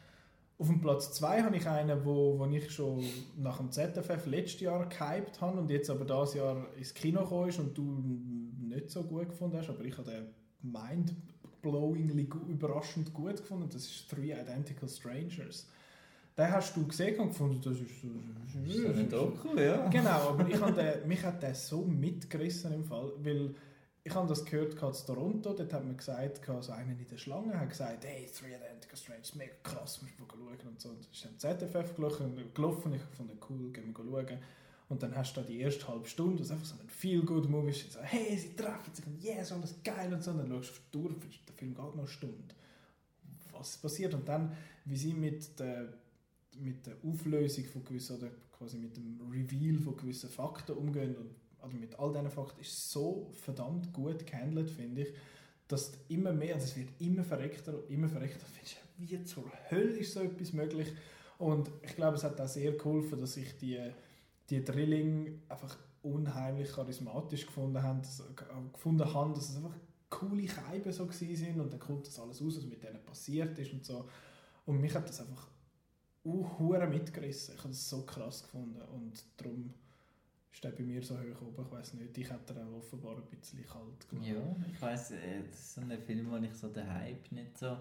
Auf 0.58 0.68
dem 0.68 0.80
Platz 0.80 1.12
2 1.12 1.42
habe 1.42 1.56
ich 1.56 1.66
einen, 1.66 2.04
wo, 2.04 2.38
wo 2.38 2.46
ich 2.46 2.70
schon 2.70 3.04
nach 3.36 3.58
dem 3.58 3.70
ZFF 3.72 4.26
letztes 4.26 4.60
Jahr 4.60 4.88
gehypt 4.88 5.40
habe 5.40 5.58
und 5.58 5.68
jetzt 5.70 5.90
aber 5.90 6.04
dieses 6.04 6.34
Jahr 6.34 6.66
ins 6.78 6.94
Kino 6.94 7.20
gekommen 7.24 7.48
ist 7.48 7.58
und 7.58 7.76
du 7.76 8.02
nicht 8.60 8.90
so 8.90 9.02
gut 9.02 9.28
gefunden 9.28 9.58
hast, 9.58 9.68
aber 9.68 9.84
ich 9.84 9.98
habe 9.98 10.10
den 10.10 10.26
mind-blowingly 11.66 12.28
überraschend 12.48 13.12
gut 13.12 13.36
gefunden. 13.36 13.68
Das 13.72 13.84
ist 13.84 14.08
Three 14.08 14.32
Identical 14.32 14.88
Strangers. 14.88 15.66
Den 16.36 16.50
hast 16.50 16.76
du 16.76 16.86
gesehen 16.86 17.18
und 17.18 17.28
gefunden, 17.28 17.60
das 17.64 17.80
ist 17.80 18.02
so... 18.02 18.08
so 18.68 18.88
ein 18.88 19.08
Doku, 19.08 19.58
ja. 19.58 19.88
Genau, 19.88 20.30
aber 20.30 20.46
ich 20.46 20.60
den, 20.74 21.08
mich 21.08 21.22
hat 21.22 21.42
der 21.42 21.54
so 21.54 21.82
mitgerissen 21.82 22.74
im 22.74 22.84
Fall, 22.84 23.12
weil 23.22 23.54
ich 24.04 24.14
habe 24.14 24.28
das 24.28 24.44
gehört 24.44 24.74
in 24.74 25.06
Toronto, 25.06 25.54
dort 25.54 25.72
hat 25.72 25.84
man 25.84 25.96
gesagt, 25.96 26.42
gehabt, 26.42 26.64
so 26.64 26.72
einer 26.72 26.92
in 26.92 27.08
der 27.10 27.16
Schlange 27.16 27.58
hat 27.58 27.70
gesagt, 27.70 28.04
hey, 28.04 28.26
Three 28.26 28.54
Identical 28.54 28.96
Strangers, 28.96 29.34
mega 29.34 29.54
krass, 29.62 30.02
musst 30.02 30.14
du 30.18 30.22
mal 30.22 30.28
schauen 30.30 30.68
und 30.68 30.80
so. 30.80 30.90
Und 30.90 30.98
das 31.00 31.08
ist 31.10 31.24
dann 31.24 31.58
ZFF 31.58 31.96
gelaufen, 31.96 32.50
gelaufen 32.54 32.94
ich 32.94 33.02
fand 33.16 33.30
cool, 33.48 33.72
gehen 33.72 33.94
wir 33.96 34.04
schauen. 34.04 34.38
Und 34.88 35.02
dann 35.02 35.16
hast 35.16 35.36
du 35.36 35.40
da 35.40 35.46
die 35.46 35.58
erste 35.58 35.88
halbe 35.88 36.06
Stunde, 36.06 36.38
das 36.38 36.50
einfach 36.50 36.64
so 36.64 36.76
ein 36.80 36.88
Feel-Good-Movie, 36.88 37.70
ist 37.70 37.92
so, 37.92 38.00
hey, 38.00 38.36
sie 38.36 38.54
treffen 38.54 38.94
sich 38.94 39.06
und 39.06 39.22
yes, 39.22 39.50
alles 39.50 39.74
geil 39.82 40.12
und 40.12 40.22
so. 40.22 40.30
Und 40.30 40.38
dann 40.38 40.48
schaust 40.48 40.80
du 40.92 40.98
Tour, 41.00 41.10
der 41.10 41.54
Film 41.54 41.74
geht 41.74 41.84
noch 41.84 41.98
eine 41.98 42.06
Stunde. 42.06 42.54
Was 43.52 43.78
passiert? 43.78 44.14
Und 44.14 44.28
dann, 44.28 44.56
wie 44.84 44.96
sie 44.96 45.12
mit 45.12 45.58
der, 45.58 45.92
mit 46.58 46.86
der 46.86 46.94
Auflösung 47.04 47.64
von 47.64 47.84
gewissen, 47.84 48.18
oder 48.18 48.30
quasi 48.56 48.78
mit 48.78 48.96
dem 48.96 49.20
Reveal 49.28 49.78
von 49.80 49.96
gewissen 49.96 50.30
Fakten 50.30 50.76
umgehen 50.76 51.16
und 51.16 51.30
oder 51.66 51.74
mit 51.74 51.98
all 51.98 52.12
diesen 52.12 52.30
Fakten 52.30 52.60
ist 52.60 52.90
so 52.90 53.30
verdammt 53.32 53.92
gut 53.92 54.26
gehandelt, 54.26 54.70
finde 54.70 55.02
ich, 55.02 55.08
dass 55.68 55.92
du 55.92 55.98
immer 56.08 56.32
mehr, 56.32 56.54
also 56.54 56.66
es 56.66 56.76
wird 56.76 56.88
immer 57.00 57.24
verreckter 57.24 57.74
und 57.74 57.90
immer 57.90 58.08
verreckter, 58.08 58.38
Du 58.38 58.52
findest, 58.52 58.76
wie 58.98 59.24
zur 59.24 59.44
Hölle 59.70 59.98
ist 59.98 60.12
so 60.12 60.20
etwas 60.20 60.52
möglich 60.52 60.92
und 61.38 61.70
ich 61.82 61.96
glaube, 61.96 62.16
es 62.16 62.24
hat 62.24 62.40
auch 62.40 62.48
sehr 62.48 62.72
geholfen, 62.72 63.20
dass 63.20 63.36
ich 63.36 63.56
die, 63.58 63.78
die 64.50 64.64
Drilling 64.64 65.42
einfach 65.48 65.76
unheimlich 66.02 66.72
charismatisch 66.72 67.46
gefunden 67.46 67.82
habe, 67.82 68.00
dass, 68.00 68.20
äh, 68.20 68.72
gefunden 68.72 69.12
habe, 69.12 69.34
dass 69.34 69.50
es 69.50 69.56
einfach 69.56 69.76
coole 70.08 70.48
Scheiben 70.48 70.92
so 70.92 71.10
sind 71.10 71.60
und 71.60 71.72
dann 71.72 71.80
kommt 71.80 72.06
das 72.06 72.18
alles 72.18 72.40
raus, 72.40 72.56
was 72.56 72.64
mit 72.64 72.82
denen 72.82 73.04
passiert 73.04 73.58
ist 73.58 73.72
und 73.72 73.84
so. 73.84 74.08
Und 74.64 74.80
mich 74.80 74.94
hat 74.94 75.08
das 75.08 75.20
einfach 75.20 75.48
uh, 76.24 76.46
mitgerissen, 76.88 77.54
ich 77.54 77.60
habe 77.60 77.70
das 77.70 77.88
so 77.88 78.02
krass 78.02 78.42
gefunden 78.42 78.80
und 78.92 79.24
darum 79.36 79.74
der 80.62 80.70
bei 80.70 80.84
mir 80.84 81.02
so 81.02 81.14
hoch 81.14 81.42
oben, 81.42 81.66
ich 81.66 81.70
weiß 81.72 81.94
nicht, 81.94 82.16
ich 82.16 82.30
hätte 82.30 82.54
auch 82.54 82.78
offenbar 82.78 83.16
ein 83.16 83.24
bisschen 83.24 83.64
kalt 83.66 84.08
gemacht. 84.08 84.26
Ja, 84.26 84.56
ich 84.72 84.80
weiss, 84.80 85.10
äh, 85.10 85.42
das 85.50 85.58
ist 85.58 85.74
so 85.74 85.80
ein 85.82 85.98
Film, 86.00 86.30
wo 86.30 86.36
ich 86.36 86.54
so 86.54 86.68
den 86.68 86.90
Hype 86.90 87.30
nicht 87.30 87.58
so... 87.58 87.76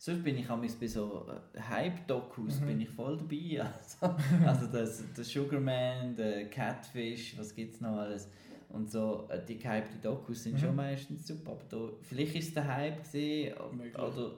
Sonst 0.00 0.22
bin 0.22 0.38
ich 0.38 0.46
bei 0.46 0.86
so 0.86 1.26
äh, 1.54 1.60
Hype-Dokus 1.60 2.60
Mhm. 2.60 2.66
bin 2.66 2.80
ich 2.82 2.88
voll 2.90 3.16
dabei. 3.18 3.68
Also, 4.00 4.16
also 4.46 4.66
das, 4.68 5.02
der 5.16 5.24
Sugarman, 5.24 6.14
der 6.14 6.48
Catfish, 6.48 7.36
was 7.36 7.54
gibt 7.54 7.74
es 7.74 7.80
noch 7.80 7.96
alles? 7.98 8.28
Und 8.68 8.90
so, 8.90 9.26
äh, 9.30 9.44
die 9.44 9.58
gehypten 9.58 10.00
Dokus 10.02 10.42
sind 10.44 10.54
Mhm. 10.54 10.58
schon 10.58 10.76
meistens 10.76 11.26
super. 11.26 11.52
Aber 11.52 11.64
da, 11.68 11.88
vielleicht 12.02 12.36
ist 12.36 12.48
es 12.48 12.54
der 12.54 12.66
Hype 12.74 13.02
Möglich. 13.72 13.98
oder... 13.98 14.32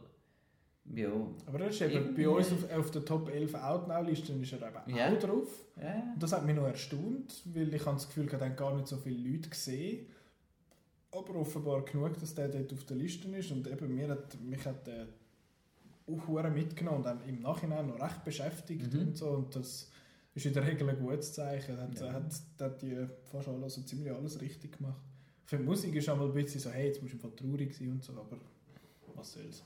Ja, 0.92 1.10
Aber 1.46 1.60
er 1.60 1.68
ist 1.68 1.80
eben 1.82 2.14
bei 2.16 2.28
uns 2.28 2.50
auf, 2.52 2.68
auf 2.72 2.90
der 2.90 3.04
Top 3.04 3.28
11 3.28 3.54
Outnow-Listen 3.54 4.42
ist 4.42 4.52
er 4.54 4.66
eben 4.68 4.96
Ja. 4.96 5.12
auch 5.12 5.18
drauf. 5.18 5.48
ja. 5.80 6.02
Und 6.14 6.20
das 6.22 6.32
hat 6.32 6.44
mich 6.46 6.56
noch 6.56 6.64
erstaunt, 6.66 7.42
weil 7.44 7.72
ich 7.72 7.84
habe 7.86 7.96
das 7.96 8.08
Gefühl, 8.08 8.26
ich 8.26 8.32
habe 8.32 8.50
gar 8.50 8.74
nicht 8.74 8.88
so 8.88 8.96
viele 8.96 9.28
Leute 9.30 9.50
gesehen. 9.50 10.06
Aber 11.12 11.36
offenbar 11.36 11.84
genug, 11.84 12.18
dass 12.18 12.34
der 12.34 12.48
dort 12.48 12.72
auf 12.72 12.84
der 12.84 12.96
Liste 12.96 13.28
ist. 13.36 13.50
Und 13.52 13.68
eben 13.68 13.94
mir 13.94 14.08
hat, 14.08 14.40
mich 14.40 14.64
hat 14.64 14.84
der 14.86 15.06
auch 16.18 16.50
mitgenommen 16.50 16.98
und 16.98 17.04
dann 17.06 17.20
im 17.28 17.40
Nachhinein 17.40 17.86
noch 17.86 18.00
recht 18.00 18.24
beschäftigt 18.24 18.92
Mhm. 18.92 19.00
und 19.00 19.16
so. 19.16 19.28
Und 19.30 19.54
das 19.56 19.90
ist 20.34 20.46
in 20.46 20.52
der 20.52 20.66
Regel 20.66 20.88
ein 20.88 20.98
gutes 20.98 21.32
Zeichen. 21.32 21.76
Hat, 21.78 22.00
Ja. 22.00 22.12
hat, 22.12 22.32
hat 22.60 22.82
die 22.82 22.96
fast 23.30 23.48
alles, 23.48 23.62
also 23.62 23.82
ziemlich 23.82 24.12
alles 24.12 24.40
richtig 24.40 24.76
gemacht. 24.78 25.00
Für 25.44 25.56
die 25.58 25.64
Musik 25.64 25.94
ist 25.96 26.08
einmal 26.08 26.28
ein 26.28 26.34
bisschen 26.34 26.60
so, 26.60 26.70
hey, 26.70 26.86
jetzt 26.88 27.02
musst 27.02 27.14
du 27.14 27.18
einfach 27.18 27.36
traurig 27.36 27.74
sein 27.76 27.90
und 27.90 28.04
so, 28.04 28.12
aber 28.12 28.38
was 29.16 29.32
soll's. 29.32 29.64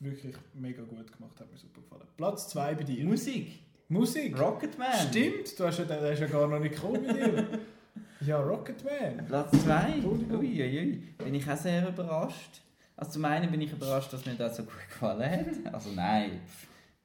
Wirklich 0.00 0.34
mega 0.52 0.82
gut 0.82 1.10
gemacht, 1.10 1.40
hat 1.40 1.50
mir 1.50 1.58
super 1.58 1.80
gefallen. 1.80 2.06
Platz 2.16 2.48
2 2.48 2.74
bei 2.74 2.82
dir. 2.84 3.04
Musik, 3.06 3.60
Musik. 3.88 4.38
Rocketman. 4.38 4.92
Stimmt, 5.08 5.58
du 5.58 5.64
hast 5.64 5.78
ja, 5.78 5.84
der 5.86 6.12
ist 6.12 6.20
ja 6.20 6.26
gar 6.26 6.46
noch 6.48 6.58
nicht 6.58 6.74
gekommen 6.74 7.02
mit 7.06 7.16
dir. 7.16 7.46
ja, 8.26 8.38
Rocketman. 8.40 9.24
Platz 9.26 9.50
2. 9.62 9.92
Entschuldigung. 9.94 10.38
Uiuiui. 10.40 10.96
Bin 11.18 11.34
ich 11.34 11.48
auch 11.50 11.56
sehr 11.56 11.88
überrascht. 11.88 12.60
Also 12.96 13.12
zum 13.12 13.24
einen 13.24 13.50
bin 13.50 13.60
ich 13.60 13.72
überrascht, 13.72 14.12
dass 14.12 14.24
mir 14.24 14.34
das 14.34 14.56
so 14.56 14.62
gut 14.62 14.88
gefallen 14.88 15.46
hat. 15.64 15.74
Also 15.74 15.90
nein, 15.90 16.40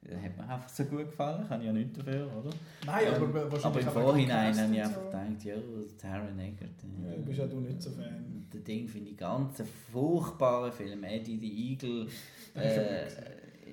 das 0.02 0.14
hat 0.22 0.36
mir 0.36 0.42
einfach 0.44 0.68
so 0.68 0.84
gut 0.84 1.10
gefallen. 1.10 1.46
Kann 1.48 1.60
ich 1.60 1.66
ja 1.66 1.72
nichts 1.72 1.98
dafür, 1.98 2.26
oder? 2.36 2.50
Nein, 2.86 3.04
Ähm, 3.08 3.14
aber 3.22 3.52
wahrscheinlich 3.52 3.86
Aber 3.86 3.98
im 3.98 4.02
Vorhinein 4.04 4.58
habe 4.58 4.74
ich 4.74 4.82
einfach 4.82 5.04
gedacht, 5.06 5.44
ja, 5.44 5.54
Taron 6.00 6.38
Egerton. 6.38 7.04
Ja, 7.04 7.16
bist 7.24 7.38
ja 7.38 7.46
du 7.46 7.60
nicht 7.60 7.82
so 7.82 7.90
Fan. 7.90 8.46
Der 8.52 8.60
Ding 8.60 8.88
finde 8.88 9.10
ich 9.10 9.16
ganz 9.16 9.62
furchtbaren 9.92 10.72
Film. 10.72 11.04
Eddie 11.04 11.38
the 11.38 11.70
Eagle. 11.72 12.06
Äh, 12.54 13.06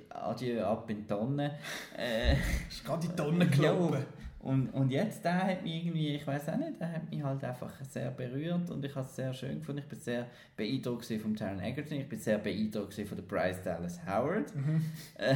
Adieu 0.10 0.64
ab 0.64 0.88
in 0.90 0.98
die 1.02 1.08
Tonne. 1.08 1.56
Äh, 1.98 2.34
Ist 2.70 2.86
gerade 2.86 3.06
in 3.06 3.10
die 3.12 3.16
Tonne 3.16 3.48
gelaufen. 3.50 4.06
Und, 4.40 4.70
und 4.70 4.92
jetzt, 4.92 5.24
der 5.26 5.44
hat 5.44 5.64
mich 5.64 5.86
irgendwie, 5.86 6.16
ich 6.16 6.26
weiß 6.28 6.50
auch 6.50 6.58
nicht, 6.58 6.80
der 6.80 6.92
hat 6.94 7.10
mich 7.10 7.22
halt 7.24 7.44
einfach 7.44 7.74
sehr 7.84 8.12
berührt 8.12 8.70
und 8.70 8.84
ich 8.86 8.96
habe 8.96 9.06
es 9.06 9.16
sehr 9.16 9.34
schön 9.34 9.60
gefunden. 9.60 9.80
Ich 9.82 9.88
bin 9.88 10.00
sehr 10.00 10.28
beeindruckt 10.56 11.06
vom 11.22 11.36
Taron 11.36 11.60
Egerton, 11.60 12.00
ich 12.00 12.08
bin 12.10 12.20
sehr 12.20 12.38
beeindruckt 12.38 12.94
von 12.94 13.18
der 13.18 13.24
Bryce 13.24 13.62
Dallas 13.64 14.00
Howard, 14.06 14.56
Mhm. 14.56 14.82
äh, 15.16 15.36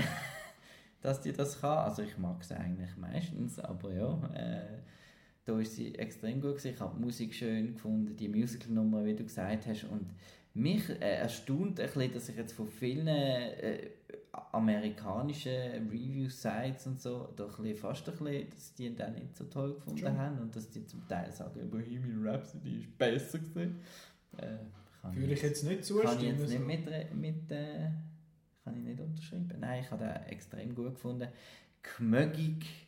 dass 1.02 1.20
die 1.22 1.34
das 1.34 1.60
kann. 1.60 1.80
Also 1.80 2.04
ich 2.04 2.18
mag 2.18 2.44
sie 2.44 2.56
eigentlich 2.56 2.96
meistens, 2.98 3.60
aber 3.60 3.92
ja, 3.94 4.30
äh, 4.36 4.62
da 5.46 5.60
ist 5.60 5.76
sie 5.76 5.96
extrem 5.96 6.40
gut 6.40 6.52
gewesen. 6.58 6.74
Ich 6.76 6.80
habe 6.80 6.96
die 6.98 7.04
Musik 7.04 7.34
schön 7.34 7.74
gefunden, 7.74 8.16
die 8.16 8.30
Musical-Nummer, 8.30 9.04
wie 9.04 9.16
du 9.16 9.24
gesagt 9.24 9.66
hast 9.66 9.84
und 9.86 10.06
mich 10.54 10.90
äh, 10.90 11.18
erstaunt 11.18 11.80
ein 11.80 11.86
bisschen, 11.86 12.14
dass 12.14 12.30
ich 12.30 12.36
jetzt 12.36 12.54
von 12.54 12.68
vielen 12.68 13.08
äh, 13.08 13.90
amerikanischen 14.52 15.90
Review-Sites 15.90 16.88
und 16.88 17.02
so 17.02 17.34
doch 17.36 17.58
ein 17.60 17.64
bisschen, 17.64 17.80
fast 17.80 18.10
ein 18.10 18.18
bisschen, 18.18 18.50
dass 18.50 18.74
die 18.76 18.96
den 18.96 19.14
nicht 19.14 19.36
so 19.36 19.46
toll 19.46 19.76
gefunden 19.76 20.00
Schon. 20.00 20.18
haben 20.18 20.40
und 20.40 20.56
dass 20.56 20.70
die 20.70 20.86
zum 20.86 21.08
Teil 21.08 21.32
sagen, 21.32 21.70
Bohemian 21.70 22.28
Rhapsody 22.28 22.80
ist 22.80 22.98
besser 22.98 23.40
gewesen. 23.40 23.80
Äh, 24.38 24.58
Würde 25.14 25.34
ich 25.34 25.42
jetzt 25.42 25.64
nicht 25.64 25.86
zustimmen. 25.86 26.16
Kann 26.16 26.26
ich 26.26 26.40
jetzt 26.40 26.50
nicht 26.50 26.66
mit, 26.66 27.16
mit 27.16 27.52
äh, 27.52 27.90
kann 28.64 28.76
ich 28.78 28.84
nicht 28.84 29.00
unterschreiben. 29.00 29.50
Nein, 29.60 29.84
ich 29.84 29.92
habe 29.92 30.04
den 30.04 30.16
extrem 30.28 30.76
gut 30.76 30.96
gefunden. 30.96 31.28
Gemögig 31.98 32.81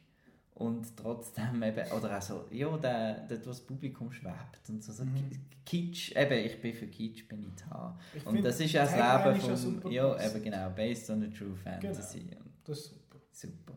und 0.55 0.95
trotzdem 0.95 1.63
eben, 1.63 1.91
oder 1.91 2.17
auch 2.17 2.21
so, 2.21 2.45
ja, 2.51 2.77
der, 2.77 3.25
wo 3.29 3.35
das 3.49 3.61
Publikum 3.61 4.11
schwebt 4.11 4.69
und 4.69 4.83
so, 4.83 4.91
so 4.91 5.03
Mhm. 5.03 5.31
Kitsch, 5.65 6.15
eben, 6.15 6.45
ich 6.45 6.61
bin 6.61 6.73
für 6.73 6.87
Kitsch, 6.87 7.27
bin 7.27 7.43
ich 7.43 7.63
da. 7.69 7.97
Ich 8.13 8.25
Und 8.25 8.43
das 8.43 8.59
ist 8.59 8.71
ja 8.73 8.83
das 8.83 8.91
Leben 8.91 9.53
ist 9.53 9.91
ja 9.91 10.25
eben 10.25 10.43
genau, 10.43 10.69
based 10.71 11.09
on 11.09 11.23
a 11.23 11.27
true 11.27 11.55
fantasy. 11.55 12.19
Und 12.37 12.51
Das 12.65 12.79
ist 12.79 12.89
super. 12.89 13.19
super. 13.31 13.73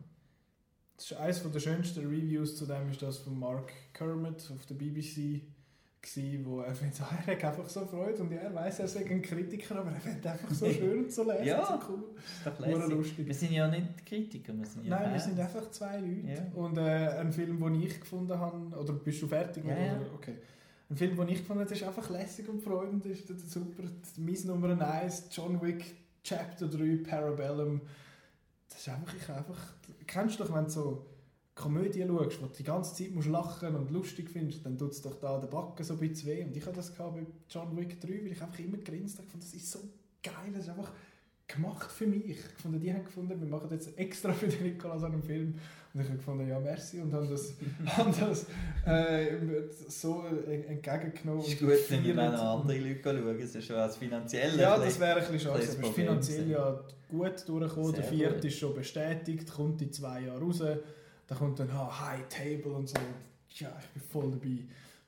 Das 0.97 1.11
ist 1.11 1.17
eines 1.17 1.51
der 1.51 1.59
schönsten 1.59 2.05
Reviews 2.05 2.57
zu 2.57 2.65
dem 2.65 2.89
ist 2.89 3.01
das 3.01 3.19
von 3.19 3.37
Mark 3.39 3.71
Kermit 3.93 4.49
auf 4.51 4.65
der 4.65 4.75
BBC 4.75 5.41
gsi, 6.07 6.39
wo 6.43 6.61
er 6.61 6.73
findet, 6.73 7.01
ah, 7.01 7.09
er 7.25 7.33
hat 7.35 7.43
einfach 7.43 7.67
so 7.69 7.85
Freude 7.85 8.21
und 8.23 8.31
ja, 8.31 8.39
er 8.39 8.53
weiß, 8.55 8.79
er 8.79 8.87
sei 8.87 9.05
ein 9.05 9.21
Kritiker, 9.21 9.75
aber 9.79 9.91
er 9.91 9.99
findet 9.99 10.25
einfach 10.25 10.49
so 10.51 10.69
schön 10.69 11.09
zu 11.09 11.23
lesen, 11.23 11.45
Ja. 11.45 11.65
so 11.65 11.91
cool. 11.91 12.03
Ist 12.17 12.45
doch 12.81 12.89
lustig. 12.89 13.27
Wir 13.27 13.33
sind 13.33 13.51
ja 13.51 13.67
nicht 13.67 14.05
Kritiker, 14.05 14.57
wir 14.57 14.65
sind 14.65 14.85
ja 14.85 14.89
Nein, 14.91 15.03
wir 15.13 15.19
Fans. 15.19 15.23
sind 15.25 15.39
einfach 15.39 15.69
zwei 15.71 15.97
Leute. 15.99 16.27
Ja. 16.27 16.61
Und 16.61 16.77
äh, 16.77 17.19
ein 17.19 17.31
Film, 17.31 17.59
den 17.59 17.81
ich 17.81 17.99
gefunden 17.99 18.37
habe, 18.37 18.75
oder 18.77 18.93
bist 18.93 19.21
du 19.21 19.27
fertig? 19.27 19.65
Ja, 19.65 19.77
ja. 19.77 19.99
Okay. 20.15 20.35
Ein 20.89 20.95
Film, 20.95 21.17
den 21.17 21.27
ich 21.29 21.39
gefunden 21.39 21.63
habe, 21.63 21.73
ist 21.73 21.83
einfach 21.83 22.09
lässig 22.09 22.47
und 22.47 22.61
freudend, 22.61 23.05
ist 23.05 23.27
super. 23.49 23.83
Mein 24.17 24.37
Nummer 24.45 24.81
1, 24.93 25.25
John 25.31 25.61
Wick, 25.61 25.83
Chapter 26.23 26.67
3, 26.67 27.03
Parabellum. 27.09 27.81
Das 28.69 28.79
ist 28.79 28.89
einfach, 28.89 29.13
ich 29.13 29.29
einfach, 29.29 29.59
kennst 30.05 30.39
du 30.39 30.43
doch, 30.45 30.53
wenn 30.55 30.69
so 30.69 31.05
Komödie 31.57 32.05
schaust, 32.07 32.41
wo 32.41 32.45
du 32.45 32.53
die 32.55 32.63
ganze 32.63 32.95
Zeit 32.95 33.13
musst 33.13 33.27
lachen 33.27 33.75
und 33.75 33.91
lustig 33.91 34.29
findest, 34.29 34.65
dann 34.65 34.77
tut 34.77 34.91
es 34.91 35.01
doch 35.01 35.15
da 35.19 35.39
den 35.39 35.49
Backen 35.49 35.83
so 35.83 35.93
ein 35.93 35.99
bisschen 35.99 36.29
weh. 36.29 36.43
Und 36.43 36.55
ich 36.55 36.65
hatte 36.65 36.75
das 36.75 36.95
gehabt 36.95 37.15
bei 37.15 37.25
John 37.49 37.75
Wick 37.75 37.99
3, 37.99 38.09
weil 38.09 38.31
ich 38.31 38.41
einfach 38.41 38.59
immer 38.59 38.77
grinst 38.77 39.17
habe. 39.17 39.27
Das 39.39 39.53
ist 39.53 39.71
so 39.71 39.79
geil, 40.23 40.51
das 40.53 40.63
ist 40.63 40.69
einfach 40.69 40.91
gemacht 41.47 41.91
für 41.91 42.05
mich. 42.05 42.29
Ich 42.29 42.39
fand, 42.61 42.81
die 42.81 42.93
haben 42.93 43.03
gefunden, 43.03 43.39
wir 43.39 43.47
machen 43.47 43.69
jetzt 43.71 43.97
extra 43.97 44.33
für 44.33 44.47
den 44.47 44.63
Nikolaus 44.63 45.03
einen 45.03 45.23
Film. 45.23 45.55
Und 45.93 46.01
ich 46.01 46.07
habe 46.07 46.17
gefunden, 46.17 46.47
ja, 46.47 46.59
merci. 46.59 47.01
Und 47.01 47.11
haben 47.11 47.29
das, 47.29 47.53
haben 47.97 48.13
das 48.19 48.45
äh, 48.85 49.37
so 49.87 50.25
entgegengenommen. 50.25 51.43
Ist 51.43 51.59
und 51.61 51.69
gut, 51.69 51.89
wenn 51.89 52.03
wir 52.03 52.13
noch 52.13 52.59
andere 52.59 52.77
Leute 52.77 53.01
schauen, 53.03 53.39
es 53.39 53.55
ist 53.55 53.65
schon 53.65 53.75
als 53.77 53.97
finanziell 53.97 54.59
Ja, 54.59 54.77
das 54.77 54.99
wäre 54.99 55.15
ein 55.15 55.19
bisschen 55.21 55.39
schade. 55.39 55.63
es 55.63 55.69
ist 55.69 55.81
Problem 55.81 56.05
finanziell 56.05 56.49
ja 56.49 56.79
gut 57.09 57.47
durchgekommen. 57.47 57.93
Der 57.93 58.03
vierte 58.03 58.47
ist 58.47 58.59
schon 58.59 58.75
bestätigt, 58.75 59.51
kommt 59.51 59.81
in 59.81 59.91
zwei 59.91 60.21
Jahren 60.21 60.43
raus. 60.43 60.61
Da 61.27 61.35
kommt 61.35 61.59
dann 61.59 61.69
ah, 61.71 62.09
High 62.09 62.27
Table 62.29 62.71
und 62.71 62.89
so. 62.89 62.97
Ja, 63.55 63.77
ich 63.79 63.87
bin 63.89 64.01
voll 64.01 64.31
dabei. 64.31 64.63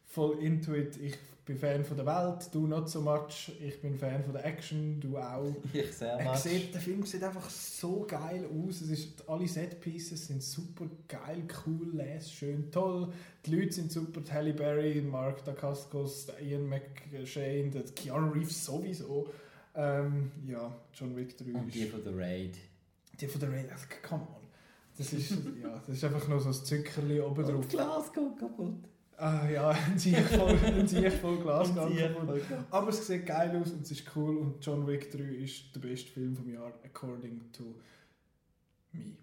Voll 0.05 0.39
into 0.39 0.73
it. 0.73 0.97
Ich 0.97 1.17
bin 1.49 1.57
Fan 1.57 1.83
von 1.83 1.97
der 1.97 2.05
Welt, 2.05 2.47
du 2.51 2.67
not 2.67 2.89
so 2.89 3.01
much. 3.01 3.51
Ich 3.59 3.81
bin 3.81 3.97
Fan 3.97 4.23
von 4.23 4.33
der 4.33 4.45
Action, 4.45 4.99
du 4.99 5.17
auch. 5.17 5.55
Ich 5.73 5.91
sehr 5.93 6.23
much. 6.23 6.37
sieht, 6.37 6.73
der 6.73 6.81
Film 6.81 7.03
sieht 7.03 7.23
einfach 7.23 7.49
so 7.49 8.05
geil 8.07 8.45
aus. 8.45 8.81
Es 8.81 8.89
ist, 8.89 9.27
alle 9.27 9.47
Set-Pieces 9.47 10.27
sind 10.27 10.43
super 10.43 10.85
geil, 11.07 11.43
cool, 11.65 11.95
les, 11.95 12.31
schön, 12.31 12.71
toll. 12.71 13.11
Die 13.45 13.55
Leute 13.55 13.71
sind 13.71 13.91
super. 13.91 14.21
Die 14.21 14.31
Halle 14.31 14.53
Berry, 14.53 15.01
Mark 15.01 15.43
Dacascos, 15.43 16.27
Ian 16.39 16.69
McShane, 16.69 17.71
der 17.71 17.83
Keanu 17.95 18.31
Reeves 18.31 18.65
sowieso. 18.65 19.27
Ähm, 19.73 20.31
ja, 20.47 20.71
John 20.93 21.15
Wick 21.15 21.35
3 21.37 21.57
Und 21.57 21.73
die 21.73 21.85
von 21.85 22.03
The 22.03 22.11
Raid. 22.13 22.57
Die 23.19 23.27
von 23.27 23.39
der 23.39 23.51
Raid, 23.51 23.71
also, 23.71 23.85
come 24.07 24.21
on. 24.21 24.38
Das 24.99 25.13
ist, 25.13 25.31
ja, 25.31 25.81
das 25.87 25.95
ist 25.95 26.03
einfach 26.03 26.27
nur 26.27 26.41
so 26.41 26.49
ein 26.49 26.53
Zückerli 26.53 27.21
oben 27.21 27.41
drauf. 27.45 27.61
das 27.61 27.69
Glas 27.69 28.11
geht 28.11 28.37
kaputt. 28.37 28.83
Ah 29.15 29.49
ja, 29.49 29.69
ein 29.91 29.97
Sieg 29.97 30.17
voll, 30.17 30.57
ein 30.65 30.85
Sieg 30.85 31.11
voll 31.13 31.37
Glas 31.37 31.69
voll 31.69 31.95
kaputt. 31.95 32.41
Aber 32.69 32.89
es 32.89 33.07
sieht 33.07 33.25
geil 33.25 33.57
aus 33.61 33.71
und 33.71 33.83
es 33.83 33.91
ist 33.91 34.03
cool 34.13 34.37
und 34.37 34.65
John 34.65 34.85
Wick 34.85 35.09
3 35.09 35.19
ist 35.23 35.73
der 35.73 35.79
beste 35.79 36.11
Film 36.11 36.35
vom 36.35 36.49
Jahr, 36.49 36.73
according 36.83 37.39
to 37.53 37.63
me. 38.91 39.15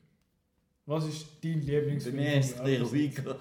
Was 0.87 1.07
ist 1.09 1.27
dein 1.45 1.61
Bei 1.61 1.67
Lieblingsfilm 1.67 2.17
mir 2.25 2.39
ist 2.41 2.59
es? 2.59 2.81
Rubico. 2.81 3.35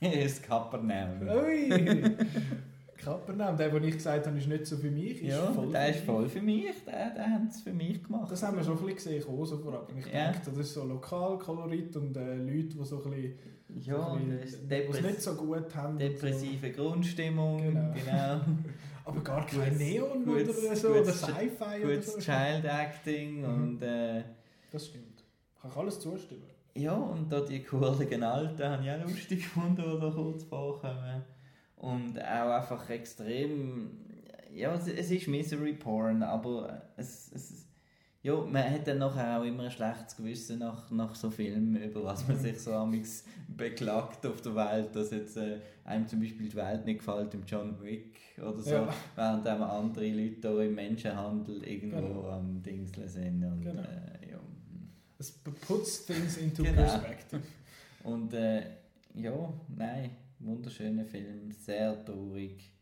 Bei 0.00 0.08
mir 0.08 0.22
ist 0.24 0.42
Kapernaum. 0.44 1.22
Ui! 1.22 2.16
Kapernaum, 3.04 3.56
der, 3.56 3.68
den 3.70 3.84
ich 3.84 3.94
gesagt 3.94 4.26
habe, 4.26 4.38
ist 4.38 4.46
nicht 4.48 4.66
so 4.66 4.76
für 4.76 4.90
mich. 4.90 5.22
Ist 5.22 5.30
Ja, 5.30 5.50
voll 5.52 5.70
der 5.72 5.88
ist 5.90 6.00
voll 6.04 6.28
für 6.28 6.40
mich. 6.42 6.66
Der, 6.86 7.10
der 7.10 7.26
haben 7.26 7.46
es 7.48 7.60
für 7.60 7.72
mich 7.72 8.02
gemacht. 8.02 8.30
Das 8.30 8.42
haben 8.42 8.56
wir 8.56 8.64
schon 8.64 8.78
ein 8.78 8.84
bisschen 8.94 9.18
gesehen, 9.18 9.44
so 9.44 9.58
vorab. 9.58 9.90
Ich 9.98 10.06
Ja. 10.06 10.30
denke, 10.30 10.40
das 10.46 10.56
ist 10.58 10.74
so 10.74 10.84
Lokalkolorit 10.84 11.96
und 11.96 12.16
äh, 12.16 12.36
Leute, 12.36 12.76
die 12.76 12.84
so 12.84 13.02
ein 13.04 13.10
bisschen, 13.10 13.34
ja, 13.84 14.16
so 14.18 14.18
es 14.70 15.02
nicht 15.02 15.22
so 15.22 15.34
gut 15.34 15.74
haben. 15.74 15.98
depressive 15.98 16.70
Grundstimmung. 16.72 17.58
Genau. 17.62 17.92
Genau. 17.92 18.38
So. 18.38 18.44
Aber 19.04 19.20
gar 19.20 19.44
kein 19.46 19.58
Gutes- 19.64 19.78
Neon 19.78 20.24
gutes- 20.24 20.64
oder 20.64 20.76
so, 20.76 20.88
oder 20.90 21.04
Sci-Fi 21.12 21.84
oder 21.84 21.94
Gutes 21.96 22.12
so. 22.14 22.20
Child 22.20 22.64
Acting 22.64 23.38
Mhm. 23.40 23.44
und 23.44 23.82
äh, 23.82 24.22
Das 24.70 24.86
stimmt. 24.86 25.24
Kann 25.60 25.70
ich 25.72 25.76
alles 25.76 25.98
zustimmen. 26.00 26.42
ja, 26.76 26.94
und 26.94 27.30
da 27.32 27.40
die 27.40 27.62
coolen 27.64 28.22
Alten 28.22 28.62
habe 28.64 28.82
ich 28.84 28.90
auch 28.92 29.02
lustig 29.08 29.42
gefunden, 29.42 29.82
die 29.82 30.00
da 30.00 30.10
kurz 30.10 30.44
vorkommen. 30.44 31.22
Und 31.82 32.18
auch 32.20 32.50
einfach 32.60 32.88
extrem, 32.90 33.90
ja, 34.54 34.72
es, 34.74 34.86
es 34.86 35.10
ist 35.10 35.26
Misery 35.28 35.72
Porn, 35.74 36.22
aber 36.22 36.82
es, 36.96 37.30
es, 37.34 37.66
ja, 38.22 38.36
man 38.36 38.70
hat 38.70 38.86
dann 38.86 38.98
nachher 38.98 39.40
auch 39.40 39.44
immer 39.44 39.64
ein 39.64 39.70
schlechtes 39.72 40.16
Gewissen 40.16 40.60
nach, 40.60 40.88
nach 40.92 41.12
so 41.16 41.28
Filmen, 41.28 41.74
über 41.82 42.04
was 42.04 42.26
man 42.28 42.38
sich 42.38 42.60
so 42.60 42.72
amigs 42.72 43.24
beklagt 43.48 44.24
auf 44.26 44.40
der 44.42 44.54
Welt, 44.54 44.94
dass 44.94 45.10
jetzt 45.10 45.36
äh, 45.36 45.58
einem 45.84 46.06
zum 46.06 46.20
Beispiel 46.20 46.48
die 46.48 46.54
Welt 46.54 46.86
nicht 46.86 46.98
gefällt 46.98 47.34
im 47.34 47.42
John 47.44 47.76
Wick 47.82 48.16
oder 48.38 48.60
so, 48.62 48.70
Ja. 48.70 48.94
während 49.16 49.46
einem 49.48 49.62
andere 49.64 50.08
Leute 50.12 50.40
da 50.40 50.62
im 50.62 50.76
Menschenhandel 50.76 51.64
irgendwo 51.64 51.96
Genau. 51.96 52.28
am 52.30 52.62
Dingseln 52.62 53.08
sind 53.08 53.44
und 53.44 53.60
Genau. 53.62 53.82
äh, 53.82 54.30
ja. 54.30 54.38
Es 55.18 55.32
puts 55.32 56.06
things 56.06 56.36
into 56.36 56.62
Genau. 56.62 56.76
perspective. 56.76 57.42
Und 58.04 58.32
äh, 58.34 58.60
ja, 59.14 59.52
nein, 59.76 60.10
wunderschöner 60.44 61.04
Film, 61.04 61.50
sehr 61.52 62.04
traurig, 62.04 62.72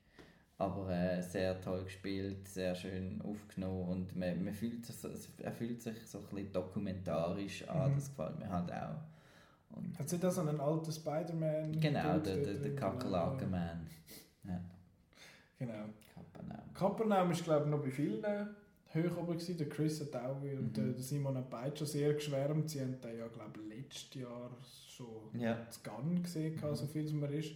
aber 0.59 0.91
äh, 0.91 1.23
sehr 1.23 1.61
toll 1.61 1.85
gespielt, 1.85 2.47
sehr 2.49 2.75
schön 2.75 3.21
aufgenommen 3.23 3.89
und 3.89 4.17
man, 4.17 4.45
man 4.45 4.53
fühlt 4.55 4.85
sich, 4.85 4.97
er 5.43 5.53
fühlt 5.53 5.81
sich 5.83 5.97
so 6.07 6.19
ein 6.19 6.25
bisschen 6.25 6.53
dokumentarisch 6.53 7.67
an, 7.69 7.91
Mhm. 7.91 7.95
das 7.97 8.09
gefällt 8.11 8.39
mir 8.39 8.49
halt 8.51 8.73
auch. 8.73 9.77
Und 9.77 9.97
Hat 9.99 10.09
sie 10.09 10.19
da 10.19 10.31
so 10.31 10.41
einen 10.41 10.61
alten 10.61 10.91
Spider-Man? 10.91 11.81
genau, 11.81 12.19
der, 12.19 12.37
der, 12.39 12.55
der? 12.55 12.75
Kakerlaken-Man. 12.77 13.87
Ja, 14.45 14.61
Genau. 15.59 15.85
Kapernaum. 16.15 16.75
Kapernaum 16.75 17.31
ist 17.31 17.45
glaube 17.45 17.67
ich 17.67 17.71
noch 17.71 17.83
bei 17.83 17.91
vielen 17.91 18.21
hoch 18.95 19.17
oben 19.19 19.33
gewesen. 19.35 19.57
Der 19.59 19.69
Chris 19.69 20.01
hat 20.01 20.15
auch 20.17 20.41
und 20.43 20.77
Mhm. 20.77 20.91
äh, 20.91 20.93
der 20.95 21.03
Simon 21.03 21.37
hat 21.37 21.49
beide 21.51 21.77
schon 21.77 21.87
sehr 21.87 22.15
geschwärmt. 22.15 22.69
Sie 22.71 22.81
haben 22.81 23.01
den 23.01 23.19
ja 23.19 23.27
glaube 23.29 23.61
ich 23.63 23.77
letztes 23.77 24.15
Jahr 24.23 24.51
schon 24.89 25.41
Ja, 25.41 25.67
zu 25.71 25.81
Gun 25.83 26.23
gesehen, 26.23 26.55
Mhm. 26.61 26.75
so 26.75 26.87
viel 26.87 27.05
es 27.05 27.13
mir 27.13 27.31
ist. 27.31 27.53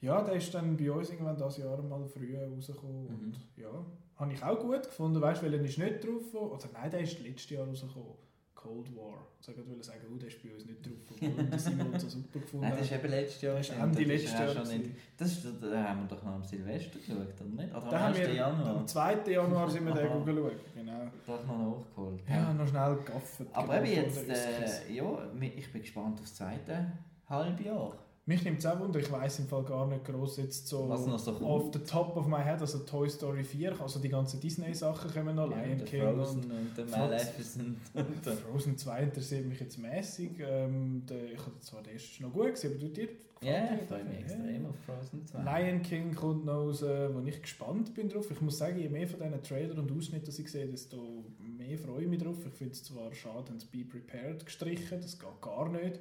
Ja, 0.00 0.22
der 0.22 0.34
ist 0.34 0.52
dann 0.52 0.76
bei 0.76 0.90
uns 0.90 1.10
irgendwann 1.10 1.38
das 1.38 1.56
Jahr 1.56 1.80
mal 1.82 2.06
früher 2.06 2.46
rausgekommen. 2.48 3.04
Mhm. 3.04 3.08
Und 3.24 3.36
ja, 3.56 3.84
habe 4.16 4.32
ich 4.32 4.42
auch 4.42 4.58
gut 4.58 4.82
gefunden. 4.82 5.20
Weißt 5.20 5.40
du, 5.42 5.46
weil 5.46 5.54
er 5.54 5.64
ist 5.64 5.78
nicht 5.78 6.04
drauf 6.04 6.34
Oder 6.34 6.68
nein, 6.72 6.90
der 6.90 7.00
ist 7.00 7.18
letztes 7.20 7.50
Jahr 7.50 7.66
rausgekommen. 7.66 8.12
Cold 8.56 8.96
War. 8.96 9.24
Ich 9.40 9.46
wollte 9.48 9.84
sagen, 9.84 10.00
oh, 10.10 10.26
ist 10.26 10.42
bei 10.42 10.52
uns 10.52 10.64
nicht 10.66 10.84
drauf 10.84 11.22
Und 11.38 11.52
der 11.52 11.58
Simon 11.58 12.00
so 12.00 12.08
super 12.08 12.40
gefunden. 12.40 12.66
Nein, 12.66 12.76
das 12.78 12.86
ist 12.86 12.92
eben 12.92 13.08
letztes 13.10 13.42
Jahr. 13.42 13.56
Das 13.56 13.68
ist 13.68 13.74
Ende 13.76 13.98
das 13.98 14.06
letztes 14.08 14.32
Jahr. 14.32 14.48
schon 14.54 14.68
nicht, 14.68 14.90
das 15.16 15.32
ist, 15.32 15.46
da 15.62 15.84
haben 15.84 16.00
wir 16.00 16.16
doch 16.16 16.22
noch 16.24 16.32
am 16.32 16.42
Silvester 16.44 16.98
geschaut, 16.98 17.16
oder 17.40 17.62
nicht? 17.62 17.70
Oder 17.76 17.80
Da 17.90 17.96
am 17.96 18.02
haben 18.02 18.14
1. 18.14 18.18
wir, 18.18 18.34
Januar? 18.34 18.76
am 18.76 18.86
2. 18.88 19.30
Januar 19.30 19.70
sind 19.70 19.84
wir 19.86 19.92
Aha. 19.92 20.18
geschaut. 20.24 20.52
Genau. 20.74 21.00
Doch 21.26 21.46
noch 21.46 21.58
nachgeholt. 21.86 22.22
Ja, 22.28 22.52
noch 22.54 22.66
schnell 22.66 22.96
gaffert. 23.04 23.48
Aber 23.52 23.76
eben 23.84 23.86
jetzt, 24.04 24.28
äh, 24.28 24.92
ja, 24.92 25.30
ich 25.56 25.72
bin 25.72 25.82
gespannt 25.82 26.18
aufs 26.20 26.34
zweite 26.34 26.92
Halbjahr. 27.28 27.96
Mich 28.28 28.42
nimmt 28.42 28.58
es 28.58 28.66
auch 28.66 28.80
wunder, 28.80 28.98
ich 28.98 29.10
weiß 29.10 29.38
im 29.38 29.46
Fall 29.46 29.62
gar 29.62 29.86
nicht 29.86 30.04
groß 30.04 30.38
jetzt 30.38 30.66
so 30.66 30.88
Was 30.88 31.06
noch 31.06 31.16
so 31.18 31.32
kommt. 31.32 31.44
off 31.46 31.70
the 31.72 31.78
top 31.78 32.16
of 32.16 32.26
my 32.26 32.42
head, 32.42 32.60
also 32.60 32.80
Toy 32.80 33.08
Story 33.08 33.44
4, 33.44 33.80
also 33.80 34.00
die 34.00 34.08
ganzen 34.08 34.40
Disney-Sachen 34.40 35.12
kommen 35.12 35.36
noch, 35.36 35.48
Ja, 35.50 35.62
Lion 35.62 35.84
King 35.84 36.02
Frozen 36.02 36.42
und 36.42 36.50
und 36.50 36.76
der. 36.76 36.86
Maleficent. 36.86 37.78
Und 37.94 38.26
Frozen 38.26 38.76
2 38.76 39.02
interessiert 39.04 39.46
mich 39.46 39.60
jetzt 39.60 39.78
mäßig. 39.78 40.30
Ähm, 40.40 41.04
der, 41.08 41.32
ich 41.34 41.38
habe 41.38 41.60
zwar 41.60 41.82
der 41.84 41.92
erste 41.92 42.08
ist 42.10 42.20
noch 42.20 42.32
gut 42.32 42.50
gesehen, 42.50 42.72
aber 42.72 42.80
du 42.80 42.88
dir 42.88 43.08
Ja, 43.42 43.60
gefällt 43.60 43.80
ich 43.82 43.88
freue 43.88 44.04
mich 44.04 44.18
extrem 44.18 44.66
auf 44.66 44.74
Frozen 44.84 45.24
2. 45.26 45.42
Lion 45.60 45.82
King 45.82 46.14
kommt 46.16 46.44
noch 46.46 46.54
raus, 46.54 46.82
wo 46.82 47.20
ich 47.24 47.40
gespannt 47.40 47.94
bin 47.94 48.08
drauf. 48.08 48.28
Ich 48.28 48.40
muss 48.40 48.58
sagen, 48.58 48.76
je 48.80 48.88
mehr 48.88 49.06
von 49.06 49.20
diesen 49.20 49.40
Trailer 49.44 49.78
und 49.78 49.92
Ausschnitten 49.96 50.34
ich 50.36 50.50
sehe, 50.50 50.66
desto 50.66 51.22
mehr 51.38 51.78
freue 51.78 52.02
ich 52.02 52.08
mich 52.08 52.20
drauf. 52.20 52.38
Ich 52.44 52.54
finde 52.54 52.72
es 52.72 52.82
zwar 52.82 53.14
schade, 53.14 53.50
haben 53.50 53.60
sie 53.60 53.66
Be 53.70 53.84
Prepared 53.84 54.44
gestrichen, 54.44 55.00
das 55.00 55.16
geht 55.16 55.40
gar 55.40 55.68
nicht. 55.68 56.00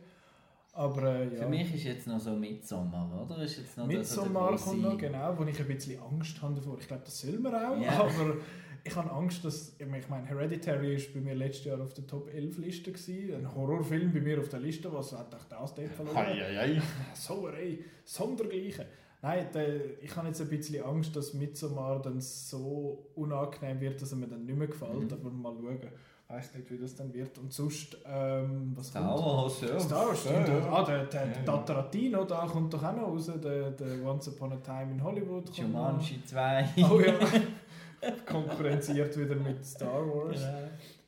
Aber 0.78 1.04
äh, 1.04 1.34
ja. 1.34 1.44
Für 1.44 1.50
mich 1.50 1.74
ist 1.74 1.84
jetzt 1.86 2.06
noch 2.06 2.20
so 2.20 2.32
Midsommar, 2.36 3.10
oder? 3.26 3.42
Ist 3.44 3.58
jetzt 3.60 3.78
noch 3.78 3.88
das, 3.88 4.10
so 4.14 4.22
Midsommar 4.24 4.56
kommt 4.58 4.82
noch, 4.82 4.98
genau, 4.98 5.34
wo 5.38 5.44
ich 5.46 5.58
ein 5.60 5.68
bisschen 5.68 6.02
Angst 6.02 6.42
habe 6.42 6.54
davor. 6.56 6.78
Ich 6.80 6.88
glaube, 6.88 7.04
das 7.06 7.18
soll 7.22 7.40
man 7.40 7.56
auch, 7.56 7.82
Ja. 7.82 7.92
aber 8.04 8.36
ich 8.84 8.94
habe 8.96 9.10
Angst, 9.12 9.44
dass, 9.46 9.74
ich 9.80 10.10
meine, 10.10 10.28
Hereditary 10.28 10.96
ist 10.96 11.14
bei 11.14 11.22
mir 11.22 11.34
letztes 11.34 11.66
Jahr 11.66 11.80
auf 11.82 11.94
der 11.94 12.06
Top 12.06 12.30
11 12.32 12.58
Liste 12.58 12.92
gewesen, 12.92 13.36
ein 13.36 13.56
Horrorfilm 13.56 14.12
bei 14.14 14.20
mir 14.20 14.38
auf 14.40 14.50
der 14.50 14.60
Liste, 14.60 14.92
was 14.94 15.14
hat 15.14 15.34
auch 15.34 15.46
das 15.46 15.74
dort 15.76 15.92
verloren? 15.94 16.16
Hei, 16.18 16.36
hei. 16.58 16.82
Sauerei, 17.14 17.80
sondergleichen. 18.04 18.86
Nein, 19.22 19.48
der, 19.54 20.04
ich 20.04 20.14
habe 20.16 20.28
jetzt 20.28 20.42
ein 20.42 20.50
bisschen 20.50 20.84
Angst, 20.84 21.16
dass 21.16 21.34
Midsommar 21.34 22.02
dann 22.02 22.20
so 22.20 23.08
unangenehm 23.16 23.80
wird, 23.80 24.02
dass 24.02 24.12
er 24.12 24.18
mir 24.18 24.28
dann 24.28 24.46
nicht 24.46 24.58
mehr 24.58 24.68
gefällt, 24.68 25.10
Mhm. 25.10 25.14
aber 25.14 25.30
mal 25.32 25.56
schauen. 25.56 25.80
Ich 26.28 26.34
weiß 26.36 26.56
nicht, 26.56 26.72
wie 26.72 26.78
das 26.80 26.96
dann 26.96 27.14
wird. 27.14 27.38
Und 27.38 27.54
sonst, 27.54 27.98
ähm, 28.06 28.74
was 28.76 28.88
Star 28.88 29.04
kommt? 29.16 29.26
Wars, 29.26 29.62
ja. 29.62 29.80
Star 29.80 30.08
Wars, 30.08 30.26
Ja, 30.26 30.32
stimmt. 30.44 30.48
ja. 30.48 30.72
Ah, 30.74 30.84
der, 30.84 31.06
der, 31.06 31.22
Ja, 31.28 31.34
der 31.34 31.54
ja. 31.54 31.58
Tarantino, 31.62 32.24
da 32.26 32.46
kommt 32.48 32.74
doch 32.74 32.84
auch 32.84 32.96
noch 32.96 33.08
raus, 33.10 33.32
der, 33.44 33.72
der 33.72 34.04
Once 34.06 34.28
Upon 34.30 34.54
a 34.54 34.58
Time 34.58 34.92
in 34.94 35.04
Hollywood. 35.04 35.50
Jumanji 35.52 36.24
2. 36.26 36.70
Oh 36.90 37.00
ja. 37.00 37.14
Konkurrenziert 38.26 39.18
wieder 39.18 39.36
mit 39.36 39.64
Star 39.66 40.06
Wars. 40.08 40.42
Ja. 40.42 40.58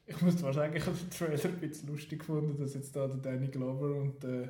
Ich 0.05 0.21
muss 0.21 0.41
wahrscheinlich 0.41 0.81
ich 0.81 0.87
habe 0.87 0.97
den 0.97 1.09
Trailer 1.09 1.45
ein 1.45 1.59
bisschen 1.59 1.89
lustig 1.89 2.19
gefunden, 2.19 2.57
dass 2.57 2.73
jetzt 2.75 2.95
da 2.95 3.07
der 3.07 3.17
Danny 3.17 3.47
Glover 3.47 3.95
und 4.01 4.23
äh, 4.23 4.47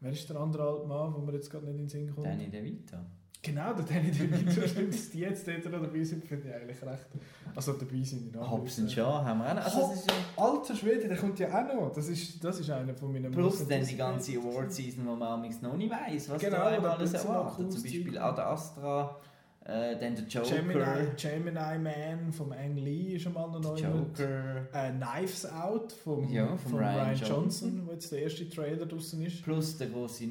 wer 0.00 0.12
ist 0.12 0.28
der 0.30 0.36
andere 0.36 0.62
alte 0.68 0.86
Mann, 0.86 1.12
wo 1.14 1.18
mir 1.20 1.32
jetzt 1.32 1.50
gerade 1.50 1.64
nicht 1.66 1.72
in 1.74 1.78
den 1.80 1.88
Sinn 1.88 2.14
kommt? 2.14 2.26
Danny 2.26 2.48
DeVito. 2.48 2.96
Genau, 3.42 3.72
der 3.72 3.84
Danny 3.86 4.10
DeVito, 4.10 4.66
stimmt, 4.68 4.92
dass 4.92 5.08
die 5.10 5.20
jetzt 5.20 5.48
dort 5.48 5.64
noch 5.72 5.80
dabei 5.80 6.04
sind, 6.04 6.22
finde 6.26 6.48
ich 6.48 6.54
eigentlich 6.54 6.82
recht. 6.82 7.06
Also 7.54 7.72
dabei 7.72 8.02
sind 8.02 8.30
die 8.34 8.36
noch. 8.36 8.50
Hobbs 8.50 8.78
and 8.78 8.92
Shaw 8.92 9.24
haben 9.24 9.38
wir 9.38 9.48
auch 9.50 9.54
noch. 9.54 9.64
Also, 9.64 9.80
das 9.88 9.96
ist 10.00 10.10
ja 10.10 10.44
Alter 10.44 10.76
Schwede, 10.76 11.08
der 11.08 11.16
kommt 11.16 11.38
ja 11.38 11.48
auch 11.48 11.74
noch. 11.74 11.92
Das 11.94 12.08
ist, 12.08 12.44
das 12.44 12.60
ist 12.60 12.68
einer 12.70 12.94
von 12.94 13.10
meinen 13.12 13.30
Plus 13.30 13.66
dann 13.66 13.84
die 13.86 13.96
ganze 13.96 14.32
Award-Season, 14.38 15.06
wo 15.06 15.16
man 15.16 15.28
amigs 15.40 15.62
noch 15.62 15.74
nicht 15.74 15.90
weiss, 15.90 16.28
was 16.28 16.40
Genau, 16.40 16.56
da 16.58 16.90
alles 16.92 17.14
erwartet. 17.14 17.72
Zum 17.72 17.82
Beispiel. 17.82 18.18
Ad 18.18 18.40
Astra, 18.42 19.16
äh, 19.64 19.96
dann 19.98 20.14
der 20.16 20.24
Joker, 20.26 20.56
Gemini, 20.56 20.84
Gemini 21.16 21.78
Man 21.78 22.32
vom 22.32 22.52
Ang 22.52 22.76
Lee 22.76 23.14
ist 23.16 23.22
schon 23.22 23.32
mal 23.32 23.46
noch 23.48 23.60
neu. 23.60 23.76
Joker, 23.78 24.66
Äh, 24.72 24.90
Knives 24.92 25.50
Out 25.50 25.92
vom, 25.92 26.28
Ja, 26.30 26.46
vom 26.58 26.72
vom 26.72 26.78
Ryan, 26.78 26.94
Ryan 26.94 27.14
Johnson, 27.14 27.28
Johnson. 27.42 27.82
wo 27.86 27.92
jetzt 27.92 28.12
der 28.12 28.22
erste 28.22 28.48
Trailer 28.50 28.84
draußen 28.86 29.22
ist. 29.24 29.42
plus 29.42 29.78
der 29.78 29.88
große 29.88 30.24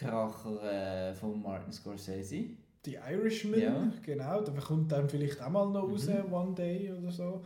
Netflix-Kracher 0.00 1.10
äh, 1.10 1.14
von 1.14 1.42
Martin 1.42 1.72
Scorsese. 1.72 2.44
Die 2.86 2.94
Irishman, 3.10 3.60
Ja. 3.60 3.92
genau, 4.04 4.40
der 4.40 4.54
kommt 4.54 4.90
dann 4.90 5.08
vielleicht 5.08 5.42
auch 5.42 5.50
mal 5.50 5.68
noch 5.68 5.88
raus, 5.90 6.06
Mhm. 6.08 6.32
One 6.32 6.54
Day 6.54 6.90
oder 6.92 7.10
so. 7.10 7.42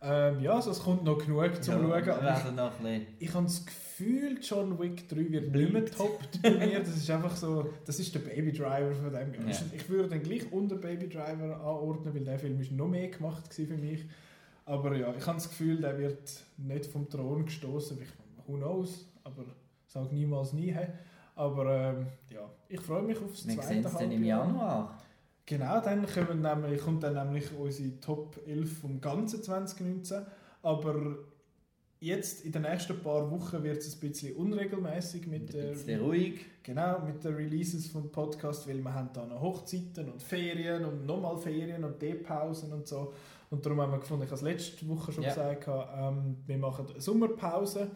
Ähm, 0.00 0.40
ja, 0.40 0.52
also 0.54 0.70
es 0.70 0.78
kommt 0.80 1.04
noch 1.04 1.18
genug 1.18 1.62
zum 1.62 1.74
ja, 1.90 2.02
Schauen. 2.04 2.58
Aber. 2.58 2.72
Ich, 2.94 3.02
ich 3.18 3.34
habe 3.34 3.44
das 3.44 3.66
Gefühl, 3.66 4.38
John 4.40 4.78
Wick 4.78 5.08
3 5.08 5.16
wird 5.30 5.52
nicht 5.52 5.72
mehr 5.72 5.84
toppt 5.86 6.40
bei 6.40 6.50
mir. 6.52 6.78
Das 6.78 6.96
ist 6.96 7.10
einfach 7.10 7.34
so, 7.36 7.68
das 7.84 7.98
ist 7.98 8.14
der 8.14 8.20
Baby 8.20 8.52
Driver 8.52 8.94
von 8.94 9.12
dem. 9.12 9.48
Ja. 9.48 9.56
Ich 9.74 9.88
würde 9.88 10.08
den 10.10 10.22
gleich 10.22 10.50
unter 10.52 10.76
Baby 10.76 11.08
Driver 11.08 11.56
anordnen, 11.56 12.14
weil 12.14 12.24
der 12.24 12.38
Film 12.38 12.60
ist 12.60 12.70
noch 12.72 12.86
mehr 12.88 13.08
gemacht 13.08 13.52
für 13.52 13.64
mich. 13.76 14.04
Aber 14.64 14.94
ja, 14.96 15.12
ich 15.18 15.26
habe 15.26 15.36
das 15.38 15.48
Gefühl, 15.48 15.80
der 15.80 15.98
wird 15.98 16.30
nicht 16.58 16.86
vom 16.86 17.08
Thron 17.08 17.44
gestoßen. 17.46 17.98
Who 18.46 18.56
knows? 18.56 19.06
Aber 19.24 19.44
sag 19.86 20.12
niemals 20.12 20.52
nie. 20.52 20.70
Hey. 20.72 20.88
Aber 21.38 21.66
ähm, 21.72 22.06
ja, 22.30 22.40
ich 22.68 22.80
freue 22.80 23.02
mich 23.02 23.16
aufs 23.22 23.46
Wir 23.46 23.54
zweite 23.54 23.86
es 23.86 23.92
dann 23.94 24.10
im 24.10 24.18
Halbjahr. 24.18 24.46
Januar. 24.46 24.98
Genau, 25.46 25.80
dann 25.80 26.04
kommen 26.06 26.42
nämlich, 26.42 26.80
kommt 26.82 27.02
dann 27.04 27.14
nämlich 27.14 27.46
unsere 27.56 27.98
Top 28.00 28.36
11 28.46 28.78
vom 28.80 29.00
ganzen 29.00 29.42
2019. 29.42 30.26
Aber 30.62 31.16
jetzt 32.00 32.44
in 32.44 32.52
den 32.52 32.62
nächsten 32.62 32.98
paar 33.00 33.30
Wochen 33.30 33.62
wird 33.62 33.78
es 33.78 33.94
ein 33.94 34.00
bisschen 34.00 34.36
unregelmäßig 34.36 35.26
mit 35.26 35.42
Ein 35.42 35.46
der, 35.46 35.70
bisschen 35.72 36.00
ruhig. 36.00 36.40
genau, 36.62 36.98
mit 37.00 37.22
den 37.24 37.34
Releases 37.34 37.86
vom 37.86 38.10
Podcast, 38.10 38.68
weil 38.68 38.78
wir 38.82 38.92
haben 38.92 39.10
da 39.14 39.24
noch 39.24 39.40
Hochzeiten 39.40 40.10
und 40.12 40.20
Ferien 40.22 40.84
und 40.84 41.06
nochmal 41.06 41.36
Ferien 41.38 41.84
und 41.84 42.02
D-Pausen 42.02 42.72
und 42.72 42.86
so. 42.86 43.12
Und 43.50 43.64
darum 43.64 43.80
haben 43.80 43.92
wir 43.92 43.98
gefunden, 44.00 44.24
ich 44.24 44.30
habe 44.30 44.36
es 44.36 44.42
letzte 44.42 44.86
Woche 44.88 45.12
schon 45.12 45.22
Ja. 45.24 45.30
gesagt, 45.30 45.68
ähm, 45.96 46.36
wir 46.46 46.58
machen 46.58 46.86
eine 46.90 47.00
Sommerpause. 47.00 47.90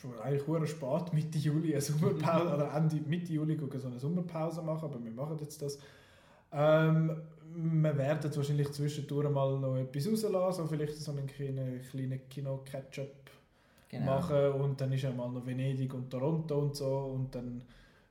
Schon 0.00 0.18
eigentlich 0.20 0.46
hure 0.46 0.66
spät, 0.66 1.12
Mitte 1.12 1.38
Juli 1.38 1.72
eine 1.72 1.80
Sommerpause, 1.80 2.54
oder 2.54 2.72
Ende, 2.74 2.96
Mitte 3.06 3.32
Juli 3.32 3.56
gehen 3.56 3.80
so 3.80 3.88
eine 3.88 3.98
Sommerpause 3.98 4.62
machen, 4.62 4.84
aber 4.86 5.02
wir 5.02 5.10
machen 5.12 5.38
jetzt 5.40 5.60
das. 5.62 5.78
Ähm, 6.52 7.16
wir 7.56 7.96
werden 7.96 8.30
wahrscheinlich 8.36 8.70
zwischendurch 8.72 9.30
mal 9.30 9.58
noch 9.58 9.76
etwas 9.76 10.06
rauslassen, 10.08 10.68
vielleicht 10.68 10.96
so 10.96 11.12
einen 11.12 11.26
kleinen, 11.26 11.80
kleinen 11.82 12.20
Kino-Catch-up 12.28 13.08
Genau. 13.88 14.06
machen 14.06 14.52
und 14.60 14.80
dann 14.80 14.90
ist 14.92 15.02
ja 15.02 15.12
mal 15.12 15.30
noch 15.30 15.46
Venedig 15.46 15.92
und 15.94 16.10
Toronto 16.10 16.58
und 16.58 16.74
so 16.74 17.12
und 17.14 17.32
dann 17.32 17.62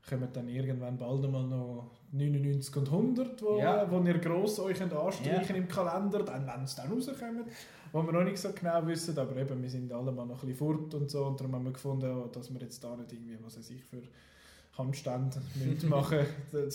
kommen 0.08 0.30
dann 0.32 0.48
irgendwann 0.48 0.98
bald 0.98 1.30
mal 1.30 1.44
noch 1.46 1.92
99 2.14 2.76
und 2.78 2.90
100, 2.92 3.42
wo, 3.42 3.58
Ja. 3.60 3.90
wo 3.92 4.00
ihr 4.02 4.18
gross 4.20 4.60
euch 4.60 4.82
anstreichen 4.82 5.56
im 5.58 5.68
Kalender, 5.68 6.24
dann 6.24 6.48
wenn 6.48 6.64
es 6.64 6.76
dann 6.76 6.90
rauskommt, 6.92 7.48
wo 7.94 8.04
wir 8.04 8.12
noch 8.12 8.24
nicht 8.26 8.38
so 8.40 8.52
genau 8.52 8.86
wissen, 8.86 9.18
aber 9.18 9.36
eben, 9.38 9.62
wir 9.62 9.70
sind 9.70 9.92
alle 9.94 10.12
mal 10.12 10.26
noch 10.26 10.42
ein 10.44 10.48
bisschen 10.50 10.58
fort 10.58 10.94
und 10.96 11.10
so 11.10 11.26
und 11.26 11.40
darum 11.40 11.56
haben 11.56 11.64
wir 11.66 11.72
gefunden, 11.72 12.30
dass 12.34 12.54
wir 12.54 12.60
jetzt 12.60 12.84
da 12.84 12.96
nicht 12.98 13.14
irgendwie, 13.14 13.38
was 13.42 13.58
weiß 13.58 13.70
ich, 13.70 13.84
für 13.86 14.02
Handstände 14.78 15.40
müssen 15.64 15.90
machen 15.90 16.20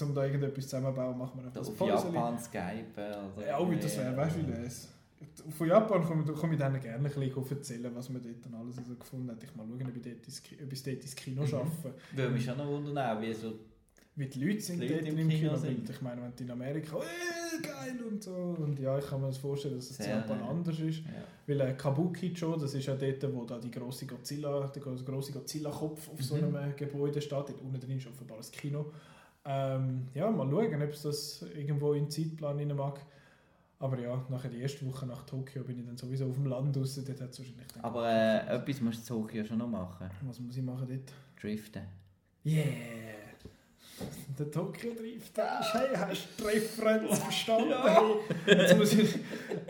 um 0.00 0.14
da 0.14 0.24
irgendetwas 0.24 0.64
zusammenzubauen, 0.64 1.18
machen 1.18 1.40
wir 1.40 1.46
einfach 1.46 1.60
Auf. 1.60 1.80
Japan 1.80 2.38
Skype. 2.38 3.32
Oder 3.36 3.46
Ja, 3.46 3.58
oh, 3.58 3.70
das 3.72 3.96
wäre, 3.98 4.16
weißt 4.16 4.36
du, 4.36 4.46
wie 4.46 4.62
das? 4.64 4.88
Von 5.56 5.66
Japan 5.66 6.04
komme, 6.04 6.24
komme 6.32 6.52
ich 6.52 6.58
dann 6.60 6.80
gerne 6.80 6.96
ein 6.96 7.02
bisschen 7.02 7.50
erzählen, 7.50 7.90
was 7.92 8.08
man 8.08 8.22
dort 8.22 8.36
dann 8.44 8.54
alles 8.54 8.76
so 8.76 8.94
gefunden 8.94 9.28
hat. 9.32 9.42
Ich 9.42 9.52
mal 9.56 9.66
schauen, 9.66 9.82
ob 9.88 9.96
ich 9.96 10.02
dort 10.02 10.24
ins, 10.26 10.42
Ki- 10.44 10.58
ob 10.64 10.72
ich 10.72 10.82
dort 10.84 10.96
ins 11.02 11.16
Kino 11.16 11.42
Mhm. 11.42 11.46
schaffe. 11.48 11.94
Würde 12.14 12.30
mich 12.32 12.44
schon 12.44 12.56
noch 12.56 12.68
wundern, 12.68 13.20
wie 13.20 13.34
so 13.34 13.52
Wie 14.18 14.26
die 14.26 14.44
Leute 14.44 14.60
sind 14.60 14.80
Die 14.80 14.88
Leute 14.88 15.04
dort 15.04 15.08
im 15.12 15.18
im, 15.18 15.28
Kino 15.28 15.54
Kino. 15.54 15.72
Ich 15.90 16.00
meine, 16.02 16.22
wenn 16.22 16.34
die 16.34 16.42
in 16.42 16.50
Amerika, 16.50 16.96
äh, 16.96 17.62
geil 17.62 17.96
und 18.10 18.20
so. 18.22 18.32
Und 18.34 18.76
ja, 18.80 18.98
ich 18.98 19.06
kann 19.06 19.20
mir 19.20 19.28
das 19.28 19.38
vorstellen, 19.38 19.76
dass 19.76 19.90
es 19.90 19.96
Sehr, 19.96 20.16
Japan 20.16 20.40
anders 20.42 20.78
ist. 20.80 20.98
Ja. 21.04 21.12
Weil 21.46 21.60
äh, 21.60 21.72
Kabuki-cho, 21.74 22.56
das 22.56 22.74
ist 22.74 22.86
ja 22.86 22.96
dort, 22.96 23.34
wo 23.34 23.44
da 23.44 23.58
die 23.58 23.70
grosse 23.70 24.06
Godzilla, 24.06 24.66
der 24.66 24.82
grosse 24.82 25.32
Godzilla-Kopf 25.32 26.10
auf 26.10 26.22
so 26.22 26.34
Mhm. 26.34 26.56
einem 26.56 26.70
äh, 26.70 26.72
Gebäude 26.74 27.20
steht. 27.22 27.30
Dort 27.32 27.60
unten 27.62 27.78
drin 27.80 27.98
ist 27.98 28.08
offenbar 28.08 28.38
ein 28.38 28.50
Kino. 28.50 28.92
Ähm, 29.44 30.08
ja, 30.14 30.28
mal 30.30 30.50
schauen, 30.50 30.82
ob 30.82 30.90
es 30.90 31.02
das 31.02 31.42
irgendwo 31.56 31.92
in 31.92 32.04
den 32.06 32.10
Zeitplan 32.10 32.56
rein 32.58 32.74
mag. 32.76 33.00
Aber 33.78 33.98
ja, 34.00 34.20
nachher 34.28 34.50
die 34.50 34.58
erste 34.60 34.84
Woche 34.86 35.06
nach 35.06 35.22
Tokio 35.26 35.62
bin 35.62 35.78
ich 35.78 35.86
dann 35.86 35.96
sowieso 35.96 36.26
auf 36.26 36.34
dem 36.34 36.46
Land 36.46 36.76
raus. 36.76 37.00
Dort 37.06 37.20
hat's 37.20 37.38
wahrscheinlich 37.38 37.66
dann 37.72 37.84
Aber 37.84 38.10
äh, 38.10 38.56
etwas 38.56 38.80
musst 38.80 39.08
du 39.08 39.14
in 39.14 39.20
Tokio 39.22 39.44
schon 39.44 39.58
noch 39.58 39.68
machen. 39.68 40.10
Was 40.22 40.40
muss 40.40 40.56
ich 40.56 40.62
machen 40.64 40.88
dort? 40.88 41.12
Driften. 41.40 41.82
Yeah! 42.44 42.64
Der 44.38 44.50
Tokyo 44.50 44.92
Drift, 44.94 45.36
der 45.36 45.60
ist, 45.60 45.74
hey, 45.74 45.96
hast 45.96 46.28
du 46.36 46.44
die 46.44 46.50
Referenz 46.50 47.18
verstanden? 47.18 47.74
Hey, 47.84 48.56
jetzt, 48.56 48.76
muss 48.76 48.92
ich, 48.92 49.18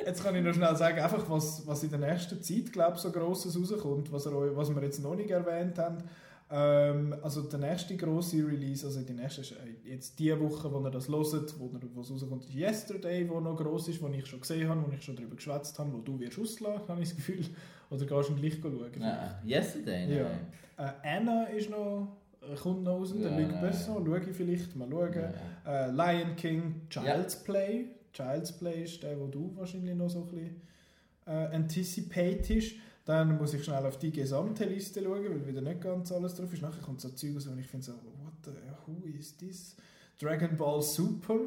jetzt 0.04 0.22
kann 0.22 0.36
ich 0.36 0.42
noch 0.42 0.52
schnell 0.52 0.76
sagen, 0.76 1.00
einfach 1.00 1.28
was, 1.30 1.66
was 1.66 1.82
in 1.82 1.90
der 1.90 2.00
nächsten 2.00 2.42
Zeit, 2.42 2.72
glaube 2.72 2.98
so 2.98 3.10
Grosses 3.10 3.58
rauskommt, 3.58 4.12
was, 4.12 4.26
er, 4.26 4.56
was 4.56 4.74
wir 4.74 4.82
jetzt 4.82 5.02
noch 5.02 5.14
nicht 5.14 5.30
erwähnt 5.30 5.78
haben. 5.78 6.02
Ähm, 6.50 7.14
also 7.22 7.42
der 7.42 7.58
nächste 7.58 7.96
grosse 7.96 8.38
Release, 8.38 8.86
also 8.86 9.02
die 9.02 9.12
nächste, 9.12 9.42
ist, 9.42 9.52
äh, 9.52 9.90
jetzt 9.90 10.18
die 10.18 10.38
Woche, 10.40 10.72
wo 10.72 10.80
ihr 10.80 10.90
das 10.90 11.08
hört, 11.08 11.54
wo, 11.58 11.70
es 12.00 12.10
rauskommt, 12.10 12.44
ist 12.44 12.54
Yesterday, 12.54 13.28
wo 13.28 13.40
noch 13.40 13.56
gross 13.56 13.88
ist, 13.88 14.00
wo 14.00 14.08
ich 14.08 14.26
schon 14.26 14.40
gesehen 14.40 14.68
habe, 14.68 14.82
wo 14.86 14.92
ich 14.92 15.02
schon 15.02 15.16
darüber 15.16 15.36
geschwätzt 15.36 15.78
habe, 15.78 15.92
wo 15.92 15.98
du 15.98 16.18
wirst 16.18 16.38
auslassen, 16.38 16.88
habe 16.88 17.02
ich 17.02 17.08
das 17.08 17.16
Gefühl. 17.16 17.44
Oder 17.90 18.06
gehst 18.06 18.30
du 18.30 18.34
gleich 18.34 18.58
schauen? 18.62 18.90
Nein, 18.98 19.30
yesterday? 19.46 20.16
Ja. 20.16 20.22
Nein. 20.24 20.94
Äh, 21.02 21.08
Anna 21.16 21.44
ist 21.44 21.68
noch, 21.68 22.16
kommt 22.62 22.84
noch 22.84 22.92
raus, 22.98 23.12
der 23.12 23.30
Ja, 23.30 23.38
nein. 23.38 23.60
Besson, 23.60 24.04
schaue 24.06 24.20
ich 24.20 24.36
vielleicht, 24.36 24.74
mal 24.76 24.88
schauen. 24.90 25.12
Ja. 25.64 25.86
Äh, 25.86 25.90
Lion 25.90 26.36
King, 26.36 26.82
Child's 26.88 27.42
Play. 27.44 27.86
Child's 28.12 28.52
Play 28.52 28.84
ist 28.84 29.02
der, 29.02 29.18
wo 29.20 29.26
du 29.26 29.52
wahrscheinlich 29.56 29.94
noch 29.94 30.08
so 30.08 30.20
ein 30.22 30.26
bisschen 30.26 30.60
äh, 31.26 31.30
anticipatest. 31.54 32.76
Dann 33.04 33.38
muss 33.38 33.54
ich 33.54 33.64
schnell 33.64 33.84
auf 33.86 33.98
die 33.98 34.10
gesamte 34.10 34.64
Liste 34.64 35.02
schauen, 35.02 35.24
weil 35.24 35.46
wieder 35.46 35.60
nicht 35.62 35.80
ganz 35.80 36.12
alles 36.12 36.34
drauf 36.34 36.52
ist. 36.52 36.60
Nachher 36.62 36.82
kommt 36.82 37.00
so 37.00 37.08
Zeug 37.10 37.34
raus, 37.36 37.46
und 37.46 37.58
ich 37.58 37.66
finde 37.66 37.86
so, 37.86 37.92
what 37.92 38.34
the, 38.44 38.50
who 38.86 39.06
is 39.18 39.36
this? 39.36 39.76
Dragon 40.20 40.56
Ball 40.56 40.82
Super. 40.82 41.38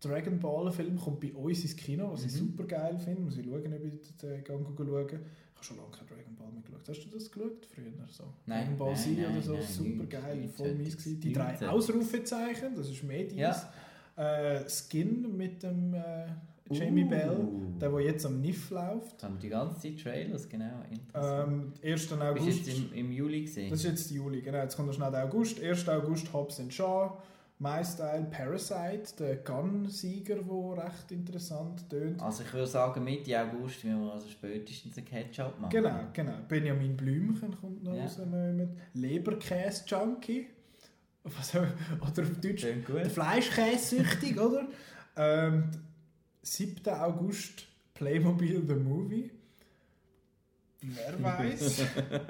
Dragon 0.00 0.38
Ball 0.38 0.70
Film 0.70 0.98
kommt 0.98 1.20
bei 1.20 1.32
uns 1.32 1.62
ins 1.62 1.74
Kino, 1.76 2.12
was 2.12 2.24
ich 2.26 2.32
Mhm. 2.34 2.36
super 2.48 2.64
geil 2.64 2.98
finde. 2.98 3.22
Muss 3.22 3.38
ich 3.38 3.46
schauen, 3.46 3.72
ob 3.72 3.84
ich 3.84 4.16
den 4.18 4.44
Gang 4.44 4.66
schauen. 4.76 5.20
Ich 5.66 5.70
habe 5.70 5.78
schon 5.80 5.84
lange 5.84 5.96
kein 5.96 6.06
Dragon 6.06 6.36
Ball 6.36 6.52
mehr 6.52 6.62
geschaut. 6.62 6.88
Hast 6.88 7.04
du 7.04 7.08
das 7.18 7.30
geschaut 7.32 7.66
früher? 7.66 8.06
So? 8.08 8.24
Nein, 8.46 8.62
Dragon 8.62 8.78
Ball 8.78 8.92
nein, 8.92 9.02
Z 9.02 9.18
nein, 9.18 9.32
oder 9.32 9.42
so, 9.42 9.52
nein, 9.54 9.62
super 9.66 9.88
nichts, 9.88 10.10
geil, 10.10 10.48
voll 10.48 10.74
mies 10.74 10.96
gewesen. 10.96 11.20
Die 11.20 11.32
drei. 11.32 11.68
Ausrufezeichen, 11.68 12.74
das 12.76 12.88
ist 12.88 13.02
Medis. 13.02 13.36
Ja. 13.36 13.72
Äh, 14.16 14.68
Skin 14.68 15.36
mit 15.36 15.62
dem 15.62 15.94
äh, 15.94 16.26
Jamie 16.70 17.04
Uh. 17.04 17.08
Bell, 17.08 17.48
der, 17.80 17.90
der 17.90 18.00
jetzt 18.00 18.26
am 18.26 18.40
NIF 18.40 18.70
läuft. 18.70 19.22
Haben 19.22 19.38
die 19.40 19.48
ganze 19.48 19.80
Zeit 19.80 20.00
Trailers, 20.00 20.48
genau. 20.48 20.82
Interessant. 20.90 21.52
Ähm, 21.52 21.72
1. 21.82 22.00
Bist 22.00 22.10
du 22.10 22.14
August. 22.16 22.66
jetzt 22.66 22.78
im, 22.78 22.92
im 22.92 23.12
Juli 23.12 23.42
gesehen? 23.42 23.70
Das 23.70 23.80
ist 23.80 23.86
jetzt 23.86 24.10
Juli, 24.12 24.42
genau. 24.42 24.58
Jetzt 24.58 24.76
kommt 24.76 24.88
noch 24.88 24.94
schnell 24.94 25.10
der 25.10 25.24
August. 25.24 25.60
1. 25.60 25.88
August 25.88 26.32
Hobbs 26.32 26.62
Shaw. 26.70 27.18
My 27.58 27.82
Style 27.82 28.26
Parasite, 28.30 29.16
der 29.18 29.36
Gun-Sieger, 29.36 30.36
der 30.42 30.84
recht 30.84 31.10
interessant 31.10 31.88
tönt. 31.88 32.20
Also 32.20 32.42
ich 32.42 32.52
würde 32.52 32.66
sagen, 32.66 33.02
Mitte 33.02 33.40
August 33.40 33.82
müssen 33.82 34.04
wir 34.04 34.12
also 34.12 34.28
spätestens 34.28 34.96
einen 34.98 35.06
Ketchup 35.06 35.58
machen. 35.58 35.70
Genau, 35.70 36.00
genau. 36.12 36.34
Benjamin 36.48 36.94
Blümchen 36.96 37.58
kommt 37.58 37.82
noch 37.82 37.94
Ja. 37.94 38.02
raus. 38.02 38.18
Leberkäse-Junkie. 38.92 40.46
Oder 41.24 42.22
auf 42.22 42.40
Deutsch 42.40 42.64
Der. 42.64 43.08
Fleischkäse-süchtig, 43.10 44.38
oder? 44.40 44.68
Ähm, 45.16 45.70
7. 46.42 46.86
August 46.92 47.66
Playmobil 47.94 48.62
The 48.66 48.74
Movie. 48.74 49.30
Wer 50.82 51.22
weiß. 51.22 51.80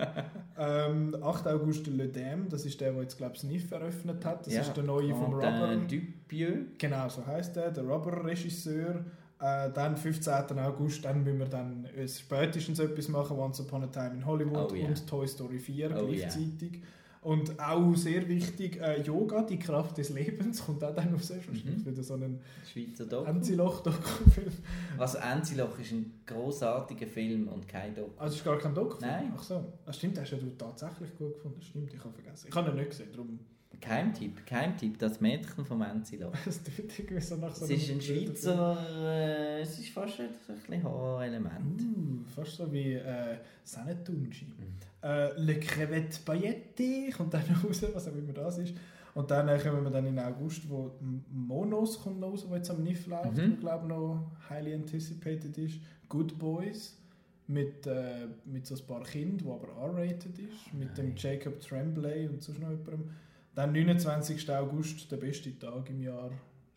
ähm, 0.59 1.16
8. 1.20 1.47
August 1.48 1.86
Le 1.89 2.09
Dame, 2.09 2.47
das 2.48 2.64
ist 2.64 2.81
der, 2.81 2.93
der 2.93 3.02
jetzt, 3.02 3.16
glaube 3.18 3.35
ich, 3.35 3.40
Sniff 3.40 3.70
eröffnet 3.70 4.24
hat. 4.24 4.47
Das 4.47 4.55
Ja, 4.55 4.60
ist 4.62 4.74
der 4.77 4.85
neue 4.85 5.10
vom 5.14 5.35
und, 5.35 5.35
Rubber. 5.35 5.77
Dupieux. 5.89 6.66
Genau, 6.78 7.09
so 7.09 7.27
heißt 7.27 7.56
der, 7.56 7.70
der 7.70 7.85
Rubber-Regisseur. 7.85 9.05
Äh, 9.39 9.70
dann 9.74 9.97
15. 9.98 10.59
August, 10.59 11.05
dann 11.05 11.23
müssen 11.23 11.39
wir 11.40 11.47
dann 11.47 11.85
äh, 11.97 12.09
spätestens 12.09 12.78
etwas 12.78 13.09
machen, 13.09 13.36
Once 13.39 13.60
Upon 13.60 13.82
a 13.82 13.86
Time 13.89 14.12
in 14.14 14.24
Hollywood 14.24 14.73
Oh, 14.73 14.74
yeah. 14.74 14.89
und 14.89 15.06
Toy 15.06 15.28
Story 15.28 15.59
4 15.59 15.90
Oh, 15.90 16.06
gleichzeitig. 16.06 16.81
Und 17.27 17.59
auch 17.59 17.93
sehr 17.97 18.28
wichtig, 18.28 18.81
äh, 18.81 19.03
Yoga, 19.03 19.43
die 19.43 19.59
Kraft 19.59 19.98
des 19.98 20.11
Lebens, 20.11 20.65
kommt 20.65 20.85
auch 20.85 20.94
dann 20.94 21.12
raus. 21.12 21.27
Sonst 21.27 21.65
Mhm. 21.65 21.85
wieder 21.85 22.01
so 22.05 22.15
ein 22.15 22.39
Schweizer 22.73 23.05
Doku. 23.05 23.28
Anziloch-Doku-Film. 23.28 24.53
Also 24.97 25.19
Enziloch 25.19 25.77
ist 25.81 25.90
ein 25.90 26.20
großartiger 26.24 27.09
Film 27.09 27.48
und 27.48 27.66
kein 27.66 27.97
Doku. 27.97 28.12
Also 28.16 28.36
ist 28.36 28.44
gar 28.44 28.59
kein 28.59 28.73
Doku? 28.73 28.98
Nein. 29.01 29.32
Ach 29.36 29.43
so. 29.43 29.73
Ah, 29.85 29.93
stimmt, 29.93 30.20
hast 30.20 30.31
du 30.31 30.36
tatsächlich 30.57 31.16
gut 31.19 31.35
gefunden. 31.35 31.61
Stimmt, 31.61 31.93
ich 31.93 31.98
habe 31.98 32.15
vergessen. 32.15 32.47
Ich 32.48 32.55
habe 32.55 32.70
ihn 32.70 32.77
nicht 32.77 32.90
gesehen, 32.90 33.09
darum... 33.11 33.40
Keimtipp, 33.81 34.47
Keimtipp, 34.47 34.97
das 34.98 35.20
Mädchen 35.20 35.65
vom 35.65 35.82
Enziloch. 35.82 36.32
Es 36.47 36.62
tut 36.62 36.98
irgendwie 36.98 37.20
so 37.20 37.36
nach 37.36 37.55
so 37.55 37.65
Es 37.65 37.73
ist 37.73 37.90
ein 37.90 38.01
Schweizer, 38.01 38.78
äh, 39.05 39.61
es 39.62 39.78
ist 39.81 39.89
fast 39.90 40.20
ein 40.20 40.28
bisschen 40.47 40.82
Horrorelement. 40.82 41.82
Uh, 41.82 42.24
fast 42.35 42.57
so 42.57 42.73
wie 42.73 42.94
äh, 42.94 43.36
Sanetunji. 43.65 44.47
Mhm. 44.47 44.77
Äh, 45.06 45.40
Le 45.40 45.60
Crevette 45.60 46.18
Pailletti 46.24 47.12
kommt 47.16 47.32
dann 47.34 47.42
raus, 47.64 47.84
was 47.94 48.08
auch 48.08 48.14
immer 48.16 48.32
das 48.32 48.58
ist. 48.58 48.74
Und 49.14 49.30
dann 49.30 49.48
äh, 49.48 49.58
kommen 49.58 49.84
wir 49.84 49.90
dann 49.90 50.06
in 50.06 50.18
August, 50.18 50.68
wo 50.68 50.90
Monos 51.30 52.00
kommt 52.02 52.20
noch 52.20 52.30
raus, 52.32 52.44
wo 52.48 52.54
jetzt 52.56 52.70
am 52.70 52.82
NIF 52.82 53.06
läuft, 53.06 53.36
Mhm. 53.36 53.60
glaube 53.60 53.86
noch 53.86 54.26
highly 54.50 54.74
anticipated 54.74 55.56
ist. 55.58 55.76
Good 56.08 56.38
Boys 56.38 56.98
mit, 57.46 57.86
äh, 57.86 58.26
mit 58.44 58.66
so 58.66 58.74
ein 58.74 58.86
paar 58.86 59.04
Kindern, 59.04 59.46
wo 59.46 59.54
aber 59.54 59.68
R-rated 59.90 60.38
ist, 60.38 60.74
mit 60.74 60.98
dem 60.98 61.08
Nein. 61.10 61.16
Jacob 61.16 61.60
Tremblay 61.60 62.26
und 62.28 62.42
sonst 62.42 62.60
noch 62.60 62.70
jemandem. 62.70 63.10
Dann 63.54 63.72
29. 63.72 64.50
August, 64.50 65.10
der 65.10 65.16
beste 65.18 65.56
Tag 65.58 65.88
im 65.88 66.02
Jahr, 66.02 66.30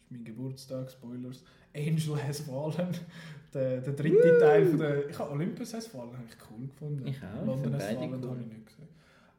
mein 0.10 0.24
Geburtstag, 0.24 0.90
Spoilers. 0.92 1.44
Angel 1.76 2.24
Has 2.24 2.40
Fallen, 2.42 2.90
der, 3.54 3.82
der 3.82 3.94
dritte 3.94 4.38
Teil 4.40 4.66
von 4.68 4.80
der... 4.80 5.10
Ich 5.10 5.20
habe 5.20 5.32
Olympus 5.32 5.74
Has 5.74 5.88
Fallen 5.88 6.14
habe 6.14 6.24
ich 6.28 6.36
cool 6.52 6.68
gefunden. 6.68 7.08
Ich 7.08 7.18
auch, 7.24 7.46
London 7.46 7.74
Has 7.76 7.84
Fallen 7.84 8.14
cool. 8.24 8.30
habe 8.30 8.42
ich 8.42 8.48
nicht 8.48 8.66
gesehen. 8.66 8.88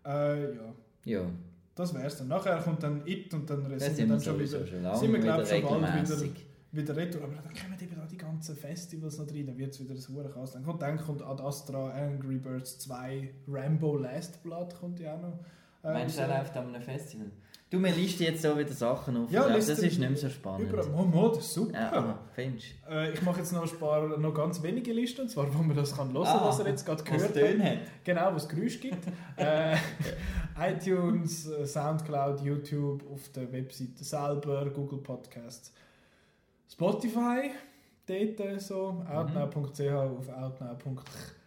Äh, 0.04 0.54
ja, 0.54 0.74
Ja, 1.04 1.30
das 1.74 1.92
wär's 1.94 2.18
dann. 2.18 2.28
Nachher 2.28 2.58
kommt 2.62 2.82
dann 2.82 3.02
It 3.06 3.32
und 3.34 3.48
dann 3.50 3.68
da 3.68 3.78
sind 3.78 3.98
wir 3.98 4.06
dann 4.06 4.20
schon 4.20 4.38
wieder, 4.38 4.66
schon 4.66 4.96
sind 4.96 5.12
wir, 5.12 5.18
glaub 5.20 5.40
wieder 5.40 5.42
ich, 5.42 5.48
schon 5.48 5.62
bald 5.62 5.82
regelmässig. 5.84 6.46
wieder 6.72 6.96
retour. 6.96 7.22
Aber 7.24 7.34
dann 7.34 7.42
kommen 7.54 7.76
eben 7.82 7.96
da 7.96 8.06
die 8.06 8.16
ganzen 8.16 8.56
Festivals 8.56 9.18
noch 9.18 9.26
rein, 9.28 9.46
dann 9.46 9.58
wird 9.58 9.72
es 9.74 9.80
wieder 9.80 9.94
ein 9.94 10.14
Hurenchaos. 10.16 10.52
Dann 10.52 10.64
kommt, 10.64 10.82
dann 10.82 10.96
kommt 10.98 11.22
Ad 11.22 11.42
Astra, 11.42 11.90
Angry 11.90 12.36
Birds 12.38 12.78
2, 12.78 13.34
Rambo 13.48 13.96
Last 13.96 14.42
Blood 14.44 14.74
kommt 14.78 15.00
ja 15.00 15.16
auch 15.16 15.20
noch. 15.20 15.38
äh, 15.82 15.92
Meinst 15.92 16.16
du, 16.16 16.20
der 16.26 16.38
läuft 16.38 16.56
an 16.56 16.68
einem 16.74 16.82
Festival? 16.82 17.26
Du, 17.70 17.78
mir 17.78 17.92
liest 17.94 18.18
jetzt 18.18 18.42
so 18.42 18.58
wieder 18.58 18.72
Sachen 18.72 19.16
auf. 19.16 19.30
Ja, 19.30 19.48
das 19.48 19.68
ist 19.68 19.80
nicht 19.80 20.00
mehr 20.00 20.16
so 20.16 20.28
spannend. 20.28 20.68
Überall. 20.68 20.88
Mo, 20.88 21.04
Mo, 21.04 21.28
das 21.28 21.46
ist 21.46 21.54
super. 21.54 21.72
Ja, 21.78 21.92
aha, 21.92 22.18
findest? 22.34 22.66
Äh, 22.90 23.12
ich 23.12 23.22
mache 23.22 23.38
jetzt 23.38 23.52
noch 23.52 23.62
ein 23.62 23.78
paar, 23.78 24.18
noch 24.18 24.34
ganz 24.34 24.60
wenige 24.60 24.92
Listen, 24.92 25.20
und 25.22 25.28
zwar, 25.28 25.46
wo 25.54 25.62
man 25.62 25.76
das 25.76 25.96
kann 25.96 26.12
hören, 26.12 26.26
Ah, 26.26 26.48
was 26.48 26.58
er 26.58 26.66
jetzt 26.66 26.84
gerade 26.84 27.04
gehört 27.04 27.36
hat. 27.36 27.60
Hat. 27.64 27.78
Genau, 28.02 28.34
was 28.34 28.48
Geräusch 28.48 28.80
gibt. 28.80 29.06
äh, 29.36 29.76
iTunes, 30.58 31.46
äh, 31.48 31.64
Soundcloud, 31.64 32.40
YouTube, 32.40 33.04
auf 33.08 33.28
der 33.28 33.52
Webseite 33.52 34.02
selber, 34.02 34.68
Google 34.70 34.98
Podcasts, 34.98 35.72
Spotify, 36.68 37.52
dort 38.04 38.60
so, 38.60 39.04
outnow.ch 39.08 39.80
auf 39.80 40.28
outnow.ch. 40.28 41.39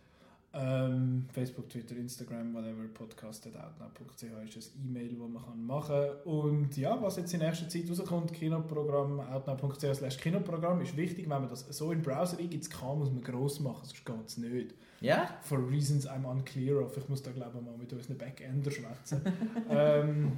Ähm, 0.56 1.26
Facebook, 1.34 1.68
Twitter, 1.68 1.96
Instagram, 1.96 2.54
whatever, 2.54 2.84
podcast 2.94 3.48
at 3.48 3.56
outnow.ch 3.56 4.56
ist 4.56 4.76
ein 4.76 4.86
E-Mail, 4.88 5.10
das 5.10 5.18
man 5.18 5.66
machen 5.66 5.88
kann. 5.88 6.32
Und 6.32 6.78
ja, 6.78 7.02
was 7.02 7.18
jetzt 7.18 7.34
in 7.34 7.40
nächster 7.40 7.68
Zeit 7.68 7.90
rauskommt, 7.90 8.32
Kinoprogramm, 8.34 9.20
outnow.ch 9.20 9.96
slash 9.96 10.18
Kinoprogramm, 10.18 10.82
ist 10.82 10.96
wichtig, 10.96 11.28
wenn 11.28 11.42
man 11.42 11.50
das 11.50 11.62
so 11.62 11.92
in 11.92 12.00
den 12.00 12.04
Browser 12.04 12.38
eingibt, 12.38 12.70
kann, 12.70 13.00
muss 13.00 13.10
man 13.10 13.24
gross 13.24 13.60
machen, 13.62 13.84
sonst 13.84 14.06
geht 14.06 14.28
es 14.28 14.38
nicht. 14.38 14.76
Ja? 15.02 15.28
For 15.42 15.58
reasons 15.58 16.08
I'm 16.08 16.24
unclear 16.24 16.82
of. 16.82 16.96
Ich 16.98 17.10
muss 17.10 17.24
da 17.24 17.32
glaube 17.32 17.58
ich 17.58 17.66
mal 17.66 17.76
mit 17.76 17.92
unseren 17.92 18.20
Backender 18.20 18.70
schwätzen. 18.70 19.22
ähm, 19.72 20.34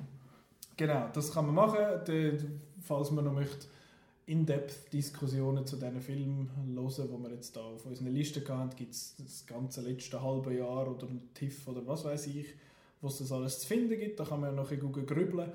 genau, 0.78 1.10
das 1.12 1.34
kann 1.34 1.46
man 1.48 1.56
machen. 1.56 1.78
Falls 2.82 3.12
man 3.12 3.26
noch 3.26 3.34
möchte 3.34 3.68
in-depth 4.28 4.92
Diskussionen 4.92 5.66
zu 5.66 5.76
diesen 5.76 6.02
Filmen 6.02 6.50
hören, 6.56 6.88
die 6.98 7.24
wir 7.24 7.32
jetzt 7.32 7.56
da 7.56 7.62
auf 7.62 7.86
unserer 7.86 8.10
Liste 8.10 8.42
hatten, 8.48 8.76
gibt 8.76 8.94
es 8.94 9.16
das 9.18 9.46
ganze 9.46 9.82
letzte 9.82 10.22
halbe 10.22 10.56
Jahr 10.56 10.90
oder 10.90 11.08
ein 11.08 11.30
TIFF 11.34 11.68
oder 11.68 11.86
was 11.86 12.06
weiß 12.06 12.28
ich, 12.28 12.48
wo 13.02 13.08
es 13.08 13.20
das 13.20 13.32
alles 13.32 13.60
zu 13.60 13.68
finden 13.68 14.00
gibt. 14.00 14.20
Da 14.20 14.26
kann 14.26 14.40
man 14.42 14.50
ja 14.50 14.56
noch 14.56 14.72
in 14.72 14.80
Google 14.80 15.06
grübeln. 15.06 15.52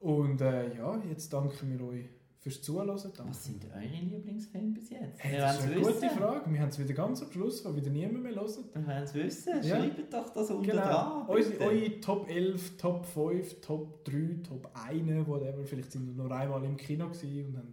Und 0.00 0.40
äh, 0.40 0.74
ja, 0.76 1.02
jetzt 1.08 1.32
danken 1.32 1.70
wir 1.78 1.86
euch 1.86 2.04
fürs 2.38 2.60
Zuhören. 2.62 2.88
Danke. 2.88 3.30
Was 3.30 3.44
sind 3.44 3.64
eure 3.74 3.84
Lieblingsfilme 3.86 4.72
bis 4.72 4.90
jetzt? 4.90 5.22
Hey, 5.22 5.38
das 5.38 5.58
ist 5.58 5.64
eine 5.64 5.74
es 5.76 5.80
gute 5.80 5.94
wissen. 6.02 6.10
Frage. 6.10 6.52
Wir 6.52 6.60
haben 6.60 6.68
es 6.68 6.78
wieder 6.78 6.92
ganz 6.94 7.22
am 7.22 7.30
Schluss, 7.32 7.64
weil 7.64 7.76
wieder 7.76 7.90
niemand 7.90 8.22
mehr 8.22 8.34
hört. 8.34 8.56
Wir 8.74 8.86
wollen 8.86 9.02
es 9.02 9.14
wissen. 9.14 9.62
Ja. 9.62 9.76
Schreibt 9.78 10.12
doch 10.12 10.30
das 10.30 10.50
unter 10.50 10.70
Genau. 10.70 10.82
dran. 10.82 11.28
Eure, 11.28 11.42
bitte. 11.44 11.64
eure 11.64 12.00
Top 12.00 12.28
11, 12.30 12.76
Top 12.76 13.06
5, 13.06 13.60
Top 13.60 14.04
3, 14.04 14.40
Top 14.46 14.70
1, 14.74 15.26
whatever. 15.26 15.64
Vielleicht 15.64 15.92
sind 15.92 16.06
wir 16.06 16.22
noch 16.24 16.30
einmal 16.30 16.64
im 16.64 16.76
Kino 16.76 17.06
und 17.06 17.14
haben 17.14 17.72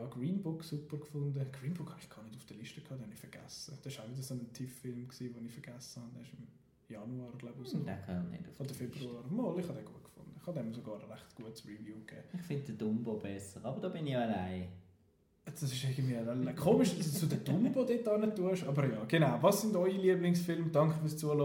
ja, 0.00 0.06
Green 0.08 0.42
Book 0.42 0.62
super 0.64 0.96
gefunden. 0.98 1.34
Green 1.52 1.74
Book 1.74 1.90
habe 1.90 2.00
ich 2.00 2.08
gar 2.10 2.22
nicht 2.24 2.36
auf 2.36 2.44
der 2.46 2.56
Liste 2.56 2.80
gehabt, 2.80 3.00
den 3.00 3.04
habe 3.04 3.12
ich 3.12 3.18
vergessen. 3.20 3.78
Das 3.82 3.98
war 3.98 4.04
auch 4.04 4.10
wieder 4.10 4.22
so 4.22 4.34
ein 4.34 4.52
TIFF-Film, 4.52 5.08
den 5.34 5.46
ich 5.46 5.52
vergessen 5.52 6.02
habe. 6.02 6.12
Der 6.14 6.22
ist 6.22 6.32
im 6.32 6.46
Januar, 6.94 7.32
glaube 7.38 7.62
ich, 7.62 7.72
Hm. 7.72 7.84
Den 7.84 7.96
kann 8.06 8.24
ich 8.32 8.38
nicht 8.40 8.48
auf 8.50 8.60
Oder. 8.60 8.74
Februar. 8.74 9.22
Mal, 9.30 9.58
ich 9.60 9.68
habe 9.68 9.78
den 9.78 9.84
gut 9.84 10.04
gefunden. 10.04 10.32
Ich 10.40 10.46
habe 10.46 10.58
dem 10.60 10.72
sogar 10.74 10.94
ein 11.02 11.10
recht 11.10 11.34
gutes 11.36 11.64
Review 11.66 11.96
gegeben. 12.06 12.22
Ich 12.34 12.42
finde 12.42 12.64
den 12.64 12.78
Dumbo 12.78 13.14
besser, 13.14 13.60
aber 13.64 13.80
da 13.80 13.88
bin 13.88 14.06
ich 14.06 14.16
allein. 14.16 14.68
Das 15.44 15.62
ist 15.62 15.82
irgendwie 15.82 16.14
ein- 16.16 16.54
komisch, 16.56 16.94
dass 16.96 17.20
du 17.20 17.26
den 17.26 17.42
Dumbo 17.42 17.82
dort 17.82 17.88
hin 18.22 18.34
tust. 18.34 18.64
Aber 18.64 18.86
ja, 18.86 19.02
genau. 19.06 19.38
Was 19.40 19.62
sind 19.62 19.74
eure 19.74 19.88
Lieblingsfilme? 19.90 20.70
Danke 20.70 20.98
fürs 21.00 21.16
Zuhören. 21.16 21.38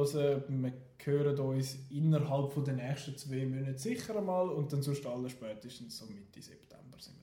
Wir 0.57 0.73
hören 1.05 1.39
uns 1.39 1.77
innerhalb 1.89 2.63
den 2.65 2.75
nächsten 2.75 3.17
zwei 3.17 3.45
Monaten 3.45 3.77
sicher 3.77 4.17
einmal 4.17 4.49
und 4.49 4.71
dann 4.73 4.81
sonst 4.81 5.05
alle 5.05 5.29
spätestens 5.29 5.97
so 5.97 6.05
Mitte 6.07 6.41
September 6.41 6.97
sind 6.99 7.15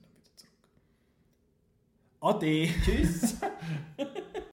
Ade! 2.23 2.69
Tschüss! 2.85 3.35